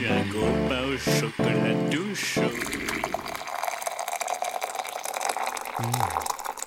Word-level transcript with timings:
suis 0.00 0.08
un 0.08 0.84
au 0.86 0.96
chocolat 0.96 1.90
tout 1.90 2.14
chaud. 2.14 2.40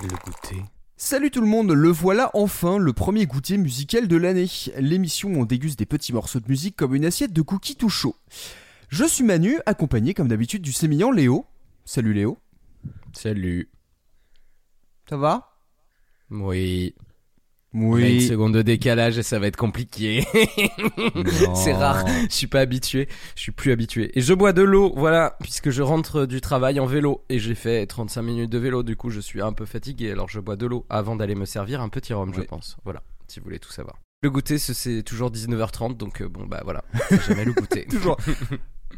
Le 0.02 0.08
goûter. 0.08 0.64
Salut 0.98 1.32
tout 1.32 1.42
le 1.42 1.48
monde, 1.48 1.72
le 1.72 1.90
voilà 1.90 2.30
enfin, 2.36 2.78
le 2.78 2.94
premier 2.94 3.26
goûter 3.26 3.58
musical 3.58 4.08
de 4.08 4.18
l'année. 4.18 4.48
L'émission 4.78 5.30
où 5.30 5.42
on 5.42 5.46
déguste 5.46 5.80
des 5.80 5.86
petits 5.88 6.14
morceaux 6.14 6.40
de 6.40 6.48
musique 6.48 6.76
comme 6.76 6.94
une 6.94 7.06
assiette 7.06 7.34
de 7.34 7.42
cookies 7.42 7.76
tout 7.76 7.90
chaud. 7.90 8.16
Je 8.90 9.06
suis 9.06 9.24
Manu, 9.24 9.60
accompagné 9.66 10.14
comme 10.14 10.28
d'habitude 10.28 10.62
du 10.62 10.72
sémillant 10.72 11.10
Léo. 11.10 11.48
Salut 11.86 12.14
Léo. 12.14 12.38
Salut. 13.14 13.70
Ça 15.10 15.18
va? 15.18 15.58
Oui. 16.30 16.94
A 17.74 18.08
une 18.08 18.22
seconde 18.22 18.54
de 18.54 18.62
décalage 18.62 19.18
et 19.18 19.24
ça 19.24 19.40
va 19.40 19.48
être 19.48 19.56
compliqué. 19.58 20.26
C'est 21.56 21.74
rare. 21.74 22.06
Je 22.30 22.34
suis 22.36 22.48
pas 22.48 22.60
habitué. 22.60 23.08
Je 23.36 23.42
suis 23.42 23.52
plus 23.52 23.72
habitué. 23.72 24.12
Et 24.18 24.22
je 24.22 24.34
bois 24.34 24.54
de 24.54 24.62
l'eau, 24.62 24.94
voilà, 24.96 25.36
puisque 25.42 25.70
je 25.72 25.82
rentre 25.82 26.26
du 26.26 26.40
travail 26.42 26.80
en 26.80 26.86
vélo 26.86 27.24
et 27.30 27.40
j'ai 27.40 27.56
fait 27.56 27.86
35 27.86 28.22
minutes 28.22 28.50
de 28.50 28.58
vélo. 28.58 28.84
Du 28.84 28.96
coup, 28.96 29.10
je 29.10 29.20
suis 29.20 29.42
un 29.42 29.54
peu 29.54 29.66
fatigué. 29.66 30.12
Alors, 30.12 30.30
je 30.30 30.40
bois 30.40 30.56
de 30.56 30.66
l'eau 30.68 30.86
avant 30.90 31.16
d'aller 31.16 31.36
me 31.36 31.46
servir 31.46 31.82
un 31.82 31.90
petit 31.90 32.14
rhum, 32.14 32.34
je 32.34 32.42
pense. 32.42 32.78
Voilà, 32.84 33.02
si 33.28 33.40
vous 33.40 33.46
voulez 33.46 33.60
tout 33.60 33.72
savoir. 33.72 33.98
Le 34.22 34.30
goûter, 34.30 34.58
ce- 34.58 34.74
c'est 34.74 35.04
toujours 35.04 35.32
19h30, 35.32 35.98
donc 35.98 36.22
euh, 36.22 36.30
bon, 36.30 36.46
bah 36.46 36.62
voilà. 36.64 36.84
Jamais 37.28 37.44
le 37.44 37.52
goûter. 37.54 37.86
Toujours. 37.90 38.18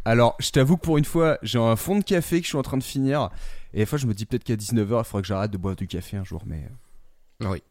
Alors, 0.04 0.36
je 0.40 0.52
t'avoue 0.52 0.78
que 0.78 0.82
pour 0.84 0.98
une 1.00 1.06
fois, 1.06 1.40
j'ai 1.42 1.58
un 1.58 1.76
fond 1.76 1.98
de 1.98 2.04
café 2.04 2.40
que 2.40 2.44
je 2.44 2.50
suis 2.50 2.58
en 2.58 2.62
train 2.62 2.78
de 2.78 2.84
finir. 2.84 3.30
Et 3.74 3.78
des 3.80 3.86
fois, 3.88 3.98
je 3.98 4.06
me 4.06 4.14
dis 4.14 4.26
peut-être 4.28 4.44
qu'à 4.44 4.56
19h, 4.56 5.00
il 5.00 5.04
faudrait 5.04 5.22
que 5.24 5.28
j'arrête 5.28 5.50
de 5.52 5.58
boire 5.58 5.76
du 5.76 5.88
café 5.88 6.18
un 6.18 6.24
jour. 6.24 6.44
Mais 6.46 6.68
euh, 7.44 7.50
Oui. 7.50 7.64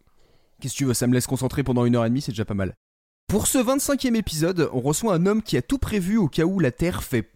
Qu'est-ce 0.64 0.74
que 0.74 0.78
tu 0.78 0.84
veux, 0.86 0.94
ça 0.94 1.06
me 1.06 1.12
laisse 1.12 1.26
concentrer 1.26 1.62
pendant 1.62 1.84
une 1.84 1.94
heure 1.94 2.06
et 2.06 2.08
demie, 2.08 2.22
c'est 2.22 2.32
déjà 2.32 2.46
pas 2.46 2.54
mal. 2.54 2.74
Pour 3.28 3.46
ce 3.46 3.58
25e 3.58 4.14
épisode, 4.14 4.70
on 4.72 4.80
reçoit 4.80 5.14
un 5.14 5.26
homme 5.26 5.42
qui 5.42 5.58
a 5.58 5.62
tout 5.62 5.76
prévu 5.76 6.16
au 6.16 6.26
cas 6.26 6.44
où 6.44 6.58
la 6.58 6.70
Terre 6.70 7.02
fait. 7.02 7.30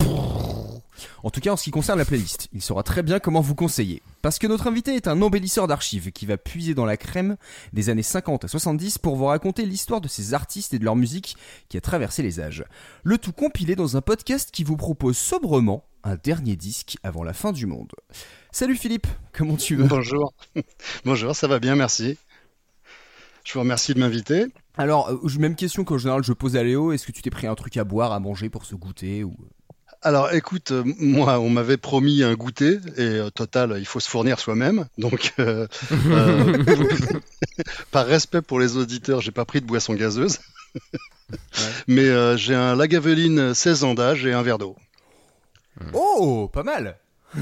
En 1.23 1.29
tout 1.31 1.41
cas, 1.41 1.53
en 1.53 1.57
ce 1.59 1.65
qui 1.65 1.71
concerne 1.71 1.99
la 1.99 2.07
playlist, 2.07 2.49
il 2.55 2.63
saura 2.63 2.83
très 2.83 3.03
bien 3.03 3.19
comment 3.19 3.43
vous 3.43 3.55
conseiller. 3.55 4.03
Parce 4.23 4.39
que 4.39 4.47
notre 4.47 4.67
invité 4.67 4.95
est 4.95 5.09
un 5.09 5.21
embellisseur 5.21 5.67
d'archives 5.67 6.11
qui 6.11 6.25
va 6.25 6.39
puiser 6.39 6.75
dans 6.75 6.87
la 6.87 6.97
crème 6.97 7.37
des 7.75 7.91
années 7.91 8.03
50 8.03 8.47
à 8.47 8.49
70 8.49 8.97
pour 8.97 9.17
vous 9.17 9.27
raconter 9.27 9.67
l'histoire 9.67 10.01
de 10.01 10.09
ces 10.09 10.33
artistes 10.33 10.73
et 10.73 10.79
de 10.79 10.85
leur 10.87 10.97
musique 10.97 11.37
qui 11.69 11.77
a 11.77 11.83
traversé 11.83 12.23
les 12.23 12.41
âges. 12.41 12.65
Le 13.05 13.19
tout 13.19 13.33
compilé 13.33 13.77
dans 13.77 13.99
un 13.99 14.01
podcast 14.01 14.51
qui 14.51 14.65
vous 14.65 14.79
propose 14.79 15.19
sobrement 15.19 15.85
un 16.03 16.17
dernier 16.17 16.57
disque 16.57 16.97
avant 17.03 17.25
la 17.25 17.35
fin 17.35 17.53
du 17.53 17.67
monde. 17.67 17.93
Salut 18.53 18.77
Philippe, 18.77 19.07
comment 19.33 19.57
tu 19.57 19.77
vas? 19.77 19.87
Bonjour. 19.87 20.33
Bonjour, 21.05 21.37
ça 21.37 21.47
va 21.47 21.59
bien, 21.59 21.77
merci. 21.77 22.17
Je 23.49 23.55
vous 23.55 23.61
remercie 23.61 23.95
de 23.95 23.99
m'inviter. 23.99 24.45
Alors, 24.77 25.09
euh, 25.09 25.39
même 25.39 25.57
question 25.57 25.83
qu'en 25.83 25.97
général 25.97 26.23
je 26.23 26.35
pose 26.35 26.55
à 26.55 26.63
Léo, 26.63 26.93
est-ce 26.93 27.07
que 27.07 27.13
tu 27.13 27.23
t'es 27.23 27.31
pris 27.31 27.47
un 27.47 27.55
truc 27.55 27.79
à 27.79 27.85
boire, 27.85 28.13
à 28.13 28.21
manger 28.21 28.51
pour 28.51 28.67
ce 28.67 28.75
goûter 28.75 29.25
ou... 29.25 29.35
Alors 30.03 30.35
écoute, 30.35 30.71
euh, 30.71 30.85
moi 30.99 31.41
on 31.41 31.49
m'avait 31.49 31.79
promis 31.79 32.23
un 32.23 32.35
goûter 32.35 32.79
et 32.99 33.01
euh, 33.01 33.31
total, 33.31 33.77
il 33.79 33.87
faut 33.87 34.01
se 34.01 34.11
fournir 34.11 34.39
soi-même. 34.39 34.87
Donc 34.99 35.33
euh, 35.39 35.67
euh, 35.93 36.63
par 37.91 38.05
respect 38.05 38.43
pour 38.43 38.61
les 38.61 38.77
auditeurs, 38.77 39.23
j'ai 39.23 39.33
pas 39.33 39.47
pris 39.47 39.63
de 39.63 39.67
boisson 39.67 39.95
gazeuse. 39.95 40.41
Mais 41.87 42.05
euh, 42.05 42.37
j'ai 42.37 42.55
un 42.55 42.77
Lagavulin 42.77 43.55
16 43.55 43.85
ans 43.85 43.95
d'âge 43.95 44.27
et 44.27 44.35
un 44.35 44.43
verre 44.43 44.59
d'eau. 44.59 44.77
Oh, 45.95 46.51
pas 46.53 46.65
mal 46.65 46.99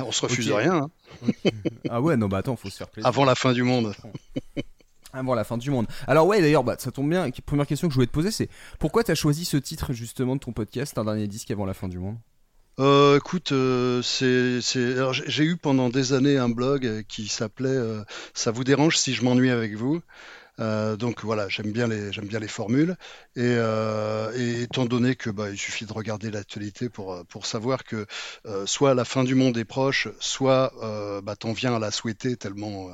On 0.00 0.10
se 0.10 0.22
refuse 0.22 0.50
rien 0.50 0.74
hein, 0.74 0.90
Ah 1.88 2.00
ouais, 2.00 2.16
non 2.16 2.26
bah 2.26 2.38
attends, 2.38 2.56
faut 2.56 2.68
se 2.68 2.76
faire 2.76 2.88
plaisir. 2.88 3.06
avant 3.06 3.24
la 3.24 3.36
fin 3.36 3.52
du 3.52 3.62
monde. 3.62 3.94
Avant 5.12 5.34
la 5.34 5.44
fin 5.44 5.56
du 5.56 5.70
monde. 5.70 5.86
Alors 6.06 6.26
ouais, 6.26 6.40
d'ailleurs, 6.40 6.64
bah, 6.64 6.76
ça 6.78 6.90
tombe 6.90 7.08
bien. 7.08 7.28
Première 7.46 7.66
question 7.66 7.88
que 7.88 7.92
je 7.92 7.96
voulais 7.96 8.06
te 8.06 8.12
poser, 8.12 8.30
c'est 8.30 8.48
pourquoi 8.78 9.04
t'as 9.04 9.14
choisi 9.14 9.44
ce 9.44 9.56
titre 9.56 9.92
justement 9.92 10.36
de 10.36 10.40
ton 10.40 10.52
podcast, 10.52 10.98
un 10.98 11.04
dernier 11.04 11.26
disque 11.26 11.50
avant 11.50 11.64
la 11.64 11.74
fin 11.74 11.88
du 11.88 11.98
monde? 11.98 12.16
Euh, 12.78 13.16
écoute, 13.16 13.50
euh, 13.50 14.02
c'est, 14.02 14.60
j'ai 14.60 15.44
eu 15.44 15.56
pendant 15.56 15.88
des 15.88 16.12
années 16.12 16.38
un 16.38 16.48
blog 16.48 16.86
euh, 16.86 17.02
qui 17.08 17.26
s'appelait 17.26 17.68
euh, 17.70 18.04
Ça 18.34 18.52
vous 18.52 18.62
dérange 18.62 18.96
si 18.96 19.14
je 19.14 19.24
m'ennuie 19.24 19.50
avec 19.50 19.74
vous? 19.74 20.00
Euh, 20.60 20.96
donc 20.96 21.24
voilà, 21.24 21.48
j'aime 21.48 21.72
bien 21.72 21.86
les, 21.88 22.12
j'aime 22.12 22.26
bien 22.26 22.40
les 22.40 22.48
formules. 22.48 22.96
Et, 23.36 23.40
euh, 23.44 24.32
et 24.36 24.62
étant 24.62 24.86
donné 24.86 25.14
que 25.16 25.30
bah, 25.30 25.50
il 25.50 25.58
suffit 25.58 25.86
de 25.86 25.92
regarder 25.92 26.30
l'actualité 26.30 26.88
pour, 26.88 27.12
euh, 27.14 27.24
pour 27.24 27.46
savoir 27.46 27.84
que 27.84 28.06
euh, 28.46 28.66
soit 28.66 28.94
la 28.94 29.04
fin 29.04 29.24
du 29.24 29.34
monde 29.34 29.56
est 29.58 29.64
proche, 29.64 30.08
soit 30.20 30.72
euh, 30.82 31.20
bah, 31.20 31.36
t'en 31.36 31.52
viens 31.52 31.74
à 31.76 31.78
la 31.78 31.90
souhaiter 31.90 32.36
tellement, 32.36 32.90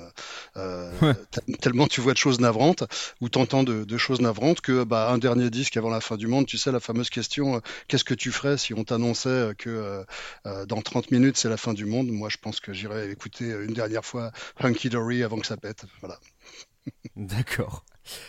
Ouais. 1.01 1.15
tel- 1.31 1.57
tellement 1.59 1.87
tu 1.87 2.01
vois 2.01 2.13
de 2.13 2.19
choses 2.19 2.41
navrantes 2.41 2.85
ou 3.21 3.29
t'entends 3.29 3.63
de, 3.65 3.85
de 3.85 3.97
choses 3.99 4.21
navrantes 4.21 4.61
que 4.61 4.85
bah, 4.85 5.11
un 5.11 5.19
dernier 5.19 5.51
disque 5.51 5.77
avant 5.77 5.91
la 5.91 6.01
fin 6.01 6.17
du 6.17 6.27
monde, 6.27 6.47
tu 6.47 6.59
sais, 6.59 6.73
la 6.73 6.81
fameuse 6.81 7.11
question, 7.11 7.61
qu'est-ce 7.89 8.05
que 8.05 8.15
tu 8.15 8.31
ferais 8.33 8.59
si 8.59 8.75
on 8.75 8.85
t'annonçait 8.85 9.53
que 9.59 10.05
dans 10.67 10.83
30 10.83 11.11
minutes 11.11 11.37
c'est 11.37 11.49
la 11.49 11.57
fin 11.57 11.75
du 11.75 11.85
monde? 11.87 12.09
Moi 12.11 12.29
je 12.29 12.37
pense 12.39 12.61
que 12.61 12.73
j'irais 12.73 13.11
écouter 13.11 13.47
une 13.51 13.75
dernière 13.75 14.05
fois 14.05 14.33
Hunky 14.61 14.89
Dory 14.91 15.23
avant 15.23 15.39
que 15.39 15.47
ça 15.47 15.57
pète. 15.57 15.85
Voilà. 16.01 16.19
D'accord. 17.17 17.85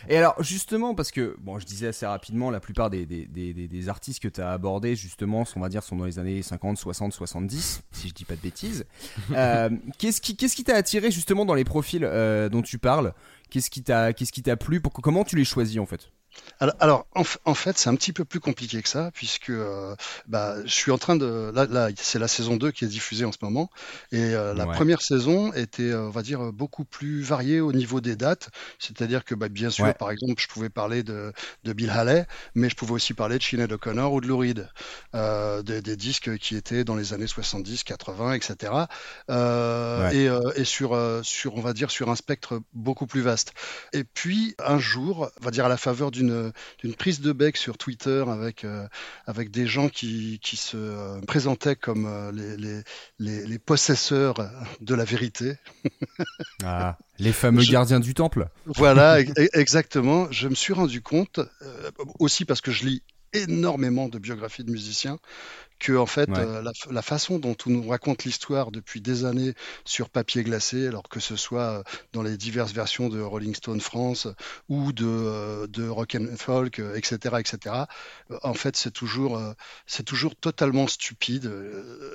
Et 0.07 0.15
alors 0.15 0.41
justement 0.41 0.95
parce 0.95 1.11
que 1.11 1.35
bon 1.41 1.59
je 1.59 1.65
disais 1.65 1.87
assez 1.87 2.05
rapidement 2.05 2.49
la 2.49 2.61
plupart 2.61 2.89
des, 2.89 3.05
des, 3.05 3.25
des, 3.25 3.53
des- 3.53 3.67
des 3.67 3.89
artistes 3.89 4.21
que 4.21 4.29
tu 4.29 4.39
as 4.39 4.51
abordés 4.53 4.95
justement 4.95 5.43
sont, 5.43 5.59
on 5.59 5.63
va 5.63 5.67
dire 5.69 5.83
sont 5.83 5.97
dans 5.97 6.05
les 6.05 6.17
années 6.17 6.41
50, 6.41 6.77
60, 6.77 7.11
70 7.11 7.81
si 7.91 8.07
je 8.07 8.13
dis 8.13 8.23
pas 8.25 8.35
de 8.35 8.41
bêtises. 8.41 8.85
Euh, 9.31 9.69
qu'est-ce 9.97 10.21
qui 10.21 10.37
qu'est-ce 10.37 10.55
qui 10.55 10.63
t'a 10.63 10.75
attiré 10.75 11.11
justement 11.11 11.45
dans 11.45 11.55
les 11.55 11.65
profils 11.65 12.03
euh, 12.05 12.47
dont 12.47 12.61
tu 12.61 12.77
parles? 12.77 13.13
Qu'est-ce 13.49 13.69
qui 13.69 13.83
t'a 13.83 14.13
qu'est-ce 14.13 14.31
qui 14.31 14.43
t'a 14.43 14.55
plu? 14.55 14.79
Pour 14.79 14.93
comment 14.93 15.23
tu 15.25 15.35
les 15.35 15.43
choisis 15.45 15.79
en 15.79 15.85
fait? 15.85 16.11
Alors, 16.59 16.75
alors, 16.79 17.07
en, 17.13 17.53
fait, 17.53 17.77
c'est 17.77 17.89
un 17.89 17.95
petit 17.95 18.13
peu 18.13 18.23
plus 18.23 18.39
compliqué 18.39 18.81
que 18.81 18.87
ça, 18.87 19.11
puisque 19.13 19.49
euh, 19.49 19.93
bah, 20.27 20.55
je 20.65 20.73
suis 20.73 20.91
en 20.91 20.97
train 20.97 21.15
de... 21.17 21.51
Là, 21.53 21.65
là 21.65 21.89
c'est 21.97 22.19
la 22.19 22.27
saison 22.29 22.55
2 22.55 22.71
qui 22.71 22.85
est 22.85 22.87
diffusée 22.87 23.25
en 23.25 23.31
ce 23.33 23.39
moment, 23.41 23.69
et 24.11 24.33
euh, 24.33 24.53
la 24.53 24.65
Ouais. 24.65 24.73
première 24.73 25.01
saison 25.01 25.51
était, 25.53 25.91
euh, 25.91 26.07
on 26.07 26.09
va 26.11 26.21
dire, 26.23 26.53
beaucoup 26.53 26.85
plus 26.85 27.21
variée 27.21 27.59
au 27.59 27.73
niveau 27.73 27.99
des 28.01 28.15
dates, 28.15 28.49
c'est-à-dire 28.79 29.25
que, 29.25 29.35
bah, 29.35 29.49
bien 29.49 29.69
sûr, 29.69 29.85
Ouais. 29.85 29.93
par 29.93 30.11
exemple, 30.11 30.41
je 30.41 30.47
pouvais 30.47 30.69
parler 30.69 31.03
de, 31.03 31.33
de 31.65 31.73
Bill 31.73 31.89
Haley, 31.89 32.25
mais 32.55 32.69
je 32.69 32.75
pouvais 32.75 32.93
aussi 32.93 33.13
parler 33.13 33.37
de 33.37 33.43
Sinead 33.43 33.71
O'Connor 33.71 34.13
ou 34.13 34.21
de 34.21 34.27
Lou 34.27 34.37
Reed, 34.37 34.69
euh, 35.13 35.61
des, 35.61 35.81
des 35.81 35.97
disques 35.97 36.37
qui 36.37 36.55
étaient 36.55 36.83
dans 36.85 36.95
les 36.95 37.13
années 37.13 37.27
70, 37.27 37.83
80, 37.83 38.33
etc. 38.33 38.73
Ouais. 39.29 40.15
Et, 40.15 40.29
et 40.55 40.63
sur, 40.65 40.97
sur, 41.23 41.55
on 41.55 41.61
va 41.61 41.73
dire, 41.73 41.91
sur 41.91 42.09
un 42.09 42.15
spectre 42.15 42.61
beaucoup 42.73 43.07
plus 43.07 43.21
vaste. 43.21 43.53
Et 43.93 44.03
puis, 44.03 44.55
un 44.59 44.79
jour, 44.79 45.29
on 45.41 45.43
va 45.43 45.51
dire 45.51 45.65
à 45.65 45.69
la 45.69 45.77
faveur 45.77 46.11
d'une 46.11 46.24
d'une 46.27 46.95
prise 46.95 47.21
de 47.21 47.31
bec 47.31 47.57
sur 47.57 47.77
Twitter 47.77 48.23
avec, 48.27 48.63
euh, 48.63 48.87
avec 49.25 49.51
des 49.51 49.67
gens 49.67 49.89
qui, 49.89 50.39
qui 50.41 50.57
se 50.57 50.77
euh, 50.77 51.19
présentaient 51.21 51.75
comme 51.75 52.05
euh, 52.05 52.31
les, 52.31 52.57
les, 52.57 52.81
les, 53.19 53.45
les 53.45 53.59
possesseurs 53.59 54.35
de 54.81 54.95
la 54.95 55.03
vérité. 55.03 55.55
Ah, 56.63 56.97
les 57.19 57.33
fameux 57.33 57.61
Je- 57.61 57.71
gardiens 57.71 57.99
du 57.99 58.13
temple. 58.13 58.49
Voilà, 58.65 59.19
exactement. 59.53 60.27
Je 60.31 60.47
me 60.47 60.55
suis 60.55 60.73
rendu 60.73 61.01
compte, 61.01 61.39
aussi 62.19 62.45
parce 62.45 62.61
que 62.61 62.71
je 62.71 62.85
lis 62.85 63.03
énormément 63.33 64.07
de 64.07 64.17
biographies 64.17 64.63
de 64.63 64.71
musiciens, 64.71 65.19
que 65.79 65.93
en 65.93 66.05
fait 66.05 66.29
Ouais. 66.29 66.39
euh, 66.39 66.63
la, 66.89 67.01
façon 67.01 67.37
dont 67.39 67.55
on 67.65 67.69
nous 67.69 67.87
raconte 67.89 68.23
l'histoire 68.23 68.71
depuis 68.71 69.01
des 69.01 69.25
années 69.25 69.53
sur 69.83 70.09
papier 70.09 70.43
glacé, 70.43 70.87
alors 70.87 71.03
que 71.09 71.19
ce 71.19 71.35
soit 71.35 71.79
euh, 71.79 71.83
dans 72.13 72.23
les 72.23 72.37
diverses 72.37 72.71
versions 72.73 73.09
de 73.09 73.19
Rolling 73.21 73.53
Stone 73.55 73.81
France 73.81 74.27
ou 74.69 74.93
de, 74.93 75.05
euh, 75.05 75.67
de 75.67 75.87
Rock 75.87 76.15
and 76.15 76.35
Folk, 76.37 76.79
etc., 76.95 77.35
etc., 77.39 77.75
en 78.43 78.53
fait 78.53 78.75
c'est 78.75 78.91
toujours, 78.91 79.39
c'est 79.85 80.03
toujours 80.03 80.35
totalement 80.35 80.87
stupide. 80.87 81.51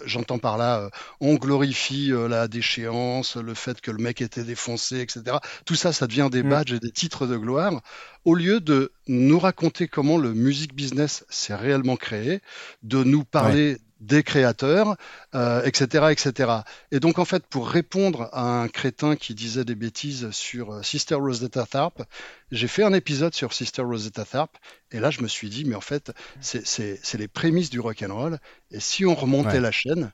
J'entends 0.05 0.39
par 0.39 0.57
là, 0.59 0.91
on 1.21 1.35
glorifie 1.35 2.11
la 2.29 2.49
déchéance, 2.49 3.37
le 3.37 3.55
fait 3.55 3.81
que 3.81 3.91
le 3.91 3.99
mec 3.99 4.21
était 4.21 4.45
défoncé, 4.45 5.01
etc. 5.01 5.37
Tout 5.67 5.75
ça, 5.77 5.93
ça 5.93 6.07
devient 6.07 6.29
des 6.31 6.43
Mm. 6.43 6.49
badges 6.51 6.73
et 6.73 6.81
des 6.81 6.91
titres 6.91 7.27
de 7.27 7.37
gloire, 7.37 7.81
au 8.25 8.35
lieu 8.35 8.61
de 8.61 8.93
nous 9.07 9.39
raconter 9.39 9.89
comment 9.89 10.19
le 10.19 10.35
music 10.35 10.75
business 10.75 11.25
s'est 11.29 11.55
réellement 11.55 11.97
créé, 11.97 12.41
de 12.83 13.03
nous 13.05 13.25
parler 13.25 13.60
des 14.01 14.23
créateurs, 14.23 14.97
euh, 15.35 15.63
etc., 15.65 16.07
etc. 16.11 16.53
Et 16.91 17.01
donc, 17.01 17.19
en 17.19 17.27
fait, 17.27 17.47
pour 17.47 17.69
répondre 17.69 18.31
à 18.33 18.63
un 18.63 18.69
crétin 18.69 19.15
qui 19.15 19.35
disait 19.35 19.65
des 19.67 19.75
bêtises 19.75 20.31
sur 20.31 20.73
euh, 20.73 20.83
Sister 20.83 21.17
Rosetta 21.17 21.67
Tharpe, 21.67 22.03
j'ai 22.51 22.67
fait 22.67 22.83
un 22.83 22.95
épisode 22.95 23.35
sur 23.35 23.53
Sister 23.53 23.83
Rosetta 23.83 24.25
Tharpe, 24.25 24.57
et 24.91 25.01
là, 25.01 25.11
je 25.11 25.21
me 25.21 25.29
suis 25.29 25.51
dit, 25.51 25.67
mais 25.67 25.75
en 25.75 25.83
fait, 25.83 26.13
c'est 26.41 27.19
les 27.19 27.29
prémices 27.29 27.69
du 27.69 27.79
rock 27.79 28.03
and 28.03 28.15
roll, 28.15 28.39
et 28.71 28.81
si 28.81 29.05
on 29.05 29.15
remontait 29.15 29.51
Ouais. 29.55 29.61
la 29.61 29.71
chaîne, 29.73 30.13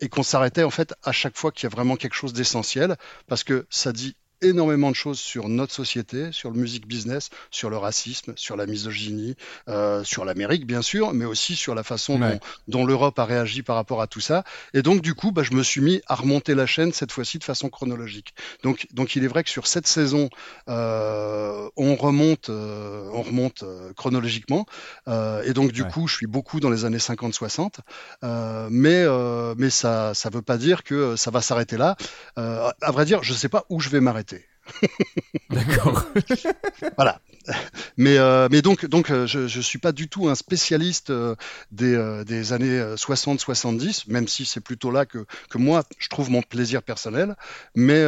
et 0.00 0.08
qu'on 0.08 0.24
s'arrêtait 0.24 0.64
en 0.64 0.70
fait 0.70 0.92
à 1.04 1.12
chaque 1.12 1.36
fois 1.36 1.52
qu'il 1.52 1.64
y 1.64 1.72
a 1.72 1.74
vraiment 1.74 1.94
quelque 1.96 2.14
chose 2.16 2.32
d'essentiel, 2.32 2.96
parce 3.28 3.44
que 3.44 3.64
ça 3.70 3.92
dit 3.92 4.16
énormément 4.44 4.90
de 4.90 4.96
choses 4.96 5.18
sur 5.18 5.48
notre 5.48 5.72
société, 5.72 6.32
sur 6.32 6.50
le 6.50 6.58
music 6.58 6.86
business, 6.86 7.30
sur 7.50 7.70
le 7.70 7.76
racisme, 7.76 8.32
sur 8.36 8.56
la 8.56 8.66
misogynie, 8.66 9.36
euh, 9.68 10.04
sur 10.04 10.24
l'Amérique 10.24 10.66
bien 10.66 10.82
sûr, 10.82 11.12
mais 11.12 11.24
aussi 11.24 11.56
sur 11.56 11.74
la 11.74 11.82
façon 11.82 12.20
dont, 12.68 12.84
l'Europe 12.84 13.18
a 13.18 13.24
réagi 13.24 13.62
par 13.62 13.76
rapport 13.76 14.02
à 14.02 14.06
tout 14.06 14.20
ça. 14.20 14.44
Et 14.74 14.82
donc 14.82 15.00
du 15.00 15.14
coup, 15.14 15.32
bah, 15.32 15.42
je 15.42 15.52
me 15.52 15.62
suis 15.62 15.80
mis 15.80 16.02
à 16.06 16.14
remonter 16.14 16.54
la 16.54 16.66
chaîne 16.66 16.92
cette 16.92 17.12
fois-ci 17.12 17.38
de 17.38 17.44
façon 17.44 17.70
chronologique. 17.70 18.34
Donc, 18.62 18.86
donc 18.92 19.16
il 19.16 19.24
est 19.24 19.28
vrai 19.28 19.42
que 19.42 19.50
sur 19.50 19.66
cette 19.66 19.86
saison, 19.86 20.28
euh, 20.68 21.68
on 21.76 21.96
remonte, 21.96 22.50
euh, 22.50 23.08
on 23.12 23.22
remonte 23.22 23.64
chronologiquement. 23.96 24.66
et 25.08 25.52
donc 25.52 25.72
du 25.72 25.84
coup, 25.84 26.06
je 26.06 26.16
suis 26.16 26.26
beaucoup 26.26 26.60
dans 26.60 26.70
les 26.70 26.84
années 26.84 26.98
50-60, 26.98 27.78
mais 28.70 29.04
mais 29.56 29.70
ça 29.70 30.14
ça 30.14 30.30
veut 30.30 30.42
pas 30.42 30.58
dire 30.58 30.82
que 30.84 31.16
ça 31.16 31.30
va 31.30 31.40
s'arrêter 31.40 31.76
là. 31.76 31.96
à 32.36 32.90
vrai 32.92 33.04
dire, 33.04 33.22
je 33.22 33.32
sais 33.32 33.48
pas 33.48 33.64
où 33.68 33.80
je 33.80 33.88
vais 33.88 34.00
m'arrêter. 34.00 34.33
D'accord. 35.50 36.06
voilà. 36.96 37.20
Mais, 37.96 38.16
euh, 38.18 38.48
mais 38.50 38.62
donc, 38.62 38.86
donc 38.86 39.10
euh, 39.10 39.26
je 39.26 39.40
ne 39.40 39.62
suis 39.62 39.78
pas 39.78 39.92
du 39.92 40.08
tout 40.08 40.28
un 40.28 40.34
spécialiste 40.34 41.10
euh, 41.10 41.34
des, 41.70 42.22
des 42.26 42.52
années 42.52 42.80
60-70, 42.96 44.04
même 44.08 44.28
si 44.28 44.44
c'est 44.44 44.60
plutôt 44.60 44.90
là 44.90 45.06
que, 45.06 45.26
que 45.50 45.58
moi, 45.58 45.84
je 45.98 46.08
trouve 46.08 46.30
mon 46.30 46.42
plaisir 46.42 46.82
personnel. 46.82 47.36
Mais, 47.74 48.04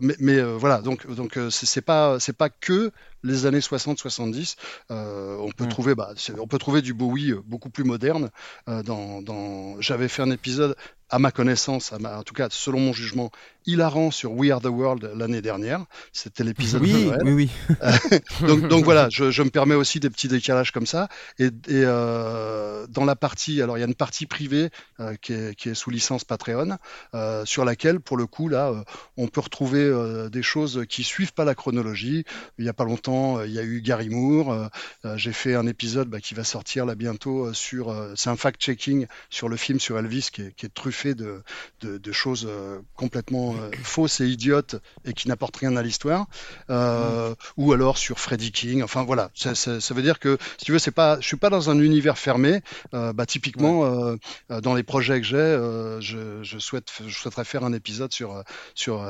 mais, 0.00 0.16
mais 0.18 0.42
voilà, 0.42 0.80
donc 0.80 1.06
donc 1.14 1.38
c'est 1.50 1.80
pas 1.80 2.18
pas 2.38 2.48
que 2.48 2.90
les 3.22 3.44
années 3.46 3.58
60-70. 3.58 4.56
on 4.88 5.50
peut 5.56 5.66
trouver 5.66 5.94
bah, 5.94 6.14
on 6.38 6.46
peut 6.46 6.58
trouver 6.58 6.82
du 6.82 6.94
Bowie 6.94 7.34
beaucoup 7.44 7.70
plus 7.70 7.84
moderne. 7.84 8.30
dans, 8.66 9.22
dans... 9.22 9.80
J'avais 9.80 10.08
fait 10.08 10.22
un 10.22 10.30
épisode 10.30 10.76
à 11.10 11.18
ma 11.18 11.30
connaissance, 11.30 11.92
en 11.92 12.22
tout 12.22 12.34
cas 12.34 12.48
selon 12.50 12.80
mon 12.80 12.92
jugement, 12.92 13.30
hilarant 13.66 14.10
sur 14.10 14.32
We 14.32 14.50
Are 14.50 14.60
the 14.60 14.66
World 14.66 15.10
l'année 15.14 15.42
dernière. 15.42 15.84
C'était 16.12 16.44
l'épisode 16.44 16.82
oui, 16.82 16.92
de 16.92 16.98
Noël. 17.06 17.20
Oui, 17.24 17.50
oui. 17.70 18.18
donc, 18.46 18.68
donc, 18.68 18.84
voilà, 18.84 19.08
je, 19.10 19.30
je, 19.30 19.42
me 19.42 19.50
permets 19.50 19.74
aussi 19.74 20.00
des 20.00 20.10
petits 20.10 20.28
décalages 20.28 20.72
comme 20.72 20.86
ça. 20.86 21.08
Et, 21.38 21.46
et 21.46 21.50
euh, 21.68 22.86
dans 22.88 23.04
la 23.04 23.16
partie, 23.16 23.60
alors 23.60 23.76
il 23.76 23.80
y 23.80 23.84
a 23.84 23.86
une 23.86 23.94
partie 23.94 24.26
privée 24.26 24.70
euh, 25.00 25.14
qui, 25.20 25.32
est, 25.32 25.54
qui, 25.54 25.68
est, 25.68 25.74
sous 25.74 25.90
licence 25.90 26.24
Patreon, 26.24 26.78
euh, 27.14 27.44
sur 27.44 27.64
laquelle, 27.64 28.00
pour 28.00 28.16
le 28.16 28.26
coup, 28.26 28.48
là, 28.48 28.70
euh, 28.70 28.82
on 29.16 29.28
peut 29.28 29.40
retrouver 29.40 29.82
euh, 29.82 30.28
des 30.28 30.42
choses 30.42 30.84
qui 30.88 31.02
suivent 31.02 31.34
pas 31.34 31.44
la 31.44 31.54
chronologie. 31.54 32.24
Il 32.58 32.64
y 32.64 32.68
a 32.68 32.72
pas 32.72 32.84
longtemps, 32.84 33.38
euh, 33.38 33.46
il 33.46 33.52
y 33.52 33.58
a 33.58 33.62
eu 33.62 33.80
Gary 33.82 34.08
Moore. 34.08 34.70
J'ai 35.16 35.32
fait 35.32 35.54
un 35.54 35.66
épisode 35.66 36.08
bah, 36.08 36.20
qui 36.20 36.34
va 36.34 36.44
sortir 36.44 36.86
là 36.86 36.94
bientôt 36.94 37.52
sur, 37.52 37.94
c'est 38.16 38.30
un 38.30 38.36
fact-checking 38.36 39.06
sur 39.28 39.48
le 39.48 39.56
film 39.56 39.80
sur 39.80 39.98
Elvis 39.98 40.28
qui 40.32 40.42
est, 40.42 40.54
qui 40.54 40.66
est 40.66 40.74
truffé 40.74 40.99
fait 41.00 41.14
de, 41.14 41.42
de, 41.82 42.12
choses 42.12 42.46
euh, 42.48 42.80
complètement 42.94 43.54
euh, 43.54 43.70
fausses 43.82 44.20
et 44.20 44.26
idiotes 44.26 44.76
et 45.04 45.12
qui 45.12 45.28
n'apportent 45.28 45.56
rien 45.56 45.76
à 45.76 45.82
l'histoire, 45.82 46.26
euh, 46.68 47.34
ou 47.56 47.72
alors 47.72 47.96
sur 47.96 48.18
Freddie 48.18 48.52
King. 48.52 48.82
Enfin 48.82 49.02
voilà, 49.04 49.30
ça, 49.34 49.54
ça, 49.54 49.94
veut 49.94 50.02
dire 50.02 50.18
que 50.18 50.36
si 50.58 50.66
tu 50.66 50.72
veux, 50.72 50.78
c'est 50.78 50.90
pas, 50.90 51.18
je 51.20 51.26
suis 51.26 51.36
pas 51.36 51.50
dans 51.50 51.70
un 51.70 51.78
univers 51.78 52.18
fermé. 52.18 52.60
bah 52.92 53.26
typiquement, 53.26 54.16
dans 54.48 54.74
les 54.74 54.82
projets 54.82 55.20
que 55.20 55.26
j'ai, 55.26 55.56
je, 56.00 56.42
je, 56.42 56.58
souhaite, 56.58 56.88
je 57.06 57.14
souhaiterais 57.14 57.44
faire 57.44 57.64
un 57.64 57.72
épisode 57.72 58.12
sur 58.12 58.42
sur 58.74 59.04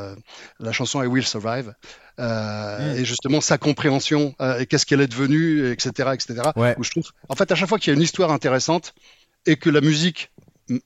la 0.61 0.73
chanson 0.73 1.03
I 1.03 1.07
Will 1.07 1.27
Survive. 1.27 1.75
Euh, 2.19 2.97
et 2.97 3.05
justement 3.05 3.41
sa 3.41 3.57
compréhension 3.57 4.35
et 4.59 4.67
qu'est-ce 4.67 4.85
qu'elle 4.85 5.01
est 5.01 5.09
devenue, 5.09 5.71
etc., 5.71 6.11
etc. 6.13 6.51
Où 6.77 6.85
je 6.85 6.91
trouve, 6.91 7.11
en 7.29 7.35
fait, 7.35 7.51
à 7.51 7.55
chaque 7.55 7.69
fois 7.69 7.79
qu'il 7.79 7.93
y 7.93 7.95
a 7.95 7.97
une 7.97 8.03
histoire 8.03 8.31
intéressante 8.31 8.95
et 9.47 9.57
que 9.57 9.71
la 9.71 9.81
musique 9.81 10.31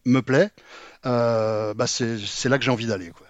me 0.04 0.20
plaît, 0.20 0.50
euh, 1.06 1.74
bah 1.74 1.86
c'est 1.86 2.48
là 2.48 2.58
que 2.58 2.64
j'ai 2.64 2.70
envie 2.70 2.86
d'aller. 2.86 3.10
Quoi. 3.10 3.26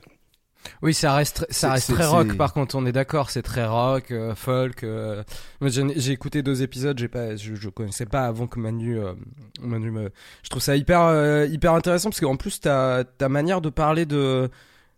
Oui, 0.82 0.94
ça 0.94 1.14
reste, 1.14 1.46
ça 1.50 1.72
reste 1.72 1.92
très 1.92 2.06
rock. 2.06 2.36
Par 2.36 2.52
contre, 2.52 2.74
on 2.74 2.86
est 2.86 2.92
d'accord, 2.92 3.30
c'est 3.30 3.42
très 3.42 3.66
rock, 3.66 4.10
euh, 4.10 4.34
folk. 4.34 4.84
Euh... 4.84 5.22
J'ai 5.62 6.10
écouté 6.10 6.42
deux 6.42 6.62
épisodes, 6.62 6.98
j'ai 6.98 7.08
pas, 7.08 7.36
je, 7.36 7.54
je, 7.54 7.68
connaissais 7.68 8.06
pas 8.06 8.26
avant 8.26 8.46
que 8.46 8.58
Manu, 8.58 8.98
euh, 8.98 9.12
Manu 9.60 9.90
me. 9.90 10.10
Je 10.42 10.50
trouve 10.50 10.62
ça 10.62 10.76
hyper, 10.76 11.02
euh, 11.02 11.46
hyper 11.46 11.72
intéressant 11.74 12.10
parce 12.10 12.20
qu'en 12.20 12.36
plus 12.36 12.60
ta, 12.60 13.04
ta 13.04 13.28
manière 13.28 13.60
de 13.60 13.70
parler 13.70 14.06
de, 14.06 14.50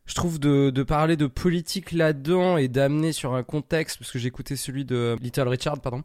je 0.07 0.15
trouve 0.15 0.39
de, 0.39 0.71
de 0.71 0.83
parler 0.83 1.17
de 1.17 1.27
politique 1.27 1.93
là-dedans 1.93 2.57
et 2.57 2.69
d'amener 2.69 3.13
sur 3.13 3.35
un 3.35 3.43
contexte 3.43 3.99
parce 3.99 4.11
que 4.11 4.19
j'ai 4.19 4.29
écouté 4.29 4.57
celui 4.57 4.85
de 4.85 5.17
Little 5.21 5.49
Richard, 5.49 5.81
pardon. 5.81 6.03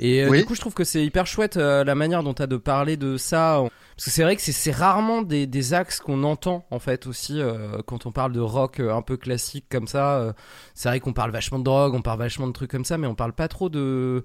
Et 0.00 0.26
du 0.26 0.44
coup, 0.44 0.54
je 0.54 0.60
trouve 0.60 0.74
que 0.74 0.84
c'est 0.84 1.04
hyper 1.04 1.26
chouette 1.26 1.56
la 1.56 1.94
manière 1.94 2.22
dont 2.22 2.34
tu 2.34 2.42
as 2.42 2.46
de 2.46 2.56
parler 2.56 2.96
de 2.96 3.16
ça. 3.16 3.62
Parce 3.96 4.06
que 4.06 4.10
c'est 4.10 4.22
vrai 4.22 4.36
que 4.36 4.42
c'est 4.42 4.72
rarement 4.72 5.22
des, 5.22 5.46
des 5.46 5.74
axes 5.74 6.00
qu'on 6.00 6.24
entend 6.24 6.66
en 6.70 6.78
fait 6.78 7.06
aussi 7.06 7.40
euh, 7.40 7.78
quand 7.86 8.06
on 8.06 8.10
parle 8.10 8.32
de 8.32 8.40
rock 8.40 8.80
euh, 8.80 8.92
un 8.92 9.02
peu 9.02 9.16
classique 9.16 9.66
comme 9.70 9.86
ça. 9.86 10.18
Euh, 10.18 10.32
c'est 10.74 10.88
vrai 10.88 10.98
qu'on 10.98 11.12
parle 11.12 11.30
vachement 11.30 11.58
de 11.58 11.64
drogue, 11.64 11.94
on 11.94 12.02
parle 12.02 12.18
vachement 12.18 12.46
de 12.46 12.52
trucs 12.52 12.70
comme 12.70 12.84
ça, 12.84 12.96
mais 12.96 13.06
on 13.06 13.14
parle 13.14 13.32
pas 13.34 13.48
trop 13.48 13.68
de 13.68 14.24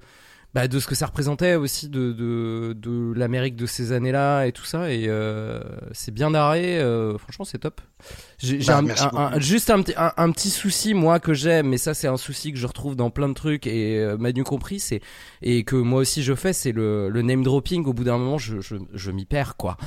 bah, 0.53 0.67
de 0.67 0.79
ce 0.79 0.87
que 0.87 0.95
ça 0.95 1.05
représentait 1.05 1.55
aussi 1.55 1.89
de, 1.89 2.13
de, 2.13 2.73
de 2.73 3.13
l'Amérique 3.15 3.55
de 3.55 3.65
ces 3.65 3.91
années-là 3.91 4.45
et 4.45 4.51
tout 4.51 4.65
ça. 4.65 4.91
Et 4.91 5.05
euh, 5.07 5.61
c'est 5.91 6.13
bien 6.13 6.31
narré, 6.31 6.79
euh, 6.79 7.17
franchement, 7.17 7.45
c'est 7.45 7.59
top. 7.59 7.81
J'ai 8.39 8.59
bah, 8.59 8.81
un, 9.13 9.39
juste 9.39 9.71
un, 9.71 9.81
un, 9.95 10.31
petit 10.31 10.51
souci, 10.51 10.93
moi, 10.93 11.19
que 11.19 11.33
j'ai, 11.33 11.63
mais 11.63 11.77
ça, 11.79 11.95
c'est 11.95 12.07
un 12.07 12.17
souci 12.17 12.51
que 12.51 12.59
je 12.59 12.67
retrouve 12.67 12.95
dans 12.95 13.09
plein 13.09 13.27
de 13.29 13.33
trucs 13.33 13.65
et 13.65 13.97
euh, 13.97 14.15
Manu 14.15 14.43
compris, 14.43 14.79
c'est 14.79 15.01
et 15.41 15.63
que 15.63 15.75
moi 15.75 16.01
aussi 16.01 16.21
je 16.21 16.35
fais, 16.35 16.53
c'est 16.53 16.71
le, 16.71 17.09
le 17.09 17.21
name 17.23 17.43
dropping. 17.43 17.85
Au 17.85 17.93
bout 17.93 18.03
d'un 18.03 18.19
moment, 18.19 18.37
je, 18.37 18.61
je, 18.61 18.75
je 18.93 19.11
m'y 19.11 19.25
perds, 19.25 19.55
quoi. 19.57 19.77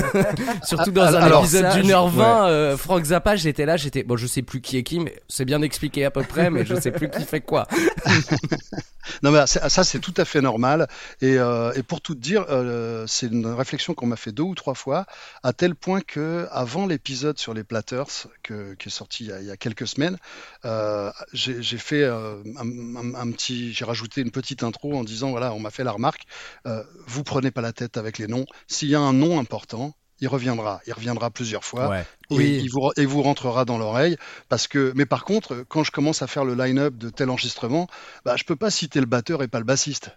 Surtout 0.64 0.92
dans 0.92 1.14
un 1.14 1.40
épisode 1.40 1.74
d'une 1.74 1.90
heure 1.90 2.08
vingt, 2.08 2.48
euh, 2.48 2.76
Frank 2.78 3.04
Zappa, 3.04 3.36
j'étais 3.36 3.66
là, 3.66 3.76
j'étais 3.76 4.02
bon, 4.02 4.16
je 4.16 4.26
sais 4.26 4.42
plus 4.42 4.62
qui 4.62 4.78
est 4.78 4.82
qui, 4.82 4.98
mais 4.98 5.20
c'est 5.28 5.44
bien 5.44 5.60
expliqué 5.60 6.06
à 6.06 6.10
peu 6.10 6.22
près, 6.22 6.48
mais 6.48 6.64
je 6.64 6.74
sais 6.74 6.92
plus 6.92 7.10
qui 7.10 7.24
fait 7.24 7.42
quoi. 7.42 7.66
non, 9.22 9.30
mais 9.30 9.46
ça, 9.46 9.84
c'est 9.84 9.98
tout 9.98 10.14
à 10.16 10.24
fait 10.24 10.40
normal. 10.40 10.88
Et, 11.20 11.38
euh, 11.38 11.72
et 11.74 11.82
pour 11.82 12.00
tout 12.00 12.14
dire, 12.14 12.46
euh, 12.48 13.04
c'est 13.06 13.26
une 13.26 13.46
réflexion 13.46 13.94
qu'on 13.94 14.06
m'a 14.06 14.16
fait 14.16 14.32
deux 14.32 14.42
ou 14.42 14.54
trois 14.54 14.74
fois, 14.74 15.06
à 15.42 15.52
tel 15.52 15.74
point 15.74 16.00
que 16.00 16.46
avant 16.50 16.86
l'épisode 16.86 17.38
sur 17.38 17.49
les 17.54 17.64
Platters, 17.64 18.28
que, 18.42 18.74
qui 18.74 18.88
est 18.88 18.92
sorti 18.92 19.24
il 19.24 19.30
y 19.30 19.32
a, 19.32 19.40
il 19.40 19.46
y 19.46 19.50
a 19.50 19.56
quelques 19.56 19.86
semaines, 19.86 20.16
euh, 20.64 21.10
j'ai 21.32 21.78
fait 21.78 22.02
euh, 22.02 22.42
un, 22.56 23.14
un, 23.14 23.30
petit, 23.32 23.72
j'ai 23.72 23.84
rajouté 23.84 24.20
une 24.20 24.30
petite 24.30 24.62
intro 24.62 24.94
en 24.94 25.04
disant 25.04 25.30
voilà, 25.30 25.52
on 25.52 25.60
m'a 25.60 25.70
fait 25.70 25.84
la 25.84 25.92
remarque, 25.92 26.22
euh, 26.66 26.82
vous 27.06 27.24
prenez 27.24 27.50
pas 27.50 27.60
la 27.60 27.72
tête 27.72 27.96
avec 27.96 28.18
les 28.18 28.26
noms. 28.26 28.46
S'il 28.66 28.88
y 28.88 28.94
a 28.94 29.00
un 29.00 29.12
nom 29.12 29.38
important, 29.38 29.94
il 30.20 30.28
reviendra, 30.28 30.80
il 30.86 30.92
reviendra 30.92 31.30
plusieurs 31.30 31.64
fois 31.64 31.98
et, 31.98 32.04
oui. 32.30 32.60
il 32.62 32.70
vous, 32.70 32.90
et 32.96 33.06
vous 33.06 33.22
rentrera 33.22 33.64
dans 33.64 33.78
l'oreille 33.78 34.16
parce 34.48 34.68
que 34.68 34.92
mais 34.94 35.06
par 35.06 35.24
contre 35.24 35.64
quand 35.68 35.82
je 35.82 35.90
commence 35.90 36.20
à 36.20 36.26
faire 36.26 36.44
le 36.44 36.54
line-up 36.54 36.96
de 36.96 37.08
tel 37.08 37.30
enregistrement, 37.30 37.88
bah 38.24 38.36
je 38.36 38.44
peux 38.44 38.56
pas 38.56 38.70
citer 38.70 39.00
le 39.00 39.06
batteur 39.06 39.42
et 39.42 39.48
pas 39.48 39.58
le 39.58 39.64
bassiste. 39.64 40.10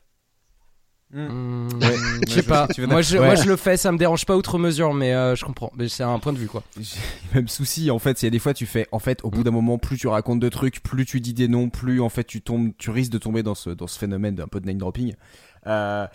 Mmh. 1.13 1.67
Ouais, 1.79 1.95
je 2.27 2.33
sais 2.33 2.43
pas. 2.43 2.67
Moi 2.79 3.03
je, 3.03 3.17
ouais. 3.17 3.25
moi 3.25 3.35
je, 3.35 3.47
le 3.47 3.55
fais, 3.55 3.77
ça 3.77 3.91
me 3.91 3.99
dérange 3.99 4.25
pas 4.25 4.35
outre 4.35 4.57
mesure, 4.57 4.95
mais 4.95 5.13
euh, 5.13 5.35
je 5.35 5.45
comprends. 5.45 5.71
Mais 5.77 5.87
c'est 5.87 6.03
un 6.03 6.17
point 6.17 6.33
de 6.33 6.39
vue 6.39 6.47
quoi. 6.47 6.63
J'ai 6.79 6.97
même 7.35 7.47
souci 7.47 7.91
en 7.91 7.99
fait. 7.99 8.21
Il 8.23 8.25
y 8.25 8.27
a 8.27 8.31
des 8.31 8.39
fois 8.39 8.55
tu 8.55 8.65
fais, 8.65 8.87
en 8.91 8.97
fait, 8.99 9.23
au 9.23 9.29
bout 9.29 9.43
d'un 9.43 9.51
moment, 9.51 9.77
plus 9.77 9.97
tu 9.97 10.07
racontes 10.07 10.39
de 10.39 10.49
trucs, 10.49 10.81
plus 10.81 11.05
tu 11.05 11.21
dis 11.21 11.33
des 11.33 11.47
noms, 11.47 11.69
plus 11.69 12.01
en 12.01 12.09
fait 12.09 12.23
tu 12.23 12.41
tombes, 12.41 12.71
tu 12.79 12.89
risques 12.89 13.11
de 13.11 13.19
tomber 13.19 13.43
dans 13.43 13.55
ce 13.55 13.69
dans 13.69 13.87
ce 13.87 13.99
phénomène 13.99 14.33
d'un 14.35 14.47
peu 14.47 14.59
de 14.59 14.65
name 14.65 14.79
dropping. 14.79 15.13
Euh, 15.67 16.07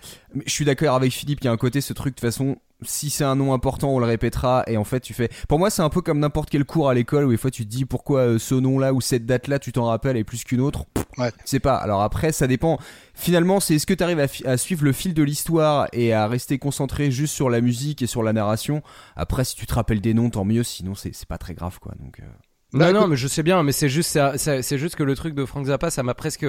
je 0.44 0.50
suis 0.50 0.64
d'accord 0.64 0.96
avec 0.96 1.12
Philippe, 1.12 1.40
il 1.42 1.44
y 1.44 1.48
a 1.48 1.52
un 1.52 1.56
côté 1.56 1.80
ce 1.80 1.92
truc 1.92 2.14
de 2.14 2.20
toute 2.20 2.28
façon 2.28 2.56
si 2.82 3.10
c'est 3.10 3.24
un 3.24 3.34
nom 3.34 3.52
important, 3.52 3.90
on 3.90 3.98
le 3.98 4.06
répétera. 4.06 4.64
Et 4.66 4.76
en 4.76 4.84
fait, 4.84 5.00
tu 5.00 5.14
fais. 5.14 5.28
Pour 5.48 5.58
moi, 5.58 5.70
c'est 5.70 5.82
un 5.82 5.88
peu 5.88 6.00
comme 6.00 6.18
n'importe 6.18 6.50
quel 6.50 6.64
cours 6.64 6.88
à 6.88 6.94
l'école 6.94 7.24
où 7.24 7.30
des 7.30 7.36
fois 7.36 7.50
tu 7.50 7.64
te 7.64 7.70
dis 7.70 7.84
pourquoi 7.84 8.20
euh, 8.20 8.38
ce 8.38 8.54
nom-là 8.54 8.92
ou 8.92 9.00
cette 9.00 9.26
date-là, 9.26 9.58
tu 9.58 9.72
t'en 9.72 9.86
rappelles 9.86 10.16
et 10.16 10.24
plus 10.24 10.44
qu'une 10.44 10.60
autre. 10.60 10.84
Ouais. 11.18 11.32
C'est 11.44 11.60
pas. 11.60 11.76
Alors 11.76 12.02
après, 12.02 12.32
ça 12.32 12.46
dépend. 12.46 12.78
Finalement, 13.14 13.58
c'est 13.60 13.74
est-ce 13.74 13.86
que 13.86 13.94
tu 13.94 14.04
arrives 14.04 14.20
à, 14.20 14.26
à, 14.44 14.56
suivre 14.56 14.84
le 14.84 14.92
fil 14.92 15.14
de 15.14 15.22
l'histoire 15.22 15.88
et 15.92 16.12
à 16.12 16.28
rester 16.28 16.58
concentré 16.58 17.10
juste 17.10 17.34
sur 17.34 17.50
la 17.50 17.60
musique 17.60 18.02
et 18.02 18.06
sur 18.06 18.22
la 18.22 18.32
narration? 18.32 18.82
Après, 19.16 19.44
si 19.44 19.56
tu 19.56 19.66
te 19.66 19.74
rappelles 19.74 20.00
des 20.00 20.14
noms, 20.14 20.30
tant 20.30 20.44
mieux. 20.44 20.62
Sinon, 20.62 20.94
c'est 20.94 21.12
pas 21.26 21.38
très 21.38 21.54
grave, 21.54 21.78
quoi. 21.80 21.94
Donc. 21.98 22.20
Euh... 22.20 22.24
Non, 22.74 22.80
bah, 22.80 22.92
non, 22.92 23.06
mais 23.08 23.16
je 23.16 23.26
sais 23.26 23.42
bien, 23.42 23.62
mais 23.62 23.72
c'est 23.72 23.88
juste, 23.88 24.18
c'est 24.36 24.78
juste 24.78 24.94
que 24.94 25.02
le 25.02 25.16
truc 25.16 25.34
de 25.34 25.46
Frank 25.46 25.64
Zappa, 25.66 25.90
ça 25.90 26.02
m'a 26.02 26.12
presque 26.12 26.44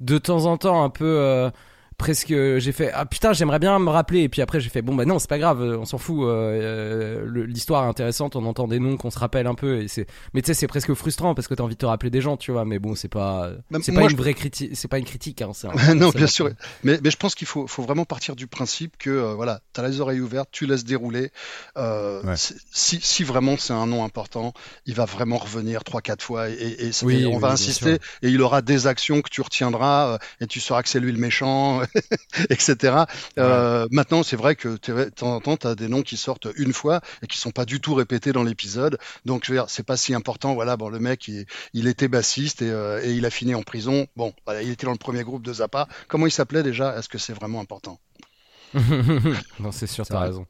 de 0.00 0.18
temps 0.18 0.46
en 0.46 0.56
temps 0.56 0.84
un 0.84 0.90
peu. 0.90 1.18
Euh 1.18 1.50
presque 1.96 2.28
j'ai 2.28 2.72
fait 2.72 2.90
ah 2.92 3.06
putain 3.06 3.32
j'aimerais 3.32 3.58
bien 3.58 3.78
me 3.78 3.90
rappeler. 3.90 4.20
Et 4.20 4.28
puis 4.28 4.42
après 4.42 4.60
j'ai 4.60 4.70
fait 4.70 4.82
bon 4.82 4.94
bah 4.94 5.04
non 5.04 5.18
c'est 5.18 5.28
pas 5.28 5.38
grave 5.38 5.60
on 5.60 5.84
s'en 5.84 5.98
fout 5.98 6.24
euh, 6.24 7.24
euh 7.24 7.46
l'histoire 7.46 7.84
est 7.84 7.88
intéressante 7.88 8.36
on 8.36 8.44
entend 8.46 8.68
des 8.68 8.78
noms 8.78 8.96
qu'on 8.96 9.10
se 9.10 9.18
rappelle 9.18 9.46
un 9.46 9.54
peu 9.54 9.82
et 9.82 9.88
c'est 9.88 10.06
mais 10.32 10.42
tu 10.42 10.46
sais 10.48 10.54
c'est 10.54 10.66
presque 10.66 10.92
frustrant 10.94 11.34
parce 11.34 11.48
que 11.48 11.54
t'as 11.54 11.62
envie 11.62 11.74
de 11.74 11.78
te 11.78 11.86
rappeler 11.86 12.10
des 12.10 12.20
gens 12.20 12.36
tu 12.36 12.52
vois 12.52 12.64
mais 12.64 12.78
bon 12.78 12.94
c'est 12.94 13.08
pas 13.08 13.50
c'est 13.82 13.92
pas 13.92 14.02
une 14.02 14.16
vraie 14.16 14.34
critique 14.34 14.70
c'est 14.74 14.88
pas 14.88 14.98
une 14.98 15.04
critique 15.04 15.42
hein, 15.42 15.52
un, 15.64 15.94
non 15.94 16.10
bien 16.10 16.26
sûr. 16.26 16.50
Mais, 16.82 16.98
mais 17.02 17.10
je 17.10 17.16
pense 17.16 17.34
qu'il 17.34 17.46
faut, 17.46 17.66
faut 17.66 17.82
vraiment 17.82 18.04
partir 18.04 18.36
du 18.36 18.46
principe 18.46 18.96
que 18.98 19.10
euh, 19.10 19.34
voilà 19.34 19.60
t'as 19.72 19.86
les 19.86 20.00
oreilles 20.00 20.20
ouvertes 20.20 20.48
tu 20.52 20.66
laisses 20.66 20.84
dérouler 20.84 21.30
euh, 21.76 22.22
ouais. 22.22 22.34
si, 22.36 23.00
si 23.00 23.24
vraiment 23.24 23.56
c'est 23.58 23.72
un 23.72 23.86
nom 23.86 24.04
important 24.04 24.52
il 24.86 24.94
va 24.94 25.04
vraiment 25.04 25.38
revenir 25.38 25.84
trois 25.84 26.00
quatre 26.00 26.22
fois 26.22 26.48
et, 26.48 26.54
et, 26.54 26.86
et, 26.86 26.90
oui, 27.02 27.26
on 27.26 27.34
oui, 27.34 27.40
va 27.40 27.48
insister 27.48 27.98
et 28.22 28.28
il 28.28 28.40
aura 28.42 28.62
des 28.62 28.86
actions 28.86 29.22
que 29.22 29.30
tu 29.30 29.40
retiendras 29.40 30.14
euh, 30.14 30.18
et 30.40 30.46
tu 30.46 30.60
sauras 30.60 30.82
que 30.82 30.88
c'est 30.88 31.00
lui 31.00 31.12
le 31.12 31.18
méchant 31.18 31.82
etc. 32.50 33.04
Euh, 33.38 33.86
maintenant, 33.90 34.22
c'est 34.22 34.36
vrai 34.36 34.56
que 34.56 34.68
de 34.68 35.08
temps 35.10 35.34
en 35.34 35.40
temps, 35.40 35.56
tu 35.56 35.66
as 35.66 35.74
des 35.74 35.88
noms 35.88 36.02
qui 36.02 36.16
sortent 36.16 36.48
une 36.56 36.72
fois 36.72 37.00
et 37.22 37.26
qui 37.26 37.38
sont 37.38 37.50
pas 37.50 37.64
du 37.64 37.80
tout 37.80 37.94
répétés 37.94 38.32
dans 38.32 38.42
l'épisode. 38.42 38.98
Donc, 39.24 39.44
je 39.44 39.52
veux 39.52 39.58
dire, 39.58 39.66
c'est 39.68 39.84
pas 39.84 39.96
si 39.96 40.14
important. 40.14 40.54
Voilà, 40.54 40.76
bon, 40.76 40.88
le 40.88 40.98
mec, 40.98 41.28
il, 41.28 41.46
il 41.72 41.86
était 41.86 42.08
bassiste 42.08 42.62
et, 42.62 42.70
euh, 42.70 43.02
et, 43.04 43.12
il 43.12 43.26
a 43.26 43.30
fini 43.30 43.54
en 43.54 43.62
prison. 43.62 44.06
Bon, 44.16 44.32
voilà, 44.44 44.62
il 44.62 44.70
était 44.70 44.86
dans 44.86 44.92
le 44.92 44.98
premier 44.98 45.22
groupe 45.22 45.42
de 45.42 45.52
Zappa. 45.52 45.88
Comment 46.08 46.26
il 46.26 46.32
s'appelait 46.32 46.62
déjà? 46.62 46.96
Est-ce 46.98 47.08
que 47.08 47.18
c'est 47.18 47.34
vraiment 47.34 47.60
important? 47.60 48.00
Non, 49.60 49.70
c'est 49.70 49.86
sûr, 49.86 50.04
t'as 50.06 50.20
raison. 50.20 50.46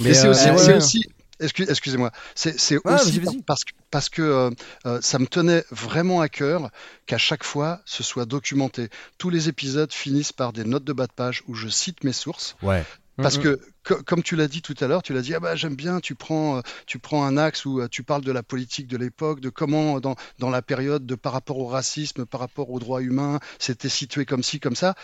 Mais 0.00 0.14
c'est 0.14 0.28
aussi, 0.28 0.48
euh, 0.48 0.76
aussi 0.76 1.04
Excusez-moi, 1.40 2.12
c'est 2.34 2.54
aussi 2.84 3.42
parce 3.46 3.64
que, 3.64 3.72
parce 3.90 4.08
que 4.08 4.22
euh, 4.22 4.50
euh, 4.86 5.00
ça 5.00 5.18
me 5.18 5.26
tenait 5.26 5.64
vraiment 5.70 6.20
à 6.20 6.28
cœur 6.28 6.70
qu'à 7.06 7.18
chaque 7.18 7.44
fois 7.44 7.80
ce 7.84 8.02
soit 8.02 8.24
documenté. 8.24 8.88
Tous 9.18 9.30
les 9.30 9.48
épisodes 9.48 9.92
finissent 9.92 10.32
par 10.32 10.52
des 10.52 10.64
notes 10.64 10.84
de 10.84 10.92
bas 10.92 11.06
de 11.06 11.12
page 11.12 11.42
où 11.48 11.54
je 11.54 11.68
cite 11.68 12.04
mes 12.04 12.12
sources. 12.12 12.56
Ouais. 12.62 12.84
Parce 13.16 13.38
que, 13.38 13.60
comme 13.84 14.24
tu 14.24 14.34
l'as 14.34 14.48
dit 14.48 14.60
tout 14.60 14.74
à 14.80 14.88
l'heure, 14.88 15.04
tu 15.04 15.12
l'as 15.12 15.22
dit, 15.22 15.36
ah 15.36 15.40
bah, 15.40 15.54
j'aime 15.54 15.76
bien, 15.76 16.00
tu 16.00 16.16
prends, 16.16 16.56
euh, 16.56 16.60
tu 16.86 16.98
prends 16.98 17.24
un 17.24 17.36
axe 17.36 17.64
où 17.64 17.86
tu 17.86 18.02
parles 18.02 18.24
de 18.24 18.32
la 18.32 18.42
politique 18.42 18.88
de 18.88 18.96
l'époque, 18.96 19.38
de 19.38 19.50
comment, 19.50 20.00
dans, 20.00 20.16
dans, 20.40 20.50
la 20.50 20.62
période, 20.62 21.06
de 21.06 21.14
par 21.14 21.32
rapport 21.32 21.58
au 21.58 21.66
racisme, 21.66 22.26
par 22.26 22.40
rapport 22.40 22.70
aux 22.70 22.80
droits 22.80 23.02
humains, 23.02 23.38
c'était 23.60 23.88
situé 23.88 24.24
comme 24.24 24.42
ci, 24.42 24.58
comme 24.58 24.74
ça. 24.74 24.96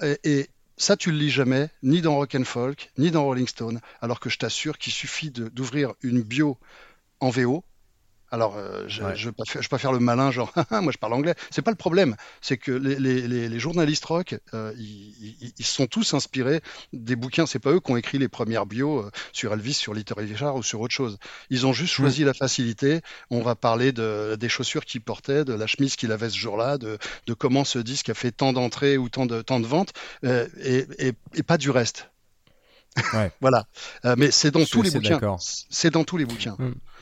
et, 0.00 0.16
et 0.24 0.50
ça, 0.80 0.96
tu 0.96 1.10
le 1.10 1.18
lis 1.18 1.30
jamais, 1.30 1.68
ni 1.82 2.00
dans 2.00 2.14
Rock 2.14 2.34
and 2.34 2.44
Folk, 2.44 2.90
ni 2.96 3.10
dans 3.10 3.24
Rolling 3.24 3.46
Stone, 3.46 3.80
alors 4.00 4.18
que 4.18 4.30
je 4.30 4.38
t'assure 4.38 4.78
qu'il 4.78 4.94
suffit 4.94 5.30
d'ouvrir 5.30 5.92
une 6.02 6.22
bio 6.22 6.58
en 7.20 7.28
VO 7.28 7.64
alors, 8.32 8.56
euh, 8.56 8.84
je 8.86 9.02
ne 9.02 9.14
veux, 9.14 9.32
pas 9.32 9.78
faire 9.78 9.92
le 9.92 9.98
malin, 9.98 10.30
genre, 10.30 10.52
moi 10.70 10.92
je 10.92 10.98
parle 10.98 11.14
anglais. 11.14 11.34
C'est 11.50 11.62
pas 11.62 11.72
le 11.72 11.76
problème. 11.76 12.16
C'est 12.40 12.56
que 12.56 12.70
les, 12.70 12.96
les, 12.96 13.48
les, 13.48 13.58
journalistes 13.58 14.04
rock, 14.04 14.36
euh, 14.54 14.72
ils, 14.76 15.52
ils, 15.58 15.64
sont 15.64 15.86
tous 15.86 16.14
inspirés 16.14 16.60
des 16.92 17.16
bouquins. 17.16 17.46
C'est 17.46 17.58
pas 17.58 17.70
eux 17.70 17.80
qui 17.80 17.90
ont 17.90 17.96
écrit 17.96 18.18
les 18.18 18.28
premières 18.28 18.66
bios 18.66 19.00
euh, 19.00 19.10
sur 19.32 19.52
Elvis, 19.52 19.74
sur 19.74 19.94
Little 19.94 20.20
Richard 20.20 20.54
ou 20.54 20.62
sur 20.62 20.80
autre 20.80 20.94
chose. 20.94 21.18
Ils 21.50 21.66
ont 21.66 21.72
juste 21.72 21.92
choisi 21.92 22.22
la 22.22 22.34
facilité. 22.34 23.00
On 23.30 23.42
va 23.42 23.56
parler 23.56 23.90
de, 23.90 24.36
des 24.38 24.48
chaussures 24.48 24.84
qu'il 24.84 25.00
portait, 25.00 25.44
de 25.44 25.52
la 25.52 25.66
chemise 25.66 25.96
qu'il 25.96 26.12
avait 26.12 26.30
ce 26.30 26.38
jour-là, 26.38 26.78
de, 26.78 26.98
de, 27.26 27.34
comment 27.34 27.64
ce 27.64 27.80
disque 27.80 28.10
a 28.10 28.14
fait 28.14 28.30
tant 28.30 28.52
d'entrées 28.52 28.96
ou 28.96 29.08
tant 29.08 29.26
de, 29.26 29.42
tant 29.42 29.58
de 29.58 29.66
ventes, 29.66 29.92
et, 30.22 30.86
et, 30.98 31.12
et 31.34 31.42
pas 31.42 31.58
du 31.58 31.70
reste. 31.70 32.10
Ouais. 33.14 33.32
voilà. 33.40 33.64
mais 34.16 34.30
c'est 34.30 34.50
dans, 34.50 34.64
tous 34.64 34.82
les 34.82 34.90
bouquins. 34.90 35.36
C'est 35.38 35.90
dans 35.90 36.04
tous 36.04 36.16
les 36.16 36.24
bouquins. 36.24 36.56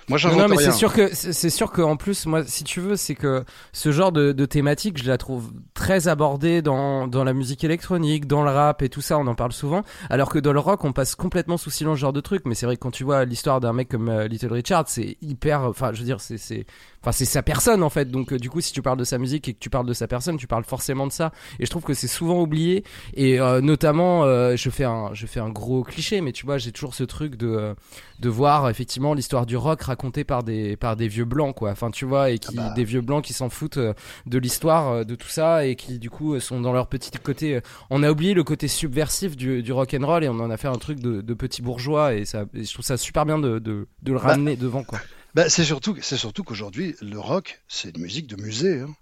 Moi, 0.09 0.19
non, 0.37 0.49
mais 0.49 0.57
c'est 0.57 0.73
sûr 0.73 0.93
que 0.93 1.15
c'est 1.15 1.51
sûr 1.51 1.71
qu'en 1.71 1.97
plus, 1.97 2.27
moi, 2.27 2.45
si 2.45 2.65
tu 2.65 2.81
veux, 2.81 2.97
c'est 2.97 3.15
que 3.15 3.45
ce 3.73 3.93
genre 3.93 4.13
de, 4.13 4.33
de, 4.33 4.47
thématique, 4.47 5.03
je 5.03 5.09
la 5.09 5.19
trouve 5.19 5.53
très 5.75 6.09
abordée 6.09 6.63
dans 6.63 7.07
dans 7.07 7.25
la 7.25 7.35
musique 7.35 7.65
électronique, 7.65 8.27
dans 8.27 8.43
le 8.43 8.51
rap 8.51 8.83
et 8.83 8.89
tout 8.89 9.01
ça. 9.01 9.19
On 9.19 9.27
en 9.27 9.35
parle 9.35 9.53
souvent, 9.53 9.83
alors 10.09 10.31
que 10.31 10.39
dans 10.39 10.53
le 10.53 10.61
rock, 10.61 10.85
on 10.85 10.93
passe 10.93 11.15
complètement 11.15 11.57
sous 11.57 11.71
silence 11.71 11.97
ce 11.97 12.01
genre 12.01 12.13
de 12.13 12.21
truc. 12.21 12.43
Mais 12.47 12.55
c'est 12.55 12.67
vrai 12.67 12.77
que 12.77 12.81
quand 12.81 12.91
tu 12.91 13.05
vois 13.05 13.25
l'histoire 13.25 13.61
d'un 13.61 13.73
mec 13.73 13.89
comme 13.89 14.09
euh, 14.09 14.29
Little 14.29 14.53
Richard, 14.53 14.85
c'est 14.87 15.17
hyper. 15.21 15.63
Enfin, 15.63 15.93
je 15.93 15.99
veux 15.99 16.07
dire, 16.07 16.21
c'est 16.21 16.39
c'est 16.39 16.67
enfin 17.01 17.13
c'est 17.13 17.25
sa 17.25 17.43
personne 17.43 17.83
en 17.83 17.91
fait. 17.91 18.11
Donc 18.11 18.33
euh, 18.33 18.39
du 18.39 18.51
coup, 18.51 18.61
si 18.61 18.73
tu 18.73 18.83
parles 18.83 18.99
de 18.99 19.05
sa 19.05 19.19
musique 19.19 19.49
et 19.49 19.55
que 19.55 19.59
tu 19.59 19.71
parles 19.71 19.87
de 19.87 19.93
sa 19.93 20.07
personne, 20.07 20.37
tu 20.37 20.47
parles 20.47 20.65
forcément 20.65 21.07
de 21.07 21.13
ça. 21.13 21.33
Et 21.59 21.67
je 21.67 21.71
trouve 21.71 21.85
que 21.85 21.95
c'est 21.95 22.09
souvent 22.09 22.41
oublié. 22.41 22.85
Et 23.15 23.41
euh, 23.41 23.61
notamment, 23.61 24.25
je 24.57 24.71
fais 24.71 24.85
un 24.85 25.11
je 25.13 25.27
fais 25.27 25.41
un 25.41 25.51
gros 25.51 25.83
cliché, 25.83 26.21
mais 26.21 26.33
tu 26.33 26.47
vois, 26.47 26.59
j'ai 26.59 26.73
toujours 26.73 26.95
ce 26.95 27.05
truc 27.05 27.37
de 27.37 27.75
de 28.21 28.29
voir 28.29 28.69
effectivement 28.69 29.15
l'histoire 29.15 29.47
du 29.47 29.57
rock 29.57 29.83
racontée 29.83 30.25
par 30.25 30.43
des 30.43 30.77
par 30.77 30.97
des 30.97 31.09
vieux 31.09 31.25
blancs 31.25 31.55
quoi. 31.55 31.71
Enfin 31.71 31.91
tu 31.91 32.05
vois 32.05 32.31
et 32.31 32.39
qui 32.39 32.57
ah 32.59 32.69
bah. 32.69 32.75
des 32.75 32.85
vieux 32.85 33.01
blancs 33.01 33.25
qui 33.25 33.33
s'en 33.33 33.49
foutent 33.49 33.77
euh, 33.77 33.95
de 34.27 34.39
l'histoire 34.39 34.89
euh, 34.89 35.05
de 35.05 35.15
tout 35.15 35.29
ça 35.29 35.67
et 35.67 35.77
qui 35.77 35.99
du 35.99 36.11
coup 36.11 36.39
sont 36.41 36.61
dans 36.61 36.73
leur 36.73 36.89
petit 36.89 37.11
côté. 37.23 37.57
Euh, 37.57 37.61
on 37.91 38.03
a 38.03 38.11
oublié 38.11 38.35
le 38.35 38.45
côté 38.45 38.67
subversif 38.67 39.37
du, 39.37 39.63
du 39.63 39.73
rock 39.73 39.95
and 39.95 40.07
roll 40.07 40.25
et 40.25 40.29
on 40.29 40.41
en 40.41 40.51
a 40.51 40.57
fait 40.57 40.69
un 40.69 40.79
truc 40.79 41.01
de, 41.01 41.21
de 41.21 41.35
petit 41.35 41.63
bourgeois 41.63 42.15
et 42.15 42.25
ça 42.25 42.45
je 42.53 42.73
trouve 42.73 42.85
ça 42.85 42.97
super 42.97 43.25
bien 43.25 43.39
de, 43.39 43.59
de, 43.59 43.87
de 44.03 44.13
le 44.13 44.19
bah. 44.19 44.29
ramener 44.29 44.57
devant 44.57 44.83
quoi. 44.83 44.99
Bah, 45.35 45.49
c'est 45.49 45.65
surtout 45.65 45.97
c'est 46.01 46.17
surtout 46.17 46.43
qu'aujourd'hui 46.43 46.97
le 47.01 47.19
rock 47.19 47.61
c'est 47.69 47.97
une 47.97 48.03
musique 48.03 48.27
de 48.27 48.41
musée. 48.41 48.81
Hein. 48.81 48.95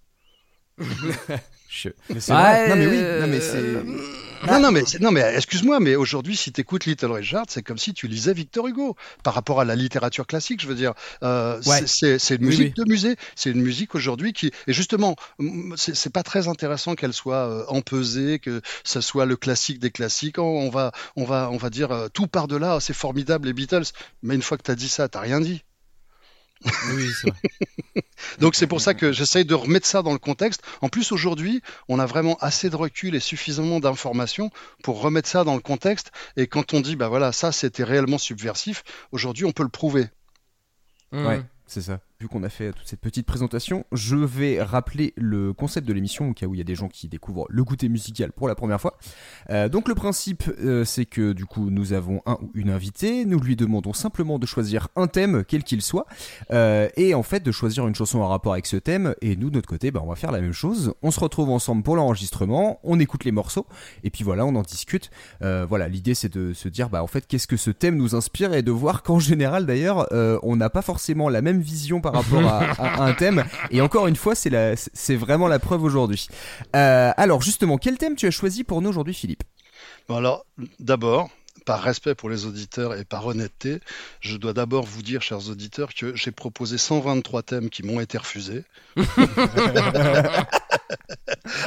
Mais 2.11 2.21
c'est 2.21 2.33
Non 2.33 2.77
mais 2.77 2.87
oui, 2.87 3.01
non 3.21 3.27
mais 3.27 3.41
c'est. 3.41 3.83
Non, 4.47 4.61
non, 4.61 4.71
mais, 4.71 4.83
non, 5.01 5.11
mais 5.11 5.23
excuse-moi, 5.35 5.81
mais 5.81 5.97
aujourd'hui, 5.97 6.37
si 6.37 6.53
tu 6.53 6.61
écoutes 6.61 6.85
Little 6.87 7.11
Richard, 7.11 7.47
c'est 7.49 7.63
comme 7.63 7.79
si 7.79 7.95
tu 7.95 8.07
lisais 8.07 8.33
Victor 8.33 8.67
Hugo 8.67 8.97
par 9.23 9.35
rapport 9.35 9.61
à 9.61 9.65
la 9.65 9.75
littérature 9.75 10.27
classique, 10.27 10.61
je 10.61 10.69
veux 10.69 10.75
dire. 10.75 10.93
Euh, 11.23 11.61
c'est 11.63 12.37
une 12.37 12.45
musique 12.45 12.77
de 12.77 12.85
musée, 12.85 13.17
c'est 13.35 13.51
une 13.51 13.63
musique 13.63 13.95
aujourd'hui 13.95 14.33
qui. 14.33 14.53
Et 14.67 14.73
justement, 14.73 15.17
c'est 15.77 16.13
pas 16.13 16.23
très 16.23 16.49
intéressant 16.49 16.95
qu'elle 16.95 17.13
soit 17.13 17.49
euh, 17.49 17.65
empesée, 17.69 18.39
que 18.39 18.61
ce 18.85 19.01
soit 19.01 19.27
le 19.27 19.37
classique 19.37 19.79
des 19.79 19.91
classiques. 19.91 20.39
on, 20.39 20.69
va, 20.71 20.93
on, 21.17 21.25
va, 21.25 21.49
on 21.51 21.57
va 21.57 21.71
dire 21.71 21.91
euh, 21.93 22.09
tout 22.09 22.27
par-delà, 22.27 22.79
c'est 22.81 22.95
formidable 22.95 23.47
les 23.47 23.53
Beatles. 23.53 23.87
Mais 24.23 24.35
une 24.35 24.43
fois 24.43 24.59
que 24.59 24.63
tu 24.63 24.71
as 24.71 24.77
dit 24.77 24.89
ça, 24.89 25.09
t'as 25.09 25.21
rien 25.21 25.41
dit. 25.41 25.63
Oui, 26.95 27.11
c'est 27.21 27.31
vrai. 27.31 27.41
Donc 28.41 28.55
c'est 28.55 28.67
pour 28.67 28.81
ça 28.81 28.95
que 28.95 29.13
j'essaye 29.13 29.45
de 29.45 29.55
remettre 29.55 29.87
ça 29.87 30.03
dans 30.03 30.13
le 30.13 30.19
contexte. 30.19 30.63
En 30.81 30.89
plus 30.89 31.13
aujourd'hui, 31.13 31.63
on 31.89 31.99
a 31.99 32.07
vraiment 32.07 32.37
assez 32.41 32.71
de 32.71 32.77
recul 32.77 33.15
et 33.15 33.21
suffisamment 33.21 33.81
d'informations 33.81 34.51
pour 34.83 35.01
remettre 35.01 35.29
ça 35.29 35.45
dans 35.45 35.55
le 35.55 35.61
contexte. 35.61 36.13
Et 36.37 36.47
quand 36.47 36.75
on 36.75 36.81
dit 36.81 36.97
bah 36.97 37.09
voilà 37.09 37.33
ça 37.33 37.53
c'était 37.53 37.85
réellement 37.85 38.19
subversif, 38.19 38.83
aujourd'hui 39.13 39.45
on 39.45 39.53
peut 39.53 39.63
le 39.63 39.69
prouver. 39.69 40.09
Ouais, 41.13 41.43
c'est 41.67 41.83
ça 41.83 42.01
vu 42.21 42.29
qu'on 42.29 42.43
a 42.45 42.49
fait 42.49 42.73
toute 42.73 42.87
cette 42.87 43.01
petite 43.01 43.27
présentation, 43.27 43.85
je 43.93 44.17
vais 44.17 44.63
rappeler 44.63 45.13
le 45.17 45.53
concept 45.53 45.87
de 45.87 45.93
l'émission 45.93 46.31
au 46.31 46.33
cas 46.33 46.47
où 46.47 46.55
il 46.55 46.59
y 46.59 46.63
a 46.63 46.65
des 46.65 46.75
gens 46.75 46.89
qui 46.89 47.09
découvrent 47.09 47.47
le 47.51 47.63
goûter 47.63 47.91
musical 47.91 48.33
pour 48.33 48.49
la 48.49 48.55
première 48.55 48.81
fois. 48.81 48.97
Euh, 49.51 49.69
donc 49.69 49.87
le 49.87 49.95
principe, 49.95 50.45
euh, 50.61 50.85
c'est 50.87 51.05
que 51.05 51.33
du 51.33 51.45
coup 51.45 51.69
nous 51.69 51.93
avons 51.93 52.23
un 52.25 52.39
ou 52.41 52.51
une 52.55 52.71
invitée, 52.71 53.27
nous 53.27 53.39
lui 53.39 53.55
demandons 53.55 53.93
simplement 53.93 54.39
de 54.39 54.47
choisir 54.47 54.89
un 54.97 55.09
thème, 55.09 55.45
quel 55.47 55.63
qu'il 55.63 55.83
soit, 55.83 56.07
euh, 56.53 56.89
et 56.97 57.15
en 57.15 57.23
fait 57.23 57.43
de 57.43 57.53
choisir 57.53 57.87
une 57.87 57.95
chanson 57.95 58.21
en 58.21 58.29
rapport 58.29 58.53
avec 58.53 58.67
ce 58.67 58.77
thème. 58.77 59.15
Et 59.21 59.37
nous 59.37 59.51
de 59.51 59.57
notre 59.57 59.69
côté, 59.69 59.91
bah, 59.91 60.01
on 60.03 60.09
va 60.09 60.17
faire 60.17 60.33
la 60.33 60.41
même 60.41 60.53
chose. 60.53 60.95
On 61.03 61.11
se 61.11 61.21
retrouve 61.21 61.51
ensemble 61.51 61.83
pour 61.83 61.97
l'enregistrement, 61.97 62.81
on 62.83 62.99
écoute 62.99 63.25
les 63.25 63.33
morceaux, 63.33 63.67
et 64.05 64.11
puis 64.11 64.25
voilà, 64.25 64.47
on 64.47 64.55
en 64.55 64.63
discute. 64.63 65.11
voilà, 65.41 65.89
l'idée 65.89 66.15
c'est 66.15 66.33
de 66.33 66.55
se 66.55 66.69
dire, 66.69 66.89
bah 66.89 67.03
en 67.03 67.07
fait, 67.07 67.27
qu'est-ce 67.27 67.47
que 67.47 67.59
ce 67.59 67.71
thème 67.71 67.97
nous 67.97 68.15
inspire 68.15 68.55
et 68.55 68.63
de 68.63 68.71
voir 68.71 69.03
qu'en 69.03 69.19
général 69.19 69.67
d'ailleurs, 69.67 70.09
on 70.43 70.57
n'a 70.57 70.71
pas 70.71 70.83
forcément 70.83 71.29
la 71.29 71.43
même 71.43 71.61
vision 71.61 72.01
par 72.11 72.23
rapport 72.23 72.47
à, 72.79 73.03
un 73.03 73.13
thème. 73.15 73.45
Et 73.71 73.81
encore 73.81 74.07
une 74.07 74.17
fois, 74.17 74.35
c'est 74.35 74.53
c'est 74.77 75.17
vraiment 75.17 75.49
la 75.49 75.59
preuve 75.59 75.83
aujourd'hui. 75.83 76.29
Euh, 76.75 77.11
alors 77.17 77.43
justement, 77.43 77.79
quel 77.79 77.99
thème 77.99 78.15
tu 78.15 78.27
as 78.27 78.31
choisi 78.31 78.63
pour 78.65 78.81
nous 78.81 78.91
aujourd'hui, 78.91 79.15
Philippe? 79.15 79.43
Bon 80.09 80.17
Alors, 80.17 80.47
d'abord, 80.79 81.29
par 81.65 81.83
respect 81.83 82.15
pour 82.15 82.31
les 82.31 82.47
auditeurs 82.47 82.95
et 82.95 83.05
par 83.05 83.27
honnêteté, 83.27 83.81
je 84.21 84.37
dois 84.37 84.53
d'abord 84.53 84.85
vous 84.85 85.03
dire, 85.03 85.21
chers 85.21 85.51
auditeurs, 85.51 85.93
que 85.95 86.15
j'ai 86.15 86.31
proposé 86.31 86.79
123 86.79 87.43
thèmes 87.43 87.71
qui 87.71 87.83
m'ont 87.83 87.99
été 87.99 88.19
refusés. 88.19 88.63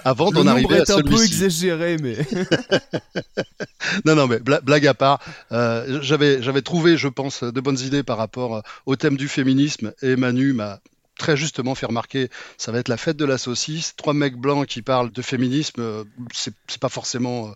Avant 0.05 0.31
d'en 0.31 0.47
arriver 0.47 0.81
à 0.81 0.85
celui-ci. 0.85 1.13
un 1.13 1.17
peu 1.17 1.23
exagéré, 1.23 1.97
mais. 1.97 2.17
non, 4.05 4.15
non, 4.15 4.27
mais 4.27 4.39
blague 4.39 4.87
à 4.87 4.93
part, 4.93 5.19
euh, 5.51 5.99
j'avais, 6.01 6.41
j'avais 6.41 6.61
trouvé, 6.61 6.97
je 6.97 7.07
pense, 7.07 7.43
de 7.43 7.61
bonnes 7.61 7.79
idées 7.79 8.03
par 8.03 8.17
rapport 8.17 8.57
euh, 8.57 8.61
au 8.85 8.95
thème 8.95 9.17
du 9.17 9.27
féminisme 9.27 9.93
et 10.01 10.15
Manu 10.15 10.53
m'a 10.53 10.79
très 11.17 11.35
justement 11.35 11.75
fait 11.75 11.85
remarquer, 11.85 12.29
ça 12.57 12.71
va 12.71 12.79
être 12.79 12.87
la 12.87 12.95
fête 12.95 13.17
de 13.17 13.25
la 13.25 13.37
saucisse. 13.37 13.93
Trois 13.97 14.13
mecs 14.13 14.37
blancs 14.37 14.65
qui 14.65 14.81
parlent 14.81 15.11
de 15.11 15.21
féminisme, 15.21 15.81
euh, 15.81 16.03
c'est, 16.33 16.53
pas 16.79 16.89
forcément 16.89 17.53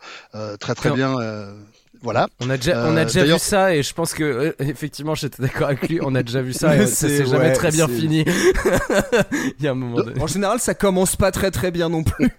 très 0.59 0.75
très 0.75 0.91
bien. 0.91 1.15
Voilà. 2.03 2.27
On 2.41 2.49
a 2.49 2.57
déjà, 2.57 2.85
on 2.85 2.97
a 2.97 3.05
déjà 3.05 3.23
vu 3.23 3.39
ça 3.39 3.73
et 3.73 3.81
je 3.81 3.93
pense 3.93 4.13
que 4.13 4.53
effectivement 4.59 5.15
j'étais 5.15 5.41
d'accord 5.41 5.67
avec 5.67 5.87
lui. 5.87 5.99
On 6.01 6.13
a 6.15 6.21
déjà 6.21 6.41
vu 6.41 6.51
ça 6.51 6.75
et 6.77 6.85
ça 6.85 7.07
s'est 7.07 7.25
jamais 7.25 7.53
très 7.53 7.71
bien 7.71 7.87
fini. 7.87 8.25
Il 9.31 9.63
y 9.63 9.67
a 9.67 9.71
un 9.71 9.75
moment. 9.75 10.03
En 10.19 10.27
général, 10.27 10.59
ça 10.59 10.73
commence 10.73 11.15
pas 11.15 11.31
très 11.31 11.49
très 11.49 11.71
bien 11.71 11.87
non 11.87 12.03
plus. 12.03 12.29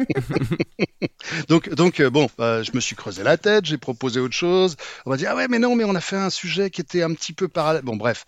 donc 1.48 1.70
donc 1.70 2.02
bon, 2.02 2.28
je 2.38 2.70
me 2.74 2.80
suis 2.80 2.94
creusé 2.94 3.22
la 3.22 3.38
tête, 3.38 3.64
j'ai 3.64 3.78
proposé 3.78 4.20
autre 4.20 4.34
chose. 4.34 4.76
On 5.06 5.10
va 5.10 5.16
dire 5.16 5.30
ah 5.32 5.36
ouais 5.36 5.48
mais 5.48 5.58
non 5.58 5.74
mais 5.76 5.84
on 5.84 5.94
a 5.94 6.00
fait 6.02 6.16
un 6.16 6.30
sujet 6.30 6.68
qui 6.68 6.82
était 6.82 7.02
un 7.02 7.14
petit 7.14 7.32
peu 7.32 7.48
parallèle. 7.48 7.82
Bon 7.84 7.96
bref. 7.96 8.26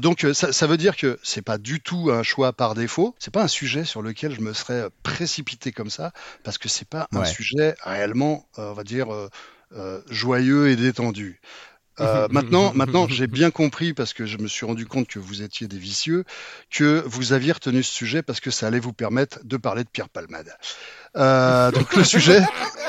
donc 0.00 0.26
ça, 0.32 0.50
ça, 0.50 0.66
veut 0.66 0.78
dire 0.78 0.96
que 0.96 1.18
c'est 1.22 1.42
pas 1.42 1.58
du 1.58 1.82
tout 1.82 2.10
un 2.10 2.22
choix 2.22 2.54
par 2.54 2.74
défaut. 2.74 3.14
C'est 3.18 3.34
pas 3.34 3.42
un 3.42 3.48
sujet 3.48 3.84
sur 3.84 4.00
lequel 4.00 4.34
je 4.34 4.40
me 4.40 4.54
serais 4.54 4.88
précipité 5.02 5.72
comme 5.72 5.90
ça 5.90 6.12
parce 6.42 6.56
que 6.56 6.70
c'est 6.70 6.88
pas 6.88 7.06
un 7.12 7.26
sujet 7.26 7.74
réellement, 7.84 8.46
on 8.56 8.72
va 8.72 8.82
dire 8.82 9.12
euh, 9.12 9.28
joyeux 10.08 10.68
et 10.68 10.76
détendu. 10.76 11.40
Euh, 12.00 12.26
maintenant, 12.30 12.72
maintenant, 12.74 13.06
j'ai 13.08 13.26
bien 13.26 13.50
compris 13.50 13.94
parce 13.94 14.12
que 14.12 14.26
je 14.26 14.38
me 14.38 14.46
suis 14.48 14.66
rendu 14.66 14.86
compte 14.86 15.08
que 15.08 15.18
vous 15.18 15.42
étiez 15.42 15.66
des 15.68 15.78
vicieux, 15.78 16.24
que 16.70 17.02
vous 17.06 17.32
aviez 17.32 17.52
retenu 17.52 17.82
ce 17.82 17.92
sujet 17.92 18.22
parce 18.22 18.40
que 18.40 18.50
ça 18.50 18.66
allait 18.66 18.80
vous 18.80 18.92
permettre 18.92 19.38
de 19.44 19.56
parler 19.56 19.84
de 19.84 19.88
Pierre 19.88 20.08
Palmade. 20.08 20.52
Euh, 21.16 21.70
donc 21.70 21.94
le 21.94 22.04
sujet. 22.04 22.42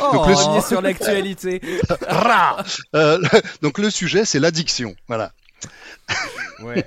oh, 0.00 0.12
donc, 0.12 0.26
le... 0.26 0.34
on 0.34 0.58
est 0.58 0.66
sur 0.66 0.82
l'actualité. 0.82 1.60
euh, 2.94 3.18
donc 3.62 3.78
le 3.78 3.88
sujet, 3.90 4.24
c'est 4.24 4.38
l'addiction. 4.38 4.94
Voilà. 5.08 5.32
Ouais. 6.60 6.86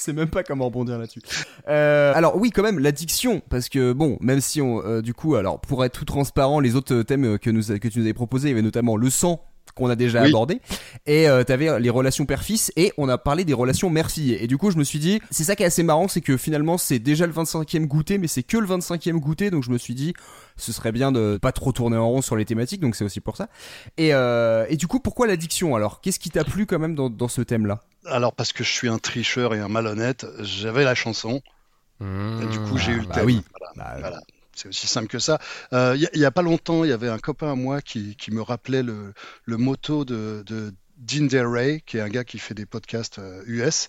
Sais 0.00 0.12
même 0.12 0.30
pas 0.30 0.42
comment 0.42 0.66
rebondir 0.66 0.98
là-dessus. 0.98 1.20
Euh, 1.68 2.12
alors 2.14 2.36
oui, 2.36 2.50
quand 2.50 2.62
même 2.62 2.78
l'addiction, 2.78 3.42
parce 3.48 3.68
que 3.68 3.92
bon, 3.92 4.16
même 4.20 4.40
si 4.40 4.60
on, 4.60 4.84
euh, 4.84 5.02
du 5.02 5.14
coup, 5.14 5.36
alors 5.36 5.60
pour 5.60 5.84
être 5.84 5.92
tout 5.92 6.04
transparent, 6.04 6.60
les 6.60 6.76
autres 6.76 7.02
thèmes 7.02 7.38
que 7.38 7.50
nous 7.50 7.62
que 7.62 7.88
tu 7.88 7.98
nous 7.98 8.04
avais 8.04 8.14
proposés, 8.14 8.48
il 8.48 8.50
y 8.52 8.54
avait 8.54 8.62
notamment 8.62 8.96
le 8.96 9.10
sang 9.10 9.47
qu'on 9.78 9.88
a 9.88 9.96
déjà 9.96 10.20
abordé. 10.22 10.60
Et 11.06 11.28
euh, 11.28 11.44
t'avais 11.44 11.80
les 11.80 11.90
relations 11.90 12.26
père-fils 12.26 12.70
et 12.76 12.92
on 12.98 13.08
a 13.08 13.16
parlé 13.16 13.44
des 13.44 13.54
relations 13.54 13.88
mère-fille. 13.88 14.34
Et 14.34 14.46
du 14.46 14.58
coup 14.58 14.70
je 14.70 14.76
me 14.76 14.84
suis 14.84 14.98
dit 14.98 15.20
c'est 15.30 15.44
ça 15.44 15.56
qui 15.56 15.62
est 15.62 15.66
assez 15.66 15.82
marrant 15.82 16.08
c'est 16.08 16.20
que 16.20 16.36
finalement 16.36 16.76
c'est 16.76 16.98
déjà 16.98 17.26
le 17.26 17.32
25e 17.32 17.86
goûter 17.86 18.18
mais 18.18 18.26
c'est 18.26 18.42
que 18.42 18.58
le 18.58 18.66
25e 18.66 19.12
goûter. 19.12 19.50
Donc 19.50 19.64
je 19.64 19.70
me 19.70 19.78
suis 19.78 19.94
dit 19.94 20.12
ce 20.56 20.72
serait 20.72 20.92
bien 20.92 21.12
de 21.12 21.38
pas 21.40 21.52
trop 21.52 21.72
tourner 21.72 21.96
en 21.96 22.08
rond 22.08 22.20
sur 22.22 22.36
les 22.36 22.44
thématiques. 22.44 22.80
Donc 22.80 22.96
c'est 22.96 23.04
aussi 23.04 23.20
pour 23.20 23.36
ça. 23.36 23.48
Et, 23.96 24.12
euh, 24.12 24.66
et 24.68 24.76
du 24.76 24.86
coup 24.86 25.00
pourquoi 25.00 25.26
l'addiction 25.26 25.74
alors? 25.76 26.00
Qu'est-ce 26.00 26.18
qui 26.18 26.30
t'a 26.30 26.44
plu 26.44 26.66
quand 26.66 26.78
même 26.78 26.94
dans, 26.94 27.08
dans 27.08 27.28
ce 27.28 27.40
thème 27.40 27.66
là 27.66 27.80
alors 28.06 28.32
parce 28.32 28.52
que 28.52 28.64
je 28.64 28.70
suis 28.72 28.88
un 28.88 28.98
tricheur 28.98 29.54
et 29.54 29.58
un 29.60 29.68
malhonnête 29.68 30.26
j'avais 30.40 30.84
la 30.84 30.94
chanson. 30.94 31.40
Et 32.00 32.46
du 32.50 32.58
coup 32.60 32.78
j'ai 32.78 32.92
eu 32.92 33.00
le 33.00 33.06
bah 33.06 33.14
thème. 33.16 33.26
oui. 33.26 33.42
Voilà. 33.50 33.72
Bah, 33.76 33.96
Voilà. 34.00 34.20
C'est 34.58 34.68
aussi 34.68 34.86
simple 34.86 35.06
que 35.08 35.18
ça. 35.18 35.38
Euh, 35.72 35.96
Il 35.96 36.20
y, 36.20 36.24
a 36.24 36.30
pas 36.30 36.42
longtemps, 36.42 36.84
il 36.84 36.90
y 36.90 36.92
avait 36.92 37.08
un 37.08 37.18
copain 37.18 37.52
à 37.52 37.54
moi 37.54 37.80
qui, 37.80 38.16
qui 38.16 38.30
me 38.32 38.42
rappelait 38.42 38.82
le, 38.82 39.12
le 39.44 39.56
motto 39.56 40.04
de, 40.04 40.42
de 40.46 40.74
Dean 40.96 41.26
Delray, 41.26 41.80
qui 41.86 41.98
est 41.98 42.00
un 42.00 42.08
gars 42.08 42.24
qui 42.24 42.38
fait 42.40 42.54
des 42.54 42.66
podcasts 42.66 43.18
euh, 43.20 43.42
US, 43.46 43.88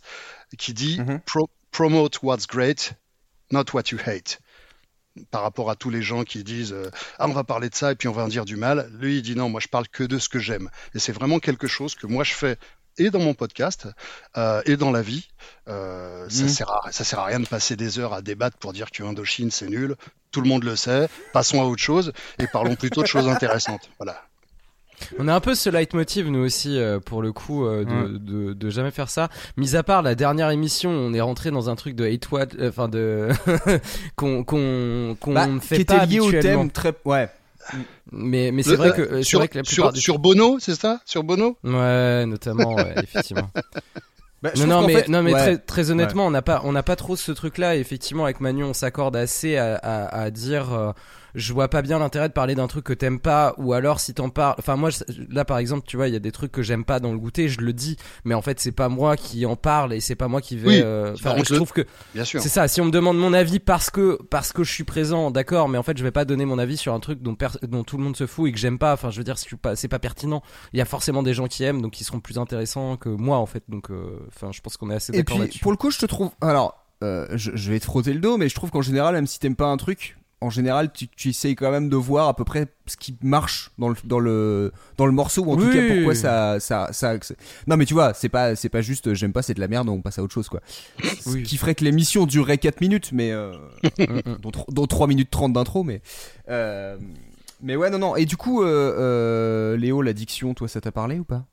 qui 0.57 0.73
dit 0.73 0.99
Mhm. 0.99 1.19
Pro- 1.25 1.49
Promote 1.71 2.21
what's 2.23 2.47
great, 2.47 2.93
not 3.51 3.65
what 3.73 3.83
you 3.91 3.97
hate. 4.05 4.39
Par 5.31 5.41
rapport 5.41 5.69
à 5.69 5.75
tous 5.75 5.89
les 5.89 6.01
gens 6.01 6.23
qui 6.23 6.43
disent 6.43 6.71
euh, 6.71 6.89
Ah, 7.17 7.27
on 7.27 7.33
va 7.33 7.43
parler 7.43 7.69
de 7.69 7.75
ça 7.75 7.91
et 7.91 7.95
puis 7.95 8.07
on 8.07 8.11
va 8.11 8.23
en 8.23 8.27
dire 8.27 8.45
du 8.45 8.55
mal. 8.55 8.89
Lui, 8.99 9.17
il 9.17 9.21
dit 9.21 9.35
Non, 9.35 9.49
moi 9.49 9.59
je 9.59 9.67
parle 9.67 9.87
que 9.87 10.03
de 10.03 10.17
ce 10.19 10.29
que 10.29 10.39
j'aime. 10.39 10.69
Et 10.93 10.99
c'est 10.99 11.11
vraiment 11.11 11.39
quelque 11.39 11.67
chose 11.67 11.95
que 11.95 12.07
moi 12.07 12.23
je 12.23 12.33
fais 12.33 12.57
et 12.99 13.09
dans 13.09 13.19
mon 13.19 13.33
podcast 13.33 13.87
euh, 14.37 14.61
et 14.65 14.77
dans 14.77 14.91
la 14.91 15.01
vie. 15.01 15.27
Euh, 15.67 16.25
ça, 16.29 16.43
Mhm. 16.43 16.49
sert 16.49 16.71
à, 16.71 16.91
ça 16.91 17.03
sert 17.03 17.19
à 17.19 17.25
rien 17.25 17.39
de 17.39 17.47
passer 17.47 17.75
des 17.75 17.99
heures 17.99 18.13
à 18.13 18.21
débattre 18.21 18.57
pour 18.57 18.73
dire 18.73 18.91
que 18.91 19.03
Indochine 19.03 19.51
c'est 19.51 19.67
nul. 19.69 19.95
Tout 20.31 20.41
le 20.41 20.47
monde 20.49 20.63
le 20.63 20.75
sait. 20.75 21.07
Passons 21.33 21.61
à 21.61 21.65
autre 21.65 21.81
chose 21.81 22.13
et 22.39 22.47
parlons 22.47 22.75
plutôt 22.75 23.01
de 23.01 23.07
choses 23.07 23.27
intéressantes. 23.27 23.89
Voilà. 23.99 24.21
On 25.17 25.29
a 25.29 25.33
un 25.33 25.39
peu 25.39 25.55
ce 25.55 25.69
leitmotiv 25.69 26.27
nous 26.29 26.39
aussi 26.43 26.77
euh, 26.77 26.99
pour 26.99 27.21
le 27.21 27.31
coup 27.31 27.65
euh, 27.65 27.85
de, 27.85 28.17
de, 28.17 28.51
de 28.53 28.69
jamais 28.69 28.91
faire 28.91 29.09
ça. 29.09 29.29
Mis 29.55 29.77
à 29.77 29.81
part 29.83 30.01
la 30.01 30.13
dernière 30.13 30.49
émission, 30.49 30.89
on 30.89 31.13
est 31.13 31.21
rentré 31.21 31.51
dans 31.51 31.69
un 31.69 31.75
truc 31.77 31.95
de 31.95 32.05
hate 32.05 32.29
watch, 32.31 32.49
euh, 32.59 32.67
enfin 32.67 32.89
de 32.89 33.29
qu'on 34.17 34.43
qu'on 34.43 35.15
qu'on 35.19 35.33
Bah, 35.33 35.47
ne 35.47 35.59
fait 35.61 35.77
qui 35.77 35.85
pas 35.85 36.03
était 36.03 36.05
lié 36.05 36.19
au 36.19 36.23
habituellement. 36.27 36.61
thème 36.63 36.71
très 36.71 36.93
ouais 37.05 37.29
Mais 38.11 38.51
mais 38.51 38.63
c'est 38.63 38.75
vrai 38.75 38.89
euh, 38.89 38.93
que 38.93 39.01
euh, 39.01 39.17
c'est 39.17 39.23
sur, 39.23 39.39
vrai 39.39 39.47
que 39.47 39.57
la 39.57 39.63
sur, 39.63 39.95
sur 39.95 40.19
Bono, 40.19 40.57
c'est 40.59 40.75
ça? 40.75 40.99
Sur 41.05 41.23
Bono? 41.23 41.57
Ouais, 41.63 42.25
notamment, 42.25 42.75
ouais, 42.75 42.95
effectivement. 43.03 43.49
Bah, 44.41 44.51
Non, 44.55 44.83
mais, 44.83 44.93
fait- 45.01 45.09
non, 45.09 45.21
mais 45.21 45.33
ouais. 45.33 45.39
très, 45.39 45.57
très 45.57 45.91
honnêtement, 45.91 46.25
on 46.25 46.31
n'a 46.31 46.41
pas, 46.41 46.61
on 46.63 46.71
n'a 46.71 46.83
pas 46.83 46.95
trop 46.95 47.15
ce 47.15 47.31
truc-là. 47.31 47.75
Effectivement, 47.75 48.23
avec 48.23 48.39
Manu, 48.39 48.63
on 48.63 48.73
s'accorde 48.73 49.15
assez 49.15 49.57
à, 49.57 49.75
à, 49.75 50.21
à 50.21 50.29
dire, 50.31 50.73
euh, 50.73 50.91
je 51.35 51.53
vois 51.53 51.67
pas 51.67 51.81
bien 51.81 51.99
l'intérêt 51.99 52.27
de 52.29 52.33
parler 52.33 52.55
d'un 52.55 52.67
truc 52.67 52.83
que 52.85 52.93
t'aimes 52.93 53.19
pas, 53.19 53.53
ou 53.57 53.73
alors 53.73 53.99
si 53.99 54.13
t'en 54.13 54.29
parles. 54.29 54.55
Enfin, 54.59 54.75
moi, 54.75 54.89
je- 54.89 55.03
là, 55.29 55.45
par 55.45 55.57
exemple, 55.57 55.85
tu 55.87 55.97
vois, 55.97 56.07
il 56.07 56.13
y 56.13 56.17
a 56.17 56.19
des 56.19 56.31
trucs 56.31 56.51
que 56.51 56.61
j'aime 56.61 56.83
pas 56.85 56.99
dans 56.99 57.11
le 57.11 57.17
goûter, 57.19 57.47
je 57.49 57.61
le 57.61 57.73
dis, 57.73 57.97
mais 58.25 58.33
en 58.35 58.41
fait, 58.41 58.59
c'est 58.59 58.71
pas 58.71 58.89
moi 58.89 59.15
qui 59.17 59.45
en 59.45 59.55
parle 59.55 59.93
et 59.93 59.99
c'est 59.99 60.15
pas 60.15 60.27
moi 60.27 60.41
qui 60.41 60.57
vais. 60.57 60.67
Oui, 60.67 60.81
euh, 60.83 61.13
Enfin, 61.13 61.35
je 61.37 61.55
trouve 61.55 61.71
que 61.71 61.85
Bien 62.13 62.23
sûr. 62.25 62.41
c'est 62.41 62.49
ça. 62.49 62.67
Si 62.67 62.81
on 62.81 62.85
me 62.85 62.91
demande 62.91 63.17
mon 63.17 63.33
avis 63.33 63.59
parce 63.59 63.89
que 63.89 64.17
parce 64.29 64.53
que 64.53 64.63
je 64.63 64.71
suis 64.71 64.83
présent, 64.83 65.31
d'accord, 65.31 65.69
mais 65.69 65.77
en 65.77 65.83
fait, 65.83 65.97
je 65.97 66.03
vais 66.03 66.11
pas 66.11 66.25
donner 66.25 66.45
mon 66.45 66.59
avis 66.59 66.77
sur 66.77 66.93
un 66.93 66.99
truc 66.99 67.21
dont 67.21 67.35
dont 67.63 67.83
tout 67.83 67.97
le 67.97 68.03
monde 68.03 68.15
se 68.15 68.25
fout 68.27 68.49
et 68.49 68.51
que 68.51 68.57
j'aime 68.59 68.77
pas. 68.79 68.93
Enfin, 68.93 69.09
je 69.09 69.17
veux 69.17 69.23
dire, 69.23 69.37
c'est 69.37 69.55
pas 69.55 69.75
c'est 69.75 69.87
pas 69.87 69.99
pertinent. 69.99 70.41
Il 70.73 70.79
y 70.79 70.81
a 70.81 70.85
forcément 70.85 71.23
des 71.23 71.33
gens 71.33 71.47
qui 71.47 71.63
aiment, 71.63 71.81
donc 71.81 71.93
qui 71.93 72.03
seront 72.03 72.19
plus 72.19 72.37
intéressants 72.37 72.97
que 72.97 73.09
moi, 73.09 73.37
en 73.37 73.45
fait. 73.45 73.63
Donc, 73.69 73.89
euh, 73.91 74.19
enfin, 74.27 74.51
je 74.51 74.61
pense 74.61 74.77
qu'on 74.77 74.89
est 74.89 74.95
assez 74.95 75.13
Et 75.13 75.17
d'accord 75.17 75.39
là-dessus. 75.39 75.59
pour 75.59 75.71
le 75.71 75.77
coup, 75.77 75.91
je 75.91 75.99
te 75.99 76.05
trouve. 76.05 76.31
Alors, 76.41 76.85
euh, 77.03 77.27
je, 77.33 77.51
je 77.55 77.71
vais 77.71 77.79
te 77.79 77.85
frotter 77.85 78.13
le 78.13 78.19
dos, 78.19 78.37
mais 78.37 78.49
je 78.49 78.55
trouve 78.55 78.71
qu'en 78.71 78.81
général, 78.81 79.13
même 79.15 79.25
si 79.27 79.39
t'aimes 79.39 79.55
pas 79.55 79.67
un 79.67 79.77
truc, 79.77 80.17
en 80.41 80.49
général, 80.49 80.91
tu, 80.93 81.07
tu 81.09 81.29
essayes 81.29 81.55
quand 81.55 81.69
même 81.71 81.89
de 81.89 81.95
voir 81.97 82.27
à 82.29 82.35
peu 82.35 82.43
près 82.45 82.67
ce 82.85 82.95
qui 82.97 83.17
marche 83.21 83.71
dans 83.77 83.89
le, 83.89 83.95
dans 84.05 84.19
le, 84.19 84.71
dans 84.97 85.05
le 85.05 85.11
morceau, 85.11 85.43
ou 85.43 85.51
en 85.51 85.57
tout 85.57 85.69
cas 85.69 85.81
pourquoi 85.87 86.15
ça. 86.15 86.59
ça, 86.59 86.89
ça, 86.91 87.13
Non, 87.67 87.75
mais 87.77 87.85
tu 87.85 87.93
vois, 87.93 88.13
c'est 88.13 88.29
pas, 88.29 88.55
c'est 88.55 88.69
pas 88.69 88.81
juste 88.81 89.13
j'aime 89.13 89.33
pas, 89.33 89.41
c'est 89.41 89.53
de 89.53 89.59
la 89.59 89.67
merde, 89.67 89.89
on 89.89 90.01
passe 90.01 90.17
à 90.17 90.23
autre 90.23 90.33
chose, 90.33 90.47
quoi. 90.49 90.61
Ce 91.03 91.35
qui 91.37 91.57
ferait 91.57 91.75
que 91.75 91.83
l'émission 91.83 92.25
durerait 92.25 92.57
4 92.57 92.79
minutes, 92.81 93.11
mais. 93.11 93.31
euh, 93.31 93.51
Mm, 93.99 94.19
mm. 94.25 94.37
dont, 94.41 94.51
tro- 94.51 94.71
dont 94.71 94.87
3 94.87 95.07
minutes 95.07 95.29
30 95.29 95.53
d'intro, 95.53 95.83
mais. 95.83 96.01
euh, 96.49 96.97
mais 97.61 97.75
ouais, 97.75 97.89
non, 97.89 97.99
non. 97.99 98.15
Et 98.15 98.25
du 98.25 98.37
coup, 98.37 98.63
euh, 98.63 98.95
euh, 98.97 99.77
Léo, 99.77 100.01
l'addiction, 100.01 100.53
toi, 100.53 100.67
ça 100.69 100.79
t'a 100.79 100.91
parlé 100.93 101.19
ou 101.19 101.25
pas? 101.25 101.45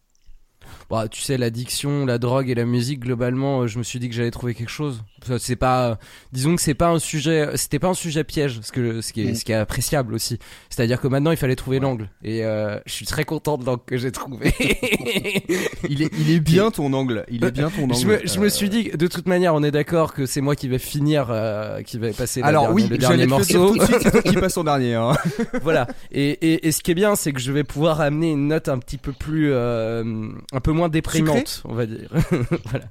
Bah, 0.90 1.08
tu 1.10 1.20
sais, 1.20 1.36
l'addiction, 1.36 2.06
la 2.06 2.18
drogue 2.18 2.48
et 2.48 2.54
la 2.54 2.64
musique, 2.64 3.00
globalement, 3.00 3.62
euh, 3.62 3.66
je 3.66 3.78
me 3.78 3.82
suis 3.82 3.98
dit 3.98 4.08
que 4.08 4.14
j'allais 4.14 4.30
trouver 4.30 4.54
quelque 4.54 4.70
chose. 4.70 5.02
C'est 5.38 5.56
pas, 5.56 5.98
disons 6.32 6.54
que 6.54 6.62
c'est 6.62 6.74
pas 6.74 6.88
un 6.88 7.00
sujet, 7.00 7.48
c'était 7.56 7.80
pas 7.80 7.88
un 7.88 7.94
sujet 7.94 8.22
piège, 8.22 8.60
ce 8.62 8.70
que, 8.70 9.00
ce 9.00 9.12
qui 9.12 9.22
est, 9.26 9.32
Mm. 9.32 9.34
ce 9.34 9.44
qui 9.44 9.52
est 9.52 9.56
appréciable 9.56 10.14
aussi. 10.14 10.38
C'est-à-dire 10.70 11.00
que 11.00 11.08
maintenant, 11.08 11.32
il 11.32 11.36
fallait 11.36 11.56
trouver 11.56 11.80
l'angle. 11.80 12.08
Et 12.22 12.44
euh, 12.44 12.78
je 12.86 12.92
suis 12.92 13.06
très 13.06 13.24
content 13.24 13.58
de 13.58 13.64
l'angle 13.66 13.82
que 13.84 13.96
j'ai 13.96 14.12
trouvé. 14.12 14.54
il 15.88 16.02
est, 16.02 16.10
il 16.18 16.30
est 16.30 16.40
bien 16.40 16.70
ton 16.70 16.92
angle. 16.92 17.24
Il 17.30 17.44
est 17.44 17.50
bien 17.50 17.70
ton 17.70 17.84
angle. 17.84 17.94
je, 17.96 18.06
me, 18.06 18.20
je 18.24 18.38
me 18.38 18.46
Euh, 18.46 18.50
suis 18.50 18.68
dit, 18.68 18.90
de 18.90 19.06
toute 19.08 19.26
manière, 19.26 19.54
on 19.54 19.62
est 19.62 19.70
d'accord 19.72 20.14
que 20.14 20.24
c'est 20.26 20.40
moi 20.40 20.54
qui 20.56 20.68
vais 20.68 20.78
finir, 20.78 21.26
euh, 21.30 21.82
qui 21.82 21.98
va 21.98 22.12
passer 22.12 22.40
Alors 22.42 22.62
dernière- 22.68 22.74
oui, 22.76 22.88
le 22.88 22.98
dernier 22.98 23.26
morceau. 23.26 23.72
tout 23.72 23.78
de 23.78 23.84
suite, 23.84 23.98
c'est 24.02 24.10
toi 24.12 24.22
qui 24.22 24.34
passe 24.36 24.56
en 24.56 24.64
dernier. 24.64 24.94
Hein. 24.94 25.12
voilà. 25.62 25.88
Et, 26.12 26.30
et, 26.30 26.68
et 26.68 26.72
ce 26.72 26.80
qui 26.82 26.92
est 26.92 26.94
bien, 26.94 27.16
c'est 27.16 27.32
que 27.32 27.40
je 27.40 27.50
vais 27.52 27.64
pouvoir 27.64 28.00
amener 28.00 28.30
une 28.30 28.46
note 28.48 28.68
un 28.68 28.78
petit 28.78 28.98
peu 28.98 29.12
plus, 29.12 29.50
euh, 29.52 30.28
un 30.52 30.60
peu 30.60 30.72
moins 30.76 30.88
déprimante, 30.88 31.62
on 31.64 31.74
va 31.74 31.86
dire. 31.86 32.10
voilà. 32.64 32.84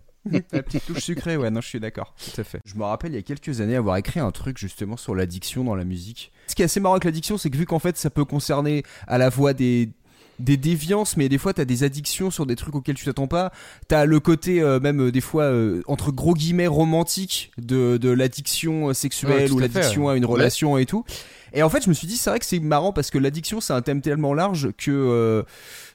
La 0.51 0.63
petite 0.63 0.85
touche 0.85 1.03
sucrée, 1.03 1.37
ouais, 1.37 1.51
non, 1.51 1.61
je 1.61 1.67
suis 1.67 1.79
d'accord. 1.79 2.15
Tout 2.17 2.41
à 2.41 2.43
fait. 2.43 2.59
Je 2.65 2.75
me 2.75 2.83
rappelle 2.83 3.11
il 3.11 3.15
y 3.15 3.19
a 3.19 3.21
quelques 3.21 3.61
années 3.61 3.75
avoir 3.75 3.97
écrit 3.97 4.19
un 4.19 4.31
truc 4.31 4.57
justement 4.57 4.97
sur 4.97 5.13
l'addiction 5.13 5.63
dans 5.63 5.75
la 5.75 5.83
musique. 5.83 6.31
Ce 6.47 6.55
qui 6.55 6.63
est 6.63 6.65
assez 6.65 6.79
marrant 6.79 6.95
avec 6.95 7.03
l'addiction, 7.03 7.37
c'est 7.37 7.49
que 7.49 7.57
vu 7.57 7.65
qu'en 7.65 7.79
fait 7.79 7.95
ça 7.97 8.09
peut 8.09 8.25
concerner 8.25 8.83
à 9.07 9.17
la 9.17 9.29
fois 9.29 9.53
des 9.53 9.91
des 10.39 10.57
déviances, 10.57 11.17
mais 11.17 11.29
des 11.29 11.37
fois 11.37 11.53
t'as 11.53 11.65
des 11.65 11.83
addictions 11.83 12.31
sur 12.31 12.45
des 12.45 12.55
trucs 12.55 12.75
auxquels 12.75 12.95
tu 12.95 13.05
t'attends 13.05 13.27
pas. 13.27 13.51
T'as 13.87 14.05
le 14.05 14.19
côté 14.19 14.61
euh, 14.61 14.79
même 14.79 14.99
euh, 15.01 15.11
des 15.11 15.21
fois 15.21 15.43
euh, 15.43 15.81
entre 15.87 16.11
gros 16.11 16.33
guillemets 16.33 16.67
romantique 16.67 17.51
de, 17.57 17.97
de 17.97 18.09
l'addiction 18.09 18.87
Ouais, 18.87 18.93
sexuelle 18.93 19.51
ou 19.53 19.59
l'addiction 19.59 20.09
à 20.09 20.17
une 20.17 20.25
relation 20.25 20.77
et 20.77 20.85
tout. 20.85 21.05
Et 21.55 21.63
en 21.63 21.69
fait, 21.69 21.83
je 21.83 21.89
me 21.89 21.93
suis 21.93 22.05
dit, 22.05 22.17
c'est 22.17 22.29
vrai 22.29 22.39
que 22.39 22.45
c'est 22.45 22.59
marrant 22.59 22.91
parce 22.91 23.09
que 23.09 23.17
l'addiction, 23.17 23.61
c'est 23.61 23.73
un 23.73 23.81
thème 23.81 24.01
tellement 24.01 24.33
large 24.33 24.71
que, 24.77 24.91
euh, 24.91 25.43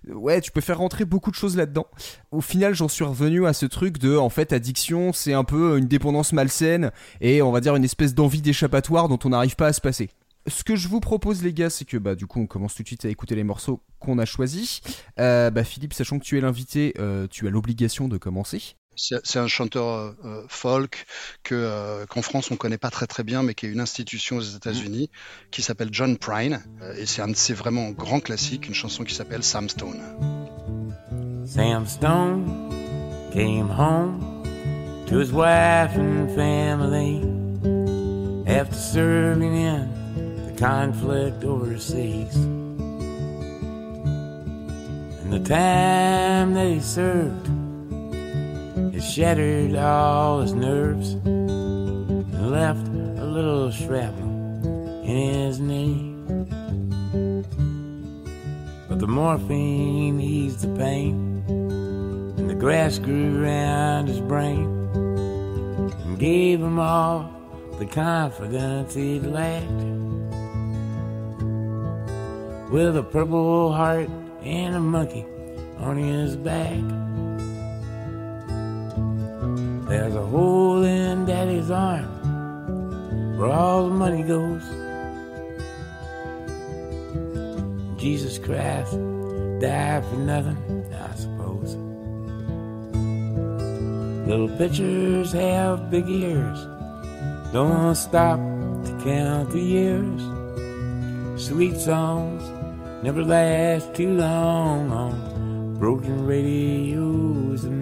ouais, 0.08 0.40
tu 0.40 0.50
peux 0.50 0.62
faire 0.62 0.78
rentrer 0.78 1.04
beaucoup 1.04 1.30
de 1.30 1.36
choses 1.36 1.54
là-dedans. 1.54 1.86
Au 2.32 2.40
final, 2.40 2.74
j'en 2.74 2.88
suis 2.88 3.04
revenu 3.04 3.46
à 3.46 3.52
ce 3.52 3.66
truc 3.66 3.98
de, 3.98 4.16
en 4.16 4.30
fait, 4.30 4.54
addiction, 4.54 5.12
c'est 5.12 5.34
un 5.34 5.44
peu 5.44 5.78
une 5.78 5.86
dépendance 5.86 6.32
malsaine 6.32 6.90
et 7.20 7.42
on 7.42 7.52
va 7.52 7.60
dire 7.60 7.76
une 7.76 7.84
espèce 7.84 8.14
d'envie 8.14 8.40
d'échappatoire 8.40 9.08
dont 9.08 9.18
on 9.24 9.28
n'arrive 9.28 9.54
pas 9.54 9.66
à 9.66 9.72
se 9.74 9.82
passer. 9.82 10.08
Ce 10.46 10.64
que 10.64 10.74
je 10.74 10.88
vous 10.88 11.00
propose, 11.00 11.42
les 11.42 11.52
gars, 11.52 11.68
c'est 11.68 11.84
que 11.84 11.98
bah 11.98 12.14
du 12.14 12.26
coup 12.26 12.40
on 12.40 12.46
commence 12.46 12.74
tout 12.74 12.82
de 12.82 12.88
suite 12.88 13.04
à 13.04 13.10
écouter 13.10 13.34
les 13.34 13.44
morceaux 13.44 13.82
qu'on 13.98 14.18
a 14.18 14.24
choisis. 14.24 14.80
Euh, 15.18 15.50
bah 15.50 15.64
Philippe, 15.64 15.92
sachant 15.92 16.18
que 16.18 16.24
tu 16.24 16.38
es 16.38 16.40
l'invité, 16.40 16.94
euh, 16.98 17.26
tu 17.30 17.46
as 17.46 17.50
l'obligation 17.50 18.08
de 18.08 18.16
commencer. 18.16 18.76
C'est 18.96 19.38
un 19.38 19.46
chanteur 19.46 20.14
euh, 20.24 20.44
folk 20.48 21.06
que 21.42 21.54
euh, 21.54 22.06
qu'en 22.06 22.22
France 22.22 22.50
on 22.50 22.56
connaît 22.56 22.76
pas 22.76 22.90
très 22.90 23.06
très 23.06 23.22
bien, 23.22 23.42
mais 23.42 23.54
qui 23.54 23.66
est 23.66 23.70
une 23.70 23.80
institution 23.80 24.36
aux 24.36 24.42
États-Unis, 24.42 25.10
qui 25.50 25.62
s'appelle 25.62 25.88
John 25.92 26.18
Prine, 26.18 26.60
euh, 26.82 26.94
et 26.96 27.06
c'est 27.06 27.22
un 27.22 27.28
de 27.28 27.36
ses 27.36 27.54
vraiment 27.54 27.88
une 27.88 28.74
chanson 28.74 29.04
qui 29.04 29.14
s'appelle 29.14 29.42
Sam 29.42 29.68
Stone. 29.68 30.00
Sam 31.46 31.86
Stone 31.86 32.70
came 33.32 33.70
home 33.70 34.42
to 35.06 35.18
his 35.18 35.32
wife 35.32 35.96
and 35.96 36.28
family 36.34 37.22
after 38.46 38.76
serving 38.76 39.54
in 39.54 39.88
the 40.46 40.58
conflict 40.58 41.44
overseas. 41.44 42.36
And 45.22 45.32
the 45.32 45.48
time 45.48 46.56
he 46.56 46.80
served, 46.80 47.59
it 48.94 49.02
shattered 49.02 49.76
all 49.76 50.40
his 50.40 50.54
nerves 50.54 51.12
and 51.24 52.50
left 52.50 52.86
a 52.86 53.24
little 53.24 53.70
shrapnel 53.70 55.04
in 55.04 55.44
his 55.44 55.60
knee. 55.60 56.14
But 58.88 58.98
the 58.98 59.06
morphine 59.06 60.20
eased 60.20 60.62
the 60.62 60.76
pain, 60.78 61.44
and 61.48 62.50
the 62.50 62.54
grass 62.54 62.98
grew 62.98 63.42
around 63.42 64.08
his 64.08 64.20
brain, 64.20 64.66
and 66.04 66.18
gave 66.18 66.60
him 66.60 66.78
all 66.78 67.30
the 67.78 67.86
confidence 67.86 68.94
he'd 68.94 69.24
lacked. 69.24 69.70
With 72.70 72.96
a 72.96 73.02
purple 73.02 73.72
heart 73.72 74.08
and 74.42 74.76
a 74.76 74.80
monkey 74.80 75.26
on 75.78 75.96
his 75.96 76.36
back. 76.36 76.99
There's 79.90 80.14
a 80.14 80.24
hole 80.24 80.84
in 80.84 81.26
daddy's 81.26 81.68
arm 81.68 82.06
where 83.36 83.50
all 83.50 83.88
the 83.88 83.94
money 83.94 84.22
goes. 84.22 84.62
Jesus 88.00 88.38
Christ 88.38 88.92
died 89.60 90.04
for 90.04 90.16
nothing, 90.18 90.86
I 90.94 91.12
suppose. 91.16 91.74
Little 94.28 94.56
pitchers 94.56 95.32
have 95.32 95.90
big 95.90 96.08
ears. 96.08 96.58
Don't 97.52 97.96
stop 97.96 98.38
to 98.38 99.00
count 99.02 99.50
the 99.50 99.58
years. 99.58 100.22
Sweet 101.36 101.76
songs 101.80 102.44
never 103.02 103.24
last 103.24 103.92
too 103.92 104.14
long 104.14 104.92
on 104.92 105.74
broken 105.80 106.24
radios. 106.26 107.79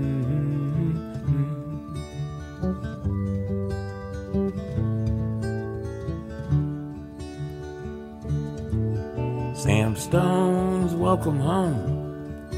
Stone's 10.09 10.95
Welcome 10.95 11.39
Home 11.39 12.57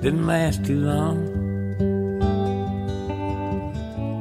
didn't 0.00 0.26
last 0.26 0.64
too 0.64 0.80
long. 0.80 1.18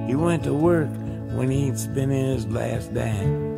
He 0.06 0.16
went 0.16 0.44
to 0.44 0.54
work 0.54 0.90
when 1.32 1.50
he'd 1.50 1.80
spent 1.80 2.12
his 2.12 2.46
last 2.48 2.94
dime. 2.94 3.56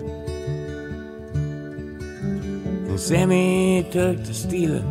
And 2.85 2.99
Sammy 2.99 3.89
took 3.91 4.23
to 4.25 4.31
stealing 4.31 4.87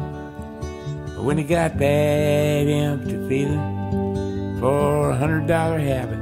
but 1.14 1.22
when 1.22 1.38
he 1.38 1.44
got 1.44 1.78
that 1.78 2.66
empty 2.66 3.28
feeling 3.28 4.58
for 4.58 5.10
a 5.10 5.16
hundred 5.16 5.46
dollar 5.46 5.78
habit 5.78 6.18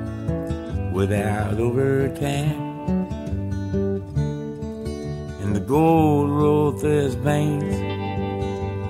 without 0.93 1.59
overtime. 1.59 2.66
Gold 5.67 6.31
rolled 6.31 6.81
through 6.81 7.03
his 7.03 7.15
veins 7.17 7.75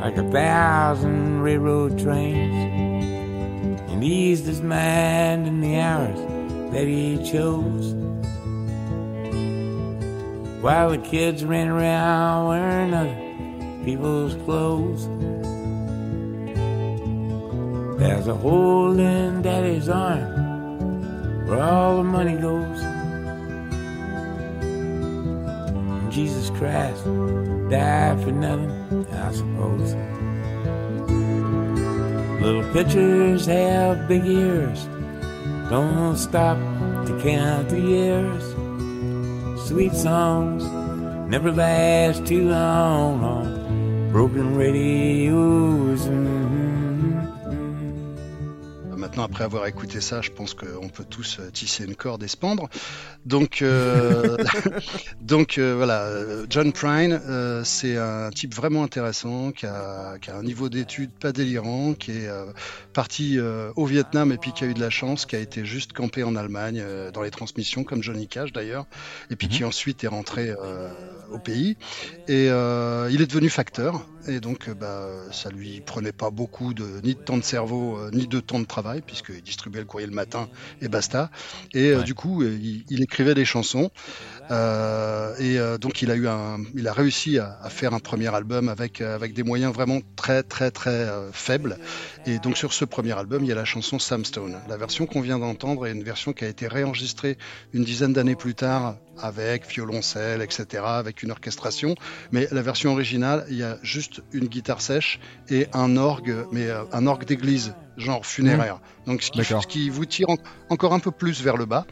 like 0.01 0.17
a 0.19 0.31
thousand 0.31 1.41
railroad 1.41 1.99
trains 1.99 2.55
and 3.91 4.05
eased 4.05 4.47
his 4.47 4.61
mind 4.61 5.47
in 5.47 5.61
the 5.61 5.79
hours 5.79 6.19
that 6.73 6.87
he 6.87 7.17
chose. 7.25 7.95
While 10.63 10.91
the 10.91 10.99
kids 10.99 11.45
ran 11.45 11.69
around 11.69 12.49
wearing 12.49 12.95
other 12.95 13.27
people's 13.85 14.35
clothes. 14.45 15.07
There's 17.99 18.27
a 18.27 18.35
hole 18.35 18.99
in 18.99 19.43
daddy's 19.43 19.89
arm 19.89 21.47
where 21.47 21.63
all 21.63 21.99
the 21.99 22.05
money 22.05 22.37
goes. 22.37 22.86
Jesus 26.17 26.49
Christ 26.49 27.05
died 27.69 28.19
for 28.23 28.33
nothing, 28.33 29.07
I 29.13 29.31
suppose. 29.33 29.95
Little 32.41 32.73
pitchers 32.73 33.45
have 33.45 34.09
big 34.09 34.25
ears. 34.25 34.87
Don't 35.69 36.17
stop 36.17 36.57
to 37.05 37.21
count 37.23 37.69
the 37.69 37.79
years. 37.79 38.45
Sweet 39.69 39.93
songs 39.93 40.65
never 41.31 41.53
last 41.53 42.25
too 42.25 42.49
long 42.49 43.23
on 43.23 44.11
broken 44.11 44.57
radios. 44.57 46.07
Maintenant, 49.17 49.33
après 49.33 49.45
avoir 49.45 49.67
écouté 49.67 50.03
ça, 50.03 50.21
je 50.21 50.31
pense 50.31 50.53
qu'on 50.53 50.91
peut 50.91 51.07
tous 51.09 51.39
euh, 51.41 51.51
tisser 51.51 51.85
une 51.87 51.95
corde 51.95 52.23
et 52.23 52.29
se 52.29 52.37
pendre. 52.37 52.69
Donc, 53.25 53.63
euh, 53.63 54.37
donc 55.23 55.57
euh, 55.57 55.75
voilà, 55.75 56.11
John 56.51 56.71
Prine, 56.71 57.19
euh, 57.27 57.65
c'est 57.65 57.97
un 57.97 58.29
type 58.29 58.55
vraiment 58.55 58.85
intéressant, 58.85 59.53
qui 59.53 59.65
a, 59.65 60.19
qui 60.21 60.31
a 60.31 60.37
un 60.37 60.43
niveau 60.43 60.69
d'études 60.69 61.13
pas 61.13 61.33
délirant, 61.33 61.95
qui 61.95 62.11
est 62.11 62.29
euh, 62.29 62.45
parti 62.93 63.39
euh, 63.39 63.73
au 63.77 63.87
Vietnam 63.87 64.33
et 64.33 64.37
puis 64.37 64.53
qui 64.53 64.65
a 64.65 64.67
eu 64.67 64.75
de 64.75 64.81
la 64.81 64.91
chance, 64.91 65.25
qui 65.25 65.35
a 65.35 65.41
été 65.41 65.65
juste 65.65 65.95
campé 65.95 66.23
en 66.23 66.37
Allemagne 66.37 66.85
dans 67.15 67.23
les 67.23 67.31
transmissions, 67.31 67.85
comme 67.85 68.03
Johnny 68.03 68.29
Cash 68.29 68.53
d'ailleurs, 68.53 68.85
et 69.31 69.37
puis 69.37 69.49
qui 69.49 69.65
ensuite 69.65 70.05
est 70.05 70.09
rentré 70.09 70.53
au 71.33 71.39
pays. 71.39 71.79
Et 72.29 72.49
il 72.49 73.23
est 73.23 73.27
devenu 73.27 73.49
facteur. 73.49 74.07
Et 74.29 74.41
donc, 74.41 74.71
bah, 74.71 75.09
ça 75.33 75.51
lui 75.51 75.81
prenait 75.81 76.13
pas 76.13 76.31
beaucoup 76.31 76.75
de 76.75 77.01
ni 77.03 77.15
de 77.15 77.21
temps 77.21 77.37
de 77.37 77.45
cerveau 77.45 77.99
ni 78.13 78.27
de 78.27 78.41
temps 78.41 78.61
de 78.61 78.67
travail, 78.67 79.03
puisqu'il 79.07 79.43
distribuait 79.43 79.81
le 79.81 79.87
courrier 79.87 80.07
le 80.07 80.15
matin 80.15 80.49
et 80.81 80.89
basta. 80.89 81.31
Et 81.73 81.95
ouais. 81.95 82.03
du 82.05 82.15
coup, 82.15 82.43
il, 82.43 82.85
il, 82.89 83.03
écrivait 83.03 83.35
des 83.35 83.45
chansons. 83.45 83.91
Euh, 84.51 85.35
et 85.39 85.59
euh, 85.59 85.79
donc 85.79 86.03
il 86.03 86.11
a 86.11 86.15
eu 86.15 86.29
un, 86.29 86.59
il 86.75 86.87
a 86.87 86.93
réussi 86.93 87.39
à, 87.39 87.59
à, 87.61 87.69
faire 87.69 87.95
un 87.95 87.99
premier 87.99 88.33
album 88.33 88.69
avec 88.69 89.01
avec 89.01 89.35
des 89.35 89.43
moyens 89.43 89.73
vraiment 89.73 90.01
très 90.15 90.43
très 90.43 90.71
très 90.71 90.91
euh, 90.91 91.33
faibles. 91.33 91.79
Et 92.27 92.39
donc 92.39 92.57
sur 92.57 92.73
ce 92.73 92.85
premier 92.85 93.19
album, 93.19 93.45
il 93.45 93.49
y 93.49 93.53
a 93.53 93.57
la 93.57 93.65
chanson 93.65 93.99
Sam 93.99 94.25
Stone. 94.25 94.57
La 94.69 94.77
version 94.77 95.07
qu'on 95.07 95.21
vient 95.21 95.39
d'entendre 95.39 95.87
est 95.87 95.93
une 95.93 96.05
version 96.05 96.33
qui 96.33 96.45
a 96.45 96.49
été 96.49 96.69
réenregistrée 96.69 97.39
une 97.73 97.85
dizaine 97.85 98.13
d'années 98.13 98.37
plus 98.37 98.55
tard 98.55 98.97
avec 99.21 99.67
violoncelle, 99.69 100.43
etc., 100.43 100.83
avec 100.85 101.23
une 101.23 101.31
orchestration. 101.31 101.95
Mais 102.33 102.49
la 102.51 102.63
version 102.63 102.93
originale, 102.93 103.47
il 103.49 103.57
y 103.57 103.63
a 103.63 103.79
juste 103.83 104.23
une 104.33 104.47
guitare 104.47 104.81
sèche 104.81 105.21
et 105.49 105.67
un 105.73 105.97
orgue, 105.97 106.47
mais 106.53 106.69
un 106.93 107.07
orgue 107.07 107.25
d'église 107.25 107.75
genre 107.97 108.25
funéraire. 108.25 108.77
Mmh. 108.77 109.07
Donc 109.07 109.23
ce 109.23 109.31
qui, 109.31 109.45
ce 109.45 109.67
qui, 109.67 109.89
vous 109.89 110.05
tire 110.05 110.29
en, 110.31 110.37
encore 110.69 110.93
un 110.93 110.99
peu 110.99 111.11
plus 111.11 111.43
vers 111.43 111.57
le 111.57 111.65
bas. 111.65 111.87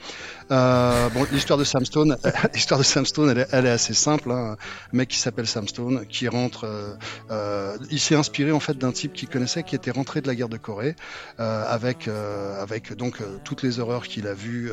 Euh, 0.51 1.09
bon, 1.11 1.25
l'histoire 1.33 1.59
de 1.59 1.65
Sam 1.65 1.85
Stone, 1.85 2.17
l'histoire 2.55 2.79
de 2.79 2.85
Sam 2.85 3.07
Stone, 3.07 3.31
elle 3.31 3.39
est, 3.39 3.49
elle 3.53 3.67
est 3.67 3.71
assez 3.71 3.95
simple. 3.95 4.31
Hein. 4.31 4.57
Un 4.93 4.97
mec 4.97 5.09
qui 5.09 5.19
s'appelle 5.19 5.47
Sam 5.47 5.69
Stone, 5.69 6.07
qui 6.07 6.29
rentre, 6.29 6.65
euh, 6.65 6.95
euh, 7.31 7.77
il 7.91 8.01
s'est 8.01 8.17
inspiré 8.17 8.53
en 8.53 8.61
fait 8.61 8.77
d'un 8.77 8.93
type 8.93 9.13
qu'il 9.13 9.29
connaissait, 9.29 9.63
qui 9.63 9.75
était 9.75 9.93
rentré 9.93 10.21
de 10.21 10.27
la 10.27 10.35
guerre 10.35 10.49
de 10.49 10.57
Corée, 10.57 10.97
avec 11.39 12.09
avec 12.09 12.95
donc 12.95 13.19
toutes 13.45 13.63
les 13.63 13.79
horreurs 13.79 14.05
qu'il 14.05 14.27
a 14.27 14.35
vues, 14.35 14.71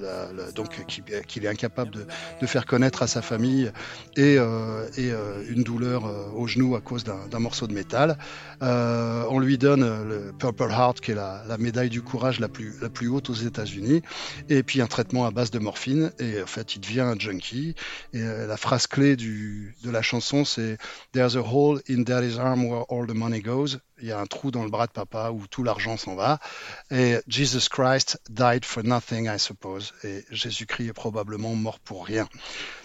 la, 0.00 0.32
la, 0.32 0.52
donc 0.52 0.84
qu'il 0.86 1.04
qu 1.04 1.44
est 1.44 1.48
incapable 1.48 1.90
de, 1.90 2.06
de, 2.40 2.46
faire 2.46 2.66
connaître 2.66 3.02
à 3.02 3.06
sa 3.06 3.22
famille 3.22 3.70
et, 4.16 4.36
et 4.96 5.12
une 5.48 5.62
douleur 5.62 6.04
au 6.34 6.46
genou 6.46 6.76
à 6.76 6.80
cause 6.80 7.04
d'un 7.04 7.38
morceau 7.38 7.66
de 7.66 7.72
métal. 7.72 8.18
on 8.60 9.38
lui 9.38 9.58
donne 9.58 9.82
le 10.08 10.32
Purple 10.42 10.72
Heart, 10.72 11.00
qui 11.00 11.12
est 11.12 11.14
la, 11.14 11.56
médaille 11.56 11.88
du 11.88 12.02
courage 12.02 12.40
la 12.40 12.48
plus, 12.48 12.74
la 12.80 12.88
plus 12.88 13.06
haute 13.06 13.30
aux 13.30 13.34
États-Unis, 13.34 14.02
et 14.48 14.64
puis 14.64 14.80
un 14.80 14.88
traitement 14.88 15.24
à 15.24 15.30
base 15.30 15.52
de 15.52 15.60
morphine, 15.60 16.10
et 16.18 16.42
en 16.42 16.46
fait, 16.46 16.74
il 16.74 16.80
devient 16.80 17.02
un 17.02 17.16
junkie. 17.16 17.76
Et 18.12 18.20
euh, 18.20 18.48
la 18.48 18.56
phrase 18.56 18.88
clé 18.88 19.14
de 19.14 19.90
la 19.90 20.02
chanson, 20.02 20.44
c'est 20.44 20.78
There's 21.12 21.36
a 21.36 21.42
hole 21.42 21.80
in 21.88 22.02
daddy's 22.02 22.38
arm 22.38 22.64
where 22.64 22.82
all 22.88 23.06
the 23.06 23.14
money 23.14 23.40
goes. 23.40 23.78
Il 24.02 24.08
y 24.08 24.12
a 24.12 24.18
un 24.18 24.26
trou 24.26 24.50
dans 24.50 24.64
le 24.64 24.70
bras 24.70 24.86
de 24.86 24.92
papa 24.92 25.30
où 25.30 25.46
tout 25.46 25.62
l'argent 25.62 25.96
s'en 25.96 26.16
va. 26.16 26.40
Et 26.90 27.18
Jesus 27.28 27.68
Christ 27.70 28.20
died 28.28 28.64
for 28.64 28.82
nothing, 28.82 29.30
I 29.32 29.38
suppose. 29.38 29.94
Et 30.02 30.24
Jésus-Christ 30.30 30.88
est 30.88 30.92
probablement 30.92 31.54
mort 31.54 31.78
pour 31.78 32.04
rien. 32.04 32.28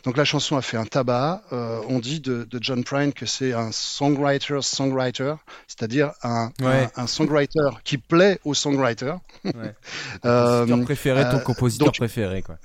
Donc 0.04 0.16
la 0.16 0.26
chanson 0.26 0.58
a 0.58 0.62
fait 0.62 0.78
un 0.78 0.86
tabac. 0.86 1.42
Euh, 1.52 1.82
on 1.90 2.00
dit 2.00 2.20
de, 2.20 2.44
de 2.44 2.60
John 2.62 2.84
Prine 2.84 3.14
que 3.14 3.26
c'est 3.26 3.54
un 3.54 3.72
songwriter-songwriter, 3.72 5.34
c'est-à-dire 5.68 6.12
un, 6.24 6.52
ouais. 6.62 6.88
un, 6.96 7.04
un, 7.04 7.08
songwriter 7.08 7.70
qui 7.84 7.98
plaît 7.98 8.40
au 8.46 8.54
songwriter. 8.54 9.16
Ouais. 9.44 9.74
euh, 10.26 10.84
préféré, 10.84 11.28
ton 11.30 11.40
compositeur 11.40 11.88
donc, 11.88 11.98
préféré, 11.98 12.44
quoi. 12.44 12.58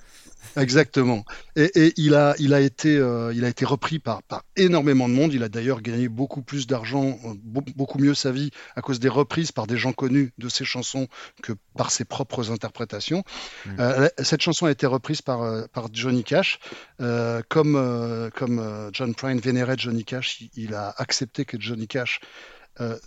Exactement. 0.56 1.24
Et, 1.56 1.70
et, 1.74 1.92
il 1.96 2.14
a, 2.14 2.34
il 2.38 2.54
a 2.54 2.60
été, 2.60 2.96
euh, 2.96 3.32
il 3.34 3.44
a 3.44 3.48
été 3.48 3.64
repris 3.64 3.98
par, 3.98 4.22
par 4.22 4.44
énormément 4.56 5.08
de 5.08 5.14
monde. 5.14 5.32
Il 5.32 5.42
a 5.42 5.48
d'ailleurs 5.48 5.80
gagné 5.80 6.08
beaucoup 6.08 6.42
plus 6.42 6.66
d'argent, 6.66 7.18
beaucoup 7.44 7.98
mieux 7.98 8.14
sa 8.14 8.32
vie 8.32 8.50
à 8.76 8.82
cause 8.82 9.00
des 9.00 9.08
reprises 9.08 9.52
par 9.52 9.66
des 9.66 9.76
gens 9.76 9.92
connus 9.92 10.32
de 10.38 10.48
ses 10.48 10.64
chansons 10.64 11.08
que 11.42 11.52
par 11.76 11.90
ses 11.90 12.04
propres 12.04 12.50
interprétations. 12.50 13.24
Mmh. 13.66 13.70
Euh, 13.78 14.08
cette 14.18 14.42
chanson 14.42 14.66
a 14.66 14.70
été 14.70 14.86
reprise 14.86 15.22
par, 15.22 15.42
euh, 15.42 15.64
par 15.72 15.88
Johnny 15.92 16.24
Cash. 16.24 16.58
Euh, 17.00 17.42
comme, 17.48 18.30
comme 18.34 18.90
John 18.92 19.14
Prine 19.14 19.40
vénérait 19.40 19.76
Johnny 19.78 20.04
Cash, 20.04 20.40
il, 20.40 20.50
il, 20.54 20.74
a 20.74 20.94
accepté 20.98 21.44
que 21.44 21.60
Johnny 21.60 21.86
Cash 21.86 22.20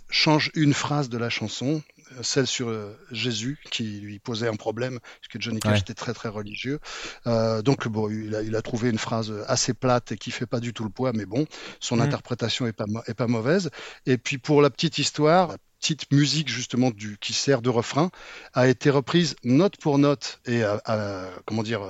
change 0.08 0.50
une 0.54 0.74
phrase 0.74 1.08
de 1.08 1.18
la 1.18 1.28
chanson 1.28 1.82
celle 2.22 2.46
sur 2.46 2.72
Jésus 3.10 3.58
qui 3.70 4.00
lui 4.00 4.18
posait 4.18 4.48
un 4.48 4.56
problème, 4.56 4.98
parce 5.00 5.28
que 5.30 5.40
Johnny 5.40 5.60
Cash 5.60 5.72
ouais. 5.72 5.78
était 5.80 5.94
très 5.94 6.14
très 6.14 6.28
religieux. 6.28 6.78
Euh, 7.26 7.62
donc 7.62 7.88
bon, 7.88 8.08
il 8.10 8.34
a, 8.34 8.42
il 8.42 8.54
a, 8.56 8.62
trouvé 8.62 8.90
une 8.90 8.98
phrase 8.98 9.32
assez 9.46 9.74
plate 9.74 10.12
et 10.12 10.16
qui 10.16 10.30
fait 10.30 10.46
pas 10.46 10.60
du 10.60 10.72
tout 10.72 10.84
le 10.84 10.90
poids, 10.90 11.12
mais 11.12 11.26
bon, 11.26 11.46
son 11.80 11.96
mmh. 11.96 12.00
interprétation 12.00 12.66
est 12.66 12.72
pas, 12.72 12.84
est 13.06 13.14
pas 13.14 13.26
mauvaise. 13.26 13.70
Et 14.06 14.18
puis 14.18 14.38
pour 14.38 14.62
la 14.62 14.70
petite 14.70 14.98
histoire, 14.98 15.56
petite 15.80 16.10
musique 16.10 16.48
justement 16.48 16.90
du, 16.90 17.18
qui 17.18 17.32
sert 17.32 17.60
de 17.60 17.68
refrain 17.68 18.10
a 18.54 18.66
été 18.66 18.88
reprise 18.90 19.36
note 19.44 19.76
pour 19.76 19.98
note 19.98 20.40
et 20.46 20.62
à, 20.64 21.30
comment 21.44 21.62
dire 21.62 21.82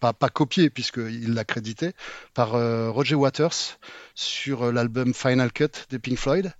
pas, 0.00 0.12
pas 0.12 0.30
copiée 0.30 0.70
puisqu'il 0.70 1.34
l'a 1.34 1.44
crédité 1.44 1.92
par 2.32 2.54
euh, 2.54 2.90
Roger 2.90 3.14
Waters 3.14 3.78
sur 4.14 4.72
l'album 4.72 5.12
Final 5.12 5.52
Cut 5.52 5.68
des 5.90 5.98
Pink 5.98 6.18
Floyd 6.18 6.52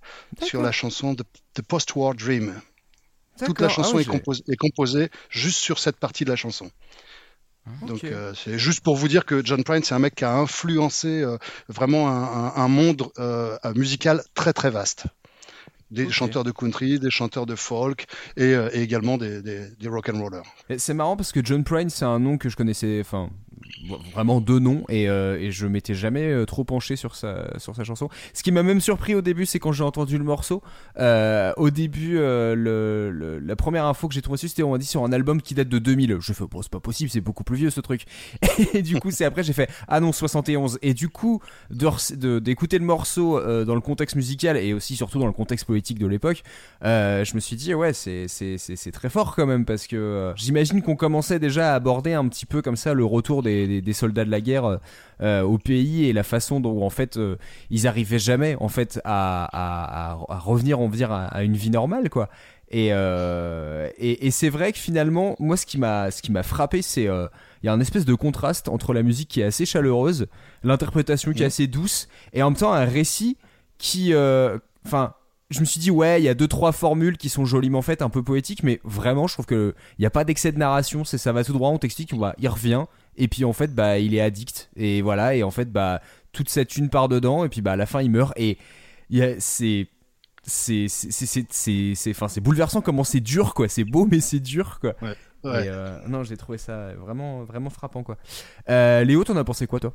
sur 0.43 0.61
la 0.61 0.71
chanson 0.71 1.15
The, 1.15 1.23
The 1.55 1.61
Post-War 1.63 2.13
Dream. 2.13 2.53
Toute 3.43 3.59
la 3.59 3.69
chanson 3.69 3.97
ah, 3.97 4.01
est, 4.01 4.05
composée, 4.05 4.43
est, 4.47 4.55
composée, 4.55 5.09
juste 5.29 5.57
sur 5.57 5.79
cette 5.79 5.97
partie 5.97 6.23
de 6.23 6.29
la 6.29 6.35
chanson. 6.35 6.69
Okay. 7.81 7.87
Donc 7.87 8.03
euh, 8.03 8.33
c'est 8.35 8.59
juste 8.59 8.81
pour 8.81 8.95
vous 8.95 9.07
dire 9.07 9.25
que 9.25 9.43
John 9.43 9.63
Prine 9.63 9.83
c'est 9.83 9.95
un 9.95 9.99
mec 9.99 10.13
qui 10.13 10.23
a 10.23 10.35
influencé 10.35 11.23
euh, 11.23 11.37
vraiment 11.67 12.07
un, 12.09 12.23
un, 12.23 12.53
un 12.55 12.67
monde 12.67 13.03
euh, 13.17 13.57
musical 13.75 14.21
très 14.35 14.53
très 14.53 14.69
vaste. 14.69 15.07
des 15.91 16.09
chanteurs 16.11 16.43
de 16.43 16.51
country, 16.51 16.99
des 16.99 17.09
chanteurs 17.09 17.45
de 17.45 17.55
folk 17.55 18.05
et, 18.37 18.53
euh, 18.53 18.69
également 18.73 19.17
des, 19.17 19.41
des, 19.41 19.69
des 19.79 19.87
rock 19.87 20.09
and 20.09 20.19
rollers. 20.21 20.43
C'est 20.77 20.93
marrant 20.93 21.15
parce 21.15 21.31
que 21.31 21.43
John 21.43 21.63
Prine, 21.63 21.89
c'est 21.89 22.05
un 22.05 22.19
nom 22.19 22.37
que 22.37 22.49
je 22.49 22.55
connaissais, 22.55 22.99
enfin 23.01 23.29
vraiment 24.13 24.41
deux 24.41 24.59
noms 24.59 24.83
et, 24.89 25.09
euh, 25.09 25.51
je 25.51 25.67
m'étais 25.67 25.93
jamais 25.93 26.23
euh, 26.23 26.45
trop 26.45 26.63
penché 26.63 26.95
sur 26.95 27.15
sa, 27.15 27.57
sur 27.59 27.75
sa 27.75 27.83
chanson. 27.83 28.09
Ce 28.33 28.43
qui 28.43 28.51
m'a 28.51 28.63
même 28.63 28.81
surpris 28.81 29.15
au 29.15 29.21
début, 29.21 29.45
c'est 29.45 29.59
quand 29.59 29.71
j'ai 29.71 29.83
entendu 29.83 30.17
le 30.17 30.23
morceau. 30.23 30.61
Euh, 30.99 31.53
au 31.57 31.69
début, 31.69 32.17
la 32.17 33.55
première 33.55 33.85
info 33.85 34.07
que 34.07 34.13
j'ai 34.13 34.21
trouvée 34.21 34.37
c'était 34.37 34.63
on 34.63 34.71
m'a 34.71 34.77
dit 34.77 34.85
sur 34.85 35.03
un 35.03 35.11
album 35.11 35.41
qui 35.41 35.53
date 35.53 35.69
de 35.69 35.79
2000. 35.79 36.17
Je 36.19 36.33
fais 36.33 36.45
bon, 36.49 36.61
c'est 36.61 36.71
pas 36.71 36.79
possible, 36.79 37.09
c'est 37.09 37.21
beaucoup 37.21 37.43
plus 37.43 37.57
vieux 37.57 37.69
ce 37.69 37.81
truc. 37.81 38.05
Et 38.73 38.81
du 38.81 38.99
coup, 38.99 39.11
c'est 39.11 39.25
après 39.25 39.43
j'ai 39.43 39.53
fait 39.53 39.69
ah 39.87 39.99
non 39.99 40.11
71 40.11 40.79
et 40.81 40.93
du 40.93 41.09
coup 41.09 41.41
d'écouter 41.69 42.79
le 42.79 42.85
morceau 42.85 43.39
dans 43.65 43.75
le 43.75 43.81
contexte 43.81 44.15
musical 44.15 44.57
et 44.57 44.73
aussi 44.73 44.95
surtout 44.95 45.19
dans 45.19 45.27
le 45.27 45.33
contexte 45.33 45.65
politique 45.65 45.99
de 45.99 46.07
l'époque, 46.07 46.43
je 46.83 47.35
me 47.35 47.39
suis 47.39 47.55
dit 47.55 47.73
ouais 47.73 47.93
c'est 47.93 48.91
très 48.91 49.09
fort 49.09 49.35
quand 49.35 49.45
même 49.45 49.65
parce 49.65 49.87
que 49.87 50.33
j'imagine 50.35 50.81
qu'on 50.81 50.95
commençait 50.95 51.39
déjà 51.39 51.71
à 51.73 51.75
aborder 51.75 52.13
un 52.13 52.27
petit 52.27 52.45
peu 52.45 52.61
comme 52.61 52.75
ça 52.75 52.93
le 52.93 53.05
retour 53.05 53.43
des, 53.45 53.93
soldats 53.93 54.25
de 54.25 54.31
la 54.31 54.41
guerre 54.41 54.79
euh, 55.21 55.43
au 55.43 55.57
pays 55.57 56.05
et 56.05 56.11
la 56.11 56.23
façon 56.23 56.59
dont 56.59 56.83
en 56.83 56.89
fait 56.89 57.15
euh, 57.15 57.37
ils 57.69 57.87
arrivaient 57.87 58.19
jamais 58.19 58.57
en 58.59 58.67
fait 58.67 58.99
à, 59.05 60.17
revenir 60.27 60.81
on 60.81 60.89
va 60.89 60.97
dire 60.97 61.11
à, 61.11 61.43
une 61.43 61.55
vie 61.55 61.69
normale 61.69 62.09
quoi. 62.09 62.27
Euh, 62.73 63.89
et, 63.97 64.27
et, 64.27 64.31
c'est 64.31 64.49
vrai 64.49 64.73
que 64.73 64.77
finalement 64.77 65.37
moi 65.39 65.55
ce 65.55 65.65
qui 65.65 65.77
m'a 65.77 66.11
ce 66.11 66.21
qui 66.21 66.33
m'a 66.33 66.43
frappé 66.43 66.81
c'est 66.81 67.03
il 67.03 67.65
y 67.65 67.69
a 67.69 67.71
un 67.71 67.79
espèce 67.79 68.03
de 68.03 68.13
contraste 68.13 68.67
entre 68.67 68.93
la 68.93 69.03
musique 69.03 69.29
qui 69.29 69.39
est 69.39 69.45
assez 69.45 69.65
chaleureuse 69.65 70.27
l'interprétation 70.63 71.31
qui 71.31 71.43
est 71.43 71.45
assez 71.45 71.67
douce 71.67 72.09
et 72.33 72.43
en 72.43 72.49
même 72.49 72.59
temps 72.59 72.73
un 72.73 72.83
récit 72.83 73.37
qui 73.77 74.13
enfin 74.85 75.13
je 75.49 75.61
me 75.61 75.65
suis 75.65 75.79
dit 75.79 75.91
ouais 75.91 76.19
il 76.19 76.25
y 76.25 76.29
a 76.29 76.33
deux 76.33 76.49
trois 76.49 76.73
formules 76.73 77.17
qui 77.17 77.29
sont 77.29 77.45
joliment 77.45 77.81
faites 77.81 78.01
un 78.01 78.09
peu 78.09 78.21
poétiques 78.21 78.63
mais 78.63 78.81
vraiment 78.83 79.27
je 79.27 79.33
trouve 79.35 79.45
que 79.45 79.75
il 79.97 80.01
n'y 80.01 80.07
a 80.07 80.11
pas 80.11 80.25
d'excès 80.25 80.51
de 80.51 80.57
narration 80.57 81.05
c'est 81.05 81.19
ça 81.19 81.31
va 81.31 81.45
tout 81.45 81.53
droit 81.53 81.69
on 81.69 81.77
t'explique 81.77 82.11
il 82.39 82.49
revient 82.49 82.83
et 83.17 83.27
puis 83.27 83.45
en 83.45 83.53
fait 83.53 83.73
bah 83.73 83.99
il 83.99 84.13
est 84.13 84.21
addict. 84.21 84.69
Et 84.75 85.01
voilà 85.01 85.35
et 85.35 85.43
en 85.43 85.51
fait 85.51 85.71
bah 85.71 86.01
toute 86.31 86.49
cette 86.49 86.77
une 86.77 86.89
part 86.89 87.07
dedans 87.07 87.45
et 87.45 87.49
puis 87.49 87.61
bah 87.61 87.73
à 87.73 87.75
la 87.75 87.85
fin 87.85 88.01
il 88.01 88.11
meurt. 88.11 88.33
Et 88.37 88.57
c'est 89.39 89.87
c'est 90.43 90.87
c'est 90.87 92.09
enfin 92.09 92.27
c'est 92.27 92.41
bouleversant 92.41 92.81
comment 92.81 93.03
c'est 93.03 93.19
dur 93.19 93.53
quoi. 93.53 93.67
C'est 93.67 93.83
beau 93.83 94.05
mais 94.05 94.19
c'est 94.19 94.39
dur 94.39 94.79
quoi. 94.79 94.95
Ouais, 95.01 95.15
euh, 95.45 95.99
non 96.07 96.23
j'ai 96.23 96.37
trouvé 96.37 96.57
ça 96.57 96.93
vraiment 96.95 97.43
vraiment 97.43 97.69
frappant 97.69 98.03
quoi. 98.03 98.17
Euh, 98.69 99.03
Léo 99.03 99.23
t'en 99.23 99.37
as 99.37 99.43
pensé 99.43 99.67
quoi 99.67 99.79
toi? 99.79 99.93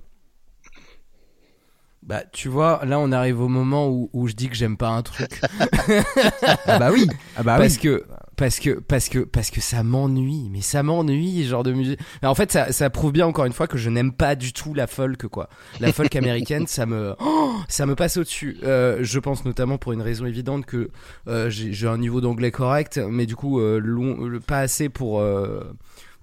Bah, 2.02 2.22
tu 2.32 2.48
vois, 2.48 2.80
là, 2.86 2.98
on 2.98 3.12
arrive 3.12 3.42
au 3.42 3.48
moment 3.48 3.88
où, 3.88 4.08
où 4.14 4.26
je 4.26 4.32
dis 4.32 4.48
que 4.48 4.54
j'aime 4.56 4.78
pas 4.78 4.88
un 4.88 5.02
truc. 5.02 5.38
ah 6.66 6.78
bah 6.78 6.90
oui. 6.90 7.06
Ah 7.36 7.42
bah 7.42 7.58
parce 7.58 7.76
que 7.76 8.06
parce 8.40 8.58
que 8.58 8.70
parce 8.70 9.10
que 9.10 9.18
parce 9.18 9.50
que 9.50 9.60
ça 9.60 9.82
m'ennuie, 9.82 10.48
mais 10.50 10.62
ça 10.62 10.82
m'ennuie 10.82 11.44
genre 11.44 11.62
de 11.62 11.72
musique. 11.72 12.00
En 12.22 12.34
fait, 12.34 12.50
ça, 12.50 12.72
ça 12.72 12.88
prouve 12.88 13.12
bien 13.12 13.26
encore 13.26 13.44
une 13.44 13.52
fois 13.52 13.66
que 13.66 13.76
je 13.76 13.90
n'aime 13.90 14.12
pas 14.12 14.34
du 14.34 14.54
tout 14.54 14.72
la 14.72 14.86
folk 14.86 15.26
quoi. 15.26 15.50
La 15.78 15.92
folk 15.92 16.16
américaine, 16.16 16.66
ça 16.66 16.86
me 16.86 17.14
oh, 17.20 17.52
ça 17.68 17.84
me 17.84 17.94
passe 17.94 18.16
au-dessus. 18.16 18.56
Euh, 18.62 19.00
je 19.02 19.18
pense 19.18 19.44
notamment 19.44 19.76
pour 19.76 19.92
une 19.92 20.00
raison 20.00 20.24
évidente 20.24 20.64
que 20.64 20.88
euh, 21.28 21.50
j'ai 21.50 21.86
un 21.86 21.98
niveau 21.98 22.22
d'anglais 22.22 22.50
correct, 22.50 22.98
mais 23.10 23.26
du 23.26 23.36
coup 23.36 23.60
euh, 23.60 23.78
long, 23.78 24.40
pas 24.46 24.60
assez 24.60 24.88
pour 24.88 25.20
euh, 25.20 25.60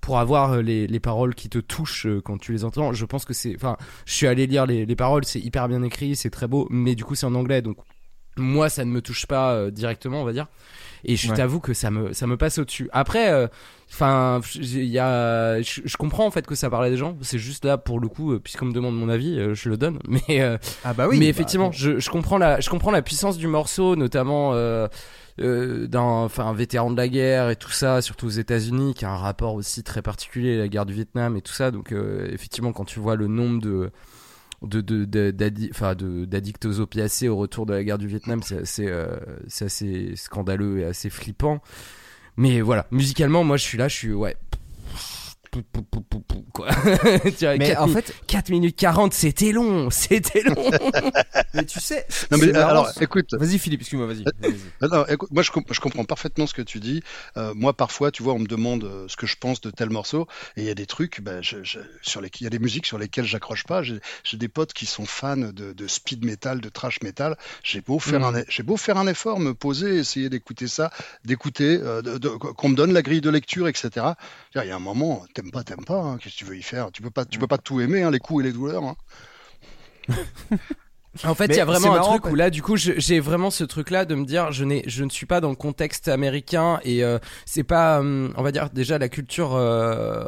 pour 0.01 0.17
avoir 0.17 0.53
euh, 0.53 0.61
les, 0.63 0.87
les, 0.87 0.99
paroles 0.99 1.35
qui 1.35 1.49
te 1.49 1.59
touchent 1.59 2.07
euh, 2.07 2.19
quand 2.19 2.39
tu 2.39 2.51
les 2.51 2.63
entends. 2.63 2.93
Je 2.93 3.05
pense 3.05 3.25
que 3.25 3.33
c'est, 3.35 3.53
enfin, 3.55 3.77
je 4.05 4.13
suis 4.13 4.25
allé 4.25 4.47
lire 4.47 4.65
les, 4.65 4.87
les 4.87 4.95
paroles, 4.95 5.23
c'est 5.23 5.39
hyper 5.39 5.67
bien 5.67 5.83
écrit, 5.83 6.15
c'est 6.15 6.31
très 6.31 6.47
beau, 6.47 6.67
mais 6.71 6.95
du 6.95 7.05
coup 7.05 7.13
c'est 7.13 7.27
en 7.27 7.35
anglais, 7.35 7.61
donc 7.61 7.77
moi 8.37 8.69
ça 8.69 8.85
ne 8.85 8.91
me 8.91 9.01
touche 9.01 9.25
pas 9.25 9.53
euh, 9.53 9.71
directement, 9.71 10.21
on 10.21 10.25
va 10.25 10.33
dire. 10.33 10.47
Et 11.03 11.15
je 11.15 11.31
t'avoue 11.31 11.59
que 11.59 11.73
ça 11.73 11.91
me 11.91 12.13
ça 12.13 12.27
me 12.27 12.37
passe 12.37 12.57
au-dessus. 12.57 12.89
Après, 12.91 13.49
enfin, 13.91 14.41
il 14.55 14.85
y 14.85 14.99
a, 14.99 15.61
je, 15.61 15.97
comprends 15.97 16.25
en 16.25 16.31
fait 16.31 16.45
que 16.45 16.55
ça 16.55 16.69
parlait 16.69 16.89
des 16.89 16.97
gens. 16.97 17.17
C'est 17.21 17.39
juste 17.39 17.65
là 17.65 17.77
pour 17.77 17.99
le 17.99 18.07
coup, 18.07 18.39
puisqu'on 18.39 18.65
me 18.65 18.73
demande 18.73 18.95
mon 18.95 19.09
avis, 19.09 19.39
je 19.53 19.69
le 19.69 19.77
donne. 19.77 19.99
Mais 20.07 20.41
ah 20.83 20.93
bah 20.93 21.07
oui. 21.07 21.19
Mais 21.19 21.27
effectivement, 21.27 21.71
je, 21.71 21.99
je 21.99 22.09
comprends 22.09 22.37
la 22.37 22.59
je 22.59 22.69
comprends 22.69 22.91
la 22.91 23.01
puissance 23.01 23.37
du 23.37 23.47
morceau, 23.47 23.95
notamment 23.95 24.53
euh, 25.39 25.85
d'un 25.85 26.01
enfin 26.01 26.51
vétéran 26.51 26.89
de 26.89 26.97
la 26.97 27.07
guerre 27.07 27.51
et 27.51 27.55
tout 27.55 27.69
ça, 27.69 28.01
surtout 28.01 28.25
aux 28.25 28.29
États-Unis, 28.29 28.95
qui 28.95 29.05
a 29.05 29.11
un 29.11 29.17
rapport 29.17 29.53
aussi 29.53 29.83
très 29.83 30.01
particulier 30.01 30.55
à 30.55 30.57
la 30.57 30.67
guerre 30.67 30.87
du 30.87 30.93
Vietnam 30.93 31.37
et 31.37 31.41
tout 31.41 31.53
ça. 31.53 31.69
Donc 31.69 31.91
euh, 31.91 32.27
effectivement, 32.31 32.73
quand 32.73 32.85
tu 32.85 32.99
vois 32.99 33.15
le 33.15 33.27
nombre 33.27 33.61
de 33.61 33.91
de 34.61 34.81
aux 36.67 36.79
opiacés 36.79 37.29
au 37.29 37.37
retour 37.37 37.65
de 37.65 37.73
la 37.73 37.83
guerre 37.83 37.97
du 37.97 38.07
Vietnam, 38.07 38.41
c'est 38.41 38.59
assez, 38.59 38.87
euh, 38.87 39.17
assez 39.61 40.15
scandaleux 40.15 40.79
et 40.79 40.85
assez 40.85 41.09
flippant. 41.09 41.61
Mais 42.37 42.61
voilà, 42.61 42.87
musicalement, 42.91 43.43
moi 43.43 43.57
je 43.57 43.63
suis 43.63 43.77
là, 43.77 43.87
je 43.87 43.95
suis 43.95 44.13
ouais, 44.13 44.35
quoi. 46.53 46.69
mais 47.57 47.75
en 47.75 47.87
fait 47.87 48.13
4 48.27 48.49
minutes 48.49 48.75
40 48.75 49.13
c'était 49.13 49.51
long 49.51 49.89
c'était 49.91 50.41
long. 50.41 50.69
Mais 51.53 51.65
tu 51.65 51.79
sais 51.79 52.05
non 52.31 52.37
mais 52.37 52.55
alors 52.55 52.89
écoute. 52.99 53.33
Vas-y 53.33 53.59
Philippe 53.59 53.81
excuse-moi 53.81 54.07
vas-y 54.07 54.23
moi 55.31 55.43
je, 55.43 55.51
je, 55.71 55.79
comprends 55.79 56.05
parfaitement 56.05 56.47
ce 56.47 56.53
que 56.53 56.61
tu 56.61 56.79
dis. 56.79 57.01
Euh, 57.37 57.53
moi 57.53 57.73
parfois 57.73 58.11
tu 58.11 58.23
vois 58.23 58.33
on 58.33 58.39
me 58.39 58.47
demande 58.47 58.83
euh, 58.83 59.05
ce 59.07 59.15
que 59.15 59.27
je 59.27 59.35
pense 59.37 59.61
de 59.61 59.69
tel 59.69 59.89
morceau 59.89 60.27
et 60.55 60.61
il 60.61 60.67
y 60.67 60.69
a 60.69 60.75
des 60.75 60.85
trucs 60.85 61.21
bah, 61.21 61.41
je, 61.41 61.57
sur 62.01 62.21
les 62.21 62.29
il 62.39 62.43
y 62.43 62.47
a 62.47 62.49
des 62.49 62.59
musiques 62.59 62.85
sur 62.85 62.97
lesquelles 62.97 63.25
j'accroche 63.25 63.63
pas. 63.63 63.81
J'ai 63.83 63.99
des 64.33 64.47
potes 64.47 64.73
qui 64.73 64.85
sont 64.85 65.05
fans 65.05 65.37
de, 65.37 65.51
de, 65.73 65.87
speed 65.87 66.25
metal 66.25 66.61
de 66.61 66.69
trash 66.69 67.01
metal. 67.01 67.37
J'ai 67.63 67.81
beau 67.81 67.99
faire 67.99 68.19
mm. 68.19 68.35
un 68.35 68.43
j'ai 68.49 68.63
beau 68.63 68.77
faire 68.77 68.97
un 68.97 69.07
effort 69.07 69.39
me 69.39 69.53
poser 69.53 69.97
essayer 69.97 70.29
d'écouter 70.29 70.67
ça 70.67 70.91
d'écouter 71.25 71.79
euh, 71.81 72.01
qu'on 72.29 72.69
me 72.69 72.75
donne 72.75 72.93
la 72.93 73.01
grille 73.01 73.21
de 73.21 73.29
lecture 73.29 73.67
etc 73.67 74.07
il 74.55 74.67
y 74.67 74.71
a 74.71 74.75
un 74.75 74.79
moment 74.79 75.25
t'aimes 75.37 75.51
pas 75.51 75.63
t'aimes 75.63 75.85
pas 75.85 76.01
hein, 76.01 76.17
qu'est-ce 76.17 76.33
que 76.33 76.39
tu 76.39 76.45
veux 76.45 76.57
y 76.57 76.63
faire? 76.63 76.91
Tu 76.91 77.03
peux 77.03 77.11
pas 77.11 77.23
tu 77.23 77.37
peux 77.37 77.47
pas 77.47 77.59
tout 77.59 77.79
aimer 77.79 78.01
hein, 78.01 78.09
les 78.09 78.19
coups 78.19 78.43
et 78.43 78.47
les 78.47 78.53
douleurs 78.53 78.83
hein. 78.83 78.97
En 81.23 81.35
fait, 81.35 81.47
il 81.47 81.55
y 81.55 81.59
a 81.59 81.65
vraiment 81.65 81.95
un 81.95 82.01
truc 82.01 82.25
où 82.27 82.35
là, 82.35 82.49
du 82.49 82.61
coup, 82.61 82.75
j'ai 82.77 83.19
vraiment 83.19 83.49
ce 83.51 83.63
truc-là 83.63 84.05
de 84.05 84.15
me 84.15 84.25
dire, 84.25 84.51
je 84.51 84.63
n'ai, 84.63 84.83
je 84.87 85.03
ne 85.03 85.09
suis 85.09 85.25
pas 85.25 85.41
dans 85.41 85.49
le 85.49 85.55
contexte 85.55 86.07
américain 86.07 86.79
et 86.83 87.03
euh, 87.03 87.19
c'est 87.45 87.63
pas, 87.63 87.99
hum, 87.99 88.33
on 88.35 88.43
va 88.43 88.51
dire 88.51 88.69
déjà 88.71 88.97
la 88.97 89.09
culture 89.09 89.55
euh, 89.55 90.23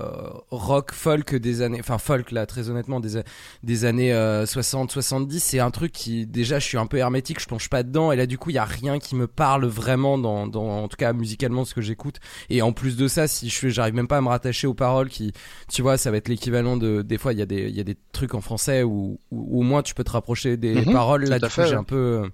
rock 0.51 0.91
folk 0.93 1.35
des 1.35 1.61
années, 1.61 1.79
enfin 1.79 1.97
folk 1.97 2.31
là, 2.31 2.45
très 2.45 2.69
honnêtement 2.69 2.99
des 2.99 3.21
des 3.63 3.85
années 3.85 4.11
60, 4.45 4.89
euh, 4.89 4.93
70, 4.93 5.43
c'est 5.43 5.59
un 5.59 5.71
truc 5.71 5.91
qui 5.91 6.25
déjà, 6.25 6.59
je 6.59 6.65
suis 6.65 6.77
un 6.77 6.85
peu 6.85 6.97
hermétique, 6.97 7.39
je 7.39 7.47
plonge 7.47 7.69
pas 7.69 7.83
dedans 7.83 8.11
et 8.11 8.15
là, 8.15 8.25
du 8.25 8.37
coup, 8.37 8.49
il 8.49 8.53
y 8.53 8.59
a 8.59 8.65
rien 8.65 8.99
qui 8.99 9.15
me 9.15 9.27
parle 9.27 9.65
vraiment 9.65 10.17
dans, 10.17 10.47
dans 10.47 10.83
en 10.83 10.87
tout 10.87 10.97
cas 10.97 11.13
musicalement 11.13 11.65
ce 11.65 11.73
que 11.73 11.81
j'écoute. 11.81 12.19
Et 12.49 12.61
en 12.61 12.71
plus 12.71 12.97
de 12.97 13.07
ça, 13.07 13.27
si 13.27 13.49
je 13.49 13.69
j'arrive 13.69 13.93
même 13.93 14.07
pas 14.07 14.17
à 14.17 14.21
me 14.21 14.29
rattacher 14.29 14.67
aux 14.67 14.73
paroles 14.73 15.09
qui, 15.09 15.33
tu 15.71 15.81
vois, 15.81 15.97
ça 15.97 16.11
va 16.11 16.17
être 16.17 16.27
l'équivalent 16.27 16.77
de 16.77 17.01
des 17.01 17.17
fois, 17.17 17.33
il 17.33 17.39
y 17.39 17.41
a 17.41 17.45
des 17.45 17.69
il 17.69 17.75
y 17.75 17.79
a 17.79 17.83
des 17.83 17.97
trucs 18.11 18.33
en 18.33 18.41
français 18.41 18.83
où, 18.83 19.19
où 19.31 19.59
au 19.59 19.63
moins 19.63 19.81
tu 19.81 19.93
peux 19.93 20.03
te 20.03 20.11
rapprocher 20.11 20.57
des 20.57 20.78
les 20.79 20.85
mhm. 20.85 20.93
paroles 20.93 21.25
là 21.25 21.39
du 21.39 21.47
coup 21.47 21.61
j'ai 21.65 21.75
un 21.75 21.83
peu 21.83 22.23
euh, 22.23 22.29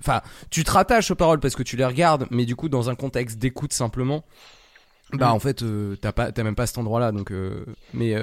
enfin 0.00 0.20
tu 0.50 0.64
te 0.64 0.70
rattaches 0.70 1.10
aux 1.10 1.16
paroles 1.16 1.40
parce 1.40 1.56
que 1.56 1.62
tu 1.62 1.76
les 1.76 1.84
regardes 1.84 2.26
mais 2.30 2.44
du 2.44 2.56
coup 2.56 2.68
dans 2.68 2.90
un 2.90 2.94
contexte 2.94 3.38
d'écoute 3.38 3.72
simplement 3.72 4.24
bah 5.12 5.28
mhm. 5.28 5.32
en 5.32 5.38
fait 5.38 5.62
euh, 5.62 5.96
t'as 6.00 6.12
pas 6.12 6.32
t'as 6.32 6.42
même 6.42 6.54
pas 6.54 6.66
cet 6.66 6.76
endroit 6.76 7.00
là 7.00 7.12
donc 7.12 7.30
euh, 7.30 7.64
mais 7.94 8.14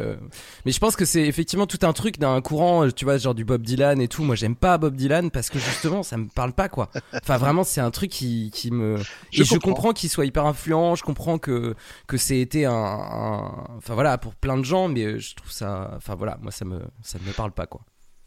mais 0.66 0.72
je 0.72 0.80
pense 0.80 0.96
que 0.96 1.04
c'est 1.04 1.24
effectivement 1.24 1.66
tout 1.66 1.80
un 1.82 1.94
truc 1.94 2.20
d'un 2.20 2.40
courant 2.42 2.90
tu 2.92 3.06
vois 3.06 3.18
genre 3.18 3.34
du 3.34 3.44
Bob 3.44 3.64
Dylan 3.64 4.00
et 4.00 4.08
tout. 4.08 4.24
Moi 4.24 4.36
j'aime 4.36 4.56
pas 4.56 4.78
Bob 4.78 4.96
Dylan 4.96 5.32
parce 5.32 5.50
que 5.50 5.58
justement 5.58 6.04
ça 6.04 6.18
me 6.18 6.28
parle 6.28 6.54
pas 6.54 6.70
quoi. 6.70 6.92
Enfin 7.14 7.38
vraiment 7.38 7.64
c'est 7.64 7.82
un 7.82 7.90
truc 7.90 8.12
qui 8.12 8.52
qui 8.54 8.70
me 8.70 8.98
je 9.32 9.42
et 9.42 9.46
je 9.46 9.58
comprends. 9.58 9.94
qu'il 9.94 10.12
soit 10.12 10.26
hyper 10.26 10.46
influent. 10.46 10.94
Je 10.94 11.04
comprends 11.04 11.40
que 11.40 11.74
que 12.06 12.18
c'est 12.18 12.40
été 12.40 12.66
un 12.66 13.52
enfin 13.78 13.96
voilà 13.96 14.20
pour 14.20 14.36
plein 14.36 14.58
de 14.58 14.64
gens 14.64 14.88
mais 14.88 15.18
je 15.18 15.36
trouve 15.36 15.52
ça 15.52 15.92
enfin 15.96 16.14
voilà 16.14 16.38
moi 16.40 16.52
ça 16.52 16.66
me 16.66 16.82
ça 17.02 17.18
ne 17.18 17.28
me 17.28 17.34
parle 17.34 17.52
pas 17.52 17.66
quoi 17.66 17.82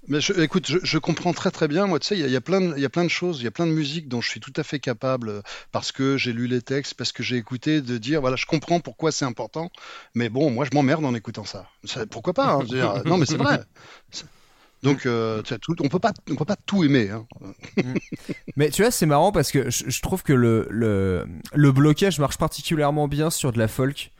mais 0.06 0.20
je, 0.20 0.32
écoute, 0.40 0.66
je, 0.68 0.78
je, 0.82 0.98
comprends 0.98 1.32
très 1.32 1.50
très 1.50 1.66
bien. 1.68 1.86
Moi, 1.86 1.98
tu 1.98 2.06
sais, 2.06 2.18
il 2.18 2.26
y, 2.26 2.30
y, 2.30 2.36
a 2.36 2.40
plein, 2.40 2.60
il 2.76 2.80
y 2.80 2.84
a 2.84 2.88
plein 2.88 3.04
de 3.04 3.10
choses, 3.10 3.40
il 3.40 3.44
y 3.44 3.48
a 3.48 3.50
plein 3.50 3.66
de 3.66 3.72
musiques 3.72 4.08
dont 4.08 4.20
je 4.20 4.28
suis 4.30 4.40
tout 4.40 4.52
à 4.56 4.62
fait 4.62 4.78
capable 4.78 5.28
euh, 5.28 5.42
parce 5.72 5.92
que 5.92 6.16
j'ai 6.16 6.32
lu 6.32 6.46
les 6.46 6.62
textes, 6.62 6.94
parce 6.94 7.12
que 7.12 7.22
j'ai 7.22 7.36
écouté, 7.36 7.80
de 7.80 7.98
dire 7.98 8.20
voilà, 8.20 8.36
je 8.36 8.46
comprends 8.46 8.80
pourquoi 8.80 9.10
c'est 9.12 9.24
important. 9.24 9.70
Mais 10.14 10.28
bon, 10.28 10.50
moi, 10.50 10.64
je 10.64 10.74
m'emmerde 10.74 11.04
en 11.04 11.14
écoutant 11.14 11.44
ça. 11.44 11.68
pourquoi 12.10 12.32
pas 12.32 12.52
hein, 12.52 12.64
dire, 12.64 13.02
Non, 13.04 13.18
mais 13.18 13.26
c'est 13.26 13.36
vrai. 13.36 13.60
Donc, 14.84 15.06
euh, 15.06 15.42
tout, 15.60 15.74
on 15.80 15.88
peut 15.88 15.98
pas, 15.98 16.12
on 16.30 16.36
peut 16.36 16.44
pas 16.44 16.54
tout 16.54 16.84
aimer. 16.84 17.10
Hein. 17.10 17.26
mais 18.56 18.70
tu 18.70 18.82
vois, 18.82 18.92
c'est 18.92 19.06
marrant 19.06 19.32
parce 19.32 19.50
que 19.50 19.70
je, 19.70 19.90
je 19.90 20.00
trouve 20.02 20.22
que 20.22 20.32
le, 20.32 20.68
le, 20.70 21.26
le 21.52 21.72
blocage 21.72 22.20
marche 22.20 22.38
particulièrement 22.38 23.08
bien 23.08 23.28
sur 23.30 23.50
de 23.50 23.58
la 23.58 23.66
folk 23.66 24.12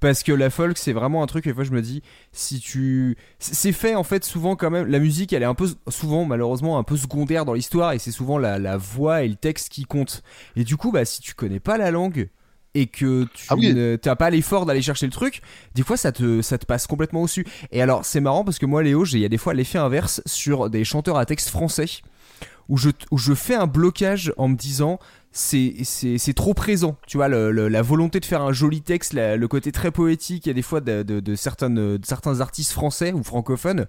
parce 0.00 0.22
que 0.22 0.32
la 0.32 0.50
folk 0.50 0.78
c'est 0.78 0.92
vraiment 0.92 1.22
un 1.22 1.26
truc 1.26 1.44
des 1.44 1.54
fois 1.54 1.64
je 1.64 1.70
me 1.70 1.82
dis 1.82 2.02
si 2.32 2.58
tu 2.58 3.16
c'est 3.38 3.72
fait 3.72 3.94
en 3.94 4.02
fait 4.02 4.24
souvent 4.24 4.56
quand 4.56 4.70
même 4.70 4.86
la 4.86 4.98
musique 4.98 5.32
elle 5.32 5.42
est 5.42 5.46
un 5.46 5.54
peu 5.54 5.68
souvent 5.88 6.24
malheureusement 6.24 6.78
un 6.78 6.82
peu 6.82 6.96
secondaire 6.96 7.44
dans 7.44 7.54
l'histoire 7.54 7.92
et 7.92 7.98
c'est 7.98 8.10
souvent 8.10 8.38
la, 8.38 8.58
la, 8.58 8.76
voix 8.76 9.22
et 9.22 9.28
le 9.28 9.36
texte 9.36 9.68
qui 9.68 9.84
comptent 9.84 10.22
et 10.56 10.64
du 10.64 10.76
coup 10.76 10.90
bah 10.90 11.04
si 11.04 11.20
tu 11.20 11.34
connais 11.34 11.60
pas 11.60 11.76
la 11.76 11.90
langue 11.90 12.28
et 12.74 12.86
que 12.86 13.26
tu 13.34 13.46
ah 13.50 13.56
n'as 13.56 14.16
pas 14.16 14.30
l'effort 14.30 14.66
d'aller 14.66 14.82
chercher 14.82 15.06
le 15.06 15.12
truc, 15.12 15.42
des 15.74 15.82
fois 15.82 15.96
ça 15.96 16.12
te, 16.12 16.40
ça 16.40 16.58
te 16.58 16.66
passe 16.66 16.86
complètement 16.86 17.22
au-dessus. 17.22 17.44
Et 17.72 17.82
alors 17.82 18.04
c'est 18.04 18.20
marrant 18.20 18.44
parce 18.44 18.58
que 18.58 18.66
moi 18.66 18.82
Léo, 18.82 19.04
il 19.06 19.18
y 19.18 19.24
a 19.24 19.28
des 19.28 19.38
fois 19.38 19.54
l'effet 19.54 19.78
inverse 19.78 20.22
sur 20.26 20.70
des 20.70 20.84
chanteurs 20.84 21.18
à 21.18 21.26
texte 21.26 21.48
français 21.48 21.86
où 22.68 22.76
je, 22.76 22.90
où 23.10 23.18
je 23.18 23.34
fais 23.34 23.56
un 23.56 23.66
blocage 23.66 24.32
en 24.36 24.48
me 24.48 24.56
disant 24.56 24.98
c'est 25.32 26.34
trop 26.34 26.54
présent 26.54 26.96
tu 27.06 27.16
vois 27.16 27.28
le, 27.28 27.68
la 27.68 27.82
volonté 27.82 28.18
de 28.18 28.24
faire 28.24 28.42
un 28.42 28.52
joli 28.52 28.82
texte 28.82 29.12
le 29.14 29.46
côté 29.46 29.70
très 29.70 29.92
poétique 29.92 30.46
il 30.46 30.48
y 30.48 30.50
a 30.50 30.54
des 30.54 30.62
fois 30.62 30.80
de, 30.80 31.04
de, 31.04 31.20
de 31.20 31.34
certaines 31.36 31.96
de 31.96 32.04
certains 32.04 32.40
artistes 32.40 32.72
français 32.72 33.12
ou 33.12 33.22
francophones 33.22 33.86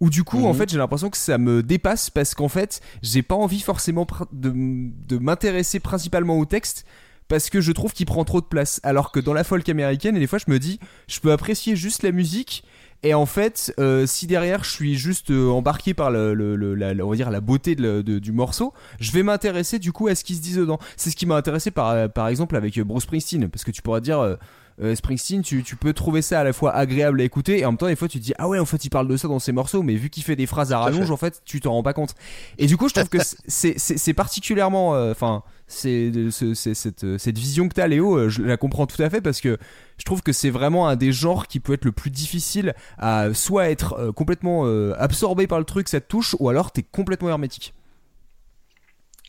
où 0.00 0.10
du 0.10 0.22
coup 0.22 0.44
en 0.44 0.52
mhm. 0.52 0.58
fait 0.58 0.70
j'ai 0.70 0.78
l'impression 0.78 1.08
que 1.08 1.16
ça 1.16 1.38
me 1.38 1.62
dépasse 1.62 2.10
parce 2.10 2.34
qu'en 2.34 2.48
fait 2.48 2.82
j'ai 3.02 3.22
pas 3.22 3.34
envie 3.34 3.60
forcément 3.60 4.06
de, 4.32 4.52
de 4.54 5.18
m'intéresser 5.18 5.80
principalement 5.80 6.38
au 6.38 6.44
texte 6.44 6.84
parce 7.28 7.48
que 7.48 7.62
je 7.62 7.72
trouve 7.72 7.94
qu'il 7.94 8.04
prend 8.04 8.24
trop 8.24 8.42
de 8.42 8.46
place 8.46 8.78
alors 8.82 9.12
que 9.12 9.20
dans 9.20 9.32
la 9.32 9.44
folk 9.44 9.66
américaine 9.70 10.16
et 10.16 10.20
des 10.20 10.26
fois 10.26 10.38
je 10.38 10.52
me 10.52 10.58
dis 10.58 10.78
je 11.08 11.20
peux 11.20 11.32
apprécier 11.32 11.74
juste 11.74 12.02
la 12.02 12.12
musique 12.12 12.64
et 13.02 13.14
en 13.14 13.26
fait, 13.26 13.74
euh, 13.78 14.06
si 14.06 14.26
derrière 14.26 14.64
je 14.64 14.70
suis 14.70 14.94
juste 14.94 15.30
euh, 15.30 15.48
embarqué 15.48 15.94
par 15.94 16.10
le, 16.10 16.34
le, 16.34 16.74
la, 16.74 17.04
on 17.04 17.10
va 17.10 17.16
dire 17.16 17.30
la 17.30 17.40
beauté 17.40 17.74
de, 17.74 18.00
du 18.00 18.32
morceau, 18.32 18.72
je 19.00 19.10
vais 19.12 19.22
m'intéresser 19.22 19.78
du 19.78 19.92
coup 19.92 20.08
à 20.08 20.14
ce 20.14 20.22
qui 20.24 20.36
se 20.36 20.40
dit 20.40 20.54
dedans. 20.54 20.78
C'est 20.96 21.10
ce 21.10 21.16
qui 21.16 21.26
m'a 21.26 21.36
intéressé 21.36 21.70
par, 21.70 22.08
par 22.10 22.28
exemple 22.28 22.56
avec 22.56 22.78
Bruce 22.80 23.02
Springsteen, 23.02 23.48
parce 23.48 23.64
que 23.64 23.70
tu 23.70 23.82
pourrais 23.82 24.00
dire 24.00 24.20
euh, 24.20 24.36
euh, 24.80 24.94
Springsteen, 24.94 25.42
tu, 25.42 25.62
tu, 25.62 25.76
peux 25.76 25.92
trouver 25.92 26.22
ça 26.22 26.40
à 26.40 26.44
la 26.44 26.52
fois 26.52 26.74
agréable 26.74 27.20
à 27.20 27.24
écouter 27.24 27.58
et 27.58 27.66
en 27.66 27.72
même 27.72 27.78
temps, 27.78 27.86
des 27.86 27.96
fois, 27.96 28.08
tu 28.08 28.18
te 28.18 28.24
dis 28.24 28.32
ah 28.38 28.48
ouais, 28.48 28.58
en 28.58 28.64
fait, 28.64 28.84
il 28.84 28.90
parle 28.90 29.06
de 29.06 29.16
ça 29.16 29.28
dans 29.28 29.38
ses 29.38 29.52
morceaux, 29.52 29.82
mais 29.82 29.94
vu 29.94 30.08
qu'il 30.10 30.22
fait 30.22 30.36
des 30.36 30.46
phrases 30.46 30.72
à 30.72 30.78
rallonge, 30.78 31.10
en 31.10 31.16
fait, 31.16 31.42
tu 31.44 31.60
t'en 31.60 31.72
rends 31.72 31.82
pas 31.82 31.92
compte. 31.92 32.14
Et 32.58 32.66
du 32.66 32.76
coup, 32.76 32.88
je 32.88 32.94
trouve 32.94 33.08
que 33.08 33.18
c'est 33.46 34.14
particulièrement, 34.14 34.94
euh, 34.94 35.12
enfin, 35.12 35.42
c'est 35.72 36.12
cette, 36.54 37.18
cette 37.18 37.38
vision 37.38 37.68
que 37.68 37.74
t'as, 37.74 37.86
Léo, 37.86 38.16
euh, 38.16 38.28
je 38.28 38.42
la 38.42 38.56
comprends 38.56 38.86
tout 38.86 39.00
à 39.02 39.10
fait 39.10 39.20
parce 39.20 39.40
que 39.40 39.58
je 39.98 40.04
trouve 40.04 40.22
que 40.22 40.32
c'est 40.32 40.50
vraiment 40.50 40.88
un 40.88 40.96
des 40.96 41.12
genres 41.12 41.46
qui 41.46 41.60
peut 41.60 41.72
être 41.72 41.84
le 41.84 41.92
plus 41.92 42.10
difficile 42.10 42.74
à 42.98 43.32
soit 43.34 43.70
être 43.70 44.12
complètement 44.12 44.64
absorbé 44.94 45.46
par 45.46 45.58
le 45.58 45.64
truc, 45.64 45.88
cette 45.88 46.08
touche, 46.08 46.36
ou 46.38 46.48
alors 46.48 46.72
t'es 46.72 46.82
complètement 46.82 47.28
hermétique. 47.28 47.74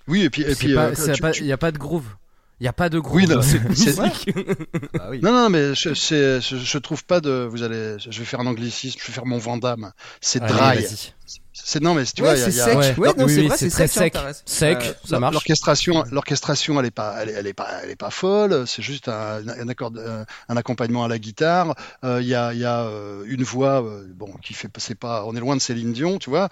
Oui, 0.08 0.24
et 0.24 0.30
puis, 0.30 0.42
et 0.44 0.56
puis, 0.56 0.70
il 0.70 1.46
n'y 1.46 1.52
a 1.52 1.58
pas 1.58 1.72
de 1.72 1.78
groove. 1.78 2.08
Il 2.60 2.64
n'y 2.64 2.70
a 2.70 2.74
pas 2.74 2.90
de 2.90 3.00
groupe. 3.00 3.16
Oui, 3.16 3.28
non, 3.28 3.42
c'est 3.42 3.60
ah 5.00 5.10
oui. 5.10 5.20
non, 5.22 5.32
non, 5.32 5.50
mais 5.50 5.76
je, 5.76 5.94
je, 5.94 6.40
je, 6.40 6.78
trouve 6.78 7.04
pas 7.04 7.20
de. 7.20 7.48
Vous 7.50 7.64
allez, 7.64 7.98
je 8.00 8.18
vais 8.18 8.26
faire 8.26 8.40
un 8.40 8.46
anglicisme, 8.46 9.00
je 9.02 9.08
vais 9.08 9.14
faire 9.14 9.26
mon 9.26 9.38
Vandame. 9.38 9.92
C'est 10.22 10.40
dry. 10.40 10.86
C'est 11.54 11.82
non 11.82 11.94
mais 11.94 12.04
tu 12.04 12.22
vois, 12.22 12.36
c'est 12.36 12.52
sec. 12.52 12.98
Ouais, 12.98 13.10
non, 13.16 13.28
c'est 13.28 13.48
vrai, 13.48 13.58
c'est 13.58 13.70
très 13.70 13.88
sec. 13.88 14.18
Sec, 14.46 14.78
euh, 14.82 14.94
ça 15.06 15.20
marche. 15.20 15.34
L'orchestration, 15.34 16.04
l'orchestration, 16.12 16.80
elle 16.80 16.88
est 16.88 16.92
pas, 16.92 17.16
elle 17.22 17.30
est, 17.30 17.34
elle 17.34 17.48
est 17.48 17.54
pas, 17.54 17.70
elle 17.84 17.92
est 17.92 17.96
pas 17.96 18.10
folle. 18.10 18.68
C'est 18.68 18.82
juste 18.82 19.08
un, 19.08 19.48
un, 19.48 19.70
accord, 19.70 19.92
un 20.50 20.58
accompagnement 20.58 21.06
à 21.06 21.08
la 21.08 21.20
guitare. 21.20 21.76
Euh, 22.04 22.22
il 22.22 22.28
y 22.28 22.36
a, 22.36 22.54
il 22.54 22.60
y 22.60 22.66
a 22.66 22.82
euh, 22.86 23.24
une 23.28 23.44
voix, 23.44 23.86
bon, 24.16 24.34
qui 24.42 24.54
fait, 24.54 24.70
c'est 24.78 24.96
pas, 24.96 25.24
on 25.26 25.36
est 25.36 25.40
loin 25.40 25.56
de 25.56 25.62
Céline 25.62 25.94
Dion, 25.94 26.18
tu 26.18 26.30
vois. 26.30 26.50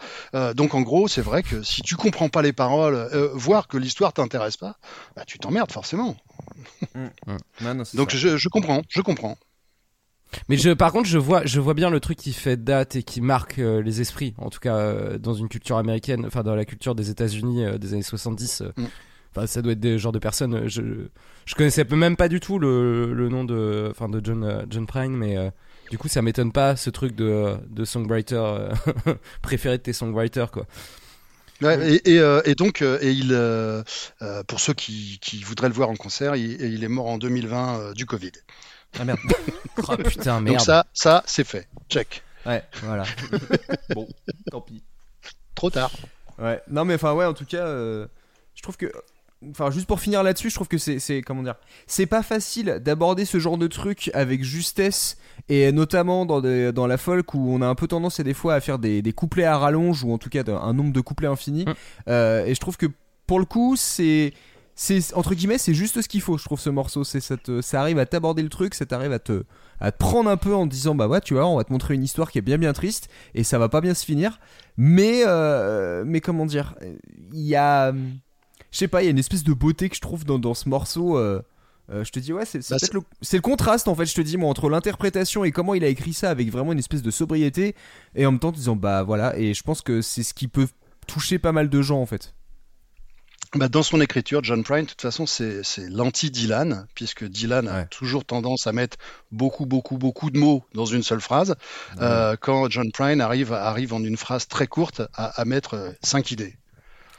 donc 0.53 0.75
en 0.75 0.81
gros, 0.81 1.07
c'est 1.07 1.21
vrai 1.21 1.43
que 1.43 1.63
si 1.63 1.81
tu 1.81 1.95
comprends 1.95 2.29
pas 2.29 2.41
les 2.41 2.53
paroles, 2.53 3.09
voire 3.33 3.67
que 3.67 3.77
l'histoire 3.77 4.13
t'intéresse 4.13 4.57
pas, 4.57 4.77
bah 5.15 5.23
tu 5.25 5.39
t'emmerdes 5.39 5.71
forcément. 5.71 6.15
Mm. 6.95 7.83
donc 7.95 8.15
je, 8.15 8.37
je 8.37 8.49
comprends, 8.49 8.81
je 8.87 9.01
comprends. 9.01 9.37
Mais 10.49 10.57
je, 10.57 10.71
par 10.71 10.91
contre, 10.91 11.07
je 11.07 11.17
vois, 11.17 11.45
je 11.45 11.59
vois 11.59 11.73
bien 11.73 11.89
le 11.89 11.99
truc 11.99 12.17
qui 12.17 12.33
fait 12.33 12.57
date 12.57 12.95
et 12.95 13.03
qui 13.03 13.21
marque 13.21 13.59
euh, 13.59 13.81
les 13.81 14.01
esprits, 14.01 14.33
en 14.37 14.49
tout 14.49 14.59
cas 14.59 14.75
euh, 14.75 15.17
dans 15.17 15.33
une 15.33 15.49
culture 15.49 15.77
américaine, 15.77 16.25
enfin 16.25 16.43
dans 16.43 16.55
la 16.55 16.65
culture 16.65 16.95
des 16.95 17.09
États-Unis 17.09 17.65
euh, 17.65 17.77
des 17.77 17.93
années 17.93 18.03
70. 18.03 18.63
Mm. 18.75 18.85
Enfin, 19.33 19.47
ça 19.47 19.61
doit 19.61 19.73
être 19.73 19.79
des 19.79 19.97
genres 19.97 20.11
de 20.11 20.19
personnes. 20.19 20.67
Je, 20.67 20.81
je 21.45 21.55
connaissais 21.55 21.85
même 21.85 22.17
pas 22.17 22.27
du 22.27 22.39
tout 22.39 22.59
le, 22.59 23.13
le 23.13 23.29
nom 23.29 23.45
de, 23.45 23.87
enfin 23.89 24.09
de 24.09 24.19
John, 24.23 24.65
John 24.69 24.85
Prine, 24.85 25.15
mais 25.15 25.37
du 25.89 25.97
coup, 25.97 26.09
ça 26.09 26.21
m'étonne 26.21 26.51
pas 26.51 26.75
ce 26.75 26.89
truc 26.89 27.15
de, 27.15 27.55
de 27.69 27.85
songwriter 27.85 28.43
préféré 29.41 29.77
de 29.77 29.83
tes 29.83 29.93
songwriters, 29.93 30.51
quoi. 30.51 30.65
Ouais, 31.61 31.93
et, 31.93 32.15
et, 32.15 32.41
et, 32.43 32.55
donc, 32.55 32.81
et 32.81 33.11
il, 33.11 33.29
pour 34.47 34.59
ceux 34.59 34.73
qui, 34.73 35.17
qui, 35.21 35.41
voudraient 35.43 35.69
le 35.69 35.75
voir 35.75 35.89
en 35.89 35.95
concert, 35.95 36.35
il, 36.35 36.59
il 36.59 36.83
est 36.83 36.89
mort 36.89 37.07
en 37.07 37.17
2020 37.17 37.93
du 37.93 38.05
Covid. 38.05 38.33
Ah 38.99 39.05
merde. 39.05 39.19
oh 39.87 39.97
putain, 39.97 40.41
merde. 40.41 40.57
Donc 40.57 40.65
ça, 40.65 40.85
ça 40.93 41.23
c'est 41.25 41.43
fait. 41.43 41.67
Check. 41.89 42.23
Ouais, 42.45 42.63
voilà. 42.83 43.03
bon, 43.95 44.07
tant 44.49 44.61
pis. 44.61 44.83
Trop 45.55 45.69
tard. 45.69 45.91
Ouais. 46.39 46.61
Non 46.69 46.85
mais 46.85 46.95
enfin 46.95 47.13
ouais, 47.13 47.25
en 47.25 47.33
tout 47.33 47.45
cas, 47.45 47.65
euh, 47.65 48.07
je 48.55 48.61
trouve 48.61 48.77
que 48.77 48.91
enfin 49.49 49.71
juste 49.71 49.87
pour 49.87 49.99
finir 49.99 50.23
là-dessus, 50.23 50.49
je 50.49 50.55
trouve 50.55 50.67
que 50.67 50.77
c'est 50.77 51.21
comment 51.21 51.43
dire, 51.43 51.55
c'est 51.87 52.05
pas 52.05 52.23
facile 52.23 52.79
d'aborder 52.83 53.25
ce 53.25 53.39
genre 53.39 53.57
de 53.57 53.67
truc 53.67 54.11
avec 54.13 54.43
justesse 54.43 55.17
et 55.49 55.71
notamment 55.71 56.25
dans, 56.25 56.41
dans 56.41 56.87
la 56.87 56.97
folk 56.97 57.33
où 57.33 57.53
on 57.53 57.61
a 57.61 57.67
un 57.67 57.75
peu 57.75 57.87
tendance 57.87 58.19
et 58.19 58.23
des 58.23 58.33
fois 58.33 58.55
à 58.55 58.61
faire 58.61 58.79
des, 58.79 59.01
des 59.01 59.13
couplets 59.13 59.45
à 59.45 59.57
rallonge 59.57 60.03
ou 60.03 60.13
en 60.13 60.17
tout 60.17 60.29
cas 60.29 60.43
un 60.47 60.73
nombre 60.73 60.93
de 60.93 61.01
couplets 61.01 61.27
infini. 61.27 61.65
Mm. 61.65 61.73
Euh, 62.07 62.45
et 62.45 62.53
je 62.53 62.59
trouve 62.59 62.77
que 62.77 62.87
pour 63.27 63.39
le 63.39 63.45
coup, 63.45 63.75
c'est 63.77 64.33
c'est 64.81 65.13
entre 65.13 65.35
guillemets 65.35 65.59
c'est 65.59 65.75
juste 65.75 66.01
ce 66.01 66.07
qu'il 66.07 66.21
faut 66.21 66.39
je 66.39 66.45
trouve 66.45 66.59
ce 66.59 66.71
morceau. 66.71 67.03
C'est 67.03 67.19
ça, 67.19 67.35
ça 67.61 67.81
arrive 67.81 67.99
à 67.99 68.07
t'aborder 68.07 68.41
le 68.41 68.49
truc 68.49 68.73
ça 68.73 68.87
t'arrive 68.87 69.11
à 69.11 69.19
te 69.19 69.43
à 69.79 69.91
te 69.91 69.97
prendre 69.97 70.27
un 70.27 70.37
peu 70.37 70.55
en 70.55 70.67
te 70.67 70.71
disant 70.71 70.95
bah 70.95 71.07
ouais 71.07 71.21
tu 71.21 71.35
vois 71.35 71.45
on 71.45 71.57
va 71.57 71.63
te 71.63 71.71
montrer 71.71 71.93
une 71.93 72.03
histoire 72.03 72.31
qui 72.31 72.39
est 72.39 72.41
bien 72.41 72.57
bien 72.57 72.73
triste 72.73 73.07
et 73.35 73.43
ça 73.43 73.59
va 73.59 73.69
pas 73.69 73.79
bien 73.79 73.93
se 73.93 74.03
finir. 74.03 74.39
Mais 74.77 75.21
euh, 75.27 76.03
mais 76.03 76.19
comment 76.19 76.47
dire 76.47 76.73
il 77.31 77.45
y 77.45 77.55
a 77.55 77.93
je 78.71 78.77
sais 78.77 78.87
pas 78.87 79.03
il 79.03 79.05
y 79.05 79.07
a 79.07 79.11
une 79.11 79.19
espèce 79.19 79.43
de 79.43 79.53
beauté 79.53 79.87
que 79.87 79.95
je 79.95 80.01
trouve 80.01 80.25
dans, 80.25 80.39
dans 80.39 80.55
ce 80.55 80.67
morceau 80.67 81.15
euh, 81.15 81.43
euh, 81.91 82.03
je 82.03 82.11
te 82.11 82.17
dis 82.17 82.33
ouais 82.33 82.45
c'est 82.45 82.67
bah, 82.67 82.77
le, 82.91 83.01
le, 83.33 83.39
contraste 83.39 83.87
en 83.87 83.93
fait 83.93 84.07
je 84.07 84.15
te 84.15 84.21
dis 84.21 84.37
moi 84.37 84.49
entre 84.49 84.67
l'interprétation 84.67 85.43
et 85.43 85.51
comment 85.51 85.75
il 85.75 85.83
a 85.83 85.89
écrit 85.89 86.13
ça 86.13 86.31
avec 86.31 86.49
vraiment 86.49 86.71
une 86.71 86.79
espèce 86.79 87.03
de 87.03 87.11
sobriété 87.11 87.75
et 88.15 88.25
en 88.25 88.31
même 88.31 88.39
temps 88.39 88.47
en 88.47 88.53
te 88.53 88.57
disant 88.57 88.75
bah 88.75 89.03
voilà 89.03 89.37
et 89.37 89.53
je 89.53 89.61
pense 89.61 89.83
que 89.83 90.01
c'est 90.01 90.23
ce 90.23 90.33
qui 90.33 90.47
peut 90.47 90.67
toucher 91.05 91.37
pas 91.37 91.51
mal 91.51 91.69
de 91.69 91.81
gens 91.83 92.01
en 92.01 92.07
fait 92.07 92.33
bah, 93.55 93.67
dans 93.67 93.83
son 93.83 93.99
écriture, 93.99 94.43
John 94.43 94.63
Prine, 94.63 94.85
de 94.85 94.89
toute 94.89 95.01
façon, 95.01 95.25
c'est 95.25 95.61
l'anti-Dylan, 95.89 96.87
puisque 96.95 97.25
Dylan 97.25 97.67
a 97.67 97.83
toujours 97.85 98.23
tendance 98.25 98.67
à 98.67 98.71
mettre 98.71 98.97
beaucoup, 99.31 99.65
beaucoup, 99.65 99.97
beaucoup 99.97 100.29
de 100.29 100.37
mots 100.37 100.63
dans 100.73 100.85
une 100.85 101.03
seule 101.03 101.21
phrase, 101.21 101.55
euh, 101.99 102.35
quand 102.39 102.69
John 102.69 102.91
Prine 102.91 103.21
arrive, 103.21 103.53
arrive 103.53 103.93
en 103.93 104.03
une 104.03 104.17
phrase 104.17 104.47
très 104.47 104.67
courte 104.67 105.01
à, 105.13 105.41
à 105.41 105.45
mettre 105.45 105.73
euh, 105.73 105.91
cinq 106.01 106.31
idées. 106.31 106.55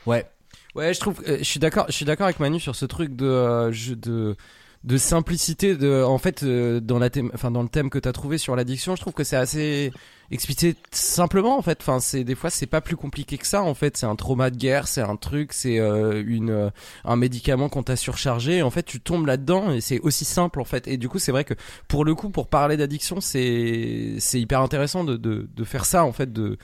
Ouais. 0.07 0.27
Ouais, 0.75 0.95
je 0.95 1.01
trouve, 1.01 1.21
euh, 1.29 1.39
je 1.39 1.45
suis 1.45 1.61
d'accord, 1.61 1.85
je 1.89 1.93
suis 1.93 2.07
d'accord 2.07 2.25
avec 2.25 2.41
Manu 2.41 2.59
sur 2.59 2.75
ce 2.75 2.87
truc 2.87 3.15
de, 3.15 3.27
euh, 3.27 3.73
de, 3.95 4.37
de 4.85 4.97
simplicité 4.97 5.77
de 5.77 6.03
en 6.03 6.19
fait 6.19 6.43
euh, 6.43 6.81
dans 6.81 6.99
la 6.99 7.09
thème 7.09 7.31
enfin 7.35 7.53
dans 7.53 7.63
le 7.63 7.69
thème 7.69 7.89
que 7.89 8.01
tu 8.01 8.09
as 8.09 8.13
trouvé 8.13 8.37
sur 8.37 8.57
l'addiction 8.57 8.97
je 8.97 9.01
trouve 9.01 9.13
que 9.13 9.23
c'est 9.23 9.37
assez 9.37 9.93
expliqué 10.33 10.75
simplement 10.91 11.57
en 11.57 11.63
fait. 11.63 11.79
Enfin 11.81 12.01
c'est 12.01 12.25
des 12.25 12.35
fois 12.35 12.51
c'est 12.51 12.67
pas 12.67 12.81
plus 12.81 12.97
compliqué 12.97 13.39
que 13.39 13.47
ça 13.47 13.63
en 13.63 13.75
fait. 13.75 13.97
C'est 13.97 14.07
un 14.07 14.17
trauma 14.17 14.51
de 14.51 14.57
guerre 14.57 14.89
c'est 14.89 15.03
un 15.03 15.15
truc 15.15 15.53
c'est 15.53 15.79
euh, 15.79 16.25
une 16.27 16.51
euh, 16.51 16.71
un 17.05 17.15
médicament 17.15 17.69
qu'on 17.69 17.85
t'a 17.85 17.95
surchargé. 17.95 18.63
En 18.63 18.71
fait 18.71 18.83
tu 18.83 19.01
tombes 19.01 19.27
là-dedans 19.27 19.71
et 19.73 19.81
c'est 19.81 20.01
aussi 20.01 20.25
simple 20.25 20.61
en 20.61 20.65
fait. 20.65 20.89
Et 20.89 20.97
du 20.97 21.09
coup 21.09 21.21
c'est 21.21 21.33
vrai 21.33 21.45
que 21.45 21.55
pour 21.87 22.05
le 22.05 22.17
coup 22.17 22.31
pour 22.31 22.49
parler 22.49 22.77
d'addiction 22.77 23.21
c'est 23.21 24.17
c'est 24.19 24.41
hyper 24.41 24.63
intéressant 24.63 25.05
de, 25.05 25.17
de 25.17 25.49
de 25.55 25.65
faire 25.65 25.85
ça 25.85 26.05
en 26.05 26.13
fait 26.13 26.33
de 26.33 26.59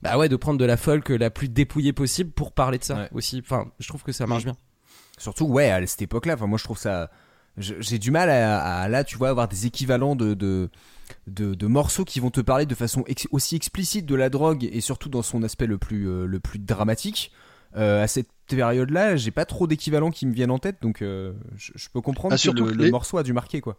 bah 0.00 0.16
ouais 0.16 0.28
de 0.28 0.36
prendre 0.36 0.60
de 0.60 0.64
la 0.64 0.76
folk 0.76 1.08
la 1.08 1.30
plus 1.30 1.48
dépouillée 1.48 1.92
possible 1.92 2.30
pour 2.30 2.52
parler 2.52 2.78
de 2.78 2.84
ça 2.84 3.08
aussi. 3.12 3.40
Enfin 3.44 3.66
je 3.80 3.88
trouve 3.88 4.04
que 4.04 4.12
ça 4.12 4.28
marche 4.28 4.44
bien. 4.44 4.54
surtout 5.18 5.46
ouais 5.46 5.70
à 5.70 5.84
cette 5.88 6.02
époque 6.02 6.26
là 6.26 6.34
enfin 6.34 6.46
moi 6.46 6.58
je 6.58 6.64
trouve 6.64 6.78
ça 6.78 7.10
j'ai 7.56 7.98
du 7.98 8.10
mal 8.10 8.30
à, 8.30 8.88
là, 8.88 9.04
tu 9.04 9.16
vois, 9.16 9.28
avoir 9.28 9.48
des 9.48 9.66
équivalents 9.66 10.16
de, 10.16 10.34
de, 10.34 10.68
de, 11.26 11.66
morceaux 11.66 12.04
qui 12.04 12.20
vont 12.20 12.30
te 12.30 12.40
parler 12.40 12.66
de 12.66 12.74
façon 12.74 13.04
aussi 13.30 13.56
explicite 13.56 14.06
de 14.06 14.14
la 14.14 14.28
drogue 14.28 14.68
et 14.70 14.80
surtout 14.80 15.08
dans 15.08 15.22
son 15.22 15.42
aspect 15.42 15.66
le 15.66 15.78
plus, 15.78 16.08
euh, 16.08 16.26
le 16.26 16.40
plus 16.40 16.58
dramatique. 16.58 17.32
Euh, 17.76 18.02
à 18.02 18.06
cette 18.06 18.28
période-là, 18.48 19.16
j'ai 19.16 19.30
pas 19.30 19.44
trop 19.44 19.66
d'équivalents 19.66 20.10
qui 20.10 20.26
me 20.26 20.32
viennent 20.32 20.50
en 20.50 20.58
tête, 20.58 20.76
donc 20.80 21.02
euh, 21.02 21.32
je, 21.56 21.88
peux 21.92 22.00
comprendre 22.00 22.36
ah, 22.38 22.38
que 22.38 22.50
le, 22.50 22.90
morceau 22.90 23.18
a 23.18 23.22
dû 23.22 23.32
marquer, 23.32 23.60
quoi 23.60 23.78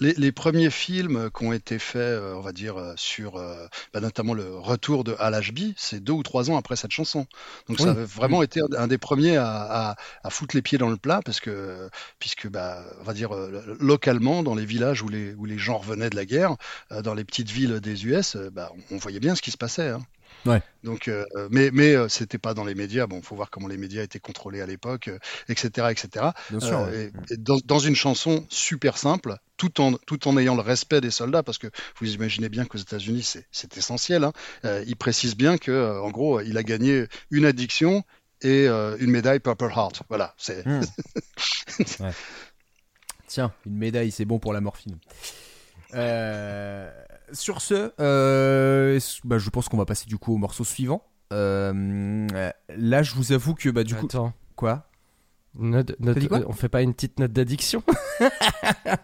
les, 0.00 0.32
premiers 0.32 0.70
films 0.70 1.30
qui 1.36 1.44
ont 1.44 1.52
été 1.52 1.78
faits, 1.78 2.00
euh, 2.00 2.34
on 2.34 2.40
va 2.40 2.52
dire, 2.52 2.78
euh, 2.78 2.94
sur 2.96 3.36
euh, 3.36 3.66
bah, 3.92 4.00
notamment 4.00 4.34
le 4.34 4.56
retour 4.56 5.04
de 5.04 5.14
Al 5.18 5.34
Ashby, 5.34 5.74
c'est 5.76 6.02
deux 6.02 6.12
ou 6.12 6.22
trois 6.22 6.50
ans 6.50 6.56
après 6.56 6.76
cette 6.76 6.90
chanson. 6.90 7.26
Donc 7.68 7.80
ça 7.80 7.90
a 7.90 7.94
vraiment 7.94 8.42
été 8.42 8.60
un 8.76 8.86
des 8.86 8.98
premiers 8.98 9.36
à, 9.36 9.96
foutre 10.30 10.56
les 10.56 10.62
pieds 10.62 10.78
dans 10.78 10.88
le 10.88 10.96
plat 10.96 11.20
parce 11.24 11.40
que, 11.40 11.90
puisque, 12.18 12.48
bah, 12.48 12.82
on 13.00 13.04
va 13.04 13.12
dire, 13.12 13.30
localement, 13.78 14.42
dans 14.42 14.54
les 14.54 14.64
villages 14.64 15.02
où 15.02 15.08
les, 15.08 15.34
où 15.34 15.44
les 15.44 15.58
gens 15.58 15.78
revenaient 15.78 16.10
de 16.10 16.16
la 16.16 16.24
guerre, 16.24 16.56
dans 17.02 17.14
les 17.14 17.24
petites 17.24 17.50
villes 17.50 17.80
des 17.80 18.06
US, 18.06 18.36
bah, 18.36 18.72
on 18.90 18.96
voyait 18.96 19.20
bien 19.20 19.34
ce 19.34 19.42
qui 19.42 19.50
se 19.50 19.58
passait. 19.58 19.88
Hein. 19.88 20.02
Ouais. 20.46 20.62
Donc, 20.84 21.08
euh, 21.08 21.24
mais 21.50 21.70
mais 21.72 21.94
euh, 21.94 22.08
c'était 22.08 22.38
pas 22.38 22.54
dans 22.54 22.64
les 22.64 22.74
médias. 22.74 23.06
Bon, 23.06 23.20
faut 23.22 23.36
voir 23.36 23.50
comment 23.50 23.68
les 23.68 23.76
médias 23.76 24.02
étaient 24.02 24.20
contrôlés 24.20 24.60
à 24.60 24.66
l'époque, 24.66 25.10
etc., 25.48 25.70
euh, 25.78 25.88
etc. 25.88 26.26
Bien 26.50 26.60
sûr. 26.60 26.88
dans, 27.38 27.58
dans, 27.64 27.78
une 27.78 27.94
chanson 27.94 28.46
super 28.48 28.96
simple, 28.96 29.36
tout 29.56 29.80
en 29.80 29.92
tout 29.92 30.28
en 30.28 30.38
ayant 30.38 30.54
le 30.54 30.62
respect 30.62 31.00
des 31.00 31.10
soldats, 31.10 31.42
parce 31.42 31.58
que 31.58 31.68
vous 32.00 32.12
imaginez 32.12 32.48
bien 32.48 32.64
qu'aux 32.64 32.78
États-Unis 32.78 33.22
c'est 33.50 33.76
essentiel. 33.76 34.24
Hein, 34.24 34.32
il 34.86 34.96
précise 34.96 35.36
bien 35.36 35.58
que 35.58 36.00
en 36.00 36.10
gros, 36.10 36.40
il 36.40 36.56
a 36.56 36.62
gagné 36.62 37.06
une 37.30 37.44
addiction 37.44 38.04
et 38.42 38.66
une 38.66 39.10
médaille 39.10 39.40
Purple 39.40 39.70
Heart. 39.74 40.02
Voilà. 40.08 40.34
C'est. 40.38 40.66
Hmm. 40.66 40.80
ouais. 42.00 42.12
Tiens, 43.26 43.52
une 43.64 43.76
médaille, 43.76 44.10
c'est 44.10 44.24
bon 44.24 44.38
pour 44.38 44.52
la 44.52 44.60
morphine. 44.60 44.98
Euh, 45.94 46.90
sur 47.32 47.60
ce, 47.60 47.92
euh, 48.00 48.98
bah, 49.24 49.38
je 49.38 49.50
pense 49.50 49.68
qu'on 49.68 49.76
va 49.76 49.84
passer 49.86 50.06
du 50.06 50.18
coup 50.18 50.34
au 50.34 50.38
morceau 50.38 50.64
suivant. 50.64 51.02
Euh, 51.32 52.26
là, 52.76 53.02
je 53.02 53.14
vous 53.14 53.32
avoue 53.32 53.54
que 53.54 53.68
bah 53.68 53.84
du 53.84 53.94
coup, 53.94 54.08
quoi? 54.56 54.89
Note- 55.58 55.96
note- 55.98 56.14
T'as 56.14 56.20
dit 56.20 56.28
quoi 56.28 56.38
euh, 56.38 56.44
on 56.46 56.52
fait 56.52 56.68
pas 56.68 56.80
une 56.82 56.94
petite 56.94 57.18
note 57.18 57.32
d'addiction 57.32 57.82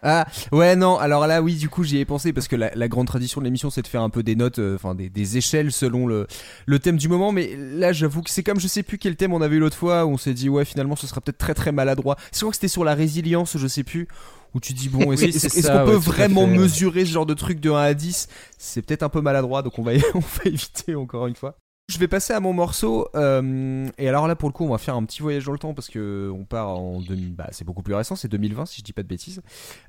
Ah 0.03 0.27
ouais 0.53 0.77
non 0.77 0.97
alors 0.97 1.27
là 1.27 1.43
oui 1.43 1.57
du 1.57 1.69
coup 1.69 1.83
j'y 1.83 1.99
ai 1.99 2.05
pensé 2.05 2.33
parce 2.33 2.47
que 2.47 2.55
la, 2.57 2.71
la 2.75 2.87
grande 2.89 3.09
tradition 3.09 3.41
de 3.41 3.45
l'émission 3.47 3.69
c'est 3.71 3.83
de 3.83 3.87
faire 3.89 4.03
un 4.03 4.11
peu 4.11 4.23
des 4.23 4.37
notes 4.37 4.59
euh, 4.61 4.77
enfin 4.77 4.95
des, 4.95 5.09
des 5.09 5.37
échelles 5.39 5.73
selon 5.73 6.07
le, 6.07 6.27
le 6.67 6.79
thème 6.79 6.97
du 6.99 7.09
moment 7.09 7.33
mais 7.33 7.57
là 7.57 7.93
j'avoue 7.93 8.23
que 8.23 8.31
c'est 8.31 8.43
comme 8.45 8.61
je 8.61 8.69
sais 8.69 8.85
plus 8.85 8.97
quel 8.99 9.17
thème 9.17 9.33
on 9.33 9.43
avait 9.43 9.57
eu 9.57 9.59
l'autre 9.59 9.77
fois 9.77 10.07
où 10.07 10.11
on 10.11 10.17
s'est 10.19 10.35
dit 10.35 10.49
ouais 10.49 10.65
finalement 10.65 10.95
ce 10.97 11.07
sera 11.09 11.21
peut-être 11.21 11.39
très 11.39 11.55
très 11.55 11.73
maladroit. 11.73 12.17
Je 12.33 12.39
crois 12.39 12.51
que 12.51 12.57
c'était 12.57 12.69
sur 12.69 12.85
la 12.85 12.95
résilience 12.95 13.57
je 13.59 13.67
sais 13.67 13.83
plus 13.85 14.07
où 14.55 14.61
tu 14.61 14.73
dis 14.73 14.89
bon 14.89 15.13
est-ce 15.13 15.25
Oui, 15.25 15.33
c'est 15.33 15.49
qu'on 15.63 15.85
peut 15.85 15.93
ouais, 15.95 15.99
vraiment 15.99 16.47
mesurer 16.47 17.05
ce 17.05 17.11
genre 17.11 17.27
de 17.27 17.35
truc 17.35 17.59
de 17.59 17.71
1 17.71 17.77
à 17.77 17.95
10 17.95 18.29
c'est 18.57 18.83
peut-être 18.83 19.03
un 19.03 19.09
peu 19.09 19.21
maladroit 19.21 19.63
donc 19.63 19.79
on 19.79 19.83
va 19.83 19.93
on 20.15 20.21
va 20.21 20.43
éviter 20.45 20.95
encore 20.95 21.27
une 21.27 21.35
fois 21.37 21.57
je 21.89 21.99
vais 21.99 22.09
passer 22.09 22.33
à 22.33 22.41
mon 22.41 22.53
morceau 22.53 23.09
euh, 23.15 23.89
et 23.97 24.09
alors 24.09 24.27
là 24.27 24.35
pour 24.35 24.49
le 24.49 24.53
coup 24.53 24.65
on 24.65 24.71
va 24.71 24.79
faire 24.79 24.97
un 24.97 25.05
petit 25.05 25.23
voyage 25.23 25.45
dans 25.45 25.53
le 25.53 25.59
temps 25.59 25.73
parce 25.73 25.89
que 25.89 26.33
on 26.35 26.45
part 26.45 26.69
en 26.71 27.01
2000 27.01 27.35
bah 27.35 27.47
c'est 27.53 27.65
beaucoup 27.65 27.83
plus 27.83 27.95
récent 27.95 28.17
c'est 28.17 28.29
2020 28.29 28.67
si 28.67 28.81
je 28.81 28.85
dis 28.85 28.93
pas 28.93 29.05
de 29.05 29.09
bêtises 29.09 29.41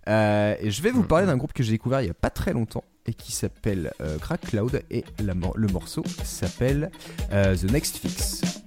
euh, 0.08 0.56
et 0.60 0.70
je 0.70 0.82
vais 0.84 0.92
vous 0.92 1.04
parler 1.04 1.26
d'un 1.26 1.38
groupe 1.38 1.54
que 1.54 1.64
j'ai 1.64 1.72
découvert 1.72 2.02
il 2.02 2.08
y 2.08 2.12
a 2.12 2.14
pas 2.14 2.30
très 2.30 2.54
longtemps 2.54 2.84
et 3.08 3.14
qui 3.14 3.32
s'appelle 3.32 3.94
euh, 4.02 4.18
Crack 4.20 4.42
Cloud 4.42 4.84
et 4.92 5.06
la 5.24 5.34
le 5.56 5.68
morceau 5.68 6.04
s'appelle 6.24 6.92
The 7.32 7.72
Next 7.72 7.98
Fix. 7.98 8.67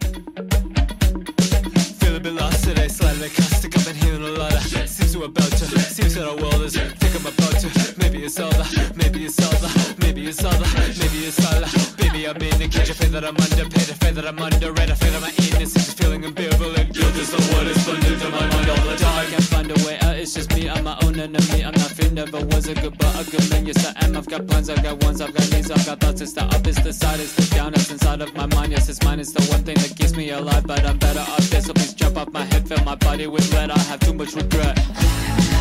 A 2.22 2.30
lost 2.30 2.64
today, 2.64 2.86
slightly 2.88 3.30
caustic. 3.30 3.74
I've 3.78 3.86
been 3.86 3.96
hearing 3.96 4.22
a 4.22 4.28
lot 4.38 4.52
of 4.54 4.62
seems 4.62 5.12
to 5.12 5.24
about 5.24 5.50
to. 5.52 5.64
Seems 5.64 6.14
that 6.16 6.28
our 6.28 6.36
world 6.36 6.62
is 6.62 6.76
think 6.76 7.14
I'm 7.14 7.24
about 7.24 7.58
to. 7.60 7.94
Maybe 7.98 8.24
it's 8.24 8.38
all 8.38 8.50
the, 8.50 8.92
maybe 8.96 9.24
it's 9.24 9.40
all 9.40 9.50
the, 9.52 9.96
maybe 10.00 10.26
it's 10.26 10.44
all 10.44 10.52
the, 10.52 10.96
maybe 11.00 11.26
it's 11.26 11.46
all 11.46 11.60
the. 11.60 11.90
I'm 12.30 12.36
in 12.36 12.62
it. 12.62 12.70
Can't 12.70 12.86
you 12.86 12.94
feel 12.94 13.10
that 13.10 13.24
I'm 13.24 13.34
underpaid? 13.34 13.90
I 13.90 13.94
feel 13.98 14.14
that 14.14 14.26
I'm 14.28 14.38
underrated. 14.38 14.92
I 14.92 14.94
feel 14.94 15.10
that 15.18 15.20
my 15.20 15.34
innocence 15.50 15.88
is 15.88 15.94
feeling 15.94 16.22
ambivalent. 16.22 16.94
Guilt 16.94 17.16
is 17.18 17.30
the 17.34 17.42
word 17.50 17.66
is 17.66 17.82
blended 17.84 18.20
to 18.20 18.28
my 18.30 18.46
mind 18.46 18.70
all 18.70 18.86
the 18.86 18.96
time. 18.96 19.18
I 19.18 19.30
can't 19.30 19.50
find 19.50 19.70
a 19.70 19.74
way 19.84 19.98
out. 19.98 20.14
It's 20.14 20.34
just 20.34 20.54
me. 20.54 20.70
I'm 20.70 20.84
my 20.84 20.96
own 21.02 21.18
enemy. 21.18 21.64
I'm 21.64 21.74
not 21.74 21.90
fit. 21.90 22.12
Never 22.12 22.38
was 22.54 22.68
a 22.68 22.74
good, 22.74 22.96
but 22.98 23.10
a 23.18 23.28
good 23.28 23.50
man. 23.50 23.66
Yes, 23.66 23.84
I 23.84 24.04
am. 24.04 24.16
I've 24.16 24.28
got 24.28 24.46
plans. 24.46 24.70
I've 24.70 24.80
got 24.80 25.02
ones. 25.02 25.20
I've 25.20 25.34
got 25.34 25.50
needs. 25.50 25.72
I've 25.72 25.84
got 25.84 25.98
thoughts. 25.98 26.20
It's 26.20 26.34
the 26.34 26.44
up. 26.44 26.64
It's 26.64 26.80
the 26.80 26.92
side. 26.92 27.18
It's 27.18 27.34
the 27.34 27.52
down. 27.52 27.74
It's 27.74 27.90
inside 27.90 28.20
of 28.20 28.32
my 28.36 28.46
mind. 28.46 28.70
Yes, 28.70 28.88
it's 28.88 29.02
mine. 29.02 29.18
It's 29.18 29.32
the 29.32 29.42
one 29.50 29.64
thing 29.64 29.74
that 29.82 29.96
keeps 29.96 30.14
me 30.14 30.30
alive. 30.30 30.64
But 30.68 30.84
I'm 30.84 30.98
better 30.98 31.18
off 31.18 31.50
this. 31.50 31.66
So 31.66 31.72
please 31.72 31.94
jump 31.94 32.09
off 32.16 32.32
my 32.32 32.44
head. 32.44 32.66
Fill 32.68 32.84
my 32.84 32.94
body 32.94 33.26
with 33.26 33.52
lead. 33.52 33.70
I 33.70 33.78
have 33.78 34.00
too 34.00 34.14
much 34.14 34.34
regret. 34.34 35.59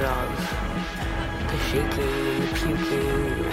Through 0.00 1.46
the 1.48 1.58
shaking 1.68 2.40
the 2.40 2.46
puking. 2.54 3.44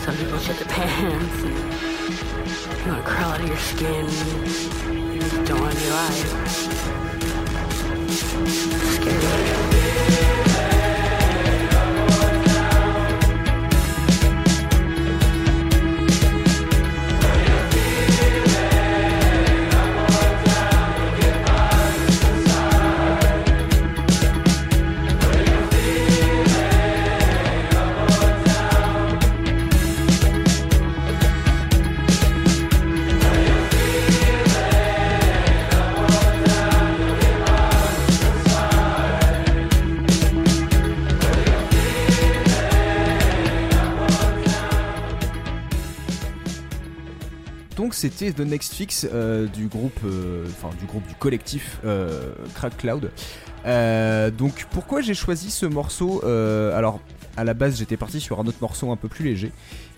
Some 0.00 0.16
people 0.16 0.38
shit 0.38 0.56
their 0.56 0.66
pants. 0.68 1.42
And 1.44 2.86
you 2.86 2.92
want 2.92 3.04
to 3.04 3.10
crawl 3.10 3.32
out 3.32 3.40
of 3.40 3.46
your 3.46 3.56
skin. 3.56 4.06
You 5.12 5.20
just 5.20 5.44
don't 5.44 5.60
want 5.60 5.72
to 5.72 5.80
be 5.80 5.86
alive. 5.86 6.99
C'était 48.00 48.32
The 48.32 48.40
Next 48.40 48.72
Fix 48.72 49.06
euh, 49.12 49.46
du 49.46 49.66
groupe, 49.66 50.00
euh, 50.06 50.46
enfin 50.48 50.74
du 50.80 50.86
groupe 50.86 51.06
du 51.06 51.14
collectif 51.16 51.80
euh, 51.84 52.32
Crack 52.54 52.78
Cloud. 52.78 53.10
Donc 54.38 54.66
pourquoi 54.70 55.02
j'ai 55.02 55.12
choisi 55.12 55.50
ce 55.50 55.66
morceau 55.66 56.24
Alors 56.24 57.00
à 57.36 57.44
la 57.44 57.52
base 57.52 57.78
j'étais 57.78 57.98
parti 57.98 58.18
sur 58.18 58.40
un 58.40 58.46
autre 58.46 58.56
morceau 58.62 58.90
un 58.90 58.96
peu 58.96 59.08
plus 59.08 59.26
léger. 59.26 59.52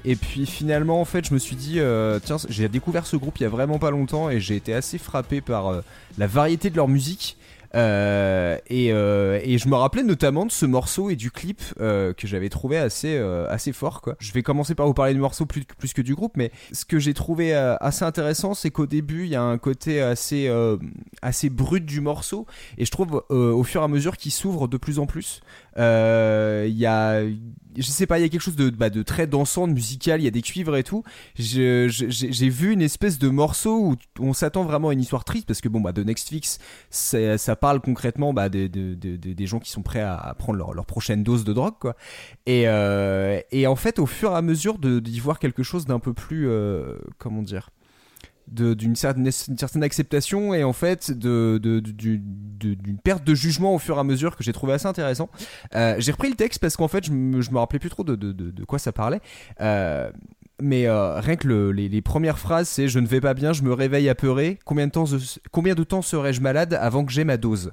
Et 0.05 0.17
puis 0.17 0.47
finalement 0.47 1.01
en 1.01 1.05
fait 1.05 1.29
je 1.29 1.33
me 1.33 1.39
suis 1.39 1.55
dit 1.55 1.79
tiens 2.25 2.39
j'ai 2.49 2.69
découvert 2.69 3.07
ce 3.07 3.15
groupe 3.15 3.39
il 3.39 3.45
y 3.45 3.47
a 3.47 3.49
vraiment 3.49 3.79
pas 3.79 3.93
longtemps 3.93 4.31
et 4.31 4.41
j'ai 4.41 4.57
été 4.57 4.75
assez 4.75 4.99
frappé 4.99 5.41
par 5.41 5.81
la 6.19 6.27
variété 6.27 6.71
de 6.71 6.77
leur 6.77 6.89
musique. 6.89 7.37
Euh, 7.75 8.59
et, 8.69 8.93
euh, 8.93 9.41
et 9.43 9.59
je 9.59 9.69
me 9.69 9.75
rappelais 9.75 10.03
notamment 10.03 10.45
de 10.47 10.53
ce 10.53 10.67
morceau 10.67 11.11
et 11.11 11.17
du 11.17 11.31
clip 11.31 11.61
euh, 11.81 12.13
que 12.13 12.27
j'avais 12.27 12.49
trouvé 12.49 12.77
assez 12.77 13.17
assez 13.49 13.73
fort 13.73 14.01
quoi. 14.01 14.17
Je 14.19 14.33
vais 14.33 14.43
commencer 14.43 14.75
par 14.75 14.87
vous 14.87 14.95
parler 14.95 15.15
du 15.15 15.21
morceau 15.21 15.47
plus, 15.47 15.65
plus 15.65 15.93
que 15.93 16.03
du 16.03 16.15
groupe, 16.15 16.37
mais 16.37 16.51
ce 16.73 16.85
que 16.85 16.99
j'ai 16.99 17.15
trouvé 17.15 17.55
assez 17.55 18.05
intéressant, 18.05 18.55
c'est 18.55 18.71
qu'au 18.71 18.87
début 18.87 19.25
il 19.25 19.31
y 19.31 19.37
a 19.37 19.43
un 19.43 19.59
côté 19.59 20.01
assez 20.01 20.51
assez 21.23 21.51
brut 21.51 21.85
du 21.85 22.01
morceau, 22.01 22.47
et 22.79 22.85
je 22.85 22.91
trouve 22.91 23.23
au 23.29 23.63
fur 23.63 23.81
et 23.81 23.85
à 23.85 23.89
mesure 23.89 24.17
qu'il 24.17 24.33
s'ouvre 24.33 24.69
de 24.69 24.77
plus 24.77 24.99
en 24.99 25.07
plus, 25.07 25.41
il 25.77 26.77
y 26.79 26.87
a 26.87 27.23
je 27.77 27.83
sais 27.91 28.07
pas, 28.07 28.19
il 28.19 28.23
y 28.23 28.25
a 28.25 28.29
quelque 28.29 28.43
chose 28.43 28.57
de, 28.57 28.69
bah, 28.71 28.91
de 28.91 29.03
très 29.03 29.27
dansant, 29.27 29.67
de 29.67 29.73
musical, 29.73 30.21
il 30.21 30.25
y 30.25 30.29
a 30.29 30.31
des 30.31 30.43
cuivres 30.43 30.77
et 30.77 30.83
tout. 30.83 31.03
J'ai 31.37 31.89
vu 32.49 32.73
une 32.73 32.83
espèce 32.83 33.19
de 33.19 33.29
morceau 33.29 33.93
où 33.93 33.97
on 34.21 34.33
s'attend 34.33 34.65
vraiment 34.65 34.91
à 34.91 34.93
une 34.93 35.01
histoire 35.01 35.25
triste 35.25 35.47
parce 35.47 35.61
que 35.61 35.69
bon 35.69 35.81
bah 35.81 35.93
de 35.93 36.03
Next 36.03 36.29
Fix, 36.29 36.59
c'est- 36.91 37.39
ça 37.39 37.57
parle 37.57 37.81
concrètement 37.81 38.33
bah, 38.35 38.49
des- 38.49 38.69
des- 38.69 38.95
des- 38.97 39.47
gens 39.47 39.59
qui 39.59 39.71
sont 39.71 39.83
prêts 39.83 40.01
à, 40.03 40.35
prendre 40.39 40.59
leur, 40.59 40.75
leur 40.75 40.87
prochaine 40.87 41.23
dose 41.25 41.45
de 41.45 41.53
drogue 41.53 41.75
quoi. 41.81 41.97
Et, 42.47 42.65
euh, 42.67 43.41
et 43.51 43.67
en 43.67 43.77
fait, 43.77 43.99
au 43.99 44.07
fur 44.07 44.33
et 44.33 44.37
à 44.37 44.43
mesure 44.43 44.79
d'y 44.79 45.21
voir 45.21 45.39
quelque 45.39 45.63
chose 45.63 45.85
d'un 45.87 45.99
peu 45.99 46.13
plus, 46.13 46.49
euh, 46.49 46.97
comment 47.19 47.43
dire, 47.43 47.71
d'une 48.49 48.97
certaine, 48.97 49.27
acceptation 49.83 50.55
et 50.55 50.65
en 50.65 50.73
fait 50.73 51.11
de, 51.11 51.59
de- 51.63 51.81
de- 51.81 52.75
d'une 52.75 52.99
perte 52.99 53.25
de 53.25 53.35
jugement 53.35 53.75
au 53.75 53.79
fur 53.79 53.97
et 53.97 54.01
à 54.01 54.05
mesure 54.05 54.37
que 54.37 54.45
j'ai 54.45 54.53
trouvé 54.53 54.73
assez 54.75 54.87
intéressant. 54.87 55.29
Euh, 55.75 55.97
j'ai 55.99 56.13
repris 56.13 56.29
le 56.29 56.37
texte 56.37 56.59
parce 56.61 56.77
qu'en 56.77 56.89
fait 56.89 57.05
je 57.05 57.13
me, 57.13 57.41
je 57.41 57.51
me 57.51 57.59
rappelais 57.59 57.79
plus 57.79 57.91
trop 57.91 58.05
de, 58.05 58.65
quoi 58.65 58.79
ça 58.79 58.93
parlait. 58.93 59.21
Euh, 59.61 60.11
mais 60.61 60.87
euh, 60.87 61.19
rien 61.19 61.37
que 61.37 61.49
le- 61.49 61.73
les, 61.73 61.89
les 61.89 62.03
premières 62.03 62.39
phrases, 62.39 62.69
c'est 62.69 62.87
je 62.87 62.99
ne 63.01 63.07
vais 63.07 63.21
pas 63.21 63.35
bien, 63.35 63.53
je 63.53 63.63
me 63.63 63.73
réveille 63.73 64.09
apeuré. 64.09 64.59
Combien 64.65 64.87
de 64.87 64.93
temps, 64.93 65.07
combien 65.51 65.75
de 65.75 65.83
temps 65.83 66.03
serais-je 66.03 66.41
malade 66.41 66.75
avant 66.81 67.05
que 67.05 67.11
j'ai 67.13 67.25
ma 67.25 67.37
dose? 67.37 67.73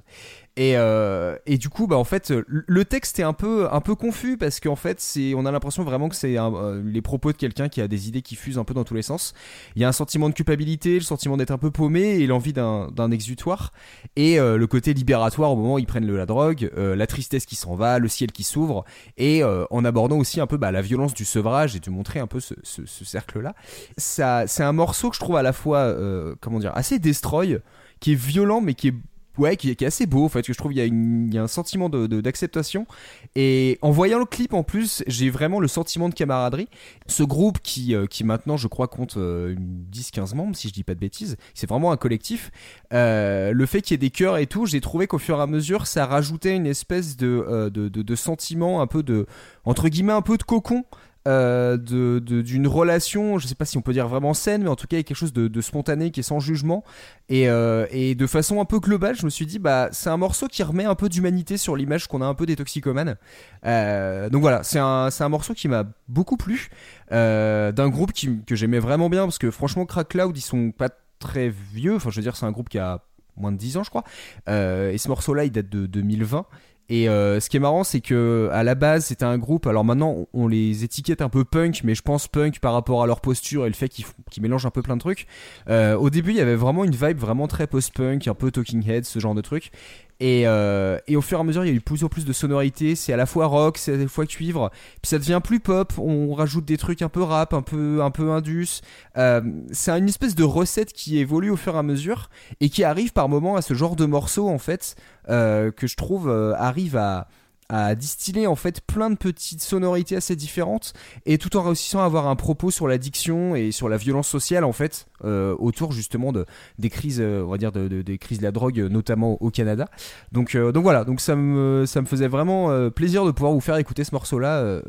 Et, 0.56 0.76
euh, 0.76 1.38
et 1.46 1.58
du 1.58 1.70
coup, 1.70 1.88
bah 1.88 1.98
en 1.98 2.04
fait, 2.04 2.34
le 2.48 2.86
texte 2.86 3.20
est 3.20 3.24
un 3.24 3.34
peu 3.34 3.70
un 3.72 3.80
peu 3.82 3.96
confus 3.96 4.38
parce 4.38 4.60
qu'en 4.60 4.76
fait, 4.76 5.02
on 5.36 5.46
a 5.46 5.52
l'impression 5.52 5.84
vraiment 5.84 6.10
que 6.10 6.16
c'est 6.16 6.38
euh, 6.38 6.82
les 6.84 7.02
propos 7.02 7.32
de 7.32 7.38
quelqu'un 7.38 7.70
qui 7.70 7.82
a 7.82 7.88
des 7.88 8.08
idées 8.08 8.22
qui 8.22 8.36
fusent 8.36 8.58
un 8.58 8.64
peu 8.64 8.74
dans 8.74 8.84
tous 8.84 8.94
les 8.94 9.02
sens. 9.02 9.34
Il 9.76 9.82
y 9.82 9.86
a 9.86 9.88
un 9.88 9.94
sentiment 9.94 10.28
de 10.28 10.34
culpabilité, 10.34 10.96
le 10.96 11.02
sentiment 11.02 11.38
d'être 11.38 11.52
un 11.52 11.58
peu 11.58 11.72
paumé 11.72 12.02
et 12.02 12.28
l'envie 12.28 12.52
d'un 12.52 13.12
exutoire 13.12 13.72
et 14.16 14.40
euh, 14.40 14.58
le 14.58 14.68
côté 14.68 14.94
libératoire 14.94 15.52
au 15.52 15.56
moment 15.56 15.76
où 15.76 15.80
ils 15.80 15.86
prennent 15.86 16.12
la 16.12 16.26
drogue, 16.26 16.70
la 16.76 17.08
tristesse 17.08 17.46
qui 17.46 17.56
s'en 17.56 17.76
va, 17.76 18.00
le 18.00 18.08
ciel 18.08 18.32
qui 18.32 18.44
s'ouvre 18.44 18.84
et 19.18 19.44
en 19.44 19.86
abordant 19.86 20.18
aussi 20.18 20.42
un 20.42 20.48
peu 20.48 20.58
bah, 20.58 20.72
la 20.72 20.82
violence 20.82 21.14
du 21.14 21.26
sevrage 21.26 21.76
et 21.76 21.80
de 21.80 21.90
montrer 21.90 22.20
un 22.20 22.28
peu 22.28 22.40
ce, 22.40 22.56
ce, 22.64 22.86
ce 22.86 23.06
cercle 23.06 23.40
là. 23.40 23.56
Ça, 23.98 24.46
c'est 24.48 24.64
un 24.64 24.74
morceau 24.74 25.10
que 25.10 25.16
je 25.16 25.22
trouve 25.22 25.38
à 25.38 25.44
la 25.44 25.54
fois 25.54 25.96
comment 26.42 26.60
dire 26.60 26.72
assez 26.76 27.00
destroy 27.00 27.60
qui 28.00 28.14
est 28.14 28.20
violent 28.20 28.62
mais 28.62 28.74
qui 28.74 28.90
est 28.90 28.96
ouais, 29.38 29.56
qui, 29.58 29.70
est 29.70 29.82
assez 29.84 30.06
beau 30.06 30.26
en 30.26 30.30
fait, 30.30 30.46
que 30.46 30.54
je 30.54 30.58
trouve 30.58 30.74
il 30.74 31.34
y, 31.34 31.38
a 31.38 31.44
un 31.44 31.48
sentiment 31.48 31.90
d'acceptation. 31.90 32.82
De, 32.82 32.88
et 33.36 33.78
en 33.82 33.92
voyant 33.92 34.20
le 34.20 34.26
clip 34.26 34.54
en 34.54 34.64
plus, 34.64 35.04
j'ai 35.08 35.30
vraiment 35.30 35.60
le 35.60 35.68
sentiment 35.68 36.10
de 36.10 36.14
camaraderie. 36.14 36.68
Ce 37.08 37.24
groupe 37.24 37.60
qui, 37.62 37.96
euh, 37.96 38.06
qui 38.06 38.24
maintenant, 38.24 38.58
je 38.58 38.68
crois, 38.68 38.88
compte 38.88 39.18
10-15 39.18 39.18
euh, 39.18 40.36
membres, 40.36 40.56
si 40.56 40.68
je 40.68 40.74
dis 40.74 40.84
pas 40.84 40.96
de 40.96 41.00
bêtises, 41.00 41.38
c'est 41.54 41.68
vraiment 41.68 41.92
un 41.92 41.98
collectif. 41.98 42.52
Euh, 42.94 43.52
le 43.52 43.66
fait 43.66 43.82
qu'il 43.82 43.94
y 43.94 43.96
ait 43.96 43.98
des 43.98 44.10
chœurs 44.10 44.38
et 44.38 44.48
tout, 44.48 44.66
j'ai 44.66 44.82
trouvé 44.82 45.08
qu'au 45.08 45.20
fur 45.20 45.40
et 45.40 45.42
à 45.42 45.48
mesure, 45.48 45.88
ça 45.88 46.06
rajoutait 46.06 46.56
une 46.56 46.68
espèce 46.68 47.18
de, 47.18 47.70
de, 47.74 47.90
de, 47.90 48.02
de 48.02 48.16
sentiment 48.16 48.82
un 48.82 48.88
peu 48.88 49.04
de, 49.04 49.26
entre 49.66 49.90
guillemets, 49.90 50.14
un 50.14 50.22
peu 50.22 50.38
de 50.38 50.44
cocon 50.44 50.84
euh, 51.28 51.76
de, 51.76 52.20
d'une 52.20 52.66
relation, 52.66 53.40
je 53.40 53.48
sais 53.48 53.56
pas 53.56 53.66
si 53.66 53.78
on 53.78 53.82
peut 53.82 53.92
dire 53.92 54.08
vraiment 54.08 54.34
saine, 54.34 54.64
mais 54.64 54.70
en 54.70 54.78
tout 54.78 54.88
cas 54.88 54.98
quelque 55.04 55.16
chose 55.16 55.34
de, 55.34 55.62
spontané 55.62 56.12
qui 56.12 56.22
est 56.22 56.24
sans 56.24 56.40
jugement. 56.40 56.84
Et, 57.28 57.50
euh, 57.50 57.86
et, 57.92 58.16
de 58.16 58.26
façon 58.26 58.62
un 58.62 58.66
peu 58.66 58.80
globale, 58.80 59.16
je 59.16 59.26
me 59.26 59.30
suis 59.30 59.46
dit, 59.46 59.60
bah 59.60 59.90
c'est 59.92 60.10
un 60.10 60.18
morceau 60.18 60.48
qui 60.48 60.64
remet 60.64 60.86
un 60.86 60.96
peu 60.96 61.10
d'humanité 61.10 61.58
sur 61.58 61.76
l'image 61.76 62.08
qu'on 62.08 62.22
a 62.22 62.26
un 62.26 62.34
peu 62.34 62.46
des 62.46 62.56
toxicomanes. 62.56 63.18
Euh, 63.66 64.30
donc 64.30 64.42
voilà, 64.42 64.64
c'est 64.64 64.80
un, 64.80 65.30
morceau 65.30 65.54
qui 65.54 65.68
m'a 65.68 65.84
beaucoup 66.08 66.38
plu, 66.38 66.70
d'un 67.12 67.90
groupe 67.90 68.12
que 68.46 68.56
j'aimais 68.56 68.80
vraiment 68.80 69.10
bien, 69.10 69.26
parce 69.26 69.38
que 69.38 69.52
franchement, 69.52 69.86
Crack 69.86 70.10
Cloud, 70.10 70.38
ils 70.38 70.42
sont 70.42 70.72
pas 70.72 70.90
très 71.20 71.50
vieux, 71.50 71.96
enfin 71.96 72.10
je 72.10 72.16
veux 72.16 72.24
dire, 72.24 72.38
c'est 72.38 72.46
un 72.46 72.52
groupe 72.52 72.70
qui 72.70 72.80
a 72.80 73.04
moins 73.36 73.52
de 73.52 73.58
10 73.58 73.78
ans 73.78 73.84
je 73.84 73.90
crois. 73.90 74.04
et 74.48 74.98
ce 74.98 75.08
morceau-là, 75.10 75.44
il 75.44 75.52
date 75.52 75.70
de 75.70 75.86
2020. 75.86 76.46
Et 76.90 77.08
euh, 77.08 77.40
ce 77.40 77.50
qui 77.50 77.58
est 77.58 77.60
marrant, 77.60 77.84
c'est 77.84 78.02
que 78.02 78.50
à 78.52 78.64
la 78.64 78.74
base, 78.74 79.06
c'était 79.06 79.26
un 79.26 79.38
groupe. 79.38 79.68
Alors 79.68 79.86
maintenant, 79.86 80.28
on 80.34 80.48
les 80.48 80.84
étiquette 80.84 81.22
un 81.22 81.30
peu 81.30 81.46
punk, 81.46 81.82
mais 81.84 81.94
je 81.94 82.02
pense 82.02 82.28
punk 82.28 82.60
par 82.60 82.74
rapport 82.74 83.04
à 83.04 83.08
leur 83.08 83.22
posture 83.22 83.66
et 83.66 83.70
le 83.70 83.76
fait 83.76 83.90
qu'ils 83.90 84.06
mélangent 84.42 84.66
un 84.66 84.72
peu 84.72 84.82
plein 84.82 84.96
de 84.96 85.02
trucs. 85.02 85.28
Euh, 85.70 85.96
au 85.96 86.10
début, 86.10 86.32
il 86.32 86.38
y 86.38 86.42
avait 86.42 86.56
vraiment 86.56 86.84
une 86.84 86.96
vibe 86.96 87.20
vraiment 87.20 87.48
très 87.48 87.68
post-punk, 87.68 88.28
un 88.28 88.34
peu 88.34 88.50
Talking 88.50 88.90
Heads, 88.90 89.04
ce 89.04 89.20
genre 89.20 89.36
de 89.36 89.42
truc. 89.42 89.72
Et, 90.20 90.44
euh, 90.46 90.98
et, 91.08 91.16
au 91.16 91.22
fur 91.22 91.38
et 91.38 91.42
à 91.42 91.44
mesure, 91.44 91.64
il 91.64 91.70
y 91.70 91.72
a 91.72 91.76
eu 91.76 91.82
plus 91.82 92.04
en 92.04 92.10
plus 92.10 92.26
de 92.26 92.34
sonorités. 92.34 92.96
C'est 92.96 93.14
à 93.14 93.18
la 93.18 93.26
fois 93.26 93.46
rock, 93.46 93.78
c'est 93.78 93.94
à 93.94 93.98
la 93.98 94.08
fois 94.08 94.26
cuivre. 94.26 94.70
Puis 95.02 95.10
ça 95.10 95.18
devient 95.18 95.40
plus 95.44 95.60
pop. 95.60 95.94
On 95.98 96.34
rajoute 96.34 96.66
des 96.66 96.78
trucs 96.78 97.02
un 97.02 97.10
peu 97.10 97.24
rap, 97.24 97.54
un 97.54 97.62
peu, 97.62 98.04
un 98.04 98.12
peu 98.12 98.32
indus. 98.32 98.82
Euh, 99.18 99.42
c'est 99.72 99.92
une 99.92 100.10
espèce 100.10 100.36
de 100.36 100.44
recette 100.44 100.92
qui 100.94 101.20
évolue 101.20 101.52
au 101.52 101.56
fur 101.56 101.76
et 101.76 101.78
à 101.78 101.84
mesure 101.84 102.30
et 102.60 102.70
qui 102.70 102.84
arrive 102.84 103.14
par 103.14 103.30
moments 103.30 103.56
à 103.56 103.62
ce 103.62 103.74
genre 103.74 103.96
de 103.96 104.06
morceaux 104.06 104.50
en 104.50 104.58
fait 104.58 104.96
euh, 105.30 105.72
que 105.72 105.88
je 105.88 105.96
trouve 105.96 106.30
euh, 106.30 106.54
arrive 106.56 106.98
à 106.98 107.28
à 107.70 107.94
distiller 107.94 108.48
en 108.48 108.56
fait 108.56 108.82
plein 108.82 109.12
de 109.12 109.16
petites 109.16 109.62
sonorités 109.62 110.16
assez 110.16 110.36
différentes 110.36 110.94
et 111.26 111.38
tout 111.38 111.56
en 111.56 111.64
réussissant 111.64 112.02
à 112.02 112.06
avoir 112.06 112.28
un 112.28 112.36
propos 112.36 112.72
sur 112.72 112.88
l'addiction 112.88 113.56
et 113.56 113.72
sur 113.72 113.90
la 113.90 113.98
violence 113.98 114.28
sociale 114.28 114.64
en 114.64 114.74
fait 114.74 115.08
euh, 115.24 115.56
autour 115.60 115.92
justement 115.92 116.32
de 116.32 116.46
des 116.80 116.90
crises 116.90 117.22
euh, 117.22 117.44
on 117.46 117.50
va 117.50 117.58
dire 117.58 117.72
de, 117.72 118.02
des 118.02 118.18
crises 118.18 118.40
de 118.40 118.44
la 118.44 118.52
drogue 118.52 118.80
notamment 118.80 119.42
au 119.42 119.52
Canada. 119.52 119.88
Donc 120.32 120.56
euh, 120.56 120.72
donc 120.72 120.84
voilà. 120.84 121.06
Donc 121.06 121.22
ça 121.22 121.36
me 121.36 121.86
ça 121.86 122.02
me 122.02 122.08
faisait 122.08 122.28
vraiment 122.28 122.90
plaisir 122.90 123.26
de 123.26 123.32
pouvoir 123.32 123.54
vous 123.54 123.62
faire 123.62 123.78
écouter 123.78 124.04
ce 124.04 124.14
morceau 124.14 124.40
là 124.40 124.82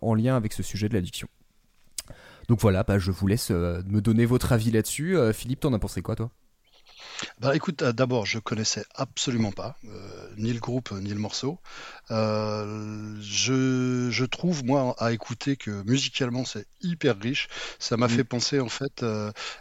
en 0.00 0.14
lien 0.14 0.36
avec 0.36 0.52
ce 0.52 0.62
sujet 0.62 0.88
de 0.88 0.94
l'addiction. 0.94 1.28
Donc 2.48 2.60
voilà 2.60 2.84
bah, 2.84 2.98
je 2.98 3.10
vous 3.10 3.26
laisse 3.26 3.50
me 3.50 4.00
donner 4.00 4.26
votre 4.26 4.52
avis 4.52 4.70
là-dessus. 4.70 5.16
Philippe 5.32 5.60
t'en 5.60 5.72
as 5.72 5.78
pensé 5.78 6.02
quoi 6.02 6.14
toi? 6.14 6.30
Bah 7.40 7.54
écoute, 7.54 7.82
euh, 7.82 7.92
d'abord, 7.92 8.26
je 8.26 8.38
connaissais 8.38 8.84
absolument 8.94 9.52
pas 9.52 9.76
euh, 9.84 10.28
ni 10.36 10.52
le 10.52 10.60
groupe 10.60 10.90
ni 10.92 11.10
le 11.10 11.18
morceau. 11.18 11.58
Euh, 12.10 13.16
je, 13.20 14.08
je, 14.10 14.24
trouve 14.24 14.64
moi 14.64 14.94
à 14.98 15.12
écouter 15.12 15.56
que 15.56 15.82
musicalement 15.84 16.44
c'est 16.44 16.66
hyper 16.80 17.18
riche. 17.18 17.48
Ça 17.78 17.96
m'a 17.96 18.06
mmh. 18.06 18.10
fait 18.10 18.24
penser 18.24 18.60
en 18.60 18.68
fait 18.68 19.04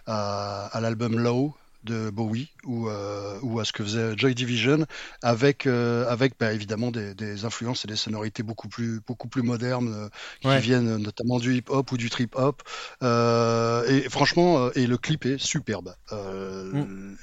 à, 0.05 0.65
à 0.65 0.81
l'album 0.81 1.19
Low 1.19 1.55
de 1.83 2.09
Bowie 2.09 2.49
ou, 2.63 2.89
euh, 2.89 3.39
ou 3.41 3.59
à 3.59 3.65
ce 3.65 3.73
que 3.73 3.83
faisait 3.83 4.17
Joy 4.17 4.35
Division 4.35 4.85
avec 5.21 5.65
euh, 5.65 6.07
avec 6.09 6.33
bah, 6.39 6.53
évidemment 6.53 6.91
des, 6.91 7.15
des, 7.15 7.45
influences 7.45 7.85
et 7.85 7.87
des 7.87 7.95
sonorités 7.95 8.43
beaucoup 8.43 8.67
plus 8.67 9.01
beaucoup 9.05 9.27
plus 9.27 9.41
modernes 9.41 9.93
euh, 9.93 10.09
qui 10.41 10.61
viennent 10.61 10.97
notamment 10.97 11.39
du 11.39 11.55
hip 11.55 11.65
hop 11.69 11.91
ou 11.91 11.97
du 11.97 12.09
trip 12.09 12.35
hop 12.35 12.61
euh, 13.01 13.87
et 13.87 14.09
franchement 14.09 14.71
et 14.73 14.85
le 14.85 14.97
clip 14.97 15.25
est 15.25 15.39
superbe 15.39 15.95
mm. 16.11 17.15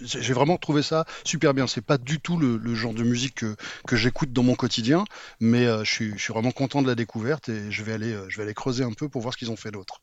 J'ai 0.00 0.32
vraiment 0.32 0.56
trouvé 0.56 0.82
ça 0.82 1.04
super 1.24 1.54
bien 1.54 1.66
c'est 1.66 1.80
pas 1.80 1.98
du 1.98 2.20
tout 2.20 2.36
le, 2.36 2.56
le, 2.56 2.74
genre 2.74 2.94
de 2.94 3.02
musique 3.02 3.36
que, 3.36 3.56
que 3.86 3.96
j'écoute 3.96 4.32
dans 4.32 4.42
mon 4.42 4.54
quotidien 4.54 5.04
mais 5.40 5.66
je 5.84 5.90
suis 5.90 6.12
je 6.12 6.22
suis 6.22 6.32
vraiment 6.32 6.50
content 6.50 6.82
de 6.82 6.88
la 6.88 6.94
découverte 6.94 7.48
et 7.48 7.70
je 7.70 7.82
vais 7.82 7.92
aller 7.92 8.16
je 8.28 8.36
vais 8.36 8.42
aller 8.42 8.54
creuser 8.54 8.84
un 8.84 8.92
peu 8.92 9.08
pour 9.08 9.22
voir 9.22 9.34
ce 9.34 9.38
qu'ils 9.38 9.50
ont 9.50 9.56
fait 9.56 9.70
d'autre 9.70 10.00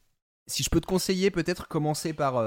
si 0.47 0.63
je 0.63 0.69
peux 0.69 0.81
te 0.81 0.87
conseiller 0.87 1.31
peut-être 1.31 1.67
commencer 1.67 2.13
par 2.13 2.37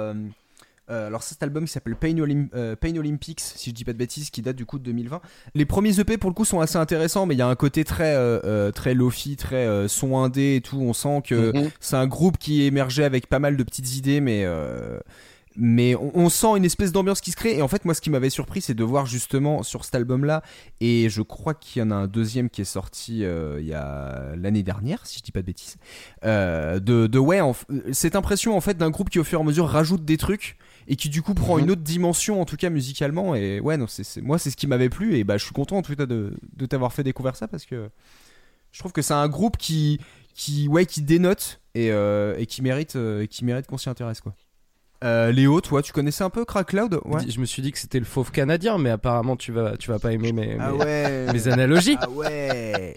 euh, 0.91 1.07
alors 1.07 1.23
cet 1.23 1.43
album 1.43 1.65
qui 1.65 1.73
s'appelle 1.73 1.97
Pain, 1.97 2.15
euh, 2.19 2.77
Pain, 2.77 2.95
Olympics, 2.97 3.41
si 3.41 3.71
je 3.71 3.75
dis 3.75 3.85
pas 3.85 3.95
de 3.95 3.99
bêtises, 3.99 4.31
qui 4.31 4.43
date 4.43 4.57
du 4.57 4.67
coup 4.67 4.79
de 4.79 4.85
2020. 4.85 5.21
Les 5.55 5.65
premiers 5.65 5.99
EP 5.99 6.19
pour 6.19 6.29
le 6.29 6.35
coup 6.35 6.45
sont 6.45 6.61
assez 6.61 6.77
intéressants, 6.77 7.25
mais 7.27 7.35
il 7.35 7.39
y 7.39 7.43
a 7.43 7.49
un 7.49 7.55
côté 7.55 7.85
très 7.85 8.15
euh, 8.15 8.71
très 8.71 8.93
lofi, 8.93 9.37
très 9.37 9.89
son 9.89 10.19
indé 10.19 10.57
et 10.57 10.61
tout. 10.61 10.81
On 10.81 10.93
sent 10.93 11.23
que 11.27 11.57
mhm. 11.57 11.71
c'est 11.81 11.97
un 11.97 12.07
groupe 12.07 12.39
qui 12.39 12.63
émergeait 12.65 13.05
avec 13.05 13.29
pas 13.29 13.39
mal 13.39 13.57
de 13.57 13.63
petites 13.63 13.97
idées, 13.97 14.21
mais 14.21 14.47
mais 15.57 15.95
on, 15.97 16.29
sent 16.29 16.57
une 16.57 16.65
espèce 16.65 16.93
d'ambiance 16.93 17.21
qui 17.21 17.31
se 17.31 17.37
crée. 17.37 17.57
Et 17.57 17.63
en 17.63 17.69
fait, 17.69 17.85
moi, 17.85 17.95
ce 17.95 18.01
qui 18.01 18.11
m'avait 18.11 18.31
surpris, 18.31 18.61
c'est 18.61 18.75
de 18.75 18.85
voir 18.85 19.07
justement 19.07 19.63
sur 19.63 19.85
cet 19.85 19.95
album-là, 19.95 20.43
et 20.81 21.09
je 21.09 21.23
crois 21.23 21.55
qu'il 21.55 21.81
y 21.81 21.83
en 21.85 21.91
a 21.91 21.95
un 21.95 22.07
deuxième 22.07 22.51
qui 22.51 22.61
est 22.61 22.65
sorti 22.65 23.21
il 23.21 23.67
y 23.67 23.75
a 23.75 24.35
l'année 24.37 24.63
dernière, 24.63 25.07
si 25.07 25.19
je 25.19 25.23
dis 25.23 25.33
pas 25.33 25.41
de 25.41 25.47
bêtises, 25.47 25.77
de, 26.23 26.79
de 26.81 27.19
ouais, 27.19 27.41
cette 27.93 28.17
impression 28.17 28.57
en 28.57 28.61
fait 28.61 28.77
d'un 28.77 28.91
groupe 28.91 29.11
qui 29.11 29.19
au 29.19 29.25
fur 29.25 29.39
et 29.39 29.43
à 29.43 29.45
mesure 29.45 29.67
rajoute 29.67 30.05
des 30.05 30.17
trucs 30.17 30.57
et 30.89 30.97
qui 30.97 31.09
du 31.09 31.23
coup 31.23 31.35
prend 31.35 31.59
une 31.59 31.67
mhm. 31.67 31.73
autre 31.73 31.83
dimension 31.83 32.41
en 32.41 32.45
tout 32.45 32.57
cas 32.57 32.71
musicalement 32.71 33.35
et 33.35 33.61
ouais 33.61 33.77
non 33.77 33.87
c'est 33.87 34.21
moi 34.21 34.39
c'est 34.39 34.51
ce 34.51 34.57
qui 34.57 34.67
m'avait 34.67 34.89
plu 34.89 35.17
et 35.17 35.25
bah 35.25 35.37
je 35.37 35.45
suis 35.45 35.55
content 35.55 35.77
en 35.79 35.83
tout 35.83 35.95
cas 35.95 36.07
de, 36.07 36.35
de 36.57 36.67
t'avoir 36.67 36.93
fait 36.93 37.03
découvrir 37.03 37.37
ça 37.37 37.49
parce 37.49 37.65
que 37.65 37.89
je 38.73 38.79
trouve 38.79 38.93
que 38.93 39.03
c'est 39.03 39.15
un 39.15 39.29
groupe 39.29 39.57
qui 39.57 40.01
qui 40.35 40.69
ouais 40.69 40.87
qui 40.87 41.03
dénote 41.03 41.61
et, 41.75 41.91
euh, 41.91 42.37
et 42.39 42.47
qui 42.47 42.63
mérite 42.63 42.97
euh, 42.97 43.27
qui 43.27 43.45
mérite 43.45 43.67
qu'on 43.67 43.79
s'y 43.79 43.89
intéresse 43.89 44.21
quoi 44.21 44.35
euh, 45.05 45.31
Léo, 45.33 45.61
toi, 45.61 45.83
tu 45.83 45.93
connaissais 45.93 46.25
un 46.25 46.31
peu 46.31 46.45
Crack 46.45 46.69
Cloud? 46.69 47.01
Ouais. 47.05 47.21
Je 47.29 47.39
me 47.39 47.45
suis 47.45 47.63
dit 47.63 47.73
que 47.73 47.79
c'était 47.79 47.99
le 47.99 48.05
fauve 48.05 48.31
canadien, 48.31 48.79
mais 48.79 48.91
apparemment 48.91 49.37
tu 49.37 49.53
vas, 49.53 49.77
tu 49.77 49.91
vas 49.91 49.99
pas 49.99 50.13
aimer 50.13 50.33
mes, 50.33 50.57
ah 50.59 50.73
mes, 51.33 51.49
analogies. 51.53 51.97
Ah 52.01 52.11
ouais. 52.11 52.95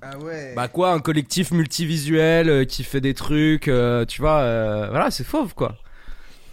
Ah 0.00 0.18
ouais. 0.18 0.52
Bah 0.54 0.68
quoi, 0.68 0.92
un 0.92 1.00
collectif 1.00 1.50
multivisuel 1.50 2.66
qui 2.66 2.84
fait 2.84 3.00
des 3.00 3.14
trucs, 3.14 3.70
tu 4.08 4.20
vois, 4.20 4.88
voilà, 4.90 5.10
c'est 5.10 5.24
fauve 5.24 5.54
quoi. 5.54 5.76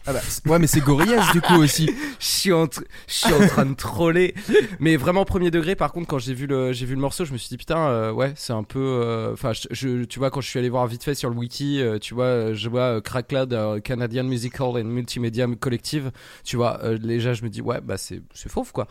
Ah 0.07 0.13
bah, 0.13 0.19
ouais, 0.45 0.59
mais 0.59 0.67
c'est 0.67 0.81
Gorillaz 0.81 1.31
du 1.31 1.41
coup 1.41 1.55
aussi. 1.55 1.87
je 2.19 2.25
suis 2.25 2.53
en, 2.53 2.67
je 3.07 3.13
suis 3.13 3.33
en 3.33 3.47
train 3.47 3.65
de 3.65 3.73
troller. 3.73 4.35
Mais 4.79 4.97
vraiment 4.97 5.25
premier 5.25 5.49
degré. 5.49 5.75
Par 5.75 5.91
contre, 5.91 6.07
quand 6.07 6.19
j'ai 6.19 6.35
vu 6.35 6.45
le, 6.45 6.73
j'ai 6.73 6.85
vu 6.85 6.93
le 6.93 7.01
morceau, 7.01 7.25
je 7.25 7.33
me 7.33 7.37
suis 7.37 7.49
dit 7.49 7.57
putain, 7.57 7.87
euh, 7.87 8.11
ouais, 8.11 8.33
c'est 8.35 8.53
un 8.53 8.63
peu. 8.63 8.79
Euh, 8.79 9.33
enfin, 9.33 9.51
je, 9.53 10.03
tu 10.03 10.19
vois, 10.19 10.29
quand 10.29 10.41
je 10.41 10.47
suis 10.47 10.59
allé 10.59 10.69
voir 10.69 10.85
vite 10.85 11.03
fait 11.03 11.15
sur 11.15 11.29
le 11.29 11.35
wiki, 11.35 11.81
euh, 11.81 11.97
tu 11.97 12.13
vois, 12.13 12.53
je 12.53 12.69
vois 12.69 13.01
Crack 13.01 13.29
Cloud, 13.29 13.81
Canadian 13.83 14.25
Musical 14.25 14.77
and 14.77 14.83
Multimedia 14.83 15.47
Collective. 15.59 16.11
Tu 16.43 16.55
vois, 16.55 16.79
déjà, 16.99 17.33
je 17.33 17.43
me 17.43 17.49
dis 17.49 17.61
ouais, 17.61 17.81
bah 17.81 17.97
c'est, 17.97 18.21
c'est 18.33 18.49
fauve 18.49 18.71
quoi. 18.71 18.87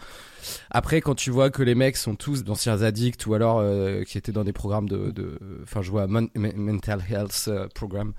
Après, 0.71 1.01
quand 1.01 1.15
tu 1.15 1.31
vois 1.31 1.51
que 1.51 1.63
les 1.63 1.75
mecs 1.75 1.97
sont 1.97 2.17
tous 2.17 2.45
d'anciens 2.45 2.83
addicts 2.83 3.27
ou 3.27 3.35
alors 3.35 3.59
euh, 3.61 4.03
qui 4.05 4.19
étaient 4.19 4.33
dans 4.33 4.45
des 4.45 4.53
programmes 4.53 4.89
de, 4.89 5.39
enfin, 5.63 5.83
je 5.83 5.91
vois 5.91 6.07
mental 6.07 7.03
health 7.11 7.45
euh, 7.49 7.69
programme. 7.75 8.13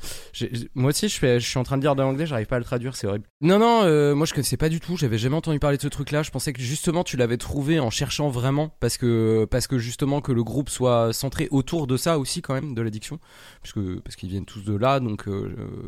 Moi 0.73 0.89
aussi, 0.89 1.07
je 1.07 1.13
suis, 1.13 1.27
je 1.39 1.47
suis 1.47 1.57
en 1.57 1.63
train 1.63 1.77
de 1.77 1.81
dire 1.81 1.95
de 1.95 2.01
l'anglais, 2.01 2.25
j'arrive 2.25 2.47
pas 2.47 2.57
à 2.57 2.59
le 2.59 2.65
traduire, 2.65 2.84
c'est 2.93 3.07
horrible. 3.07 3.25
Non, 3.41 3.57
non, 3.57 3.83
euh, 3.83 4.13
moi 4.13 4.25
je 4.25 4.33
connaissais 4.33 4.57
pas 4.57 4.69
du 4.69 4.79
tout, 4.79 4.97
j'avais 4.97 5.17
jamais 5.17 5.35
entendu 5.35 5.59
parler 5.59 5.77
de 5.77 5.81
ce 5.81 5.87
truc-là. 5.87 6.21
Je 6.23 6.31
pensais 6.31 6.53
que 6.53 6.61
justement 6.61 7.03
tu 7.03 7.17
l'avais 7.17 7.37
trouvé 7.37 7.79
en 7.79 7.89
cherchant 7.89 8.29
vraiment, 8.29 8.69
parce 8.79 8.97
que 8.97 9.45
parce 9.49 9.67
que 9.67 9.79
justement 9.79 10.21
que 10.21 10.31
le 10.31 10.43
groupe 10.43 10.69
soit 10.69 11.13
centré 11.13 11.47
autour 11.51 11.87
de 11.87 11.97
ça 11.97 12.19
aussi 12.19 12.41
quand 12.41 12.53
même, 12.53 12.75
de 12.75 12.81
l'addiction, 12.81 13.19
puisque 13.63 13.99
parce 14.01 14.15
qu'ils 14.15 14.29
viennent 14.29 14.45
tous 14.45 14.63
de 14.65 14.75
là, 14.75 14.99
donc 14.99 15.25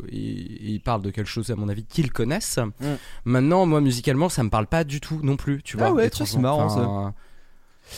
ils, 0.09 0.71
ils, 0.73 0.79
parlent 0.79 1.01
de 1.01 1.11
quelque 1.11 1.29
chose 1.29 1.51
à 1.51 1.55
mon 1.55 1.67
avis 1.69 1.83
qu'ils 1.83 2.11
connaissent. 2.11 2.57
Mm. 2.79 2.85
Maintenant, 3.25 3.65
moi 3.65 3.81
musicalement, 3.81 4.29
ça 4.29 4.43
me 4.43 4.49
parle 4.49 4.67
pas 4.67 4.85
du 4.85 5.01
tout 5.01 5.19
non 5.21 5.35
plus, 5.35 5.61
tu 5.61 5.77
ah 5.79 5.91
vois 5.91 6.09
c'est 6.09 6.37
marrant 6.37 6.69
ça. 6.69 7.13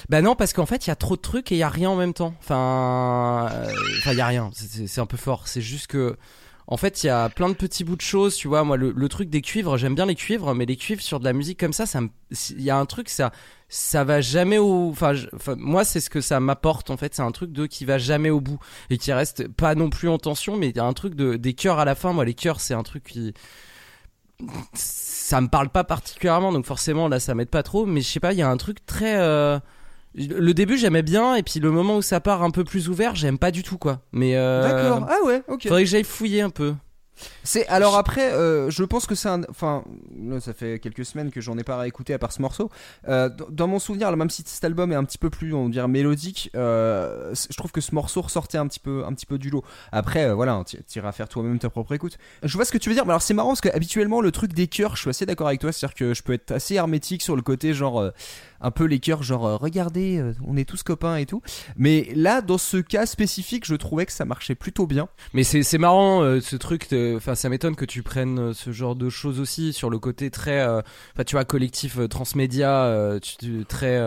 Bah 0.10 0.22
non, 0.22 0.36
parce 0.36 0.54
qu'en 0.54 0.66
fait, 0.66 0.86
il 0.86 0.89
y 0.89 0.91
a 0.91 0.95
trop 0.95 1.16
de 1.16 1.22
trucs 1.22 1.52
et 1.52 1.56
il 1.56 1.60
y 1.60 1.64
a 1.64 1.70
rien 1.70 1.89
en 1.89 1.95
même 1.95 2.14
temps. 2.14 2.34
Enfin, 2.39 3.50
euh, 3.52 3.72
enfin, 4.00 4.12
il 4.12 4.18
y 4.18 4.22
a 4.22 4.28
rien. 4.28 4.50
C'est 4.54 5.02
un 5.02 5.06
peu 5.06 5.18
fort. 5.18 5.47
C'est 5.47 5.62
juste 5.62 5.88
que, 5.88 6.18
en 6.72 6.78
fait, 6.78 7.03
il 7.03 7.07
y 7.07 7.09
a 7.09 7.30
plein 7.30 7.49
de 7.49 7.55
petits 7.55 7.84
bouts 7.84 7.95
de 7.95 8.01
choses, 8.01 8.36
tu 8.36 8.47
vois. 8.47 8.63
Moi, 8.63 8.78
le, 8.78 9.09
truc 9.09 9.32
des 9.32 9.41
cuivres, 9.41 9.76
j'aime 9.78 9.95
bien 9.95 10.05
les 10.05 10.13
cuivres, 10.13 10.53
mais 10.53 10.67
les 10.67 10.76
cuivres 10.76 11.01
sur 11.01 11.20
de 11.20 11.26
la 11.26 11.34
musique 11.34 11.59
comme 11.59 11.74
ça, 11.74 11.88
ça, 11.88 11.99
il 12.51 12.61
y 12.61 12.70
a 12.70 12.78
un 12.78 12.86
truc, 12.86 13.09
ça, 13.09 13.32
ça 13.70 14.03
va 14.03 14.22
jamais 14.22 14.59
au, 14.59 14.89
enfin, 14.91 15.13
moi, 15.57 15.84
c'est 15.84 15.99
ce 15.99 16.11
que 16.11 16.22
ça 16.22 16.39
m'apporte 16.39 16.91
en 16.91 16.97
fait. 16.97 17.15
C'est 17.15 17.24
un 17.24 17.32
truc 17.32 17.51
de 17.51 17.65
qui 17.65 17.86
va 17.86 17.97
jamais 17.97 18.30
au 18.30 18.39
bout 18.39 18.59
et 18.91 18.99
qui 18.99 19.11
reste 19.11 19.47
pas 19.47 19.74
non 19.74 19.89
plus 19.89 20.09
en 20.09 20.20
tension, 20.20 20.57
mais 20.57 20.70
il 20.70 20.78
y 20.78 20.80
a 20.80 20.86
un 20.86 20.93
truc 20.93 21.15
de 21.15 21.38
des 21.38 21.55
chœurs 21.55 21.80
à 21.80 21.86
la 21.86 21.95
fin. 21.95 22.13
Moi, 22.13 22.24
les 22.24 22.36
chœurs, 22.36 22.59
c'est 22.59 22.76
un 22.76 22.84
truc 22.84 23.03
qui 23.03 23.34
ça 24.74 25.41
me 25.41 25.47
parle 25.47 25.70
pas 25.70 25.84
particulièrement, 25.84 26.51
donc 26.51 26.65
forcément 26.65 27.07
là, 27.07 27.20
ça 27.20 27.34
m'aide 27.34 27.49
pas 27.49 27.63
trop. 27.63 27.88
Mais 27.88 28.01
je 28.01 28.07
sais 28.07 28.20
pas, 28.20 28.34
il 28.34 28.38
y 28.38 28.43
a 28.43 28.49
un 28.49 28.57
truc 28.57 28.86
très 28.86 29.17
euh, 29.17 29.59
le 30.28 30.53
début 30.53 30.78
j'aimais 30.78 31.01
bien 31.03 31.36
et 31.36 31.43
puis 31.43 31.59
le 31.59 31.72
moment 31.72 31.97
où 31.97 32.01
ça 32.01 32.20
part 32.20 32.43
un 32.43 32.51
peu 32.51 32.63
plus 32.63 32.89
ouvert 32.89 33.15
j'aime 33.15 33.38
pas 33.38 33.51
du 33.51 33.63
tout 33.63 33.78
quoi 33.78 34.01
mais 34.11 34.36
euh, 34.36 34.63
D'accord. 34.63 35.07
Ah 35.09 35.26
ouais, 35.26 35.41
ok. 35.47 35.63
faudrait 35.63 35.84
que 35.84 35.89
j'aille 35.89 36.03
fouiller 36.03 36.41
un 36.41 36.49
peu 36.49 36.74
C'est 37.43 37.67
alors 37.67 37.97
après, 37.97 38.32
euh, 38.32 38.70
je 38.70 38.82
pense 38.86 39.05
que 39.05 39.13
c'est 39.13 39.28
un. 39.28 39.41
Enfin, 39.49 39.84
ça 40.39 40.53
fait 40.53 40.80
quelques 40.80 41.03
semaines 41.03 41.32
que 41.32 41.41
j'en 41.41 41.57
ai 41.57 41.65
pas 41.65 41.78
réécouté 41.78 42.13
à 42.13 42.17
part 42.20 42.32
ce 42.32 42.41
morceau. 42.41 42.70
Euh, 43.09 43.30
dans, 43.49 43.67
mon 43.67 43.78
souvenir, 43.78 44.07
alors, 44.07 44.17
même 44.17 44.30
si 44.30 44.41
cet 44.45 44.63
album 44.63 44.93
est 44.93 44.95
un 44.95 45.03
petit 45.03 45.17
peu 45.17 45.30
plus, 45.30 45.53
on 45.53 45.67
dirait 45.67 45.89
mélodique, 45.89 46.49
euh, 46.55 47.36
c- 47.36 47.47
je 47.51 47.57
trouve 47.57 47.74
que 47.74 47.82
ce 47.82 47.93
morceau 47.93 48.22
ressortait 48.22 48.57
un 48.57 48.67
petit 48.67 48.80
peu, 48.80 49.03
un 49.05 49.11
petit 49.13 49.26
peu 49.26 49.38
du 49.38 49.49
lot. 49.49 49.65
Après, 49.91 50.28
euh, 50.30 50.34
voilà, 50.34 50.63
tu 50.65 50.78
iras 50.95 51.11
faire 51.11 51.28
toi-même 51.28 51.59
ta 51.59 51.70
propre 51.70 51.93
écoute. 51.93 52.17
Je 52.43 52.55
vois 52.55 52.63
ce 52.63 52.72
que 52.72 52.78
tu 52.78 52.88
veux 52.88 52.95
dire, 52.95 53.05
mais 53.05 53.11
alors 53.11 53.22
c'est 53.22 53.34
marrant 53.34 53.49
parce 53.49 53.61
que 53.61 53.70
habituellement 53.76 54.22
le 54.22 54.32
truc 54.32 54.53
des 54.53 54.67
chœurs, 54.67 54.95
je 54.95 55.01
suis 55.01 55.09
assez 55.09 55.26
d'accord 55.26 55.47
avec 55.47 55.59
toi, 55.59 55.74
c'est-à-dire 55.74 55.95
que 55.95 56.13
je 56.13 56.24
peux 56.24 56.32
être 56.34 56.51
assez 56.51 56.76
hermétique 56.76 57.22
sur 57.22 57.36
le 57.36 57.41
côté 57.41 57.74
genre. 57.74 58.11
Un 58.62 58.72
peu 58.72 58.86
les 58.86 58.99
chœurs 58.99 59.24
genre 59.24 59.45
euh, 59.47 59.55
regardez 59.55 60.18
euh, 60.18 60.34
on 60.45 60.57
est 60.57 60.66
tous 60.66 60.84
copains 60.84 61.16
et 61.18 61.26
tout 61.26 61.41
mais 61.78 62.10
là 62.16 62.41
dans 62.41 62.57
ce 62.57 62.78
cas 62.78 63.05
spécifique 63.05 63.66
je 63.66 63.76
trouvais 63.76 64.05
que 64.05 64.12
ça 64.12 64.26
marchait 64.26 64.55
plutôt 64.55 64.88
bien 64.88 65.07
Mais 65.34 65.43
c'est 65.43 65.78
marrant 65.78 66.22
euh, 66.22 66.41
ce 66.41 66.55
truc. 66.55 66.88
Enfin, 67.16 67.36
ça 67.36 67.49
m'étonne 67.49 67.76
que 67.76 67.86
tu 67.86 68.03
prennes 68.03 68.39
euh, 68.39 68.53
ce 68.53 68.72
genre 68.72 68.95
de 68.95 69.10
choses 69.10 69.39
aussi 69.39 69.74
sur 69.74 69.89
le 69.89 69.99
côté 69.99 70.30
très. 70.32 70.64
Enfin, 70.66 71.24
tu 71.26 71.36
vois, 71.36 71.45
collectif 71.45 71.97
transmédia, 72.10 73.18
tu- 73.22 73.66
très. 73.66 73.99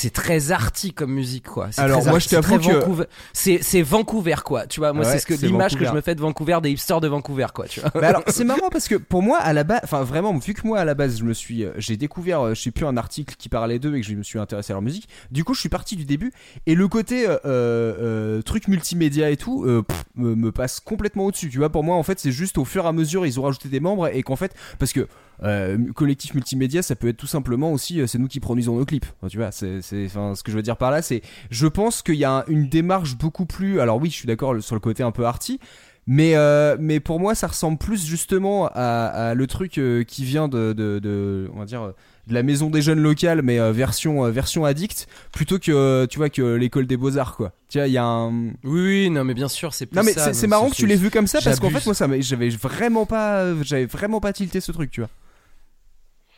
C'est 0.00 0.10
très 0.10 0.50
arty 0.50 0.92
comme 0.92 1.12
musique 1.12 1.46
quoi. 1.46 1.68
C'est 1.72 1.80
Alors, 1.82 2.00
très 2.00 2.10
moi, 2.10 2.18
je 2.18 2.28
t'avoue 2.28 2.58
que- 2.58 2.72
Vancouver. 2.72 3.04
C'est 3.32 3.62
c'est 3.62 3.82
Vancouver 3.82 4.36
quoi. 4.44 4.66
Tu 4.66 4.80
vois, 4.80 4.92
moi 4.92 5.04
Ouais, 5.04 5.12
c'est 5.12 5.18
ce 5.18 5.26
que 5.26 5.36
c'est 5.36 5.46
l'image 5.46 5.76
que 5.76 5.84
je 5.84 5.92
me 5.92 6.00
fais 6.00 6.14
de 6.14 6.20
Vancouver, 6.20 6.58
des 6.62 6.70
hipsters 6.70 7.00
de 7.00 7.08
Vancouver 7.08 7.46
quoi. 7.54 7.66
Tu 7.68 7.80
vois. 7.80 7.90
Mais 7.94 8.06
alors, 8.06 8.22
c'est 8.28 8.44
marrant 8.50 8.70
parce 8.70 8.88
que 8.88 8.94
pour 8.94 9.22
moi, 9.22 9.38
à 9.38 9.52
la 9.52 9.64
base, 9.64 9.80
enfin 9.84 10.02
vraiment, 10.02 10.36
vu 10.38 10.54
que 10.54 10.66
moi 10.66 10.78
à 10.80 10.84
la 10.84 10.94
base, 10.94 11.18
je 11.18 11.24
me 11.24 11.34
suis, 11.34 11.64
euh, 11.64 11.72
j'ai 11.76 11.96
découvert, 11.96 12.40
euh, 12.40 12.54
je 12.54 12.60
sais 12.62 12.70
plus 12.70 12.86
un 12.86 12.96
article 12.96 13.34
qui 13.38 13.48
parlait 13.48 13.78
d'eux 13.78 13.94
et 13.96 14.00
que 14.00 14.06
je 14.06 14.14
me 14.14 14.22
suis 14.22 14.38
intéressé 14.38 14.72
à 14.72 14.74
leur 14.74 14.82
musique. 14.82 15.08
Du 15.30 15.44
coup, 15.44 15.52
je 15.54 15.60
suis 15.60 15.68
parti 15.68 15.96
du 15.96 16.04
début 16.04 16.32
et 16.66 16.74
le 16.74 16.88
côté 16.88 17.28
euh, 17.28 17.38
euh, 17.44 18.42
truc 18.42 18.68
multimédia 18.68 19.30
et 19.30 19.36
tout 19.36 19.64
euh, 19.64 19.82
pff, 19.82 20.04
me, 20.16 20.34
me 20.34 20.52
passe 20.52 20.80
complètement 20.80 21.26
au-dessus. 21.26 21.50
Tu 21.50 21.58
vois, 21.58 21.68
pour 21.70 21.84
moi, 21.84 21.96
en 21.96 22.02
fait, 22.02 22.18
c'est 22.18 22.32
juste 22.32 22.58
au 22.58 22.64
fur 22.64 22.84
et 22.84 22.88
à 22.88 22.92
mesure, 22.92 23.26
ils 23.26 23.38
ont 23.38 23.42
rajouté 23.42 23.68
des 23.68 23.80
membres 23.80 24.08
et 24.08 24.22
qu'en 24.22 24.36
fait, 24.36 24.54
parce 24.78 24.92
que 24.92 25.06
euh, 25.42 25.78
collectif 25.94 26.34
multimédia, 26.34 26.82
ça 26.82 26.94
peut 26.96 27.08
être 27.08 27.16
tout 27.16 27.26
simplement 27.26 27.72
aussi, 27.72 28.00
euh, 28.00 28.06
c'est 28.06 28.18
nous 28.18 28.28
qui 28.28 28.40
produisons 28.40 28.76
nos 28.76 28.84
clips. 28.84 29.06
Enfin, 29.20 29.28
tu 29.28 29.38
vois, 29.38 29.52
c'est, 29.52 29.80
ce 29.82 30.42
que 30.42 30.50
je 30.50 30.56
veux 30.56 30.62
dire 30.62 30.76
par 30.76 30.90
là, 30.90 31.02
c'est, 31.02 31.22
je 31.50 31.66
pense 31.66 32.02
qu'il 32.02 32.16
y 32.16 32.24
a 32.24 32.30
un- 32.38 32.44
une 32.48 32.68
démarche 32.68 33.16
beaucoup 33.16 33.46
plus. 33.46 33.80
Alors 33.80 33.96
oui, 34.00 34.10
je 34.10 34.14
suis 34.16 34.26
d'accord 34.26 34.62
sur 34.62 34.74
le 34.74 34.80
côté 34.80 35.02
un 35.02 35.12
peu 35.12 35.24
arty. 35.24 35.58
Mais, 36.06 36.34
euh, 36.34 36.76
mais 36.80 36.98
pour 36.98 37.20
moi, 37.20 37.34
ça 37.34 37.46
ressemble 37.46 37.78
plus 37.78 38.04
justement 38.04 38.68
à, 38.74 39.06
à 39.30 39.34
le 39.34 39.46
truc 39.46 39.80
qui 40.08 40.24
vient 40.24 40.48
de, 40.48 40.72
de, 40.72 40.98
de- 40.98 41.48
on 41.54 41.58
va 41.60 41.66
dire, 41.66 41.92
de 42.26 42.34
la 42.34 42.42
maison 42.42 42.68
des 42.70 42.82
jeunes 42.82 43.00
locales, 43.00 43.42
mais 43.42 43.60
euh, 43.60 43.70
version, 43.70 44.24
euh, 44.24 44.30
version 44.30 44.64
addict, 44.64 45.06
plutôt 45.30 45.58
que, 45.58 45.70
euh, 45.70 46.06
tu 46.06 46.18
vois, 46.18 46.28
que 46.30 46.54
l'école 46.54 46.86
des 46.86 46.96
beaux-arts, 46.96 47.36
quoi. 47.36 47.52
Tu 47.68 47.78
vois, 47.78 47.86
il 47.86 47.92
y 47.92 47.98
a 47.98 48.04
un. 48.04 48.30
Oui, 48.30 48.54
oui, 48.64 49.10
non 49.10 49.24
mais 49.24 49.34
bien 49.34 49.48
sûr, 49.48 49.72
c'est 49.74 49.86
plus 49.86 49.96
Non, 49.96 50.02
mais 50.02 50.14
c'est, 50.14 50.46
marrant 50.46 50.70
que 50.70 50.74
tu 50.74 50.86
l'aies 50.86 50.96
vu 50.96 51.10
comme 51.10 51.26
ça, 51.26 51.40
parce 51.44 51.60
qu'en 51.60 51.70
fait, 51.70 51.84
moi, 51.86 51.94
ça 51.94 52.06
j'avais 52.20 52.48
vraiment 52.48 53.06
pas, 53.06 53.54
j'avais 53.62 53.86
vraiment 53.86 54.20
pas 54.20 54.32
tilté 54.32 54.60
ce 54.60 54.72
truc, 54.72 54.90
tu 54.90 55.00
vois. 55.02 55.10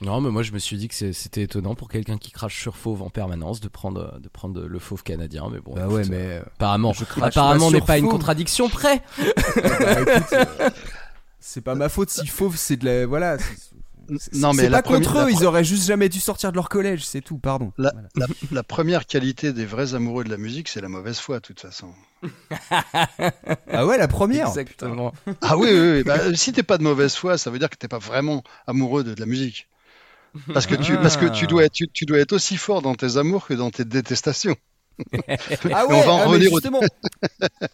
Non, 0.03 0.21
mais 0.21 0.31
moi 0.31 0.43
je 0.43 0.53
me 0.53 0.59
suis 0.59 0.77
dit 0.77 0.89
que 0.89 1.13
c'était 1.13 1.43
étonnant 1.43 1.75
pour 1.75 1.89
quelqu'un 1.89 2.19
qui 2.19 2.31
crache 2.33 2.61
sur 2.61 2.77
fauve 2.77 3.03
en 3.03 3.11
permanence 3.11 3.61
de 3.61 3.69
prendre 3.69 4.19
de 4.21 4.29
prendre 4.29 4.61
le 4.63 4.79
fauve 4.79 5.03
canadien, 5.03 5.49
mais 5.53 5.61
bon. 5.61 5.75
Bah 5.75 5.83
écoute, 5.85 5.95
ouais, 5.95 6.05
euh, 6.07 6.09
mais. 6.11 6.37
apparemment, 6.57 6.93
je 6.93 7.05
crache 7.05 7.23
apparemment 7.37 7.69
pas 7.71 7.73
n'est 7.77 7.81
pas 7.83 7.99
une 7.99 8.05
Fauve. 8.05 8.13
contradiction 8.13 8.69
près. 8.69 9.03
Bah, 9.57 9.63
euh, 9.63 10.21
c'est 11.41 11.61
pas 11.61 11.75
ma 11.75 11.89
faute 11.89 12.11
si 12.11 12.27
fauve, 12.27 12.57
c'est 12.57 12.77
de 12.77 12.85
la. 12.85 13.07
Voilà. 13.07 13.37
Non, 14.33 14.53
mais 14.53 14.69
la 14.69 14.83
pas 14.83 14.89
contre 14.97 15.19
eux, 15.19 15.25
la 15.27 15.31
ils 15.31 15.45
auraient 15.47 15.65
juste 15.65 15.87
jamais 15.87 16.09
dû 16.09 16.19
sortir 16.21 16.51
de 16.51 16.57
leur 16.57 16.69
collège, 16.69 17.05
c'est 17.05 17.21
tout, 17.21 17.39
pardon. 17.39 17.73
La, 17.79 17.93
Voilà. 17.93 18.09
la- 18.17 18.27
la 18.51 18.63
première 18.65 19.07
qualité 19.07 19.53
des 19.53 19.65
vrais 19.65 19.95
amoureux 19.95 20.25
de 20.25 20.31
la 20.31 20.37
musique, 20.37 20.69
c'est 20.69 20.81
la 20.81 20.89
mauvaise 20.89 21.19
foi, 21.19 21.37
de 21.37 21.43
toute 21.43 21.61
façon. 21.61 21.89
Ah 23.73 23.87
ouais, 23.87 23.99
la 23.99 24.09
première 24.09 24.49
Exactement. 24.49 25.13
Ah 25.41 25.57
oui, 25.57 25.69
oui, 25.73 25.91
oui. 25.97 26.03
Bah, 26.05 26.35
si 26.35 26.53
t'es 26.53 26.63
pas 26.63 26.79
de 26.79 26.83
mauvaise 26.83 27.15
foi, 27.15 27.39
ça 27.39 27.51
veut 27.51 27.59
dire 27.59 27.71
que 27.71 27.77
t'es 27.77 27.89
pas 27.89 27.99
vraiment 27.99 28.43
amoureux 28.67 29.05
de, 29.05 29.15
de 29.15 29.21
la 29.21 29.27
musique. 29.27 29.69
Parce 30.53 30.67
que 30.67 30.75
tu, 30.75 30.97
parce 30.97 31.17
que 31.17 31.27
tu 31.27 31.47
dois 31.47 31.65
être, 31.65 31.73
tu, 31.73 31.89
tu 31.89 32.07
dois 32.07 32.19
être 32.19 32.33
aussi 32.33 32.57
fort 32.57 32.81
dans 32.83 32.95
tes 32.95 33.17
amours 33.17 33.47
que 33.47 33.55
dans 33.55 33.71
tes 33.71 33.85
détestations. 33.85 34.57
Ah 35.73 35.87
ouais, 35.87 35.95
on 35.95 36.01
va 36.03 36.13
en 36.13 36.19
ah, 36.21 36.25
mais 36.27 36.33
revenir 36.33 36.53
au- 36.53 36.57
justement. 36.57 36.81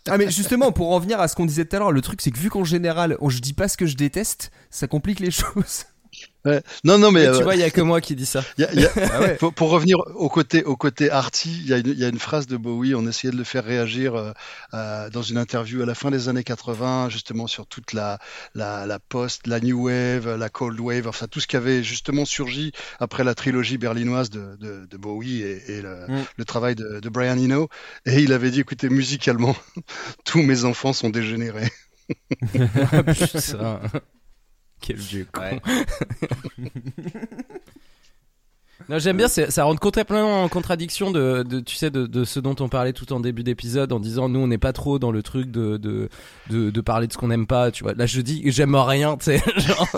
ah 0.08 0.18
mais 0.18 0.30
justement, 0.30 0.72
pour 0.72 0.92
en 0.92 0.98
venir 1.00 1.20
à 1.20 1.26
ce 1.28 1.34
qu'on 1.34 1.46
disait 1.46 1.64
tout 1.64 1.76
à 1.76 1.78
l'heure, 1.80 1.92
le 1.92 2.00
truc 2.00 2.20
c'est 2.22 2.30
que 2.30 2.38
vu 2.38 2.48
qu'en 2.48 2.64
général, 2.64 3.16
on, 3.20 3.28
je 3.28 3.40
dis 3.40 3.52
pas 3.54 3.68
ce 3.68 3.76
que 3.76 3.86
je 3.86 3.96
déteste, 3.96 4.50
ça 4.70 4.86
complique 4.86 5.20
les 5.20 5.30
choses. 5.32 5.84
Ouais. 6.44 6.62
Non, 6.84 6.96
non, 6.98 7.10
mais, 7.10 7.26
Mais 7.26 7.32
tu 7.32 7.40
euh, 7.40 7.44
vois, 7.44 7.56
il 7.56 7.60
y 7.60 7.64
a 7.64 7.70
que 7.70 7.80
moi 7.82 8.00
qui 8.00 8.14
dis 8.14 8.24
ça. 8.24 8.42
y 8.56 8.64
a- 8.64 8.72
y 8.72 8.84
a- 8.86 8.90
Ah 9.12 9.20
ouais. 9.20 9.34
pour, 9.36 9.52
pour 9.52 9.68
revenir 9.70 9.98
au 10.14 10.28
côté, 10.28 10.64
au 10.64 10.76
côté 10.76 11.10
arty, 11.10 11.50
il 11.62 11.68
y, 11.68 11.74
a 11.74 11.78
une- 11.78 11.88
il 11.88 11.98
y 11.98 12.04
a 12.04 12.08
une 12.08 12.18
phrase 12.18 12.46
de 12.46 12.56
Bowie, 12.56 12.94
on 12.94 13.06
essayait 13.06 13.32
de 13.32 13.36
le 13.36 13.44
faire 13.44 13.64
réagir 13.64 14.14
euh, 14.14 14.32
euh, 14.72 15.10
dans 15.10 15.20
une 15.22 15.36
interview 15.36 15.82
à 15.82 15.86
la 15.86 15.94
fin 15.94 16.10
des 16.10 16.28
années 16.28 16.44
80, 16.44 17.08
justement 17.10 17.46
sur 17.48 17.66
toute 17.66 17.92
la, 17.92 18.18
la, 18.54 18.86
la 18.86 18.98
post, 18.98 19.46
la 19.46 19.60
new 19.60 19.86
wave, 19.86 20.36
la 20.36 20.48
cold 20.48 20.78
wave, 20.80 21.06
enfin 21.08 21.26
tout 21.26 21.40
ce 21.40 21.46
qui 21.46 21.56
avait 21.56 21.82
justement 21.82 22.24
surgi 22.24 22.72
après 23.00 23.24
la 23.24 23.34
trilogie 23.34 23.76
berlinoise 23.76 24.30
de, 24.30 24.56
de, 24.56 24.86
de 24.86 24.96
Bowie 24.96 25.42
et, 25.42 25.62
et 25.78 25.82
le, 25.82 26.06
Mm. 26.08 26.24
le 26.36 26.44
travail 26.44 26.74
de, 26.76 27.00
de 27.00 27.08
Brian 27.08 27.36
Eno. 27.36 27.68
Et 28.06 28.20
il 28.20 28.32
avait 28.32 28.50
dit, 28.50 28.60
écoutez, 28.60 28.88
musicalement, 28.88 29.56
tous 30.24 30.40
mes 30.42 30.64
enfants 30.64 30.92
sont 30.94 31.10
dégénérés. 31.10 31.70
Ah, 32.92 33.02
putain. 33.02 33.80
Quel 34.80 34.96
vieux 34.96 35.26
con. 35.32 35.60
Non, 38.88 38.98
j'aime 38.98 39.18
bien, 39.18 39.28
ça 39.28 39.64
rentre 39.64 39.80
complètement 39.80 40.44
en 40.44 40.48
contradiction 40.48 41.10
de, 41.10 41.42
de 41.42 41.60
tu 41.60 41.76
sais, 41.76 41.90
de, 41.90 42.06
de 42.06 42.24
ce 42.24 42.40
dont 42.40 42.56
on 42.60 42.70
parlait 42.70 42.94
tout 42.94 43.12
en 43.12 43.20
début 43.20 43.42
d'épisode 43.42 43.92
en 43.92 44.00
disant 44.00 44.30
nous 44.30 44.40
on 44.40 44.46
n'est 44.46 44.56
pas 44.56 44.72
trop 44.72 44.98
dans 44.98 45.10
le 45.10 45.22
truc 45.22 45.50
de, 45.50 45.76
de, 45.76 46.08
de, 46.48 46.70
de 46.70 46.80
parler 46.80 47.06
de 47.06 47.12
ce 47.12 47.18
qu'on 47.18 47.28
n'aime 47.28 47.46
pas, 47.46 47.70
tu 47.70 47.82
vois. 47.82 47.92
Là 47.92 48.06
je 48.06 48.20
dis 48.22 48.40
j'aime 48.46 48.74
rien, 48.74 49.16
tu 49.18 49.24
sais. 49.24 49.42
genre. 49.58 49.88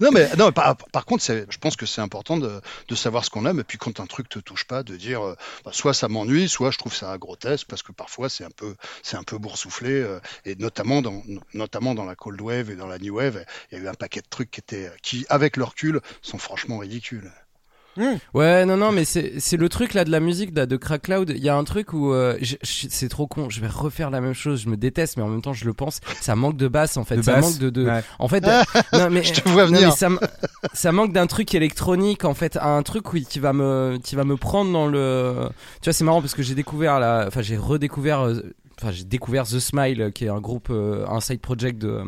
Non, 0.00 0.10
mais 0.12 0.28
non, 0.36 0.52
par, 0.52 0.76
par 0.76 1.04
contre, 1.04 1.24
je 1.24 1.58
pense 1.58 1.76
que 1.76 1.86
c'est 1.86 2.00
important 2.00 2.36
de, 2.36 2.60
de 2.88 2.94
savoir 2.94 3.24
ce 3.24 3.30
qu'on 3.30 3.46
aime. 3.46 3.60
Et 3.60 3.64
puis, 3.64 3.78
quand 3.78 4.00
un 4.00 4.06
truc 4.06 4.28
te 4.28 4.38
touche 4.38 4.64
pas, 4.64 4.82
de 4.82 4.96
dire 4.96 5.24
euh, 5.24 5.36
bah, 5.64 5.72
soit 5.72 5.94
ça 5.94 6.08
m'ennuie, 6.08 6.48
soit 6.48 6.70
je 6.70 6.78
trouve 6.78 6.94
ça 6.94 7.16
grotesque, 7.18 7.66
parce 7.68 7.82
que 7.82 7.92
parfois 7.92 8.28
c'est 8.28 8.44
un 8.44 8.50
peu, 8.50 8.74
c'est 9.02 9.16
un 9.16 9.22
peu 9.22 9.38
boursouflé. 9.38 9.90
euh, 9.90 10.20
et 10.44 10.54
notamment 10.56 11.02
dans, 11.02 11.22
notamment 11.54 11.94
dans 11.94 12.04
la 12.04 12.14
cold 12.16 12.40
wave 12.40 12.70
et 12.70 12.76
dans 12.76 12.86
la 12.86 12.98
new 12.98 13.16
wave, 13.16 13.44
il 13.70 13.78
y 13.78 13.80
a 13.80 13.84
eu 13.84 13.88
un 13.88 13.94
paquet 13.94 14.20
de 14.20 14.26
trucs 14.28 14.50
qui 14.50 14.60
étaient, 14.60 14.90
qui, 15.02 15.26
avec 15.28 15.56
le 15.56 15.64
recul, 15.64 16.00
sont 16.22 16.38
franchement 16.38 16.78
ridicules. 16.78 17.30
Ouais, 18.34 18.64
non, 18.64 18.76
non, 18.76 18.92
mais 18.92 19.04
c'est 19.04 19.34
c'est 19.38 19.56
le 19.56 19.68
truc 19.68 19.94
là 19.94 20.04
de 20.04 20.10
la 20.10 20.20
musique 20.20 20.54
là, 20.54 20.66
de 20.66 20.76
Crack 20.76 21.02
Cloud. 21.02 21.32
Il 21.34 21.42
y 21.42 21.48
a 21.48 21.56
un 21.56 21.64
truc 21.64 21.92
où 21.92 22.12
euh, 22.12 22.38
c'est 22.62 23.08
trop 23.08 23.26
con. 23.26 23.48
Je 23.50 23.60
vais 23.60 23.66
refaire 23.68 24.10
la 24.10 24.20
même 24.20 24.34
chose. 24.34 24.62
Je 24.62 24.68
me 24.68 24.76
déteste, 24.76 25.16
mais 25.16 25.22
en 25.22 25.28
même 25.28 25.42
temps 25.42 25.52
je 25.52 25.64
le 25.64 25.72
pense. 25.72 26.00
Ça 26.20 26.36
manque 26.36 26.56
de 26.56 26.68
basse 26.68 26.96
en 26.96 27.04
fait. 27.04 27.16
De 27.16 27.22
ça 27.22 27.34
basse. 27.34 27.44
manque 27.44 27.58
de, 27.58 27.70
de... 27.70 27.86
Ouais. 27.86 28.02
En 28.18 28.28
fait, 28.28 28.44
euh, 28.46 28.62
non 28.92 29.10
mais 29.10 29.22
Je 29.22 29.34
te 29.34 29.48
vois 29.48 29.64
non, 29.66 29.72
mais 29.72 29.78
venir. 29.78 29.94
ça, 30.72 30.92
manque 30.92 31.12
d'un 31.12 31.26
truc 31.26 31.54
électronique 31.54 32.24
en 32.24 32.34
fait, 32.34 32.56
un 32.60 32.82
truc 32.82 33.12
oui 33.12 33.26
qui 33.28 33.38
va 33.38 33.52
me 33.52 33.98
qui 34.02 34.16
va 34.16 34.24
me 34.24 34.36
prendre 34.36 34.72
dans 34.72 34.86
le. 34.86 35.48
Tu 35.80 35.86
vois, 35.86 35.92
c'est 35.92 36.04
marrant 36.04 36.20
parce 36.20 36.34
que 36.34 36.42
j'ai 36.42 36.54
découvert 36.54 36.98
la, 37.00 37.24
enfin 37.26 37.42
j'ai 37.42 37.56
redécouvert. 37.56 38.28
Enfin, 38.78 38.92
j'ai 38.92 39.04
découvert 39.04 39.44
The 39.44 39.58
Smile, 39.58 40.02
euh, 40.02 40.10
qui 40.10 40.26
est 40.26 40.28
un 40.28 40.40
groupe, 40.40 40.68
euh, 40.70 41.06
un 41.08 41.20
side 41.20 41.40
project 41.40 41.78
de, 41.80 41.88
euh, 41.88 42.04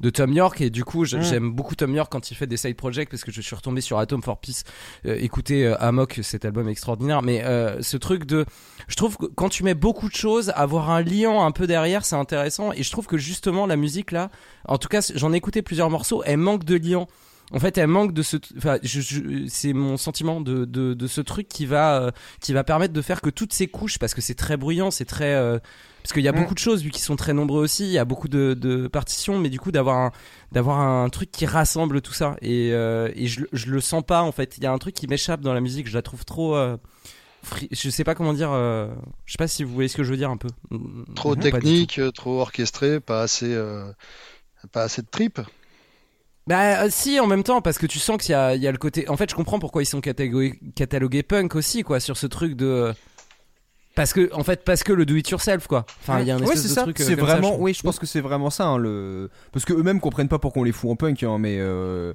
de 0.00 0.10
Tom 0.10 0.32
York, 0.32 0.60
et 0.60 0.70
du 0.70 0.84
coup, 0.84 1.02
Mm. 1.02 1.20
j'aime 1.22 1.50
beaucoup 1.50 1.74
Tom 1.74 1.92
York 1.94 2.12
quand 2.12 2.30
il 2.30 2.36
fait 2.36 2.46
des 2.46 2.56
side 2.56 2.76
projects 2.76 3.10
parce 3.10 3.24
que 3.24 3.32
je 3.32 3.40
suis 3.40 3.56
retombé 3.56 3.80
sur 3.80 3.98
Atom 3.98 4.22
for 4.22 4.38
Peace, 4.38 4.62
euh, 5.06 5.16
écouter 5.18 5.66
euh, 5.66 5.74
Amok, 5.80 6.20
cet 6.22 6.44
album 6.44 6.68
extraordinaire. 6.68 7.22
Mais 7.22 7.42
euh, 7.44 7.82
ce 7.82 7.96
truc 7.96 8.24
de, 8.24 8.44
je 8.86 8.94
trouve 8.94 9.16
que 9.16 9.26
quand 9.26 9.48
tu 9.48 9.64
mets 9.64 9.74
beaucoup 9.74 10.08
de 10.08 10.14
choses, 10.14 10.50
avoir 10.54 10.90
un 10.90 11.02
liant 11.02 11.44
un 11.44 11.50
peu 11.50 11.66
derrière, 11.66 12.04
c'est 12.04 12.14
intéressant. 12.16 12.72
Et 12.72 12.84
je 12.84 12.90
trouve 12.92 13.06
que 13.06 13.18
justement 13.18 13.66
la 13.66 13.74
musique 13.76 14.12
là, 14.12 14.30
en 14.68 14.78
tout 14.78 14.86
cas, 14.88 15.00
j'en 15.14 15.32
ai 15.32 15.36
écouté 15.36 15.60
plusieurs 15.62 15.90
morceaux, 15.90 16.22
elle 16.24 16.36
manque 16.38 16.62
de 16.64 16.76
liant. 16.76 17.08
En 17.52 17.60
fait, 17.60 17.78
elle 17.78 17.86
manque 17.86 18.12
de 18.12 18.22
ce, 18.22 18.36
enfin, 18.56 18.78
je, 18.82 19.00
je- 19.00 19.46
c'est 19.48 19.72
mon 19.72 19.96
sentiment 19.96 20.40
de, 20.40 20.64
de, 20.64 20.94
de 20.94 21.06
ce 21.06 21.20
truc 21.20 21.46
qui 21.48 21.64
va, 21.64 22.00
euh, 22.02 22.10
qui 22.40 22.52
va 22.52 22.64
permettre 22.64 22.92
de 22.92 23.02
faire 23.02 23.20
que 23.20 23.30
toutes 23.30 23.52
ces 23.52 23.68
couches, 23.68 23.98
parce 24.00 24.14
que 24.14 24.20
c'est 24.20 24.34
très 24.34 24.56
bruyant, 24.56 24.90
c'est 24.90 25.04
très, 25.04 25.34
euh, 25.34 25.58
parce 26.06 26.12
qu'il 26.12 26.22
y 26.22 26.28
a 26.28 26.32
Mm. 26.32 26.36
beaucoup 26.40 26.54
de 26.54 26.58
choses 26.60 26.82
vu 26.84 26.90
qu'ils 26.90 27.02
sont 27.02 27.16
très 27.16 27.32
nombreux 27.32 27.60
aussi, 27.64 27.82
il 27.84 27.90
y 27.90 27.98
a 27.98 28.04
beaucoup 28.04 28.28
de, 28.28 28.54
de 28.54 28.86
partitions, 28.86 29.40
mais 29.40 29.48
du 29.48 29.58
coup 29.58 29.72
d'avoir 29.72 29.96
un, 29.98 30.12
d'avoir 30.52 30.78
un 30.78 31.08
truc 31.08 31.32
qui 31.32 31.46
rassemble 31.46 32.00
tout 32.00 32.12
ça 32.12 32.36
et, 32.42 32.70
euh, 32.72 33.10
et 33.16 33.26
je, 33.26 33.40
le- 33.40 33.48
je 33.52 33.70
le 33.72 33.80
sens 33.80 34.04
pas 34.06 34.22
en 34.22 34.30
fait. 34.30 34.56
Il 34.56 34.62
y 34.62 34.66
a 34.66 34.72
un 34.72 34.78
truc 34.78 34.94
qui 34.94 35.08
m'échappe 35.08 35.40
dans 35.40 35.52
la 35.52 35.60
musique, 35.60 35.88
je 35.88 35.94
la 35.94 36.02
trouve 36.02 36.24
trop, 36.24 36.54
euh, 36.54 36.76
free- 37.42 37.68
je 37.72 37.90
sais 37.90 38.04
pas 38.04 38.14
comment 38.14 38.32
dire. 38.34 38.50
euh, 38.52 38.88
je 39.24 39.32
sais 39.32 39.36
pas 39.36 39.48
si 39.48 39.64
vous 39.64 39.74
voyez 39.74 39.88
ce 39.88 39.96
que 39.96 40.04
je 40.04 40.10
veux 40.12 40.16
dire 40.16 40.30
un 40.30 40.36
peu. 40.36 40.46
Trop 41.16 41.34
Non, 41.34 41.42
du 41.42 41.50
tout. 41.50 41.56
technique, 41.56 42.00
trop 42.14 42.40
orchestré, 42.40 43.00
pas 43.00 43.22
assez, 43.22 43.52
euh, 43.52 43.90
pas 44.70 44.84
assez 44.84 45.02
de 45.02 45.08
tripes. 45.10 45.40
Bah 46.46 46.84
euh, 46.84 46.88
si 46.88 47.18
en 47.18 47.26
même 47.26 47.42
temps 47.42 47.60
parce 47.60 47.78
que 47.78 47.86
tu 47.86 47.98
sens 47.98 48.18
qu'il 48.18 48.30
y 48.30 48.34
a, 48.34 48.54
il 48.54 48.62
y 48.62 48.68
a 48.68 48.72
le 48.72 48.78
côté. 48.78 49.08
En 49.08 49.16
fait, 49.16 49.28
je 49.28 49.34
comprends 49.34 49.58
pourquoi 49.58 49.82
ils 49.82 49.86
sont 49.86 50.00
catalogués, 50.00 50.60
catalogués 50.76 51.24
punk 51.24 51.56
aussi 51.56 51.82
quoi 51.82 51.98
sur 51.98 52.16
ce 52.16 52.28
truc 52.28 52.54
de. 52.54 52.94
Parce 53.96 54.12
que 54.12 54.32
en 54.32 54.44
fait 54.44 54.62
parce 54.64 54.84
que 54.84 54.92
le 54.92 55.04
do 55.06 55.16
it 55.16 55.28
yourself 55.28 55.66
quoi. 55.66 55.84
Enfin 56.02 56.20
il 56.20 56.28
y 56.28 56.30
a 56.30 56.36
un 56.36 56.38
Ouais, 56.38 56.44
espèce 56.44 56.62
c'est 56.62 56.68
de 56.68 56.72
ça. 56.74 56.82
truc. 56.82 57.00
euh, 57.00 57.04
C'est 57.04 57.16
comme 57.16 57.26
ça, 57.26 57.32
vraiment, 57.34 57.54
je 57.56 57.60
oui, 57.62 57.74
je 57.74 57.82
pense 57.82 57.98
que 57.98 58.06
c'est 58.06 58.20
vraiment 58.20 58.50
ça. 58.50 58.66
hein, 58.66 58.78
le... 58.78 59.28
Parce 59.52 59.64
que 59.64 59.72
eux-mêmes 59.72 59.98
comprennent 60.00 60.28
pas 60.28 60.38
pourquoi 60.38 60.62
on 60.62 60.64
les 60.64 60.70
fout 60.72 60.90
en 60.90 60.94
punk, 60.96 61.22
hein, 61.24 61.38
mais. 61.38 61.56
euh, 61.58 62.12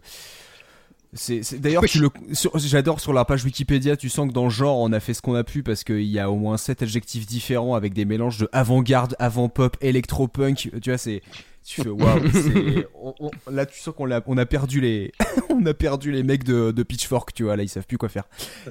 C'est, 1.13 1.43
c'est- 1.43 1.57
D'ailleurs, 1.59 1.83
Oui. 1.83 1.89
tu 1.89 1.99
le... 1.99 2.09
sur- 2.33 2.57
j'adore 2.57 3.01
sur 3.01 3.11
la 3.11 3.25
page 3.25 3.43
Wikipédia, 3.43 3.97
tu 3.97 4.07
sens 4.07 4.29
que 4.29 4.33
dans 4.33 4.45
le 4.45 4.49
genre, 4.49 4.77
on 4.79 4.93
a 4.93 4.99
fait 5.01 5.13
ce 5.13 5.21
qu'on 5.21 5.35
a 5.35 5.43
pu 5.43 5.61
parce 5.61 5.83
qu'il 5.83 6.03
y 6.03 6.19
a 6.19 6.31
au 6.31 6.35
moins 6.37 6.55
sept 6.55 6.83
adjectifs 6.83 7.25
différents 7.25 7.75
avec 7.75 7.93
des 7.93 8.05
mélanges 8.05 8.37
de 8.37 8.47
avant-garde, 8.53 9.15
avant-pop, 9.19 9.75
électro-punk. 9.81 10.69
Tu 10.81 10.89
vois, 10.89 10.97
c'est. 10.97 11.21
Tu 11.65 11.81
fais 11.81 11.89
waouh. 11.89 12.21
Là, 13.51 13.65
tu 13.65 13.79
sens 13.79 13.93
qu'on 13.93 14.09
a, 14.11 14.21
on 14.25 14.37
a 14.37 14.45
perdu 14.45 14.79
les, 14.81 15.11
on 15.49 15.65
a 15.65 15.73
perdu 15.73 16.11
les 16.11 16.23
mecs 16.23 16.43
de, 16.43 16.71
de 16.71 16.83
Pitchfork. 16.83 17.33
Tu 17.33 17.43
vois, 17.43 17.55
là, 17.57 17.63
ils 17.63 17.69
savent 17.69 17.85
plus 17.87 17.97
quoi 17.97 18.07
faire. 18.09 18.23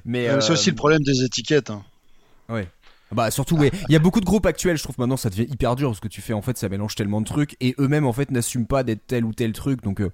Mais 0.04 0.28
Euh, 0.28 0.40
C'est 0.40 0.52
aussi 0.52 0.70
le 0.70 0.76
problème 0.76 1.02
des 1.02 1.22
étiquettes. 1.24 1.70
hein. 1.70 1.82
Bah 3.12 3.30
surtout 3.30 3.56
ouais, 3.56 3.70
il 3.88 3.92
y 3.92 3.96
a 3.96 3.98
beaucoup 3.98 4.20
de 4.20 4.24
groupes 4.24 4.46
actuels, 4.46 4.76
je 4.76 4.82
trouve 4.82 4.98
maintenant 4.98 5.16
ça 5.16 5.30
devient 5.30 5.46
hyper 5.50 5.76
dur 5.76 5.90
parce 5.90 6.00
que 6.00 6.08
tu 6.08 6.20
fais 6.20 6.32
en 6.32 6.42
fait 6.42 6.56
ça 6.56 6.68
mélange 6.68 6.94
tellement 6.94 7.20
de 7.20 7.26
trucs 7.26 7.56
et 7.60 7.74
eux-mêmes 7.78 8.06
en 8.06 8.12
fait 8.12 8.30
n'assument 8.30 8.66
pas 8.66 8.82
d'être 8.84 9.06
tel 9.06 9.24
ou 9.24 9.32
tel 9.32 9.52
truc 9.52 9.82
donc 9.82 10.00
euh, 10.00 10.10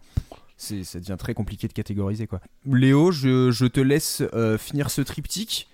ça 0.57 0.99
devient 0.99 1.17
très 1.19 1.35
compliqué 1.35 1.69
de 1.69 1.73
catégoriser 1.73 2.27
quoi. 2.27 2.41
Léo, 2.65 3.11
je, 3.11 3.67
te 3.67 3.81
laisse 3.81 4.23
euh, 4.33 4.57
finir 4.57 4.91
ce 4.91 5.03
triptyque. 5.03 5.69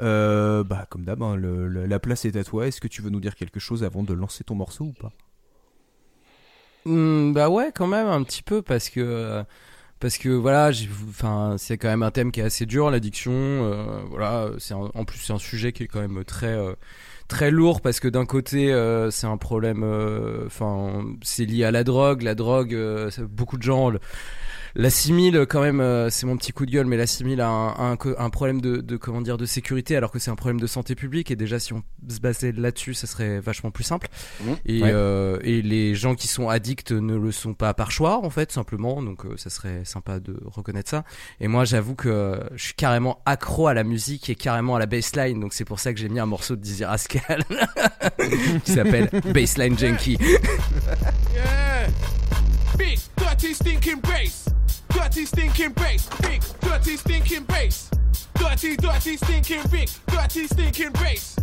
Euh, 0.00 0.64
bah 0.64 0.86
comme 0.88 1.04
d'hab, 1.04 1.22
hein, 1.22 1.36
la 1.36 1.98
place 1.98 2.24
est 2.24 2.36
à 2.36 2.44
toi. 2.44 2.66
Est-ce 2.66 2.80
que 2.80 2.88
tu 2.88 3.02
veux 3.02 3.10
nous 3.10 3.20
dire 3.20 3.34
quelque 3.34 3.60
chose 3.60 3.84
avant 3.84 4.02
de 4.02 4.14
lancer 4.14 4.42
ton 4.42 4.54
morceau 4.54 4.86
ou 4.86 4.92
pas? 4.92 5.12
Hmm, 6.86 7.32
bah 7.32 7.50
ouais, 7.50 7.70
quand 7.74 7.86
même 7.86 8.06
un 8.06 8.22
petit 8.22 8.42
peu 8.42 8.62
parce 8.62 8.88
que 8.88 9.44
parce 10.02 10.18
que 10.18 10.30
voilà, 10.30 10.72
enfin 11.08 11.54
c'est 11.58 11.78
quand 11.78 11.86
même 11.86 12.02
un 12.02 12.10
thème 12.10 12.32
qui 12.32 12.40
est 12.40 12.42
assez 12.42 12.66
dur 12.66 12.90
l'addiction 12.90 13.32
euh, 13.32 14.00
voilà, 14.10 14.50
c'est 14.58 14.74
en 14.74 15.04
plus 15.04 15.20
c'est 15.20 15.32
un 15.32 15.38
sujet 15.38 15.70
qui 15.70 15.84
est 15.84 15.86
quand 15.86 16.00
même 16.00 16.24
très 16.24 16.48
euh, 16.48 16.74
très 17.28 17.52
lourd 17.52 17.80
parce 17.80 18.00
que 18.00 18.08
d'un 18.08 18.26
côté 18.26 18.72
euh, 18.72 19.12
c'est 19.12 19.28
un 19.28 19.36
problème 19.36 19.84
euh, 19.84 20.44
enfin 20.46 21.04
c'est 21.22 21.44
lié 21.44 21.62
à 21.64 21.70
la 21.70 21.84
drogue, 21.84 22.22
la 22.22 22.34
drogue 22.34 22.74
euh, 22.74 23.10
beaucoup 23.20 23.56
de 23.56 23.62
gens 23.62 23.92
le- 24.74 24.82
l'assimilent 24.82 25.46
quand 25.48 25.60
même 25.60 25.80
euh, 25.80 26.10
c'est 26.10 26.26
mon 26.26 26.36
petit 26.36 26.52
coup 26.52 26.66
de 26.66 26.70
gueule 26.70 26.86
mais 26.86 26.96
l'assimile 26.96 27.40
à 27.40 27.48
un, 27.48 27.92
un, 27.92 27.96
un 28.18 28.30
problème 28.30 28.60
de, 28.60 28.76
de 28.78 28.96
comment 28.96 29.20
dire 29.20 29.36
de 29.38 29.46
sécurité 29.46 29.96
alors 29.96 30.10
que 30.10 30.18
c'est 30.18 30.30
un 30.30 30.34
problème 30.36 30.60
de 30.60 30.66
santé 30.66 30.94
publique 30.94 31.30
et 31.30 31.36
déjà 31.36 31.58
si 31.58 31.72
on 31.72 31.82
se 32.08 32.20
basait 32.20 32.52
là-dessus 32.52 32.94
ça 32.94 33.06
serait 33.06 33.40
vachement 33.40 33.70
plus 33.70 33.84
simple 33.84 34.08
et, 34.66 34.82
Ouais. 34.82 34.90
euh, 34.92 35.38
et 35.42 35.62
les 35.62 35.94
gens 35.94 36.14
qui 36.14 36.28
sont 36.28 36.48
addicts 36.48 36.92
ne 36.92 37.16
le 37.16 37.32
sont 37.32 37.54
pas 37.54 37.74
par 37.74 37.90
choix 37.90 38.18
en 38.24 38.30
fait 38.30 38.50
simplement 38.52 39.02
donc 39.02 39.24
euh, 39.24 39.36
ça 39.36 39.50
serait 39.50 39.82
sympa 39.84 40.18
de 40.20 40.36
reconnaître 40.44 40.90
ça 40.90 41.04
et 41.40 41.48
moi 41.48 41.64
j'avoue 41.64 41.94
que 41.94 42.08
euh, 42.08 42.36
je 42.54 42.64
suis 42.64 42.74
carrément 42.74 43.20
accro 43.26 43.66
à 43.68 43.74
la 43.74 43.84
musique 43.84 44.28
et 44.30 44.34
carrément 44.34 44.76
à 44.76 44.78
la 44.78 44.86
bassline 44.86 45.40
donc 45.40 45.52
c'est 45.54 45.64
pour 45.64 45.80
ça 45.80 45.92
que 45.92 46.00
j'ai 46.00 46.08
mis 46.08 46.20
un 46.20 46.26
morceau 46.26 46.56
de 46.56 46.60
Dizzy 46.60 46.84
Rascal 46.84 47.44
qui 48.64 48.72
s'appelle 48.72 49.10
Bassline 49.34 49.78
Junkie 49.78 50.18
Yeah. 51.34 51.88
Big, 52.76 52.98
dirty, 53.16 53.54
stinking 53.54 54.00
bass. 54.00 54.48
Dirty, 54.88 55.24
stinking 55.24 55.72
bass. 55.72 56.08
Big, 56.20 56.42
dirty, 56.60 56.96
stinking 56.96 57.44
bass. 57.44 57.90
Dirty, 58.34 58.76
dirty, 58.76 59.16
stinking 59.16 59.62
big. 59.70 59.88
Dirty, 60.06 60.46
stinking 60.46 60.92
bass. 60.92 61.36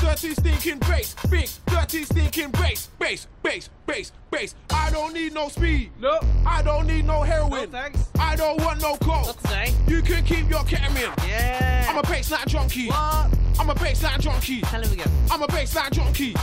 Dirty, 0.00 0.34
stinking 0.34 0.78
bass. 0.80 1.14
Big, 1.30 1.48
dirty, 1.66 2.04
stinking 2.04 2.50
bass. 2.50 2.88
Bass, 2.98 3.26
bass, 3.42 3.70
bass, 3.86 4.12
bass. 4.30 4.54
I 4.70 4.90
don't 4.90 5.12
need 5.12 5.34
no 5.34 5.48
speed. 5.48 5.90
No. 6.00 6.18
I 6.46 6.62
don't 6.62 6.86
need 6.86 7.04
no 7.04 7.22
heroin. 7.22 7.70
No, 7.70 7.78
thanks. 7.78 8.08
I 8.18 8.36
don't 8.36 8.60
want 8.62 8.80
no 8.80 8.96
coke. 8.96 9.38
say? 9.48 9.74
You 9.86 10.02
can 10.02 10.24
keep 10.24 10.48
your 10.48 10.60
ketamine. 10.60 11.14
Yeah. 11.28 11.86
I'm 11.88 11.98
a 11.98 12.02
bassline 12.02 12.46
junkie. 12.46 12.88
What? 12.88 13.30
I'm 13.58 13.70
a 13.70 13.74
bassline 13.74 14.20
junkie. 14.20 14.60
Tell 14.62 14.82
him 14.82 14.92
again. 14.92 15.10
I'm 15.30 15.42
a 15.42 15.46
bassline 15.46 15.90
junkie. 15.92 16.34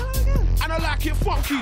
And 0.62 0.72
I 0.72 0.78
like 0.78 1.06
it 1.06 1.16
funky. 1.18 1.62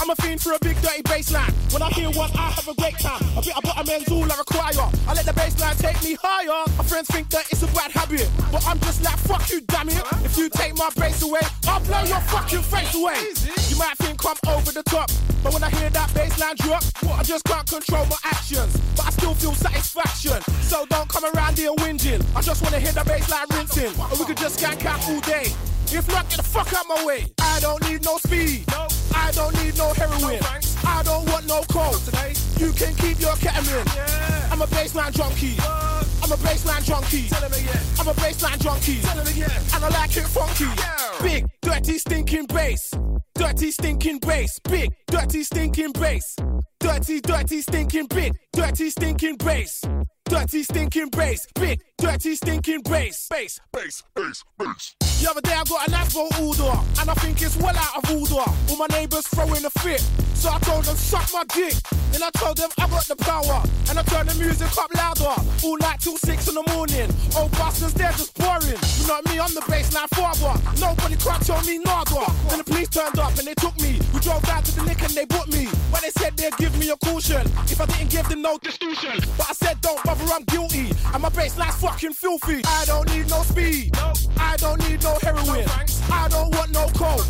I'm 0.00 0.08
a 0.08 0.16
fiend 0.16 0.40
for 0.40 0.52
a 0.52 0.58
big 0.60 0.80
dirty 0.80 1.02
bassline. 1.02 1.52
When 1.74 1.82
I 1.82 1.90
hear 1.90 2.08
one, 2.12 2.30
I 2.32 2.48
have 2.56 2.66
a 2.66 2.74
great 2.74 2.98
time. 2.98 3.20
A 3.36 3.42
bit 3.42 3.54
of 3.54 3.62
butterman's 3.62 4.08
all 4.08 4.24
I 4.24 4.36
require. 4.38 4.88
I 5.06 5.12
let 5.12 5.26
the 5.26 5.32
bassline 5.32 5.76
take 5.78 6.02
me 6.02 6.16
higher. 6.22 6.64
My 6.78 6.84
friends 6.84 7.08
think 7.08 7.28
that 7.30 7.44
it's 7.52 7.62
a 7.62 7.66
bad 7.76 7.90
habit, 7.92 8.26
but 8.50 8.66
I'm 8.66 8.80
just 8.80 9.04
like 9.04 9.18
fuck 9.18 9.50
you, 9.50 9.60
damn 9.60 9.90
it. 9.90 10.02
If 10.24 10.38
you 10.38 10.48
take 10.48 10.74
my 10.78 10.88
bass 10.96 11.22
away, 11.22 11.44
I'll 11.68 11.80
blow 11.80 12.02
your 12.04 12.20
fucking 12.32 12.62
face 12.62 12.94
away. 12.94 13.20
You 13.68 13.76
might 13.76 13.98
think 13.98 14.24
I'm 14.24 14.36
over 14.48 14.72
the 14.72 14.82
top, 14.84 15.10
but 15.44 15.52
when 15.52 15.62
I 15.62 15.68
hear 15.68 15.90
that 15.90 16.08
bassline 16.10 16.56
drop, 16.56 16.82
I 17.18 17.22
just 17.22 17.44
can't 17.44 17.68
control 17.68 18.06
my 18.06 18.16
actions. 18.24 18.74
But 18.96 19.06
I 19.06 19.10
still 19.10 19.34
feel 19.34 19.52
satisfaction. 19.52 20.40
So 20.62 20.86
don't 20.86 21.10
come 21.10 21.26
around 21.26 21.58
here 21.58 21.72
whinging. 21.76 22.24
I 22.34 22.40
just 22.40 22.62
wanna 22.62 22.80
hear 22.80 22.92
the 22.92 23.00
bassline 23.00 23.54
rinsing, 23.54 24.00
or 24.00 24.16
we 24.18 24.24
could 24.24 24.38
just 24.38 24.60
skank 24.60 24.86
out 24.86 25.06
all 25.10 25.20
day. 25.20 25.52
If 25.92 26.06
not, 26.08 26.28
get 26.28 26.36
the 26.36 26.42
fuck 26.44 26.72
out 26.72 26.86
my 26.88 27.04
way. 27.04 27.26
I 27.40 27.58
don't 27.60 27.82
need 27.88 28.04
no 28.04 28.16
speed. 28.18 28.64
No. 28.70 28.86
I 29.14 29.32
don't 29.32 29.52
need 29.62 29.76
no 29.76 29.92
heroin. 29.92 30.38
I 30.86 31.02
don't 31.04 31.28
want 31.28 31.46
no 31.48 31.62
coke. 31.68 32.00
Today. 32.04 32.32
You 32.58 32.72
can 32.72 32.94
keep 32.94 33.20
your 33.20 33.34
ketamine. 33.34 33.86
Yeah. 33.96 34.48
I'm 34.52 34.62
a 34.62 34.66
baseline 34.66 35.12
junkie. 35.12 35.56
Uh, 35.60 36.04
I'm 36.22 36.30
a 36.30 36.36
baseline 36.36 36.84
junkie. 36.84 37.28
Tell 37.28 37.42
him 37.42 37.52
again. 37.52 37.82
I'm 37.98 38.06
a 38.06 38.14
baseline 38.14 38.60
junkie. 38.60 39.00
Tell 39.00 39.18
him 39.18 39.26
again. 39.26 39.50
And 39.74 39.84
I 39.84 39.88
like 39.88 40.16
it 40.16 40.26
funky. 40.28 40.64
Yeah. 40.64 41.22
Big, 41.22 41.46
dirty, 41.60 41.98
stinking 41.98 42.46
bass. 42.46 42.92
Dirty, 43.34 43.70
stinking 43.72 44.18
bass. 44.18 44.60
Big, 44.68 44.90
dirty, 45.08 45.42
stinking 45.42 45.92
bass. 45.92 46.36
Dirty, 46.78 47.20
dirty, 47.20 47.62
stinking 47.62 48.06
big. 48.06 48.32
Dirty, 48.52 48.90
stinking 48.90 49.36
bass. 49.36 49.82
Dirty, 50.30 50.62
stinking 50.62 51.08
bass. 51.08 51.48
Big, 51.56 51.82
dirty, 51.98 52.36
stinking 52.36 52.82
bass. 52.82 53.26
Bass, 53.28 53.58
bass, 53.72 54.04
bass, 54.14 54.44
bass. 54.56 54.94
The 55.20 55.28
other 55.28 55.40
day 55.40 55.52
I 55.52 55.64
got 55.64 55.88
an 55.88 55.94
Afro 55.94 56.30
order, 56.40 56.72
and 57.00 57.10
I 57.10 57.14
think 57.14 57.42
it's 57.42 57.56
well 57.56 57.76
out 57.76 57.98
of 57.98 58.10
order. 58.14 58.48
All 58.70 58.76
my 58.76 58.86
neighbours 58.94 59.26
throwing 59.26 59.64
a 59.64 59.70
fit, 59.70 60.00
so 60.34 60.48
I 60.48 60.58
told 60.60 60.84
them 60.84 60.96
suck 60.96 61.28
my 61.34 61.42
dick. 61.52 61.74
Then 62.12 62.22
I 62.22 62.30
told 62.30 62.56
them 62.56 62.70
I 62.78 62.88
got 62.88 63.04
the 63.04 63.16
power, 63.16 63.60
and 63.90 63.98
I 63.98 64.02
turned 64.04 64.30
the 64.30 64.38
music 64.38 64.70
up 64.78 64.94
louder, 64.94 65.34
all 65.62 65.76
night 65.78 66.00
till 66.00 66.16
six 66.16 66.48
in 66.48 66.54
the 66.54 66.64
morning. 66.72 67.10
Old 67.36 67.50
bastards, 67.52 67.92
they're 67.92 68.12
just 68.12 68.32
boring. 68.38 68.80
You 69.02 69.06
know 69.10 69.20
me, 69.28 69.40
I'm 69.40 69.52
the 69.52 69.66
baseline 69.66 70.08
father. 70.14 70.54
Nobody 70.80 71.16
can't 71.16 71.44
tell 71.44 71.60
me 71.66 71.78
nada. 71.84 72.24
Then 72.48 72.58
the 72.58 72.64
police 72.64 72.88
turned 72.88 73.18
up 73.18 73.36
and 73.36 73.46
they 73.46 73.54
took 73.60 73.76
me. 73.82 74.00
We 74.14 74.20
drove 74.20 74.42
down 74.46 74.62
to 74.62 74.72
the 74.72 74.84
lick 74.84 75.02
and 75.02 75.12
they 75.12 75.26
booked 75.26 75.52
me. 75.52 75.68
But 75.92 76.00
they 76.00 76.10
said 76.16 76.32
they'd 76.38 76.56
give 76.56 76.72
me 76.78 76.88
a 76.88 76.96
caution 76.96 77.44
if 77.68 77.80
I 77.80 77.84
didn't 77.92 78.08
give 78.08 78.26
them 78.28 78.40
no 78.40 78.56
distinction. 78.56 79.20
But 79.36 79.50
I 79.50 79.52
said 79.52 79.80
don't 79.82 80.00
bother, 80.02 80.19
I'm 80.28 80.44
guilty, 80.44 80.92
and 81.12 81.22
my 81.22 81.28
baseline's 81.28 81.76
fucking 81.76 82.12
filthy. 82.12 82.62
I 82.66 82.84
don't 82.86 83.08
need 83.14 83.28
no 83.30 83.42
speed. 83.42 83.94
No. 83.94 84.12
I 84.38 84.56
don't 84.56 84.78
need 84.88 85.02
no 85.02 85.16
heroin. 85.22 85.66
I 86.10 86.28
don't 86.28 86.54
want 86.54 86.72
no 86.72 86.86
coke. 86.88 87.26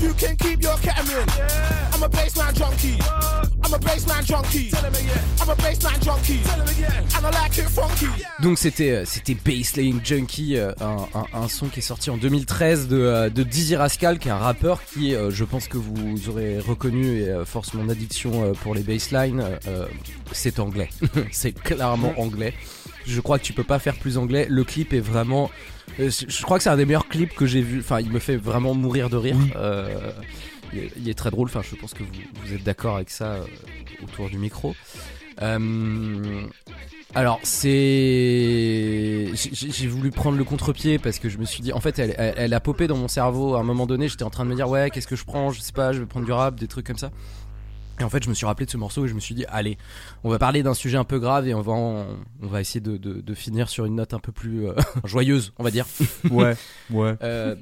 You 0.00 0.12
can 0.14 0.36
keep 0.36 0.62
your 0.62 0.76
ketamine. 0.76 1.28
I'm 1.94 2.02
a 2.02 2.08
baseline 2.08 2.54
junkie. 2.54 2.98
I'm 3.00 3.04
a 3.04 3.10
baseline 3.10 3.46
junkie. 3.46 3.55
Donc 8.40 8.58
c'était 8.58 8.90
euh, 8.90 9.04
c'était 9.04 9.34
Bassline 9.34 10.00
Junkie, 10.04 10.56
euh, 10.56 10.72
un, 10.80 11.06
un, 11.14 11.24
un 11.42 11.48
son 11.48 11.66
qui 11.66 11.80
est 11.80 11.82
sorti 11.82 12.10
en 12.10 12.16
2013 12.16 12.88
de, 12.88 12.96
euh, 12.96 13.28
de 13.30 13.42
Dizzy 13.42 13.74
Rascal, 13.74 14.18
qui 14.18 14.28
est 14.28 14.32
un 14.32 14.38
rappeur 14.38 14.84
qui, 14.84 15.14
je 15.30 15.44
pense 15.44 15.66
que 15.68 15.78
vous 15.78 16.28
aurez 16.28 16.60
reconnu 16.60 17.22
et 17.22 17.34
force 17.44 17.74
mon 17.74 17.88
addiction 17.88 18.52
pour 18.62 18.74
les 18.74 18.82
basslines, 18.82 19.42
c'est 20.32 20.60
anglais. 20.60 20.88
c'est 21.32 21.52
clairement 21.52 22.14
anglais. 22.18 22.54
Je 23.06 23.20
crois 23.20 23.38
que 23.38 23.44
tu 23.44 23.52
peux 23.52 23.64
pas 23.64 23.78
faire 23.78 23.96
plus 23.96 24.18
anglais. 24.18 24.46
Le 24.50 24.64
clip 24.64 24.92
est 24.92 25.00
vraiment, 25.00 25.50
je 25.98 26.42
crois 26.42 26.58
que 26.58 26.64
c'est 26.64 26.70
un 26.70 26.76
des 26.76 26.86
meilleurs 26.86 27.08
clips 27.08 27.34
que 27.34 27.46
j'ai 27.46 27.62
vu. 27.62 27.80
Enfin, 27.80 28.00
il 28.00 28.10
me 28.10 28.18
fait 28.18 28.36
vraiment 28.36 28.74
mourir 28.74 29.10
de 29.10 29.16
rire. 29.16 29.36
Euh, 29.56 30.10
il, 30.72 30.78
est, 30.78 30.92
il 30.96 31.08
est 31.08 31.14
très 31.14 31.30
drôle. 31.30 31.48
Enfin, 31.48 31.62
je 31.62 31.74
pense 31.76 31.94
que 31.94 32.02
vous, 32.02 32.10
vous 32.44 32.52
êtes 32.52 32.62
d'accord 32.64 32.96
avec 32.96 33.10
ça 33.10 33.32
euh, 33.34 33.44
autour 34.02 34.28
du 34.30 34.38
micro. 34.38 34.74
Euh, 35.42 36.46
alors 37.14 37.40
c'est, 37.42 39.30
j'ai 39.34 39.70
j'ai 39.70 39.86
voulu 39.86 40.10
prendre 40.10 40.36
le 40.36 40.44
contre-pied 40.44 40.98
parce 40.98 41.18
que 41.18 41.28
je 41.28 41.38
me 41.38 41.44
suis 41.44 41.62
dit, 41.62 41.72
en 41.72 41.80
fait, 41.80 41.98
elle, 41.98 42.14
elle, 42.18 42.34
elle 42.36 42.54
a 42.54 42.60
popé 42.60 42.86
dans 42.86 42.96
mon 42.96 43.08
cerveau 43.08 43.54
à 43.54 43.60
un 43.60 43.62
moment 43.62 43.86
donné. 43.86 44.08
J'étais 44.08 44.24
en 44.24 44.30
train 44.30 44.44
de 44.44 44.50
me 44.50 44.54
dire, 44.54 44.68
ouais, 44.68 44.90
qu'est-ce 44.90 45.06
que 45.06 45.16
je 45.16 45.24
prends? 45.24 45.50
Je 45.50 45.60
sais 45.60 45.72
pas, 45.72 45.92
je 45.92 46.00
vais 46.00 46.06
prendre 46.06 46.26
du 46.26 46.32
rap, 46.32 46.58
des 46.58 46.66
trucs 46.68 46.86
comme 46.86 46.98
ça. 46.98 47.10
Et 47.98 48.04
en 48.04 48.10
fait, 48.10 48.22
je 48.22 48.28
me 48.28 48.34
suis 48.34 48.44
rappelé 48.44 48.66
de 48.66 48.70
ce 48.70 48.76
morceau 48.76 49.06
et 49.06 49.08
je 49.08 49.14
me 49.14 49.20
suis 49.20 49.34
dit, 49.34 49.46
allez, 49.48 49.78
on 50.22 50.28
va 50.28 50.38
parler 50.38 50.62
d'un 50.62 50.74
sujet 50.74 50.98
un 50.98 51.04
peu 51.04 51.18
grave 51.18 51.48
et 51.48 51.54
on 51.54 51.62
va, 51.62 51.72
en- 51.72 52.06
on 52.42 52.46
va 52.46 52.60
essayer 52.60 52.80
de, 52.80 52.98
de, 52.98 53.22
de 53.22 53.34
finir 53.34 53.70
sur 53.70 53.86
une 53.86 53.94
note 53.94 54.12
un 54.12 54.18
peu 54.18 54.32
plus 54.32 54.66
euh, 54.68 54.74
joyeuse, 55.04 55.54
on 55.58 55.64
va 55.64 55.70
dire. 55.70 55.86
Ouais, 56.30 56.54
ouais. 56.90 57.14
Euh, 57.22 57.56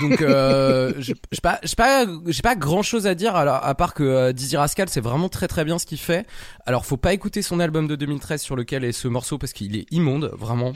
Donc 0.00 0.22
euh, 0.22 0.92
j'ai 0.98 1.14
pas 1.42 1.58
j'ai 1.62 1.74
pas 1.76 2.06
j'ai 2.26 2.42
pas 2.42 2.56
grand 2.56 2.82
chose 2.82 3.06
à 3.06 3.14
dire 3.14 3.36
alors 3.36 3.64
à 3.64 3.74
part 3.74 3.94
que 3.94 4.02
euh, 4.02 4.32
Dizzy 4.32 4.56
Rascal 4.56 4.88
c'est 4.88 5.00
vraiment 5.00 5.28
très 5.28 5.48
très 5.48 5.64
bien 5.64 5.78
ce 5.78 5.86
qu'il 5.86 5.98
fait. 5.98 6.26
Alors 6.66 6.86
faut 6.86 6.96
pas 6.96 7.12
écouter 7.12 7.42
son 7.42 7.60
album 7.60 7.86
de 7.86 7.96
2013 7.96 8.40
sur 8.40 8.56
lequel 8.56 8.84
est 8.84 8.92
ce 8.92 9.08
morceau 9.08 9.38
parce 9.38 9.52
qu'il 9.52 9.76
est 9.76 9.86
immonde 9.90 10.32
vraiment. 10.38 10.72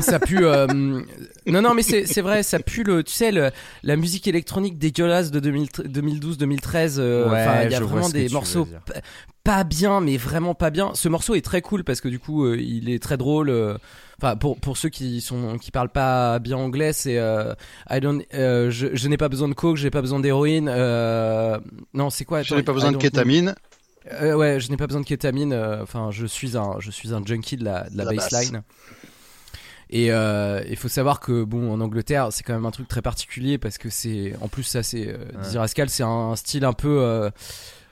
ça 0.00 0.20
pue 0.20 0.46
euh, 0.46 0.66
non 0.68 1.62
non 1.62 1.74
mais 1.74 1.82
c'est 1.82 2.20
vrai 2.20 2.42
ça 2.42 2.60
pue 2.60 2.84
le 2.84 3.02
tu 3.02 3.12
sais 3.12 3.32
le, 3.32 3.50
la 3.82 3.96
musique 3.96 4.26
électronique 4.26 4.78
dégueulasse 4.78 5.30
de 5.30 5.40
2012 5.40 6.38
2013 6.38 6.96
euh, 7.00 7.28
Ouais, 7.28 7.66
il 7.66 7.72
y 7.72 7.74
a 7.74 7.80
vraiment 7.80 8.08
des 8.08 8.28
morceaux 8.28 8.68
pas 9.42 9.64
bien 9.64 10.00
mais 10.00 10.16
vraiment 10.16 10.54
pas 10.54 10.70
bien 10.70 10.92
ce 10.94 11.08
morceau 11.08 11.34
est 11.34 11.44
très 11.44 11.60
cool 11.60 11.84
parce 11.84 12.00
que 12.00 12.08
du 12.08 12.18
coup 12.18 12.44
euh, 12.44 12.56
il 12.56 12.88
est 12.88 13.02
très 13.02 13.16
drôle 13.16 13.50
euh, 13.50 13.76
enfin 14.20 14.36
pour 14.36 14.58
pour 14.60 14.76
ceux 14.76 14.88
qui 14.88 15.20
sont 15.20 15.58
qui 15.58 15.70
parlent 15.70 15.88
pas 15.88 16.38
bien 16.38 16.56
anglais 16.56 16.92
c'est 16.92 17.18
euh, 17.18 17.54
I 17.90 18.00
don't 18.00 18.22
euh, 18.34 18.70
je, 18.70 18.88
je 18.94 19.08
n'ai 19.08 19.16
pas 19.16 19.28
besoin 19.28 19.48
de 19.48 19.54
coke 19.54 19.76
j'ai 19.76 19.90
pas 19.90 20.00
besoin 20.00 20.20
d'héroïne 20.20 20.68
euh, 20.72 21.58
non 21.94 22.10
c'est 22.10 22.24
quoi 22.24 22.42
Je 22.42 22.54
n'ai 22.54 22.62
pas 22.62 22.72
besoin 22.72 22.92
de 22.92 22.96
kétamine. 22.98 23.54
euh, 24.12 24.34
ouais, 24.34 24.60
je 24.60 24.70
n'ai 24.70 24.76
pas 24.76 24.86
besoin 24.86 25.00
de 25.00 25.06
kétamine. 25.06 25.52
euh, 25.52 25.82
Enfin, 25.82 26.10
je 26.10 26.26
suis 26.26 26.56
un, 26.56 26.76
je 26.78 26.90
suis 26.90 27.12
un 27.14 27.24
junkie 27.24 27.56
de 27.56 27.64
la, 27.64 27.88
de 27.90 27.96
la, 27.96 28.04
La 28.04 28.12
basse. 28.12 28.30
baseline. 28.30 28.62
Et 29.90 30.10
euh, 30.12 30.62
il 30.68 30.76
faut 30.76 30.88
savoir 30.88 31.20
que 31.20 31.44
bon, 31.44 31.72
en 31.72 31.80
Angleterre, 31.80 32.28
c'est 32.30 32.42
quand 32.42 32.54
même 32.54 32.66
un 32.66 32.70
truc 32.70 32.88
très 32.88 33.02
particulier 33.02 33.58
parce 33.58 33.78
que 33.78 33.90
c'est, 33.90 34.34
en 34.40 34.48
plus, 34.48 34.62
ça, 34.64 34.82
c'est 34.82 35.14
Dizzy 35.42 35.58
Rascal, 35.58 35.88
c'est 35.88 36.02
un 36.02 36.34
style 36.36 36.64
un 36.64 36.72
peu 36.72 37.30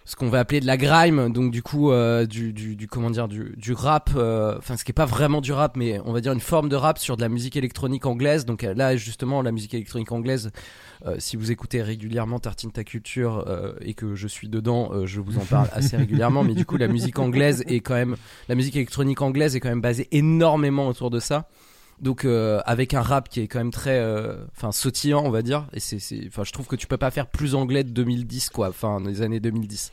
ce 0.05 0.17
qu'on 0.17 0.29
va 0.29 0.41
appeler 0.41 0.61
de 0.61 0.67
la 0.67 0.77
grime, 0.77 1.33
donc 1.33 1.53
du 1.53 1.63
coup, 1.63 1.93
euh, 1.93 2.27
du, 2.27 2.53
du, 2.53 2.75
du 2.75 2.89
comment 2.89 3.11
dire, 3.11 3.29
du, 3.29 3.55
du 3.57 3.73
rap. 3.73 4.11
euh, 4.17 4.57
Enfin, 4.59 4.77
ce 4.77 4.85
qui 4.85 4.91
est 4.91 4.95
pas 4.95 5.05
vraiment 5.07 5.41
du 5.41 5.53
rap, 5.53 5.77
mais 5.77 6.01
on 6.05 6.13
va 6.13 6.21
dire 6.21 6.33
une 6.33 6.41
forme 6.41 6.69
de 6.69 6.77
rap 6.77 6.99
sur 6.99 7.17
de 7.17 7.23
la 7.23 7.29
musique 7.29 7.57
électronique 7.57 8.05
anglaise. 8.07 8.45
Donc 8.45 8.65
euh, 8.65 8.75
là, 8.75 8.97
justement, 8.97 9.43
la 9.43 9.53
musique 9.53 9.75
électronique 9.75 10.11
anglaise. 10.13 10.51
Euh, 11.05 11.17
si 11.19 11.37
vous 11.37 11.51
écoutez 11.51 11.83
régulièrement 11.83 12.39
Tartine 12.39 12.71
ta 12.71 12.85
culture 12.85 13.45
euh, 13.49 13.73
et 13.81 13.95
que 13.95 14.15
je 14.15 14.29
suis 14.29 14.49
dedans, 14.49 14.91
euh, 14.93 15.07
je 15.07 15.21
vous 15.21 15.39
en 15.39 15.45
parle 15.45 15.69
assez 15.73 15.97
régulièrement. 15.97 16.45
Mais 16.45 16.55
du 16.55 16.65
coup, 16.65 16.77
la 16.77 16.89
musique 16.89 17.19
anglaise 17.19 17.65
est 17.67 17.81
quand 17.81 17.95
même, 17.95 18.17
la 18.49 18.55
musique 18.55 18.77
électronique 18.77 19.21
anglaise 19.21 19.57
est 19.57 19.61
quand 19.61 19.69
même 19.69 19.81
basée 19.81 20.07
énormément 20.13 20.87
autour 20.89 21.11
de 21.11 21.19
ça. 21.21 21.49
Donc 22.03 22.25
euh, 22.25 22.61
avec 22.65 22.95
un 22.95 23.01
rap 23.01 23.29
qui 23.29 23.41
est 23.41 23.47
quand 23.47 23.61
même 23.61 23.71
très, 23.71 23.99
euh, 24.01 24.45
enfin 24.51 24.73
sautillant, 24.73 25.23
on 25.25 25.31
va 25.31 25.43
dire. 25.43 25.69
Et 25.73 25.81
c'est, 25.81 25.99
enfin, 26.27 26.43
je 26.43 26.51
trouve 26.53 26.67
que 26.67 26.75
tu 26.75 26.89
peux 26.89 26.97
pas 26.97 27.13
faire 27.13 27.29
plus 27.29 27.55
anglais 27.55 27.85
de 27.85 27.91
2010, 27.91 28.51
quoi. 28.51 28.69
Enfin, 28.69 29.01
des 29.01 29.23
années 29.23 29.39
2010. 29.39 29.93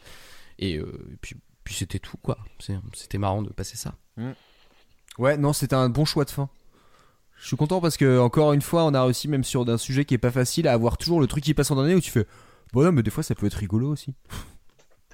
Et, 0.57 0.77
euh, 0.77 0.91
et 1.13 1.17
puis, 1.21 1.35
puis 1.63 1.75
c'était 1.75 1.99
tout, 1.99 2.17
quoi. 2.17 2.39
C'était 2.93 3.19
marrant 3.19 3.43
de 3.43 3.49
passer 3.49 3.77
ça. 3.77 3.93
Ouais, 5.19 5.37
non, 5.37 5.53
c'était 5.53 5.75
un 5.75 5.89
bon 5.89 6.03
choix 6.03 6.25
de 6.25 6.31
fin. 6.31 6.49
Je 7.39 7.47
suis 7.47 7.57
content 7.57 7.79
parce 7.79 7.95
que, 7.95 8.19
encore 8.19 8.53
une 8.53 8.61
fois, 8.61 8.85
on 8.85 8.93
a 8.93 9.03
réussi, 9.03 9.27
même 9.27 9.43
sur 9.43 9.69
un 9.69 9.77
sujet 9.77 10.03
qui 10.03 10.15
est 10.15 10.17
pas 10.19 10.31
facile, 10.31 10.67
à 10.67 10.73
avoir 10.73 10.97
toujours 10.97 11.21
le 11.21 11.27
truc 11.27 11.43
qui 11.43 11.53
passe 11.53 11.69
en 11.71 11.79
année 11.79 11.95
où 11.95 12.01
tu 12.01 12.11
fais 12.11 12.25
Bon, 12.73 12.83
non, 12.83 12.91
mais 12.91 13.03
des 13.03 13.11
fois 13.11 13.23
ça 13.23 13.35
peut 13.35 13.47
être 13.47 13.55
rigolo 13.55 13.89
aussi. 13.89 14.13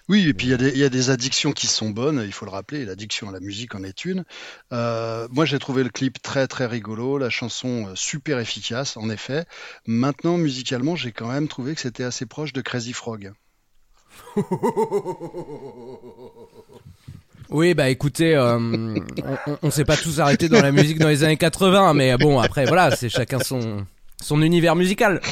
Oui, 0.08 0.28
et 0.30 0.34
puis 0.36 0.47
il 0.47 0.49
y, 0.51 0.53
a 0.53 0.58
des- 0.58 0.70
il 0.70 0.78
y 0.78 0.84
a 0.84 0.89
des 0.89 1.10
addictions 1.10 1.51
qui 1.51 1.66
sont 1.66 1.89
bonnes, 1.89 2.22
il 2.24 2.32
faut 2.32 2.45
le 2.45 2.51
rappeler, 2.51 2.82
et 2.82 2.86
l'addiction 2.86 3.28
à 3.30 3.32
la 3.32 3.39
musique 3.39 3.74
en 3.74 3.84
est 3.84 4.06
une. 4.06 4.24
Euh, 4.72 5.28
moi, 5.32 5.45
j'ai 5.45 5.58
trouvé 5.58 5.84
le 5.84 5.89
clip 5.89 6.22
très 6.22 6.47
très 6.47 6.68
rigolo, 6.68 7.18
la 7.18 7.32
chanson 7.32 7.88
euh, 7.88 7.95
super 7.95 8.38
efficace, 8.39 8.97
en 8.97 9.10
effet. 9.10 9.45
Maintenant, 9.88 10.38
musicalement, 10.38 10.95
j'ai 10.95 11.12
quand 11.12 11.28
même 11.32 11.47
trouvé 11.47 11.74
que 11.74 11.82
c'était 11.82 12.03
assez 12.03 12.26
proche 12.28 12.53
de 12.53 12.62
Crazy 12.62 12.93
Frog. 12.93 13.34
Oui, 17.49 17.76
bah 17.76 17.89
écoutez, 17.89 18.36
euh, 18.36 18.58
on, 18.58 19.58
on 19.62 19.70
s'est 19.72 19.86
pas 19.86 19.95
tous 19.97 20.20
arrêtés 20.20 20.49
dans 20.49 20.62
la 20.64 20.72
musique 20.72 20.97
dans 20.97 21.08
les 21.10 21.24
années 21.24 21.38
80, 21.38 21.93
mais 21.93 22.18
bon, 22.18 22.39
après, 22.39 22.66
voilà, 22.66 22.95
c'est 22.95 23.08
chacun 23.08 23.38
son, 23.39 23.86
son 24.22 24.41
univers 24.41 24.76
musical. 24.76 25.22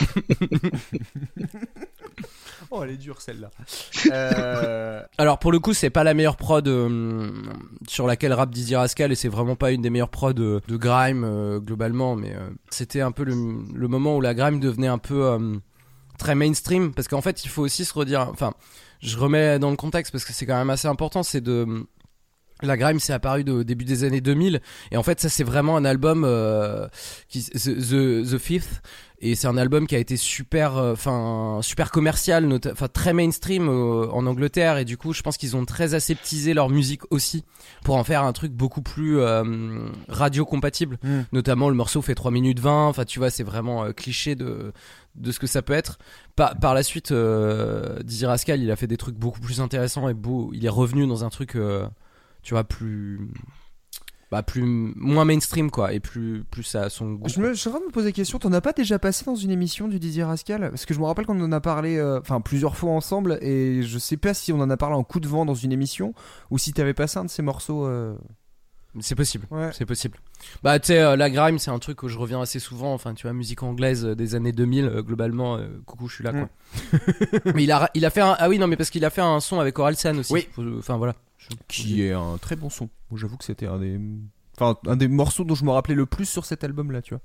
Oh, 2.75 2.81
elle 2.83 2.89
est 2.89 2.97
dure 2.97 3.21
celle-là. 3.21 3.51
Euh, 4.11 5.01
Alors 5.17 5.37
pour 5.39 5.51
le 5.51 5.59
coup, 5.59 5.73
c'est 5.73 5.89
pas 5.91 6.03
la 6.03 6.13
meilleure 6.13 6.35
prod 6.37 6.67
euh, 6.67 7.31
sur 7.87 8.05
laquelle 8.07 8.33
rap 8.33 8.49
Dizzy 8.49 8.75
Rascal 8.75 9.11
et 9.11 9.15
c'est 9.15 9.29
vraiment 9.29 9.55
pas 9.55 9.71
une 9.71 9.81
des 9.81 9.89
meilleures 9.89 10.09
prods 10.09 10.33
de, 10.33 10.59
de 10.67 10.75
grime 10.77 11.23
euh, 11.23 11.59
globalement, 11.59 12.15
mais 12.15 12.33
euh, 12.35 12.49
c'était 12.69 13.01
un 13.01 13.11
peu 13.11 13.23
le, 13.23 13.33
le 13.73 13.87
moment 13.87 14.17
où 14.17 14.21
la 14.21 14.33
grime 14.33 14.59
devenait 14.59 14.87
un 14.87 14.97
peu 14.97 15.23
euh, 15.25 15.55
très 16.17 16.35
mainstream 16.35 16.93
parce 16.93 17.07
qu'en 17.07 17.21
fait, 17.21 17.45
il 17.45 17.49
faut 17.49 17.61
aussi 17.61 17.85
se 17.85 17.93
redire. 17.93 18.27
Enfin, 18.29 18.53
je 19.01 19.17
remets 19.17 19.59
dans 19.59 19.69
le 19.69 19.77
contexte 19.77 20.11
parce 20.11 20.25
que 20.25 20.33
c'est 20.33 20.45
quand 20.45 20.57
même 20.57 20.69
assez 20.71 20.87
important. 20.87 21.21
C'est 21.23 21.41
de 21.41 21.85
la 22.61 22.77
grime 22.77 22.99
s'est 22.99 23.13
apparu 23.13 23.43
de- 23.43 23.51
au 23.51 23.63
début 23.63 23.83
des 23.85 24.03
années 24.05 24.21
2000 24.21 24.61
et 24.91 24.95
en 24.97 25.03
fait 25.03 25.19
ça 25.19 25.27
c'est 25.27 25.43
vraiment 25.43 25.75
un 25.75 25.83
album 25.83 26.23
euh, 26.25 26.87
qui 27.27 27.43
The, 27.43 27.75
The, 27.77 28.31
The 28.31 28.37
Fifth 28.37 28.81
et 29.25 29.35
c'est 29.35 29.47
un 29.47 29.55
album 29.55 29.87
qui 29.87 29.95
a 29.95 29.99
été 29.99 30.17
super 30.17 30.75
euh, 30.75 30.91
enfin 30.91 31.59
super 31.61 31.91
commercial 31.91 32.59
enfin 32.69 32.89
très 32.89 33.13
mainstream 33.13 33.69
euh, 33.69 34.09
en 34.11 34.25
Angleterre. 34.27 34.77
Et 34.77 34.85
du 34.85 34.97
coup 34.97 35.13
je 35.13 35.21
pense 35.21 35.37
qu'ils 35.37 35.55
ont 35.55 35.63
très 35.63 35.93
aseptisé 35.93 36.53
leur 36.53 36.69
musique 36.69 37.03
aussi 37.09 37.45
pour 37.85 37.95
en 37.95 38.03
faire 38.03 38.23
un 38.23 38.33
truc 38.33 38.51
beaucoup 38.51 38.81
plus 38.81 39.19
euh, 39.19 39.87
radio 40.09 40.45
compatible 40.45 40.99
Mm. 41.03 41.21
notamment 41.31 41.69
le 41.69 41.75
morceau 41.75 42.01
fait 42.01 42.15
3 42.15 42.31
minutes 42.31 42.59
20 42.59 42.87
enfin 42.87 43.05
tu 43.05 43.19
vois 43.19 43.29
c'est 43.29 43.43
vraiment 43.43 43.91
cliché 43.93 44.35
de 44.35 44.73
de 45.15 45.31
ce 45.31 45.39
que 45.39 45.47
ça 45.47 45.61
peut 45.61 45.73
être. 45.73 45.97
Par, 46.35 46.59
par 46.59 46.73
la 46.73 46.83
suite 46.83 47.13
Dizzy 48.03 48.25
Rascal 48.25 48.61
il 48.61 48.71
a 48.71 48.75
fait 48.75 48.87
des 48.87 48.97
trucs 48.97 49.15
beaucoup 49.15 49.39
plus 49.39 49.61
intéressants 49.61 50.09
et 50.09 50.13
beau 50.13 50.51
il 50.53 50.65
est 50.65 50.69
revenu 50.69 51.07
dans 51.07 51.23
un 51.23 51.29
truc 51.29 51.57
tu 52.41 52.53
vois 52.53 52.63
plus 52.65 53.19
bah 54.33 54.41
plus 54.41 54.63
moins 54.63 55.25
mainstream 55.25 55.69
quoi 55.69 55.93
et 55.93 55.99
plus 55.99 56.43
plus 56.49 56.73
à 56.73 56.89
son 56.89 57.13
goût 57.13 57.29
je, 57.29 57.39
me, 57.39 57.53
je 57.53 57.59
suis 57.59 57.67
en 57.69 57.73
train 57.73 57.81
de 57.81 57.85
me 57.85 57.91
poser 57.91 58.07
la 58.07 58.11
question 58.13 58.39
t'en 58.39 58.51
as 58.51 58.61
pas 58.61 58.73
déjà 58.73 58.97
passé 58.97 59.23
dans 59.25 59.35
une 59.35 59.51
émission 59.51 59.87
du 59.87 59.99
Dizzy 59.99 60.23
Rascal? 60.23 60.69
Parce 60.71 60.87
que 60.87 60.93
je 60.95 60.99
me 60.99 61.05
rappelle 61.05 61.27
qu'on 61.27 61.39
en 61.39 61.51
a 61.51 61.61
parlé 61.61 61.97
euh, 61.97 62.19
enfin 62.19 62.41
plusieurs 62.41 62.75
fois 62.75 62.91
ensemble 62.93 63.37
et 63.41 63.83
je 63.83 63.99
sais 63.99 64.17
pas 64.17 64.33
si 64.33 64.51
on 64.51 64.59
en 64.59 64.71
a 64.71 64.77
parlé 64.77 64.95
en 64.95 65.03
coup 65.03 65.19
de 65.19 65.27
vent 65.27 65.45
dans 65.45 65.53
une 65.53 65.71
émission 65.71 66.15
ou 66.49 66.57
si 66.57 66.73
t'avais 66.73 66.95
passé 66.95 67.19
un 67.19 67.25
de 67.25 67.29
ces 67.29 67.43
morceaux. 67.43 67.85
euh, 67.85 68.15
c'est 68.99 69.15
possible 69.15 69.47
Ouais. 69.51 69.69
c'est 69.73 69.85
possible 69.85 70.17
bah 70.61 70.79
tu 70.79 70.87
sais 70.87 70.99
euh, 70.99 71.15
la 71.15 71.29
grime 71.29 71.57
c'est 71.59 71.71
un 71.71 71.79
truc 71.79 72.03
où 72.03 72.07
je 72.07 72.17
reviens 72.17 72.41
assez 72.41 72.59
souvent 72.59 72.93
enfin 72.93 73.13
tu 73.13 73.23
vois 73.23 73.33
musique 73.33 73.63
anglaise 73.63 74.05
euh, 74.05 74.15
des 74.15 74.35
années 74.35 74.51
2000 74.51 74.85
euh, 74.85 75.01
globalement 75.01 75.57
euh, 75.57 75.67
coucou 75.85 76.07
je 76.07 76.15
suis 76.15 76.23
là 76.23 76.31
quoi 76.31 76.49
mais 77.55 77.63
il 77.63 77.71
a 77.71 77.89
il 77.95 78.05
a 78.05 78.09
fait 78.09 78.21
un 78.21 78.35
ah 78.37 78.49
oui 78.49 78.59
non 78.59 78.67
mais 78.67 78.77
parce 78.77 78.89
qu'il 78.89 79.03
a 79.05 79.09
fait 79.09 79.21
un 79.21 79.39
son 79.39 79.59
avec 79.59 79.77
Orelsan 79.79 80.17
aussi 80.19 80.33
Oui. 80.33 80.47
Enfin 80.77 80.97
voilà 80.97 81.15
Je- 81.37 81.47
qui 81.67 82.03
est 82.03 82.13
un 82.13 82.37
très 82.39 82.55
bon 82.55 82.69
son. 82.69 82.89
Moi, 83.09 83.19
j'avoue 83.19 83.37
que 83.37 83.43
c'était 83.43 83.67
un 83.67 83.77
des, 83.79 83.99
enfin, 84.57 84.77
un 84.87 84.95
des 84.95 85.07
morceaux 85.07 85.43
dont 85.43 85.55
je 85.55 85.65
me 85.65 85.71
rappelais 85.71 85.95
le 85.95 86.05
plus 86.05 86.25
sur 86.25 86.45
cet 86.45 86.63
album-là, 86.63 87.01
tu 87.01 87.13
vois. 87.15 87.21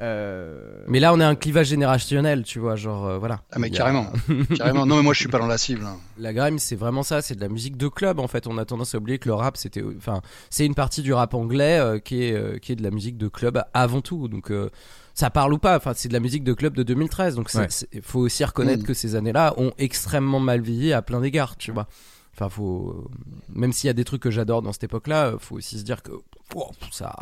Euh, 0.00 0.84
mais 0.86 1.00
là 1.00 1.12
on 1.12 1.18
a 1.18 1.26
un 1.26 1.34
clivage 1.34 1.66
générationnel 1.66 2.44
tu 2.44 2.60
vois 2.60 2.76
genre 2.76 3.04
euh, 3.06 3.18
voilà 3.18 3.42
Ah, 3.50 3.58
mais 3.58 3.68
carrément. 3.70 4.06
carrément. 4.56 4.86
Non, 4.86 4.96
mais 4.96 5.02
moi, 5.02 5.12
je 5.12 5.18
suis 5.18 5.28
pas 5.28 5.38
dans 5.40 5.48
la 5.48 5.58
cible. 5.58 5.84
hein. 5.84 5.96
La 6.18 6.32
grime, 6.32 6.58
c'est 6.60 6.76
vraiment 6.76 7.02
ça, 7.02 7.20
c'est 7.20 7.34
de 7.34 7.40
la 7.40 7.48
musique 7.48 7.76
de 7.76 7.88
club 7.88 8.20
en 8.20 8.28
fait. 8.28 8.46
On 8.46 8.58
a 8.58 8.64
tendance 8.64 8.94
à 8.94 8.98
oublier 8.98 9.18
que 9.18 9.28
le 9.28 9.34
rap, 9.34 9.56
c'était, 9.56 9.82
enfin, 9.96 10.22
c'est 10.50 10.64
une 10.66 10.74
partie 10.76 11.02
du 11.02 11.12
rap 11.12 11.34
anglais 11.34 11.78
euh, 11.80 11.98
qui 11.98 12.22
est 12.22 12.32
euh, 12.32 12.58
qui 12.58 12.72
est 12.72 12.76
de 12.76 12.82
la 12.84 12.90
musique 12.92 13.16
de 13.18 13.26
club 13.28 13.60
avant 13.74 14.00
tout. 14.00 14.28
Donc 14.28 14.52
euh, 14.52 14.70
ça 15.14 15.30
parle 15.30 15.52
ou 15.52 15.58
pas. 15.58 15.76
Enfin, 15.76 15.92
c'est 15.96 16.08
de 16.08 16.12
la 16.14 16.20
musique 16.20 16.44
de 16.44 16.52
club 16.52 16.74
de 16.74 16.84
2013. 16.84 17.34
Donc 17.34 17.50
Ouais. 17.54 17.66
il 17.92 18.02
faut 18.02 18.20
aussi 18.20 18.44
reconnaître 18.44 18.84
Mm. 18.84 18.86
que 18.86 18.94
ces 18.94 19.16
années-là 19.16 19.54
ont 19.56 19.72
extrêmement 19.78 20.38
mal 20.40 20.60
vieilli 20.60 20.92
à 20.92 21.02
plein 21.02 21.20
d'égards, 21.20 21.56
tu 21.56 21.72
vois. 21.72 21.88
Enfin, 22.34 22.48
faut 22.48 23.10
même 23.52 23.72
s'il 23.72 23.88
y 23.88 23.90
a 23.90 23.94
des 23.94 24.04
trucs 24.04 24.22
que 24.22 24.30
j'adore 24.30 24.62
dans 24.62 24.72
cette 24.72 24.84
époque-là, 24.84 25.32
faut 25.40 25.56
aussi 25.56 25.76
se 25.76 25.82
dire 25.84 26.04
que 26.04 26.12
wow, 26.54 26.70
ça, 26.92 27.16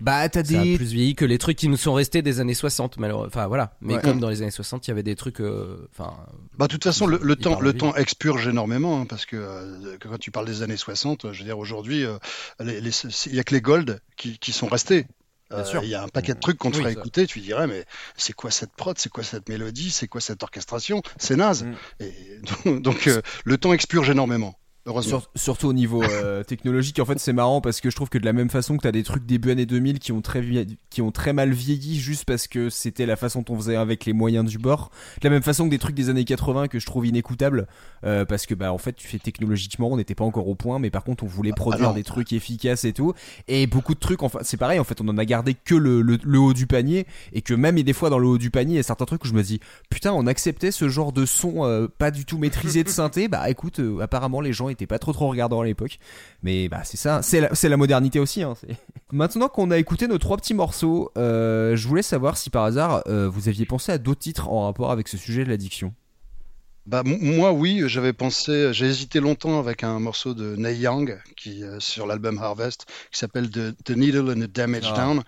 bah, 0.00 0.28
t'as 0.28 0.44
ça 0.44 0.60
a 0.60 0.64
des, 0.64 0.76
plus 0.76 0.92
vieilli 0.92 1.14
que 1.14 1.24
les 1.24 1.38
trucs 1.38 1.56
qui 1.56 1.68
nous 1.68 1.76
sont 1.76 1.92
restés 1.94 2.22
des 2.22 2.40
années 2.40 2.54
60 2.54 2.98
malheureusement. 2.98 3.28
Enfin 3.28 3.46
voilà. 3.46 3.76
Mais 3.80 3.94
Ouais. 3.96 4.00
comme 4.02 4.20
dans 4.20 4.28
les 4.30 4.42
années 4.42 4.50
60, 4.50 4.86
il 4.86 4.90
y 4.90 4.92
avait 4.92 5.02
des 5.02 5.16
trucs, 5.16 5.40
euh, 5.40 5.88
enfin. 5.92 6.16
Bah, 6.56 6.66
de 6.66 6.72
toute 6.72 6.84
façon, 6.84 7.06
le, 7.06 7.18
temps, 7.36 7.60
le 7.60 7.72
temps 7.72 7.94
expurge 7.96 8.46
énormément, 8.48 9.00
hein, 9.00 9.06
parce 9.06 9.26
que, 9.26 9.36
euh, 9.36 9.96
quand 10.00 10.18
tu 10.18 10.30
parles 10.30 10.46
des 10.46 10.62
années 10.62 10.76
60, 10.76 11.32
je 11.32 11.38
veux 11.38 11.44
dire, 11.44 11.58
aujourd'hui, 11.58 12.04
euh, 12.04 12.18
il 12.60 13.34
y 13.34 13.38
a 13.40 13.44
que 13.44 13.54
les 13.54 13.60
Gold 13.60 14.00
qui, 14.16 14.38
qui 14.38 14.52
sont 14.52 14.66
restés. 14.66 15.06
Bien 15.50 15.60
Euh, 15.60 15.64
sûr. 15.64 15.82
Il 15.82 15.88
y 15.88 15.94
a 15.94 16.02
un 16.02 16.08
paquet 16.08 16.34
de 16.34 16.40
trucs 16.40 16.58
qu'on 16.58 16.70
te 16.70 16.76
Oui, 16.76 16.82
ferait 16.82 16.92
écouter, 16.92 17.26
tu 17.26 17.40
dirais, 17.40 17.66
mais 17.66 17.86
c'est 18.18 18.34
quoi 18.34 18.50
cette 18.50 18.72
prod, 18.76 18.98
c'est 18.98 19.08
quoi 19.08 19.24
cette 19.24 19.48
mélodie, 19.48 19.90
c'est 19.90 20.06
quoi 20.06 20.20
cette 20.20 20.42
orchestration? 20.42 21.00
C'est 21.16 21.36
naze. 21.36 21.64
Mm. 21.64 21.74
Et 22.00 22.12
donc, 22.66 22.82
donc, 22.82 23.06
euh, 23.06 23.22
le 23.46 23.56
temps 23.56 23.72
expurge 23.72 24.10
énormément, 24.10 24.58
heureusement. 24.88 25.20
Sur- 25.20 25.30
surtout 25.36 25.68
au 25.68 25.72
niveau 25.72 26.02
euh, 26.02 26.42
technologique, 26.44 26.98
en 26.98 27.04
fait, 27.04 27.18
c'est 27.18 27.32
marrant 27.32 27.60
parce 27.60 27.80
que 27.80 27.90
je 27.90 27.96
trouve 27.96 28.08
que 28.08 28.18
de 28.18 28.24
la 28.24 28.32
même 28.32 28.50
façon 28.50 28.76
que 28.76 28.82
t'as 28.82 28.92
des 28.92 29.02
trucs 29.04 29.24
début 29.26 29.50
années 29.52 29.66
2000 29.66 29.98
qui 30.00 30.12
ont 30.12 30.20
très 30.20 30.42
qui 30.90 31.02
ont 31.02 31.10
très 31.12 31.32
mal 31.32 31.52
vieilli 31.52 31.98
juste 31.98 32.24
parce 32.24 32.48
que 32.48 32.70
c'était 32.70 33.06
la 33.06 33.16
façon 33.16 33.42
dont 33.46 33.54
on 33.54 33.58
faisait 33.58 33.76
avec 33.76 34.04
les 34.06 34.12
moyens 34.12 34.44
du 34.48 34.58
bord. 34.58 34.90
De 35.20 35.28
la 35.28 35.30
même 35.30 35.42
façon 35.42 35.66
que 35.66 35.70
des 35.70 35.78
trucs 35.78 35.94
des 35.94 36.08
années 36.10 36.24
80 36.24 36.68
que 36.68 36.78
je 36.78 36.86
trouve 36.86 37.06
inécoutables 37.06 37.66
euh, 38.04 38.24
parce 38.24 38.46
que 38.46 38.54
bah 38.54 38.72
en 38.72 38.78
fait, 38.78 38.94
tu 38.94 39.06
fais 39.06 39.18
technologiquement, 39.18 39.88
on 39.92 39.96
n'était 39.96 40.14
pas 40.14 40.24
encore 40.24 40.48
au 40.48 40.54
point, 40.54 40.78
mais 40.78 40.90
par 40.90 41.04
contre, 41.04 41.24
on 41.24 41.26
voulait 41.28 41.52
produire 41.52 41.92
des 41.94 42.04
trucs 42.04 42.32
efficaces 42.32 42.84
et 42.84 42.92
tout. 42.92 43.12
Et 43.46 43.66
beaucoup 43.66 43.94
de 43.94 44.00
trucs, 44.00 44.22
enfin, 44.22 44.38
c'est 44.42 44.56
pareil. 44.56 44.78
En 44.78 44.84
fait, 44.84 45.00
on 45.00 45.08
en 45.08 45.18
a 45.18 45.24
gardé 45.24 45.54
que 45.54 45.74
le, 45.74 46.00
le, 46.02 46.18
le 46.22 46.38
haut 46.38 46.54
du 46.54 46.66
panier 46.66 47.06
et 47.32 47.42
que 47.42 47.54
même 47.54 47.76
et 47.78 47.82
des 47.82 47.92
fois 47.92 48.10
dans 48.10 48.18
le 48.18 48.26
haut 48.26 48.38
du 48.38 48.50
panier, 48.50 48.74
il 48.74 48.76
y 48.76 48.80
a 48.80 48.82
certains 48.84 49.04
trucs 49.04 49.24
où 49.24 49.28
je 49.28 49.34
me 49.34 49.42
dis 49.42 49.60
putain, 49.90 50.12
on 50.12 50.26
acceptait 50.26 50.70
ce 50.70 50.88
genre 50.88 51.12
de 51.12 51.26
son 51.26 51.64
euh, 51.64 51.88
pas 51.88 52.10
du 52.10 52.24
tout 52.24 52.38
maîtrisé 52.38 52.84
de 52.84 52.88
synthé. 52.88 53.28
Bah 53.28 53.48
écoute, 53.50 53.80
euh, 53.80 54.00
apparemment 54.00 54.40
les 54.40 54.52
gens 54.52 54.68
étaient 54.68 54.77
était 54.78 54.86
pas 54.86 54.98
trop 54.98 55.12
trop 55.12 55.28
regardant 55.28 55.60
à 55.60 55.64
l'époque. 55.64 55.98
Mais 56.42 56.68
bah 56.68 56.82
c'est 56.84 56.96
ça, 56.96 57.20
c'est 57.22 57.68
la, 57.68 57.76
modernité 57.76 58.20
aussi. 58.20 58.42
Hein, 58.42 58.54
Maintenant 59.12 59.48
qu'on 59.48 59.70
a 59.70 59.78
écouté 59.78 60.06
nos 60.06 60.18
trois 60.18 60.36
petits 60.36 60.54
morceaux, 60.54 61.10
euh, 61.16 61.76
je 61.76 61.88
voulais 61.88 62.02
savoir 62.02 62.36
si 62.36 62.50
par 62.50 62.64
hasard 62.64 63.02
euh, 63.08 63.28
vous 63.28 63.48
aviez 63.48 63.66
pensé 63.66 63.92
à 63.92 63.98
d'autres 63.98 64.20
titres 64.20 64.48
en 64.48 64.64
rapport 64.66 64.90
avec 64.90 65.08
ce 65.08 65.16
sujet 65.16 65.44
de 65.44 65.48
l'addiction. 65.48 65.92
Bah, 66.88 67.02
moi, 67.04 67.52
oui, 67.52 67.82
j'avais 67.84 68.14
pensé, 68.14 68.72
j'ai 68.72 68.86
hésité 68.86 69.20
longtemps 69.20 69.58
avec 69.58 69.84
un 69.84 69.98
morceau 69.98 70.32
de 70.32 70.56
Neil 70.56 70.78
Young 70.78 71.20
qui, 71.36 71.62
euh, 71.62 71.78
sur 71.80 72.06
l'album 72.06 72.38
Harvest 72.38 72.86
qui 73.12 73.18
s'appelle 73.18 73.50
The, 73.50 73.76
The 73.84 73.90
Needle 73.90 74.30
and 74.30 74.40
the 74.40 74.50
Damage 74.50 74.88
Ah, 74.92 74.96
Down, 74.96 75.22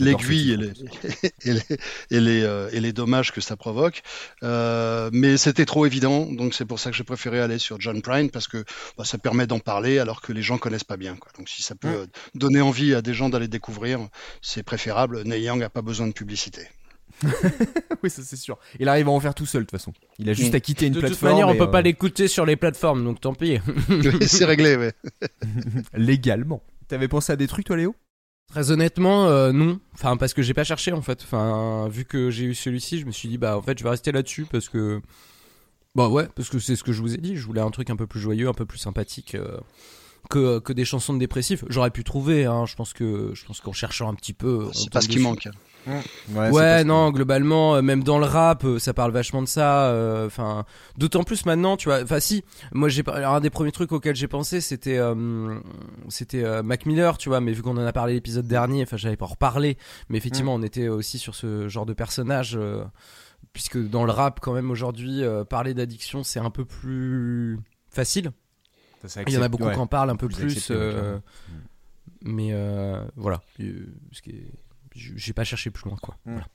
l'aiguille 0.00 0.52
et 0.52 0.54
ce 0.54 0.60
les, 0.60 0.72
titre. 0.72 0.90
et, 1.44 1.52
les, 1.52 1.62
et, 2.12 2.20
les, 2.20 2.42
euh, 2.44 2.70
et 2.72 2.80
les 2.80 2.94
dommages 2.94 3.30
que 3.30 3.42
ça 3.42 3.56
provoque. 3.56 4.00
Euh, 4.42 5.10
mais 5.12 5.36
c'était 5.36 5.66
trop 5.66 5.84
évident, 5.84 6.32
donc 6.32 6.54
c'est 6.54 6.64
pour 6.64 6.80
ça 6.80 6.90
que 6.90 6.96
j'ai 6.96 7.04
préféré 7.04 7.40
aller 7.42 7.58
sur 7.58 7.78
John 7.78 8.00
Prine 8.00 8.30
parce 8.30 8.48
que 8.48 8.64
bah, 8.96 9.04
ça 9.04 9.18
permet 9.18 9.46
d'en 9.46 9.60
parler 9.60 9.98
alors 9.98 10.22
que 10.22 10.32
les 10.32 10.42
gens 10.42 10.56
connaissent 10.56 10.82
pas 10.82 10.96
bien. 10.96 11.16
Quoi. 11.16 11.30
Donc 11.36 11.50
si 11.50 11.62
ça 11.62 11.74
peut 11.74 12.06
donner 12.34 12.62
envie 12.62 12.94
à 12.94 13.02
des 13.02 13.12
gens 13.12 13.28
d'aller 13.28 13.48
découvrir, 13.48 14.00
c'est 14.40 14.62
préférable. 14.62 15.24
Neil 15.24 15.42
Young 15.42 15.60
n'a 15.60 15.68
pas 15.68 15.82
besoin 15.82 16.06
de 16.06 16.12
publicité. 16.12 16.68
oui, 18.02 18.10
ça 18.10 18.22
c'est 18.22 18.36
sûr. 18.36 18.58
Il 18.80 18.88
arrive 18.88 19.08
à 19.08 19.10
en 19.10 19.20
faire 19.20 19.34
tout 19.34 19.46
seul 19.46 19.62
de 19.62 19.66
toute 19.66 19.78
façon. 19.78 19.92
Il 20.18 20.28
a 20.28 20.32
juste 20.32 20.52
Mm. 20.52 20.56
à 20.56 20.60
quitter 20.60 20.86
une 20.86 20.92
De 20.94 21.00
toute 21.00 21.08
plateforme. 21.08 21.32
manière, 21.32 21.48
on 21.48 21.56
peut 21.56 21.62
euh, 21.64 21.66
pas 21.66 21.82
l'écouter 21.82 22.28
sur 22.28 22.44
les 22.46 22.56
plateformes, 22.56 23.04
donc 23.04 23.20
tant 23.20 23.34
pis. 23.34 23.58
Oui, 23.88 24.26
c'est 24.26 24.44
réglé, 24.44 24.76
ouais. 24.76 24.92
légalement. 25.94 26.62
T'avais 26.88 27.08
pensé 27.08 27.32
à 27.32 27.36
des 27.36 27.46
trucs 27.46 27.66
toi 27.66 27.76
Léo? 27.76 27.94
Très 28.48 28.70
honnêtement, 28.70 29.28
euh, 29.28 29.50
non. 29.52 29.80
Enfin, 29.94 30.16
parce 30.16 30.34
que 30.34 30.42
j'ai 30.42 30.52
pas 30.54 30.64
cherché 30.64 30.92
en 30.92 31.00
fait. 31.00 31.22
Enfin, 31.22 31.88
vu 31.88 32.04
que 32.04 32.30
j'ai 32.30 32.44
eu 32.44 32.54
celui-ci, 32.54 32.98
je 32.98 33.06
me 33.06 33.10
suis 33.12 33.28
dit 33.28 33.38
bah 33.38 33.56
en 33.56 33.62
fait 33.62 33.78
je 33.78 33.82
vais 33.84 33.90
rester 33.90 34.12
là-dessus 34.12 34.44
parce 34.50 34.68
que 34.68 35.00
bah 35.94 36.08
ouais, 36.08 36.28
parce 36.34 36.50
que 36.50 36.58
c'est 36.58 36.76
ce 36.76 36.84
que 36.84 36.92
je 36.92 37.00
vous 37.00 37.14
ai 37.14 37.18
dit. 37.18 37.36
Je 37.36 37.46
voulais 37.46 37.62
un 37.62 37.70
truc 37.70 37.88
un 37.88 37.96
peu 37.96 38.06
plus 38.06 38.20
joyeux, 38.20 38.48
un 38.48 38.52
peu 38.54 38.66
plus 38.66 38.78
sympathique. 38.78 39.34
euh, 39.36 39.58
Que, 40.30 40.58
que 40.60 40.72
des 40.72 40.84
chansons 40.84 41.14
de 41.14 41.18
dépressifs, 41.18 41.64
j'aurais 41.68 41.90
pu 41.90 42.04
trouver. 42.04 42.44
Hein, 42.44 42.66
je 42.66 42.74
pense 42.76 42.92
que 42.92 43.32
je 43.34 43.44
pense 43.46 43.60
qu'en 43.60 43.72
cherchant 43.72 44.08
un 44.10 44.14
petit 44.14 44.34
peu, 44.34 44.68
C'est 44.74 44.92
pas 44.92 45.00
ce 45.00 45.08
qui 45.08 45.16
dessus. 45.16 45.24
Ouais, 46.52 46.84
non, 46.84 47.10
globalement, 47.10 47.74
euh, 47.76 47.82
même 47.82 48.02
dans 48.04 48.18
le 48.18 48.24
rap, 48.24 48.64
euh, 48.64 48.78
ça 48.78 48.94
parle 48.94 49.10
vachement 49.12 49.42
de 49.42 49.48
ça. 49.48 49.86
euh, 49.86 50.26
Enfin, 50.26 50.64
d'autant 50.96 51.24
plus 51.24 51.44
maintenant, 51.46 51.76
tu 51.76 51.88
vois. 51.88 52.02
Enfin, 52.02 52.20
si, 52.20 52.44
moi, 52.72 52.88
j'ai 52.88 53.02
un 53.08 53.40
des 53.40 53.50
premiers 53.50 53.72
trucs 53.72 53.92
auxquels 53.92 54.14
j'ai 54.16 54.28
pensé, 54.28 54.60
c'était, 54.60 55.00
c'était 56.08 56.62
Mac 56.62 56.86
Miller, 56.86 57.18
tu 57.18 57.28
vois. 57.28 57.40
Mais 57.40 57.52
vu 57.52 57.62
qu'on 57.62 57.76
en 57.76 57.84
a 57.86 57.92
parlé 57.92 58.14
l'épisode 58.14 58.46
dernier, 58.46 58.82
enfin, 58.82 58.96
j'avais 58.96 59.16
pas 59.16 59.24
en 59.26 59.28
reparler. 59.28 59.76
Mais 60.08 60.18
effectivement, 60.18 60.54
on 60.54 60.62
était 60.62 60.88
aussi 60.88 61.18
sur 61.18 61.34
ce 61.34 61.68
genre 61.68 61.86
de 61.86 61.94
personnage, 61.94 62.58
puisque 63.52 63.78
dans 63.78 64.04
le 64.04 64.12
rap, 64.12 64.40
quand 64.40 64.52
même, 64.52 64.70
aujourd'hui, 64.70 65.22
parler 65.48 65.74
d'addiction, 65.74 66.22
c'est 66.22 66.40
un 66.40 66.50
peu 66.50 66.64
plus 66.64 67.58
facile. 67.90 68.30
Il 69.26 69.32
y 69.34 69.36
en 69.38 69.42
a 69.42 69.48
beaucoup 69.48 69.64
qui 69.74 69.78
en 69.80 69.86
parlent 69.88 70.10
un 70.10 70.16
peu 70.16 70.28
Plus 70.28 70.36
plus. 70.36 70.52
accepté, 70.52 70.74
ouais, 70.74 70.90
clairement. 70.92 71.20
mais 72.22 72.54
voilà, 73.16 73.42
ce 73.58 74.22
qui 74.22 74.30
est- 74.30 74.52
j'ai 74.94 75.32
pas 75.32 75.44
cherché 75.44 75.70
plus 75.70 75.88
loin, 75.88 75.96
quoi. 76.00 76.16
Mm. 76.26 76.32
Voilà. 76.32 76.46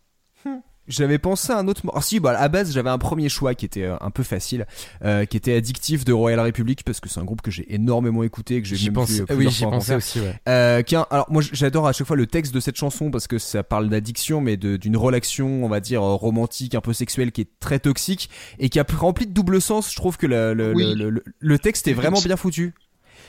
J'avais 0.87 1.17
pensé 1.17 1.51
à 1.51 1.57
un 1.57 1.67
autre. 1.67 1.81
Ah 1.93 1.99
si, 2.01 2.21
bah 2.21 2.39
à 2.39 2.47
base 2.47 2.71
j'avais 2.71 2.89
un 2.89 2.97
premier 2.97 3.27
choix 3.27 3.55
qui 3.55 3.65
était 3.65 3.83
euh, 3.83 3.97
un 3.99 4.09
peu 4.09 4.23
facile, 4.23 4.65
euh, 5.03 5.25
qui 5.25 5.35
était 5.35 5.53
addictif 5.53 6.05
de 6.05 6.13
Royal 6.13 6.39
Republic 6.39 6.83
parce 6.85 7.01
que 7.01 7.09
c'est 7.09 7.19
un 7.19 7.25
groupe 7.25 7.41
que 7.41 7.51
j'ai 7.51 7.73
énormément 7.75 8.23
écouté, 8.23 8.61
que 8.61 8.67
j'ai 8.69 8.85
même 8.85 8.93
pense- 8.93 9.09
vu, 9.09 9.19
euh, 9.23 9.25
ah 9.27 9.33
oui, 9.35 9.49
j'y 9.51 9.65
pensais 9.65 9.95
aussi, 9.95 10.21
ouais. 10.21 10.33
Euh, 10.47 10.83
qui 10.83 10.95
a- 10.95 11.01
alors 11.01 11.29
moi 11.29 11.41
j'adore 11.51 11.87
à 11.89 11.91
chaque 11.91 12.07
fois 12.07 12.15
le 12.15 12.25
texte 12.25 12.53
de 12.53 12.61
cette 12.61 12.77
chanson 12.77 13.11
parce 13.11 13.27
que 13.27 13.37
ça 13.37 13.63
parle 13.63 13.89
d'addiction 13.89 14.39
mais 14.39 14.55
de- 14.55 14.77
d'une 14.77 14.95
relation 14.95 15.65
on 15.65 15.67
va 15.67 15.81
dire 15.81 16.01
romantique 16.03 16.73
un 16.73 16.79
peu 16.79 16.93
sexuelle 16.93 17.33
qui 17.33 17.41
est 17.41 17.49
très 17.59 17.79
toxique 17.79 18.29
et 18.57 18.69
qui 18.69 18.79
a 18.79 18.85
rempli 18.95 19.27
de 19.27 19.33
double 19.33 19.59
sens 19.59 19.91
je 19.91 19.95
trouve 19.97 20.15
que 20.15 20.25
le, 20.27 20.53
le, 20.53 20.73
Oui. 20.73 20.95
le, 20.95 21.09
le- 21.09 21.23
le 21.37 21.59
texte 21.59 21.89
est 21.89 21.93
vraiment 21.93 22.21
bien 22.21 22.37
foutu 22.37 22.73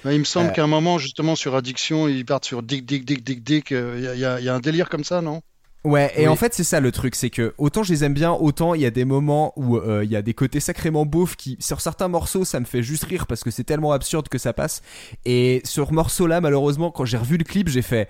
il 0.05 0.18
me 0.18 0.24
semble 0.24 0.51
Euh. 0.51 0.53
qu'à 0.53 0.64
un 0.64 0.68
moment, 0.68 0.99
justement, 0.99 1.36
sur 1.36 1.55
addiction, 1.55 2.09
ils 2.09 2.24
partent 2.24 2.44
sur 2.44 2.62
dick, 2.62 2.84
dick, 2.86 3.05
dick, 3.05 3.24
dick, 3.24 3.42
dick. 3.42 3.72
euh, 3.72 3.94
Il 3.99 4.05
y, 4.05 4.09
a- 4.09 4.14
il 4.14 4.20
y 4.20 4.24
a- 4.24 4.40
y 4.40 4.49
a 4.49 4.55
un 4.55 4.61
délire 4.61 4.88
comme 4.88 5.05
ça, 5.05 5.20
non? 5.20 5.42
Ouais, 5.84 6.12
et 6.16 6.22
Oui. 6.22 6.28
en 6.28 6.34
fait, 6.36 6.53
c'est 6.55 6.64
ça 6.64 6.80
le 6.80 6.90
truc, 6.90 7.14
c'est 7.14 7.30
que 7.30 7.55
autant 7.57 7.84
je 7.84 7.92
les 7.92 8.03
aime 8.05 8.12
bien, 8.12 8.32
autant 8.32 8.74
il 8.74 8.80
y 8.80 8.86
a 8.86 8.90
des 8.90 9.05
moments 9.05 9.53
où 9.57 9.76
euh, 9.76 10.05
il 10.05 10.11
y 10.11 10.16
a 10.16 10.22
des 10.22 10.34
côtés 10.34 10.59
sacrément 10.61 11.07
beaufs 11.07 11.36
qui, 11.36 11.57
sur 11.61 11.80
certains 11.80 12.09
morceaux, 12.09 12.44
ça 12.44 12.59
me 12.59 12.64
fait 12.64 12.82
juste 12.82 13.05
rire 13.05 13.26
parce 13.28 13.44
que 13.44 13.51
c'est 13.53 13.62
tellement 13.64 13.92
absurde 13.92 14.28
que 14.28 14.38
ça 14.38 14.53
passe. 14.53 14.82
Et 15.24 15.62
sur 15.64 15.88
ce 15.88 15.94
morceau-là, 15.94 16.40
malheureusement, 16.40 16.90
quand 16.90 17.05
j'ai 17.05 17.16
revu 17.16 17.36
le 17.36 17.44
clip, 17.44 17.68
j'ai 17.68 17.82
fait. 17.82 18.09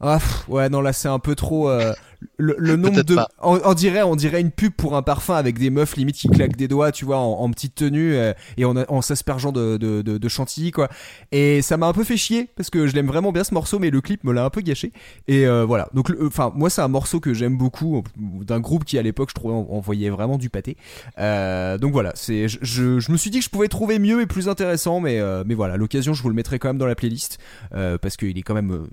Ah, 0.00 0.18
pff, 0.18 0.48
ouais, 0.48 0.68
non, 0.68 0.80
là, 0.80 0.92
c'est 0.92 1.08
un 1.08 1.18
peu 1.18 1.34
trop. 1.34 1.68
euh, 1.70 1.92
le, 2.36 2.54
le 2.58 2.76
nombre 2.76 3.02
de. 3.02 3.16
On, 3.42 3.60
on 3.64 3.74
dirait, 3.74 4.02
on 4.02 4.16
dirait 4.16 4.40
une 4.40 4.50
pub 4.50 4.72
pour 4.72 4.96
un 4.96 5.02
parfum 5.02 5.34
avec 5.34 5.58
des 5.58 5.70
meufs 5.70 5.96
limite 5.96 6.16
qui 6.16 6.28
claquent 6.28 6.56
des 6.56 6.68
doigts, 6.68 6.92
tu 6.92 7.04
vois, 7.04 7.18
en, 7.18 7.32
en 7.40 7.50
petite 7.50 7.74
tenue 7.74 8.14
euh, 8.14 8.32
et 8.56 8.64
en, 8.64 8.74
en 8.76 9.02
s'aspergeant 9.02 9.52
de, 9.52 9.76
de, 9.76 10.02
de, 10.02 10.18
de 10.18 10.28
chantilly, 10.28 10.72
quoi. 10.72 10.88
Et 11.32 11.62
ça 11.62 11.76
m'a 11.76 11.86
un 11.86 11.92
peu 11.92 12.04
fait 12.04 12.16
chier 12.16 12.50
parce 12.56 12.70
que 12.70 12.86
je 12.86 12.94
l'aime 12.94 13.06
vraiment 13.06 13.32
bien 13.32 13.44
ce 13.44 13.54
morceau, 13.54 13.78
mais 13.78 13.90
le 13.90 14.00
clip 14.00 14.24
me 14.24 14.32
l'a 14.32 14.44
un 14.44 14.50
peu 14.50 14.60
gâché. 14.62 14.92
Et 15.28 15.46
euh, 15.46 15.64
voilà. 15.64 15.88
Donc, 15.94 16.12
enfin, 16.22 16.52
moi, 16.54 16.68
c'est 16.70 16.82
un 16.82 16.88
morceau 16.88 17.20
que 17.20 17.32
j'aime 17.32 17.56
beaucoup 17.56 18.02
d'un 18.16 18.60
groupe 18.60 18.84
qui 18.84 18.98
à 18.98 19.02
l'époque 19.02 19.30
je 19.30 19.34
trouvais 19.34 19.54
en- 19.54 19.68
envoyait 19.70 20.10
vraiment 20.10 20.36
du 20.38 20.50
pâté. 20.50 20.76
Donc 21.16 21.92
voilà. 21.92 22.12
C'est, 22.14 22.48
je, 22.48 22.58
je, 22.62 23.00
je 23.00 23.12
me 23.12 23.16
suis 23.16 23.30
dit 23.30 23.38
que 23.38 23.44
je 23.44 23.50
pouvais 23.50 23.68
trouver 23.68 23.98
mieux 23.98 24.20
et 24.20 24.26
plus 24.26 24.48
intéressant, 24.48 25.00
mais 25.00 25.20
mais 25.46 25.54
voilà. 25.54 25.76
L'occasion, 25.76 26.12
je 26.14 26.22
vous 26.22 26.28
le 26.28 26.34
mettrai 26.34 26.58
quand 26.58 26.68
même 26.68 26.78
dans 26.78 26.86
la 26.86 26.94
playlist 26.94 27.38
parce 27.70 28.16
qu'il 28.16 28.36
est 28.36 28.42
quand 28.42 28.54
même. 28.54 28.86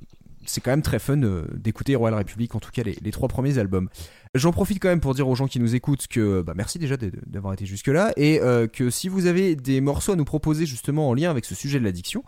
C'est 0.45 0.61
quand 0.61 0.71
même 0.71 0.81
très 0.81 0.99
fun 0.99 1.21
euh, 1.21 1.45
d'écouter 1.53 1.95
Royal 1.95 2.17
Republic, 2.17 2.55
en 2.55 2.59
tout 2.59 2.71
cas 2.71 2.83
les, 2.83 3.11
trois 3.11 3.27
premiers 3.27 3.57
albums. 3.57 3.89
J'en 4.33 4.51
profite 4.51 4.79
quand 4.79 4.89
même 4.89 5.01
pour 5.01 5.13
dire 5.13 5.27
aux 5.27 5.35
gens 5.35 5.47
qui 5.47 5.59
nous 5.59 5.75
écoutent 5.75 6.07
que 6.07 6.41
bah, 6.41 6.53
merci 6.55 6.79
déjà 6.79 6.95
d'avoir 7.27 7.53
été 7.53 7.65
jusque-là 7.65 8.13
et 8.15 8.39
euh, 8.41 8.67
que 8.67 8.89
si 8.89 9.09
vous 9.09 9.25
avez 9.25 9.55
des 9.55 9.81
morceaux 9.81 10.13
à 10.13 10.15
nous 10.15 10.25
proposer 10.25 10.65
justement 10.65 11.09
en 11.09 11.13
lien 11.13 11.29
avec 11.29 11.45
ce 11.45 11.55
sujet 11.55 11.79
de 11.79 11.83
l'addiction, 11.83 12.23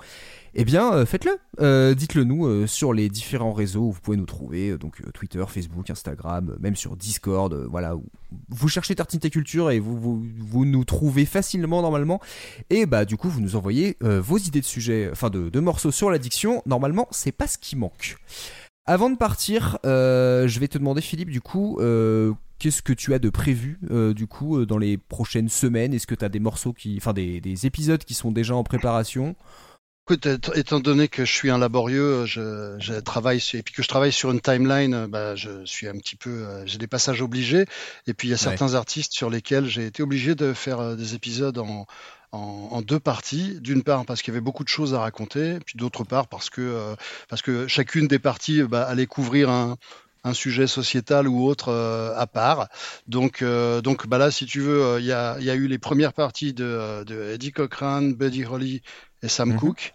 eh 0.56 0.66
bien 0.66 0.94
euh, 0.94 1.06
faites-le. 1.06 1.38
Euh, 1.60 1.94
Dites-le 1.96 2.24
nous 2.24 2.46
euh, 2.46 2.68
sur 2.68 2.94
les 2.94 3.10
différents 3.10 3.54
réseaux 3.54 3.82
où 3.82 3.92
vous 3.92 4.00
pouvez 4.02 4.18
nous 4.18 4.26
trouver, 4.26 4.78
donc 4.78 5.02
Twitter, 5.14 5.44
Facebook, 5.48 5.90
Instagram, 5.90 6.56
même 6.60 6.76
sur 6.76 6.96
Discord, 6.96 7.54
voilà. 7.70 7.96
où 7.96 8.04
vous 8.50 8.68
cherchez 8.68 8.96
Tartinité 8.96 9.30
Culture 9.30 9.72
et 9.72 9.80
vous, 9.80 9.98
vous, 9.98 10.24
vous 10.38 10.66
nous 10.66 10.86
trouvez 10.86 11.26
facilement 11.26 11.82
normalement. 11.82 12.20
Et 12.70 12.86
bah 12.86 13.06
du 13.06 13.18
coup 13.18 13.30
vous 13.30 13.42
nous 13.42 13.56
envoyez 13.56 13.98
vos 14.02 14.38
idées 14.38 14.62
de 14.62 14.66
sujets, 14.66 15.10
enfin 15.12 15.30
de, 15.30 15.50
de 15.50 15.60
morceaux 15.60 15.92
sur 15.92 16.10
l'addiction. 16.10 16.62
Normalement 16.66 17.08
c'est 17.12 17.32
pas 17.32 17.48
ce 17.48 17.58
qui 17.58 17.76
manque. 17.76 18.18
Avant 18.86 19.10
de 19.10 19.16
partir, 19.16 19.78
je 19.84 20.60
vais 20.60 20.68
te 20.68 20.78
demander 20.78 21.02
Philippe 21.02 21.30
du 21.30 21.42
coup, 21.42 21.78
qu'est-ce 22.60 22.82
que 22.82 22.94
tu 22.94 23.14
as 23.14 23.20
de 23.20 23.30
prévu 23.30 23.80
du 24.16 24.28
coup 24.28 24.66
dans 24.66 24.78
les 24.78 24.98
prochaines 24.98 25.50
semaines? 25.50 25.94
Est-ce 25.94 26.08
que 26.08 26.16
tu 26.16 26.26
as 26.26 26.30
des 26.30 26.40
morceaux 26.40 26.74
qui, 26.74 26.96
enfin 26.98 27.14
des, 27.14 27.40
des 27.42 27.66
épisodes 27.66 28.04
qui 28.04 28.14
sont 28.14 28.32
déjà 28.32 28.56
en 28.56 28.64
préparation? 28.64 29.36
Écoute, 30.06 30.26
étant- 30.56 30.82
donné 30.82 31.08
que 31.08 31.24
je 31.24 31.32
suis 31.32 31.50
un 31.50 31.58
laborieux, 31.58 32.26
je, 32.26 32.76
je 32.78 32.94
travaille 32.96 33.40
sur, 33.40 33.58
et 33.58 33.64
puis 33.64 33.74
que 33.74 33.82
je 33.82 33.88
travaille 33.88 34.12
sur 34.12 34.32
une 34.32 34.42
timeline, 34.42 34.94
euh, 34.94 35.08
bah, 35.08 35.36
je 35.38 35.64
suis 35.64 35.88
un 35.88 35.94
petit 35.94 36.18
peu, 36.18 36.30
euh, 36.30 36.66
j'ai 36.66 36.78
des 36.78 36.88
passages 36.88 37.22
obligés. 37.22 37.66
Et 38.06 38.14
puis 38.14 38.28
il 38.28 38.32
y 38.32 38.34
a 38.34 38.38
certains 38.38 38.74
artistes 38.74 39.14
sur 39.14 39.30
lesquels 39.30 39.66
j'ai 39.66 39.86
été 39.86 40.04
obligé 40.04 40.36
de 40.36 40.52
faire 40.54 40.82
euh, 40.82 40.96
des 40.98 41.16
épisodes 41.16 41.58
en, 41.58 41.86
en, 42.34 42.38
en 42.72 42.82
deux 42.82 43.00
parties. 43.00 43.62
D'une 43.62 43.82
part 43.82 44.06
parce 44.06 44.22
qu'il 44.22 44.34
y 44.34 44.36
avait 44.36 44.42
beaucoup 44.42 44.66
de 44.66 44.70
choses 44.70 44.94
à 44.94 45.00
raconter, 45.00 45.60
puis 45.66 45.78
d'autre 45.78 46.04
part 46.04 46.28
parce 46.28 46.50
que 46.50 46.60
euh, 46.62 46.96
parce 47.30 47.42
que 47.42 47.68
chacune 47.70 48.08
des 48.10 48.20
parties 48.20 48.62
euh, 48.62 48.68
bah, 48.68 48.84
allait 48.84 49.06
couvrir 49.08 49.50
un 49.50 49.78
un 50.26 50.34
sujet 50.34 50.68
sociétal 50.68 51.28
ou 51.28 51.46
autre 51.46 51.68
euh, 51.70 52.16
à 52.18 52.28
part. 52.28 52.70
Donc, 53.08 53.42
euh, 53.42 53.82
donc 53.82 54.08
bah 54.08 54.18
là, 54.18 54.32
si 54.32 54.46
tu 54.46 54.62
veux, 54.62 54.82
euh, 54.82 55.00
il 55.02 55.06
y, 55.06 55.12
a, 55.12 55.38
y 55.42 55.50
a 55.50 55.56
eu 55.56 55.68
les 55.68 55.78
premières 55.80 56.14
parties 56.14 56.54
de, 56.54 56.64
euh, 56.64 57.04
de 57.04 57.34
Eddie 57.34 57.52
Cochran, 57.52 58.02
Buddy 58.04 58.46
Holly 58.46 58.82
et 59.24 59.28
Sam 59.30 59.50
Mhm. 59.54 59.60
Cooke. 59.60 59.94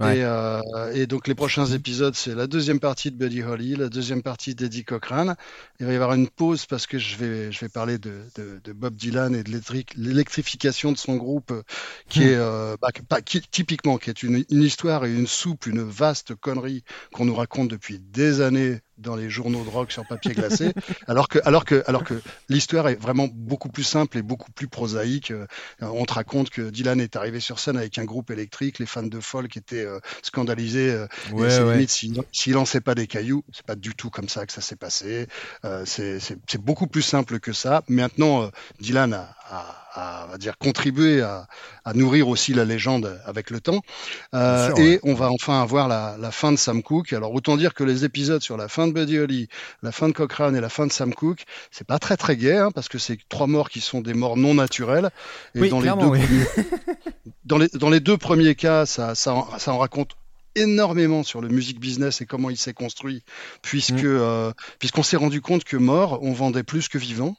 Ouais. 0.00 0.18
Et, 0.18 0.22
euh, 0.22 0.60
et 0.94 1.08
donc 1.08 1.26
les 1.26 1.34
prochains 1.34 1.66
épisodes, 1.66 2.14
c'est 2.14 2.32
la 2.36 2.46
deuxième 2.46 2.78
partie 2.78 3.10
de 3.10 3.16
Buddy 3.16 3.42
Holly, 3.42 3.74
la 3.74 3.88
deuxième 3.88 4.22
partie 4.22 4.54
d'Eddie 4.54 4.84
Cochran. 4.84 5.34
Il 5.80 5.86
va 5.86 5.92
y 5.92 5.96
avoir 5.96 6.14
une 6.14 6.28
pause 6.28 6.66
parce 6.66 6.86
que 6.86 6.98
je 7.00 7.16
vais, 7.16 7.50
je 7.50 7.58
vais 7.58 7.68
parler 7.68 7.98
de, 7.98 8.22
de, 8.36 8.60
de 8.62 8.72
Bob 8.72 8.94
Dylan 8.94 9.34
et 9.34 9.42
de 9.42 9.50
l'électrification 9.96 10.92
de 10.92 10.96
son 10.98 11.16
groupe, 11.16 11.50
euh, 11.50 11.62
qui 12.08 12.22
est 12.22 12.36
euh, 12.36 12.76
bah, 12.80 12.88
qui- 12.92 13.02
pas, 13.02 13.20
qui- 13.22 13.40
typiquement 13.40 13.98
qui 13.98 14.10
est 14.10 14.22
une, 14.22 14.44
une 14.50 14.62
histoire 14.62 15.04
et 15.04 15.12
une 15.12 15.26
soupe, 15.26 15.66
une 15.66 15.82
vaste 15.82 16.34
connerie 16.36 16.84
qu'on 17.12 17.24
nous 17.24 17.34
raconte 17.34 17.68
depuis 17.68 17.98
des 17.98 18.40
années 18.40 18.80
dans 18.98 19.16
les 19.16 19.30
journaux 19.30 19.64
de 19.64 19.68
rock 19.70 19.92
sur 19.92 20.04
papier 20.04 20.34
glacé, 20.34 20.72
alors 21.06 21.28
que, 21.28 21.38
alors 21.44 21.64
que, 21.64 21.82
alors 21.86 22.04
que 22.04 22.20
l'histoire 22.48 22.88
est 22.88 22.94
vraiment 23.00 23.28
beaucoup 23.32 23.68
plus 23.68 23.84
simple 23.84 24.18
et 24.18 24.22
beaucoup 24.22 24.50
plus 24.52 24.68
prosaïque. 24.68 25.30
Euh, 25.30 25.46
On 25.80 26.04
te 26.04 26.14
raconte 26.14 26.50
que 26.50 26.62
Dylan 26.70 27.00
est 27.00 27.16
arrivé 27.16 27.40
sur 27.40 27.58
scène 27.58 27.76
avec 27.76 27.98
un 27.98 28.04
groupe 28.04 28.30
électrique, 28.30 28.78
les 28.78 28.86
fans 28.86 29.02
de 29.02 29.20
folk 29.20 29.56
étaient 29.56 29.84
euh, 29.84 30.00
scandalisés. 30.22 30.90
euh, 30.90 31.06
c'est 31.50 31.60
limite 31.74 31.90
s'il 32.32 32.52
lançait 32.54 32.80
pas 32.80 32.94
des 32.94 33.06
cailloux, 33.06 33.44
c'est 33.52 33.64
pas 33.66 33.76
du 33.76 33.94
tout 33.94 34.10
comme 34.10 34.28
ça 34.28 34.46
que 34.46 34.52
ça 34.52 34.60
s'est 34.60 34.76
passé. 34.76 35.26
Euh, 35.64 35.84
c'est 35.86 36.60
beaucoup 36.60 36.86
plus 36.86 37.02
simple 37.02 37.40
que 37.40 37.52
ça. 37.52 37.82
Maintenant, 37.88 38.42
euh, 38.42 38.48
Dylan 38.80 39.12
a, 39.14 39.34
a- 39.50 39.84
à, 39.98 40.38
dire 40.38 40.58
contribuer 40.58 41.20
à, 41.20 41.46
à, 41.84 41.92
nourrir 41.94 42.28
aussi 42.28 42.54
la 42.54 42.64
légende 42.64 43.20
avec 43.24 43.50
le 43.50 43.60
temps. 43.60 43.80
Euh, 44.34 44.74
et 44.76 45.00
on 45.02 45.14
va 45.14 45.30
enfin 45.30 45.60
avoir 45.60 45.88
la, 45.88 46.16
la, 46.18 46.30
fin 46.30 46.52
de 46.52 46.56
Sam 46.56 46.82
Cooke. 46.82 47.12
Alors 47.12 47.34
autant 47.34 47.56
dire 47.56 47.74
que 47.74 47.84
les 47.84 48.04
épisodes 48.04 48.42
sur 48.42 48.56
la 48.56 48.68
fin 48.68 48.86
de 48.86 48.92
Buddy 48.92 49.18
Holly, 49.18 49.48
la 49.82 49.92
fin 49.92 50.08
de 50.08 50.12
Cochrane 50.12 50.56
et 50.56 50.60
la 50.60 50.68
fin 50.68 50.86
de 50.86 50.92
Sam 50.92 51.12
Cooke, 51.14 51.44
c'est 51.70 51.86
pas 51.86 51.98
très 51.98 52.16
très 52.16 52.36
gai 52.36 52.56
hein, 52.56 52.70
parce 52.74 52.88
que 52.88 52.98
c'est 52.98 53.18
trois 53.28 53.46
morts 53.46 53.70
qui 53.70 53.80
sont 53.80 54.00
des 54.00 54.14
morts 54.14 54.36
non 54.36 54.54
naturelles. 54.54 55.10
Et 55.54 55.68
dans, 55.68 55.80
les 55.80 55.88
deux 55.88 55.96
premiers, 55.96 56.26
dans, 57.44 57.58
les, 57.58 57.68
dans 57.68 57.90
les 57.90 58.00
deux 58.00 58.16
premiers 58.16 58.54
cas, 58.54 58.86
ça, 58.86 59.14
ça, 59.14 59.44
ça 59.58 59.72
en 59.72 59.78
raconte 59.78 60.12
énormément 60.54 61.22
sur 61.22 61.40
le 61.40 61.48
music 61.48 61.78
business 61.78 62.20
et 62.20 62.26
comment 62.26 62.50
il 62.50 62.56
s'est 62.56 62.72
construit, 62.72 63.22
puisque 63.62 63.92
mm. 63.92 64.06
euh, 64.06 64.52
puisqu'on 64.78 65.02
s'est 65.02 65.16
rendu 65.16 65.40
compte 65.40 65.64
que 65.64 65.76
mort, 65.76 66.18
on 66.22 66.32
vendait 66.32 66.62
plus 66.62 66.88
que 66.88 66.98
vivant. 66.98 67.36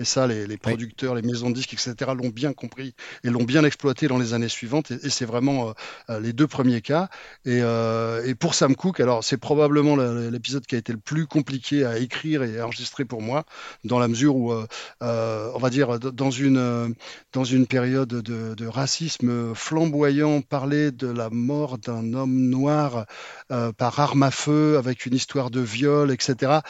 Et 0.00 0.04
ça, 0.04 0.26
les, 0.26 0.46
les 0.46 0.56
producteurs, 0.56 1.14
les 1.14 1.22
maisons 1.22 1.50
de 1.50 1.54
disques, 1.54 1.72
etc., 1.72 2.12
l'ont 2.16 2.28
bien 2.28 2.52
compris 2.52 2.94
et 3.24 3.30
l'ont 3.30 3.44
bien 3.44 3.64
exploité 3.64 4.06
dans 4.08 4.18
les 4.18 4.32
années 4.34 4.48
suivantes. 4.48 4.90
Et, 4.90 5.06
et 5.06 5.10
c'est 5.10 5.24
vraiment 5.24 5.68
euh, 5.68 5.72
euh, 6.10 6.20
les 6.20 6.32
deux 6.32 6.46
premiers 6.46 6.80
cas. 6.80 7.08
Et, 7.44 7.60
euh, 7.62 8.24
et 8.24 8.34
pour 8.34 8.54
Sam 8.54 8.76
Cooke, 8.76 9.00
alors 9.00 9.24
c'est 9.24 9.36
probablement 9.36 9.96
l'épisode 9.96 10.66
qui 10.66 10.74
a 10.74 10.78
été 10.78 10.92
le 10.92 10.98
plus 10.98 11.26
compliqué 11.26 11.84
à 11.84 11.98
écrire 11.98 12.42
et 12.42 12.60
à 12.60 12.66
enregistrer 12.66 13.04
pour 13.04 13.22
moi, 13.22 13.44
dans 13.84 13.98
la 13.98 14.08
mesure 14.08 14.36
où, 14.36 14.52
euh 14.52 14.66
on 15.00 15.58
va 15.58 15.70
dire, 15.70 15.98
dans 15.98 16.30
une, 16.30 16.94
dans 17.32 17.44
une 17.44 17.66
période 17.66 18.08
de, 18.08 18.54
de 18.54 18.66
racisme 18.66 19.54
flamboyant, 19.54 20.40
parler 20.42 20.90
de 20.90 21.08
la 21.08 21.30
mort 21.30 21.78
d'un 21.78 22.14
homme 22.14 22.48
noir 22.48 23.06
par 23.48 23.98
arme 23.98 24.22
à 24.22 24.30
feu, 24.30 24.76
avec 24.78 25.06
une 25.06 25.14
histoire 25.14 25.50
de 25.50 25.60
viol, 25.60 26.10
etc., 26.12 26.60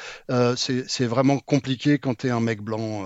c'est 0.56 1.06
vraiment 1.06 1.38
compliqué 1.38 1.98
quand 1.98 2.18
tu 2.18 2.28
es 2.28 2.30
un 2.30 2.40
mec 2.40 2.62
blanc 2.62 3.04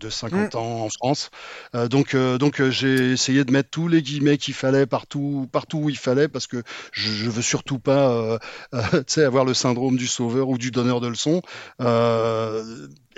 de 0.00 0.10
50 0.10 0.54
mm. 0.54 0.58
ans 0.58 0.84
en 0.84 0.88
France. 0.88 1.30
Euh, 1.74 1.86
donc, 1.86 2.14
euh, 2.14 2.38
donc 2.38 2.60
euh, 2.60 2.70
j'ai 2.70 3.12
essayé 3.12 3.44
de 3.44 3.52
mettre 3.52 3.70
tous 3.70 3.86
les 3.86 4.02
guillemets 4.02 4.38
qu'il 4.38 4.54
fallait 4.54 4.86
partout, 4.86 5.48
partout 5.52 5.78
où 5.78 5.90
il 5.90 5.98
fallait, 5.98 6.28
parce 6.28 6.46
que 6.46 6.62
je, 6.92 7.10
je 7.10 7.30
veux 7.30 7.42
surtout 7.42 7.78
pas, 7.78 8.38
avoir 9.16 9.44
le 9.44 9.54
syndrome 9.54 9.96
du 9.96 10.06
sauveur 10.06 10.48
ou 10.48 10.58
du 10.58 10.70
donneur 10.70 11.00
de 11.00 11.08
leçons. 11.08 11.42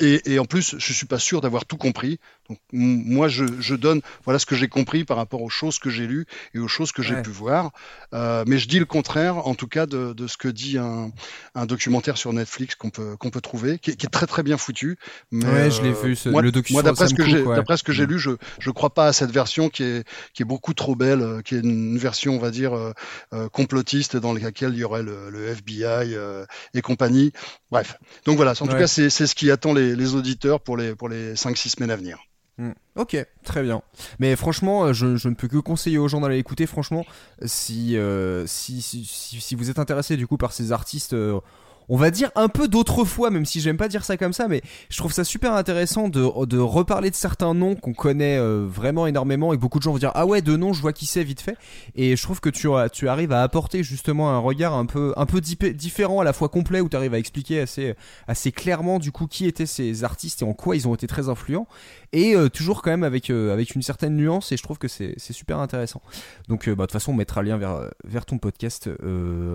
Et, 0.02 0.32
et, 0.32 0.38
en 0.40 0.44
plus, 0.44 0.74
je 0.78 0.92
suis 0.92 1.06
pas 1.06 1.20
sûr 1.20 1.40
d'avoir 1.40 1.64
tout 1.64 1.76
compris. 1.76 2.18
Donc, 2.48 2.58
moi, 2.72 3.28
je, 3.28 3.44
je, 3.60 3.76
donne 3.76 4.00
voilà 4.24 4.40
ce 4.40 4.46
que 4.46 4.56
j'ai 4.56 4.66
compris 4.66 5.04
par 5.04 5.16
rapport 5.16 5.42
aux 5.42 5.48
choses 5.48 5.78
que 5.78 5.90
j'ai 5.90 6.08
lues 6.08 6.26
et 6.54 6.58
aux 6.58 6.66
choses 6.66 6.90
que 6.90 7.02
j'ai 7.02 7.22
pu 7.22 7.30
voir. 7.30 7.70
Euh, 8.12 8.42
mais 8.48 8.58
je 8.58 8.66
dis 8.66 8.80
le 8.80 8.84
contraire, 8.84 9.46
en 9.46 9.54
tout 9.54 9.68
cas, 9.68 9.86
de, 9.86 10.12
de 10.12 10.26
ce 10.26 10.36
que 10.36 10.48
dit 10.48 10.76
un, 10.76 11.12
un, 11.54 11.66
documentaire 11.66 12.18
sur 12.18 12.32
Netflix 12.32 12.74
qu'on 12.74 12.90
peut 12.90 13.16
qu'on 13.16 13.30
peut 13.30 13.40
trouver, 13.40 13.78
qui 13.78 13.92
est, 13.92 13.96
qui 13.96 14.06
est, 14.06 14.10
très 14.10 14.26
très 14.26 14.42
bien 14.42 14.58
foutu. 14.58 14.98
Mais, 15.30 15.46
ouais, 15.46 15.70
je 15.70 15.82
l'ai 15.82 15.92
vu. 15.92 16.16
Ce, 16.16 16.28
moi, 16.28 16.42
le 16.42 16.50
documentaire. 16.50 16.92
Moi, 16.92 17.06
d'après 17.06 17.08
ce 17.08 17.14
que 17.14 17.24
j'ai 17.24 17.44
d'après 17.44 17.76
ce 17.76 17.84
que 17.84 17.92
j'ai 17.92 18.06
lu, 18.06 18.18
je 18.18 18.32
je 18.58 18.70
crois 18.70 18.90
pas 18.90 19.06
à 19.06 19.12
cette 19.12 19.30
version 19.30 19.68
qui 19.68 19.84
est 19.84 20.04
qui 20.34 20.42
est 20.42 20.46
beaucoup 20.46 20.74
trop 20.74 20.96
belle, 20.96 21.22
euh, 21.22 21.42
qui 21.42 21.54
est 21.54 21.60
une 21.60 21.96
version, 21.96 22.34
on 22.34 22.38
va 22.40 22.50
dire, 22.50 22.76
euh, 22.76 22.92
euh, 23.32 23.48
complotiste 23.48 24.16
dans 24.16 24.32
laquelle 24.32 24.72
il 24.74 24.80
y 24.80 24.84
aurait 24.84 25.02
le, 25.02 25.30
le 25.30 25.46
FBI 25.48 26.14
euh, 26.14 26.44
et 26.74 26.82
compagnie. 26.82 27.32
Bref. 27.70 27.96
Donc 28.26 28.36
voilà. 28.36 28.52
En 28.60 28.66
tout 28.66 28.76
cas, 28.76 28.86
c'est 28.86 29.10
c'est 29.10 29.26
ce 29.26 29.34
qui 29.34 29.50
attend 29.50 29.72
les 29.72 29.91
les, 29.94 30.14
auditeurs 30.14 30.60
pour 30.60 30.76
les, 30.76 30.94
pour 30.94 31.08
les 31.08 31.34
5-6 31.34 31.68
semaines 31.76 31.90
à 31.90 31.96
venir. 31.96 32.18
Hmm. 32.58 32.72
Ok, 32.96 33.16
très 33.44 33.62
bien. 33.62 33.82
Mais 34.18 34.36
franchement, 34.36 34.84
euh, 34.84 34.92
je, 34.92 35.16
je, 35.16 35.28
ne 35.28 35.34
peux 35.34 35.48
que 35.48 35.56
conseiller 35.56 35.98
aux 35.98 36.08
gens 36.08 36.20
d'aller 36.20 36.38
écouter. 36.38 36.66
Franchement, 36.66 37.06
si, 37.44 37.96
euh, 37.96 38.46
si, 38.46 38.82
si, 38.82 39.04
si, 39.06 39.54
vous 39.54 39.70
êtes 39.70 39.78
intéressé 39.78 40.16
du 40.16 40.26
coup 40.26 40.36
par 40.36 40.52
ces 40.52 40.70
artistes, 40.70 41.14
euh, 41.14 41.40
on 41.88 41.96
va 41.96 42.10
dire 42.10 42.30
un 42.34 42.48
peu 42.48 42.68
d'autrefois, 42.68 43.30
même 43.30 43.46
si 43.46 43.60
j'aime 43.60 43.76
pas 43.76 43.88
dire 43.88 44.04
ça 44.04 44.16
comme 44.16 44.32
ça, 44.32 44.48
mais 44.48 44.62
je 44.88 44.96
trouve 44.96 45.12
ça 45.12 45.24
super 45.24 45.54
intéressant 45.54 46.08
de, 46.08 46.46
de 46.46 46.58
reparler 46.58 47.10
de 47.10 47.14
certains 47.14 47.54
noms 47.54 47.74
qu'on 47.74 47.92
connaît 47.92 48.38
euh, 48.38 48.66
vraiment 48.66 49.06
énormément 49.06 49.52
et 49.52 49.56
beaucoup 49.56 49.78
de 49.78 49.82
gens 49.82 49.92
vont 49.92 49.98
dire 49.98 50.12
ah 50.14 50.26
ouais 50.26 50.42
de 50.42 50.56
noms 50.56 50.72
je 50.72 50.80
vois 50.80 50.92
qui 50.92 51.06
c'est 51.06 51.24
vite 51.24 51.40
fait 51.40 51.56
et 51.94 52.16
je 52.16 52.22
trouve 52.22 52.40
que 52.40 52.48
tu, 52.48 52.68
tu 52.92 53.08
arrives 53.08 53.32
à 53.32 53.42
apporter 53.42 53.82
justement 53.82 54.30
un 54.30 54.38
regard 54.38 54.74
un 54.74 54.86
peu 54.86 55.12
un 55.16 55.26
peu 55.26 55.40
différent 55.40 56.20
à 56.20 56.24
la 56.24 56.32
fois 56.32 56.48
complet 56.48 56.80
où 56.80 56.88
tu 56.88 56.96
arrives 56.96 57.14
à 57.14 57.18
expliquer 57.18 57.60
assez 57.60 57.94
assez 58.28 58.52
clairement 58.52 58.98
du 58.98 59.12
coup 59.12 59.26
qui 59.26 59.46
étaient 59.46 59.66
ces 59.66 60.04
artistes 60.04 60.42
et 60.42 60.44
en 60.44 60.52
quoi 60.54 60.76
ils 60.76 60.88
ont 60.88 60.94
été 60.94 61.06
très 61.06 61.28
influents 61.28 61.66
et 62.12 62.34
euh, 62.34 62.48
toujours 62.48 62.82
quand 62.82 62.90
même 62.90 63.04
avec 63.04 63.30
euh, 63.30 63.52
avec 63.52 63.74
une 63.74 63.82
certaine 63.82 64.16
nuance 64.16 64.52
et 64.52 64.56
je 64.56 64.62
trouve 64.62 64.78
que 64.78 64.88
c'est 64.88 65.18
super 65.18 65.58
intéressant. 65.58 66.02
Donc 66.48 66.68
bah, 66.68 66.74
de 66.74 66.80
toute 66.82 66.92
façon 66.92 67.12
on 67.12 67.16
mettra 67.16 67.42
le 67.42 67.48
lien 67.48 67.56
vers 67.56 67.90
vers 68.04 68.26
ton 68.26 68.38
podcast 68.38 68.90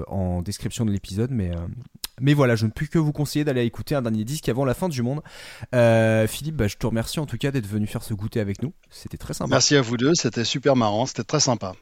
en 0.08 0.42
description 0.42 0.86
de 0.86 0.92
l'épisode 0.92 1.32
mais 1.32 1.52
mais 2.22 2.34
voilà, 2.34 2.56
je 2.56 2.66
ne 2.66 2.72
puis 2.72 2.88
que 2.88 2.98
vous 2.98 3.12
conseiller 3.12 3.46
d'aller 3.46 3.64
écouter 3.64 3.96
un 3.96 4.02
dernier 4.02 4.24
disque 4.24 4.50
avant 4.50 4.66
la 4.66 4.74
fin 4.74 4.90
du 4.90 5.02
monde. 5.02 5.22
Euh, 5.76 6.28
Philippe, 6.28 6.56
bah, 6.56 6.68
je 6.68 6.78
te 6.78 6.86
remercie 6.86 7.20
en 7.20 7.26
tout 7.26 7.38
cas 7.38 7.52
d'être 7.52 7.68
venu 7.68 7.88
faire 7.88 8.04
ce 8.04 8.14
goûter 8.14 8.40
avec 8.40 8.62
nous. 8.62 8.74
C'était 8.90 9.18
très 9.18 9.34
sympa. 9.34 9.50
Merci 9.50 9.76
à 9.76 9.82
vous 9.82 9.98
deux, 9.98 10.14
c'était 10.16 10.46
super 10.46 10.76
marrant, 10.76 11.06
c'était 11.06 11.24
très 11.24 11.40
sympa. 11.40 11.74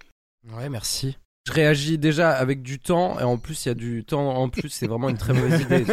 Ouais, 0.53 0.69
merci. 0.69 1.17
Je 1.47 1.53
réagis 1.53 1.99
déjà 1.99 2.31
avec 2.31 2.63
du 2.63 2.79
temps 2.79 3.19
et 3.19 3.23
en 3.23 3.38
plus 3.38 3.65
il 3.65 3.67
y 3.67 3.71
a 3.71 3.75
du 3.75 4.03
temps 4.03 4.36
en 4.36 4.49
plus 4.49 4.67
c'est 4.69 4.88
vraiment 4.88 5.09
une 5.09 5.17
très 5.17 5.31
mauvaise 5.31 5.61
idée. 5.61 5.86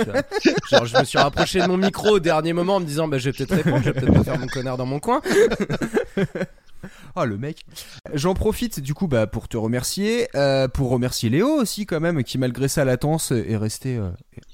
Genre 0.70 0.86
je 0.86 0.98
me 0.98 1.04
suis 1.04 1.18
rapproché 1.18 1.60
de 1.60 1.66
mon 1.66 1.76
micro 1.76 2.12
au 2.12 2.20
dernier 2.20 2.54
moment 2.54 2.76
en 2.76 2.80
me 2.80 2.86
disant 2.86 3.06
bah 3.06 3.18
je 3.18 3.28
vais 3.28 3.32
peut-être 3.34 3.54
répondre, 3.56 3.82
je 3.84 3.90
vais 3.90 4.00
peut-être 4.00 4.14
pas 4.14 4.24
faire 4.24 4.38
mon 4.38 4.46
connard 4.46 4.78
dans 4.78 4.86
mon 4.86 4.98
coin. 4.98 5.20
Oh 7.16 7.24
le 7.24 7.38
mec. 7.38 7.64
J'en 8.14 8.34
profite 8.34 8.80
du 8.80 8.94
coup 8.94 9.06
bah, 9.06 9.26
pour 9.26 9.48
te 9.48 9.56
remercier, 9.56 10.28
euh, 10.34 10.68
pour 10.68 10.90
remercier 10.90 11.30
Léo 11.30 11.48
aussi 11.48 11.86
quand 11.86 12.00
même 12.00 12.22
qui 12.24 12.38
malgré 12.38 12.68
sa 12.68 12.84
latence 12.84 13.30
est 13.32 13.56
resté 13.56 13.96
euh, 13.96 14.10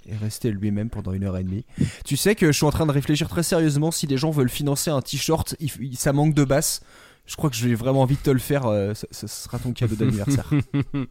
est 0.07 0.16
resté 0.16 0.51
lui-même 0.51 0.91
pendant 0.91 1.12
une 1.12 1.24
heure 1.24 1.37
et 1.37 1.45
demie. 1.45 1.64
Tu 2.05 2.16
sais 2.16 2.35
que 2.35 2.47
je 2.47 2.53
suis 2.53 2.66
en 2.66 2.70
train 2.70 2.87
de 2.87 2.93
réfléchir 2.93 3.29
très 3.29 3.43
sérieusement 3.43 3.91
si 3.91 4.07
les 4.07 4.16
gens 4.16 4.31
veulent 4.31 4.49
financer 4.49 4.91
un 4.91 5.01
t-shirt, 5.01 5.57
ça 5.95 6.12
manque 6.12 6.35
de 6.35 6.45
basse. 6.45 6.81
Je 7.29 7.37
crois 7.37 7.51
que 7.51 7.57
j'ai 7.57 7.74
vraiment 7.74 8.01
envie 8.01 8.16
de 8.16 8.22
te 8.22 8.31
le 8.31 8.39
faire. 8.39 8.64
Euh, 8.64 8.95
ce, 8.95 9.26
sera 9.26 9.59
ton 9.59 9.72
cadeau 9.72 9.97
d'anniversaire. 9.97 10.51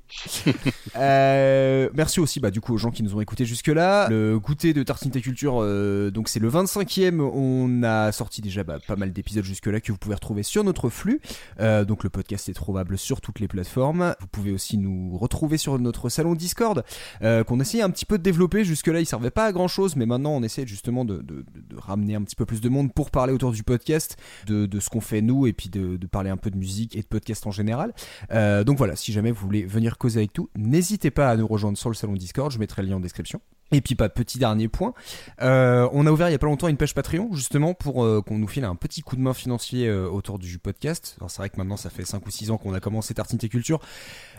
euh, 0.96 1.90
merci 1.94 2.20
aussi, 2.20 2.40
bah, 2.40 2.50
du 2.50 2.60
coup, 2.60 2.74
aux 2.74 2.78
gens 2.78 2.90
qui 2.90 3.04
nous 3.04 3.16
ont 3.16 3.22
écoutés 3.22 3.46
jusque-là. 3.46 4.10
Le 4.10 4.40
goûter 4.40 4.74
de 4.74 4.82
Tartine 4.82 5.12
Culture, 5.12 5.60
euh, 5.62 6.10
donc 6.10 6.28
c'est 6.28 6.40
le 6.40 6.50
25e. 6.50 7.22
On 7.22 7.84
a 7.84 8.12
sorti 8.12 8.42
déjà 8.42 8.64
bah, 8.64 8.80
pas 8.86 8.96
mal 8.96 9.14
d'épisodes 9.14 9.44
jusque-là 9.44 9.80
que 9.80 9.92
vous 9.92 10.00
pouvez 10.00 10.16
retrouver 10.16 10.42
sur 10.42 10.64
notre 10.64 10.90
flux. 10.90 11.22
Donc 11.60 12.04
le 12.04 12.10
podcast 12.10 12.50
est 12.50 12.54
trouvable 12.54 12.98
sur 12.98 13.22
toutes 13.22 13.40
les 13.40 13.48
plateformes. 13.48 14.16
Vous 14.20 14.28
pouvez 14.28 14.52
aussi 14.52 14.80
nous 14.80 15.16
retrouver 15.18 15.58
sur 15.58 15.78
notre 15.78 16.10
salon 16.10 16.34
Discord 16.34 16.84
qu'on 17.22 17.60
essayait 17.60 17.84
un 17.84 17.92
petit 17.92 18.06
peu 18.06 18.18
de 18.18 18.24
développer. 18.24 18.64
Jusque-là, 18.64 19.02
il 19.02 19.06
servait 19.06 19.30
pas 19.30 19.46
à 19.46 19.52
grand-chose, 19.52 19.96
mais 19.96 20.08
maintenant 20.08 20.32
on 20.32 20.42
essaie 20.42 20.66
justement 20.66 21.06
de, 21.06 21.18
de, 21.18 21.46
de, 21.54 21.78
ramener 21.78 22.16
un 22.16 22.24
petit 22.24 22.36
peu 22.36 22.46
plus 22.46 22.62
de 22.62 22.70
monde 22.70 22.92
pour 22.92 23.12
parler 23.12 23.34
autour 23.34 23.52
du 23.52 23.64
podcast, 23.64 24.18
de, 24.48 24.66
de 24.66 24.80
ce 24.80 24.90
qu'on 24.90 25.02
fait 25.02 25.22
nous 25.22 25.46
et 25.46 25.54
puis 25.54 25.70
de 25.70 26.07
parler 26.08 26.30
un 26.30 26.38
peu 26.38 26.50
de 26.50 26.58
musique 26.58 26.96
et 26.96 27.02
de 27.02 27.08
podcast 27.08 27.46
en 27.48 27.52
général. 27.52 27.94
Euh, 28.32 28.64
donc 28.64 28.78
voilà, 28.78 28.96
si 28.96 29.12
jamais 29.12 29.32
vous 29.32 29.46
voulez 29.46 29.66
venir 29.66 29.98
causer 29.98 30.20
avec 30.20 30.34
tout, 30.34 30.50
n'hésitez 30.56 31.12
pas 31.12 31.30
à 31.30 31.38
nous 31.38 31.48
rejoindre 31.48 31.78
sur 31.78 31.90
le 31.90 31.96
salon 31.96 32.14
Discord, 32.14 32.52
je 32.52 32.60
mettrai 32.60 32.82
le 32.82 32.90
lien 32.90 32.98
en 32.98 33.00
description. 33.00 33.42
Et 33.74 33.82
puis 33.82 33.96
pas 33.96 34.08
petit 34.08 34.40
dernier 34.40 34.70
point, 34.70 34.94
euh, 35.42 35.90
on 35.92 36.08
a 36.08 36.12
ouvert 36.12 36.30
il 36.30 36.32
y 36.32 36.36
a 36.36 36.40
pas 36.40 36.48
longtemps 36.48 36.70
une 36.70 36.78
page 36.78 36.94
Patreon 36.94 37.34
justement 37.34 37.74
pour 37.74 38.06
euh, 38.06 38.22
qu'on 38.26 38.38
nous 38.38 38.48
file 38.48 38.64
un 38.64 38.76
petit 38.76 39.02
coup 39.02 39.18
de 39.18 39.22
main 39.22 39.34
financier 39.34 39.92
autour 39.92 40.40
du 40.40 40.58
podcast. 40.58 41.18
Alors 41.20 41.30
c'est 41.30 41.40
vrai 41.40 41.50
que 41.50 41.58
maintenant 41.58 41.76
ça 41.76 41.90
fait 41.90 42.06
5 42.06 42.26
ou 42.26 42.32
6 42.32 42.52
ans 42.52 42.58
qu'on 42.58 42.74
a 42.74 42.80
commencé 42.80 43.14
Tartine 43.14 43.38
Culture. 43.38 43.82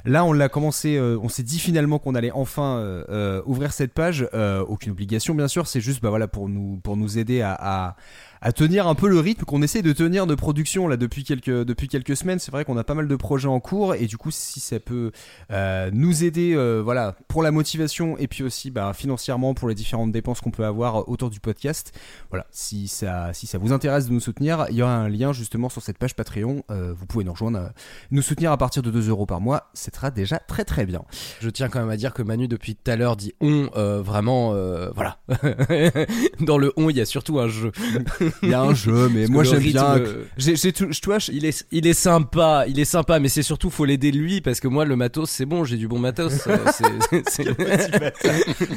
Là 0.07 0.25
on 0.25 0.33
l'a 0.33 0.49
commencé, 0.49 0.99
on 0.99 1.29
s'est 1.29 1.43
dit 1.43 1.59
finalement 1.59 1.99
qu'on 1.99 2.15
allait 2.15 2.31
enfin 2.31 3.05
ouvrir 3.45 3.75
cette 3.75 3.93
page. 3.93 4.27
aucune 4.67 4.93
obligation 4.93 5.35
bien 5.35 5.49
sûr, 5.49 5.67
c'est 5.67 5.83
juste 5.83 6.03
bah 6.03 6.09
voilà 6.09 6.27
pour 6.27 6.49
nous 6.49 7.19
aider 7.19 7.43
à 7.43 7.97
à 8.41 8.53
tenir 8.53 8.87
un 8.87 8.95
peu 8.95 9.09
le 9.09 9.21
rythme 9.21 9.45
qu'on 9.45 9.63
essaie 9.63 9.83
de 9.83 9.93
tenir 9.93 10.27
de 10.27 10.35
production 10.35 10.89
là 10.89 10.97
depuis 10.97 11.25
quelques 11.25 11.65
depuis 11.65 11.89
quelques 11.89 12.17
semaines. 12.17 12.39
C'est 12.39 12.51
vrai 12.51 12.65
qu'on 12.65 12.77
a 12.77 12.85
pas 12.85 12.95
mal 12.95 13.09
de 13.09 13.17
projets 13.17 13.49
en 13.49 13.61
cours 13.61 13.95
et 13.95 14.07
du 14.07 14.17
coup 14.17 14.31
si 14.31 14.61
ça 14.61 14.81
peut 14.81 15.13
euh, 15.51 15.91
nous 15.93 16.25
aider 16.25 16.55
euh, 16.55 16.81
voilà 16.83 17.17
pour 17.29 17.43
la 17.43 17.51
motivation 17.51 18.17
et 18.19 18.29
puis 18.29 18.43
aussi 18.43 18.71
bah, 18.71 18.93
financièrement 18.95 19.55
pour 19.55 19.69
les 19.69 19.75
différentes 19.75 20.13
dépenses 20.13 20.41
qu'on 20.41 20.51
peut 20.51 20.65
avoir 20.65 21.09
autour 21.09 21.31
du 21.31 21.41
podcast. 21.41 21.93
Voilà 22.31 22.47
si 22.51 22.89
ça 22.89 23.33
si 23.33 23.47
ça 23.47 23.59
vous 23.59 23.73
intéresse 23.73 24.07
de 24.07 24.13
nous 24.13 24.21
soutenir, 24.21 24.67
il 24.71 24.77
y 24.77 24.83
aura 24.83 24.95
un 24.95 25.09
lien 25.09 25.33
justement 25.33 25.69
sur 25.69 25.83
cette 25.83 25.99
page 25.99 26.15
Patreon. 26.15 26.63
Euh, 26.71 26.93
vous 26.97 27.07
pouvez 27.07 27.25
nous 27.25 27.33
rejoindre, 27.33 27.71
nous 28.11 28.23
soutenir 28.23 28.53
à 28.53 28.57
partir 28.57 28.83
de 28.83 28.91
2 28.91 29.09
euros 29.09 29.27
par 29.27 29.41
mois. 29.41 29.71
Ce 29.75 29.91
sera 29.91 30.11
déjà 30.11 30.39
très 30.39 30.65
très 30.65 30.87
bien. 30.87 31.03
Je 31.41 31.51
tiens 31.51 31.69
quand 31.69 31.81
même 31.81 31.91
à 31.91 31.97
dire 31.97 32.15
que 32.15 32.23
Manu 32.23 32.49
depuis 32.49 32.77
tout 32.77 32.91
à 32.91 32.97
l'heure 32.97 33.17
dit 33.17 33.33
on 33.41 33.69
vraiment 34.03 34.53
voilà 34.95 35.19
dans 36.41 36.59
le 36.59 36.73
on 36.77 36.91
il 36.91 36.97
y 36.97 37.01
a 37.01 37.07
surtout 37.07 37.39
un 37.41 37.49
jeu. 37.49 37.73
il 38.43 38.51
y 38.51 38.55
a 38.55 38.61
un 38.61 38.75
jeu, 38.75 39.09
mais 39.13 39.27
moi 39.27 39.45
j'aime 39.45 39.63
bien. 39.63 39.97
J'ai, 40.37 40.73
tout, 40.73 40.89
vois, 41.05 41.19
il 41.33 41.45
est, 41.45 41.67
il 41.73 41.87
est 41.87 41.95
sympa, 41.95 42.65
il 42.69 42.79
est 42.79 42.85
sympa, 42.85 43.19
mais 43.19 43.29
c'est 43.29 43.43
surtout 43.43 43.71
faut 43.71 43.85
l'aider 43.85 44.11
lui 44.11 44.41
parce 44.41 44.61
que 44.61 44.69
moi 44.69 44.85
le 44.85 44.97
matos 44.97 45.31
c'est 45.31 45.47
bon, 45.47 45.65
j'ai 45.65 45.77
du 45.77 45.89
bon 45.89 45.99
matos. 45.99 46.33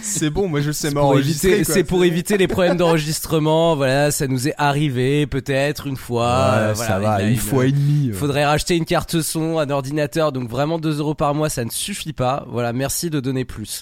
c'est 0.02 0.30
bon, 0.30 0.48
moi 0.48 0.62
je 0.62 0.72
sais 0.72 0.92
m'enregistrer. 0.92 1.64
C'est 1.64 1.84
pour 1.84 2.04
éviter 2.04 2.38
les 2.38 2.48
problèmes 2.48 2.78
d'enregistrement. 2.78 3.76
Voilà, 3.82 4.12
ça 4.12 4.28
nous 4.28 4.48
est 4.48 4.54
arrivé 4.58 5.26
peut-être 5.26 5.88
une 5.88 5.98
fois. 5.98 6.52
Euh, 6.54 6.76
ça 6.76 7.00
va, 7.00 7.24
une, 7.24 7.36
fois 7.36 7.66
et 7.66 7.72
demie. 7.72 8.10
Euh. 8.10 8.14
Faudrait 8.14 8.46
racheter 8.46 8.76
une 8.76 8.86
carte 8.86 9.22
son, 9.22 9.58
un 9.58 9.70
ordinateur, 9.70 10.32
donc 10.32 10.50
vraiment 10.50 10.78
2 10.78 11.00
euros 11.00 11.16
par 11.16 11.34
mois, 11.34 11.50
ça 11.50 11.66
ne 11.66 11.72
suffit 11.72 12.14
pas. 12.14 12.46
Voilà, 12.50 12.74
merci 12.74 13.10
de 13.10 13.20
donner 13.20 13.46
plus. 13.46 13.82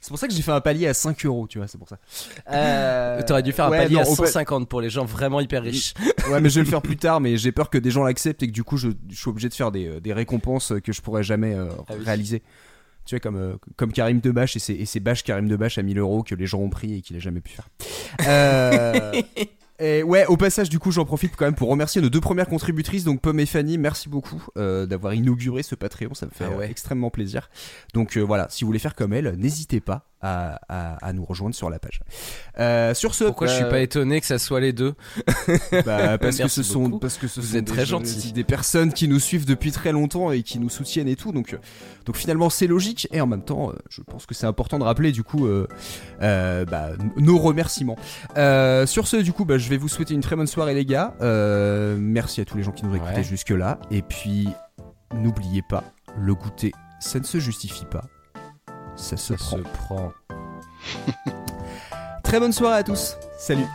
C'est 0.00 0.08
pour 0.10 0.18
ça 0.18 0.28
que 0.28 0.34
j'ai 0.34 0.42
fait 0.42 0.52
un 0.52 0.60
palier 0.60 0.86
à 0.86 0.94
5 0.94 1.24
euros, 1.26 1.46
tu 1.48 1.58
vois, 1.58 1.66
c'est 1.66 1.78
pour 1.78 1.88
ça. 1.88 1.98
Euh... 2.50 3.22
T'aurais 3.26 3.42
dû 3.42 3.52
faire 3.52 3.66
un 3.66 3.70
ouais, 3.70 3.78
palier 3.78 3.94
non, 3.96 4.02
à 4.02 4.04
au 4.08 4.16
pa- 4.16 4.26
150 4.26 4.68
pour 4.68 4.80
les 4.80 4.90
gens 4.90 5.04
vraiment 5.04 5.40
hyper 5.40 5.62
riches. 5.62 5.94
Ouais, 6.30 6.40
mais 6.40 6.48
je 6.50 6.56
vais 6.60 6.64
le 6.64 6.70
faire 6.70 6.82
plus 6.82 6.96
tard, 6.96 7.20
mais 7.20 7.36
j'ai 7.36 7.52
peur 7.52 7.70
que 7.70 7.78
des 7.78 7.90
gens 7.92 8.02
l'acceptent 8.02 8.42
et 8.42 8.48
que 8.48 8.52
du 8.52 8.64
coup, 8.64 8.76
je, 8.76 8.88
je 9.08 9.14
suis 9.16 9.28
obligé 9.28 9.48
de 9.48 9.54
faire 9.54 9.70
des, 9.70 9.86
euh, 9.86 10.00
des 10.00 10.12
récompenses 10.12 10.72
que 10.82 10.92
je 10.92 11.00
pourrais 11.00 11.22
jamais 11.22 11.54
euh, 11.54 11.66
Ah 11.88 11.92
oui. 11.96 12.04
réaliser. 12.04 12.42
Tu 13.04 13.14
vois, 13.14 13.20
comme, 13.20 13.58
comme 13.76 13.92
Karim 13.92 14.18
Debache 14.20 14.56
et 14.56 14.58
ses, 14.58 14.72
et 14.74 14.84
ses 14.86 14.98
bâches 14.98 15.22
Karim 15.22 15.46
Debache 15.48 15.78
à 15.78 15.82
1000 15.82 15.98
euros 15.98 16.24
que 16.24 16.34
les 16.34 16.46
gens 16.46 16.58
ont 16.58 16.68
pris 16.70 16.94
et 16.98 17.00
qu'il 17.02 17.14
a 17.16 17.20
jamais 17.20 17.40
pu 17.40 17.52
faire. 17.52 17.68
Euh, 18.26 19.12
et 19.78 20.02
ouais, 20.02 20.26
au 20.26 20.36
passage, 20.36 20.68
du 20.68 20.78
coup, 20.78 20.90
j'en 20.90 21.04
profite 21.04 21.36
quand 21.36 21.44
même 21.44 21.54
pour 21.54 21.68
remercier 21.68 22.00
nos 22.00 22.08
deux 22.08 22.20
premières 22.20 22.48
contributrices, 22.48 23.04
donc 23.04 23.20
Pomme 23.20 23.40
et 23.40 23.46
Fanny. 23.46 23.78
Merci 23.78 24.08
beaucoup 24.08 24.42
euh, 24.56 24.86
d'avoir 24.86 25.14
inauguré 25.14 25.62
ce 25.62 25.74
Patreon, 25.74 26.14
ça 26.14 26.26
me 26.26 26.30
fait 26.30 26.44
Ah 26.46 26.50
ouais. 26.56 26.66
euh, 26.66 26.70
extrêmement 26.70 27.10
plaisir. 27.10 27.50
Donc 27.94 28.16
euh, 28.16 28.20
voilà, 28.22 28.46
si 28.50 28.64
vous 28.64 28.68
voulez 28.68 28.78
faire 28.78 28.94
comme 28.94 29.12
elle, 29.12 29.34
n'hésitez 29.36 29.80
pas 29.80 30.08
à, 30.26 30.58
à, 30.68 31.06
à 31.06 31.12
nous 31.12 31.24
rejoindre 31.24 31.54
sur 31.54 31.70
la 31.70 31.78
page. 31.78 32.00
Euh, 32.58 32.94
sur 32.94 33.14
ce, 33.14 33.24
Pourquoi 33.24 33.46
je 33.46 33.54
suis 33.54 33.64
euh, 33.64 33.70
pas 33.70 33.80
étonné 33.80 34.20
que 34.20 34.26
ça 34.26 34.38
soit 34.38 34.60
les 34.60 34.72
deux 34.72 34.94
bah, 35.84 36.18
parce 36.18 36.38
que 36.38 36.48
ce 36.48 36.62
sont 36.62 36.98
parce 36.98 37.16
que 37.18 37.28
ce 37.28 37.40
Vous 37.40 37.46
sont 37.48 37.56
êtes 37.58 37.64
des 37.64 37.72
très 37.72 37.86
gentils. 37.86 38.32
des 38.32 38.44
personnes 38.44 38.92
qui 38.92 39.08
nous 39.08 39.20
suivent 39.20 39.46
depuis 39.46 39.72
très 39.72 39.92
longtemps 39.92 40.32
et 40.32 40.42
qui 40.42 40.58
nous 40.58 40.68
soutiennent 40.70 41.08
et 41.08 41.16
tout. 41.16 41.32
Donc 41.32 41.52
euh, 41.54 41.58
donc 42.04 42.16
finalement 42.16 42.50
c'est 42.50 42.66
logique. 42.66 43.08
Et 43.12 43.20
en 43.20 43.26
même 43.26 43.42
temps 43.42 43.70
euh, 43.70 43.74
je 43.90 44.02
pense 44.02 44.26
que 44.26 44.34
c'est 44.34 44.46
important 44.46 44.78
de 44.78 44.84
rappeler 44.84 45.12
du 45.12 45.22
coup 45.22 45.46
euh, 45.46 45.66
euh, 46.22 46.64
bah, 46.64 46.90
nos 47.16 47.38
remerciements. 47.38 47.96
Euh, 48.36 48.86
sur 48.86 49.06
ce 49.06 49.16
du 49.16 49.32
coup 49.32 49.44
bah, 49.44 49.58
je 49.58 49.68
vais 49.68 49.76
vous 49.76 49.88
souhaiter 49.88 50.14
une 50.14 50.20
très 50.22 50.36
bonne 50.36 50.46
soirée 50.46 50.74
les 50.74 50.84
gars. 50.86 51.14
Euh, 51.20 51.96
merci 51.98 52.40
à 52.40 52.44
tous 52.44 52.56
les 52.56 52.62
gens 52.62 52.72
qui 52.72 52.84
nous 52.84 52.94
écoutaient 52.94 53.16
Ouais. 53.16 53.22
jusque 53.24 53.50
là 53.50 53.78
et 53.90 54.02
puis 54.02 54.48
n'oubliez 55.14 55.62
pas 55.62 55.84
le 56.18 56.34
goûter 56.34 56.72
ça 57.00 57.18
ne 57.20 57.24
se 57.24 57.38
justifie 57.38 57.84
pas 57.84 58.04
ça 58.96 59.16
se 59.16 59.36
Ça 59.36 59.44
prend. 59.44 59.56
se 59.58 59.62
prend. 59.62 60.12
très 62.22 62.40
bonne 62.40 62.52
soirée 62.52 62.78
à 62.78 62.82
tous. 62.82 63.16
Salut 63.38 63.66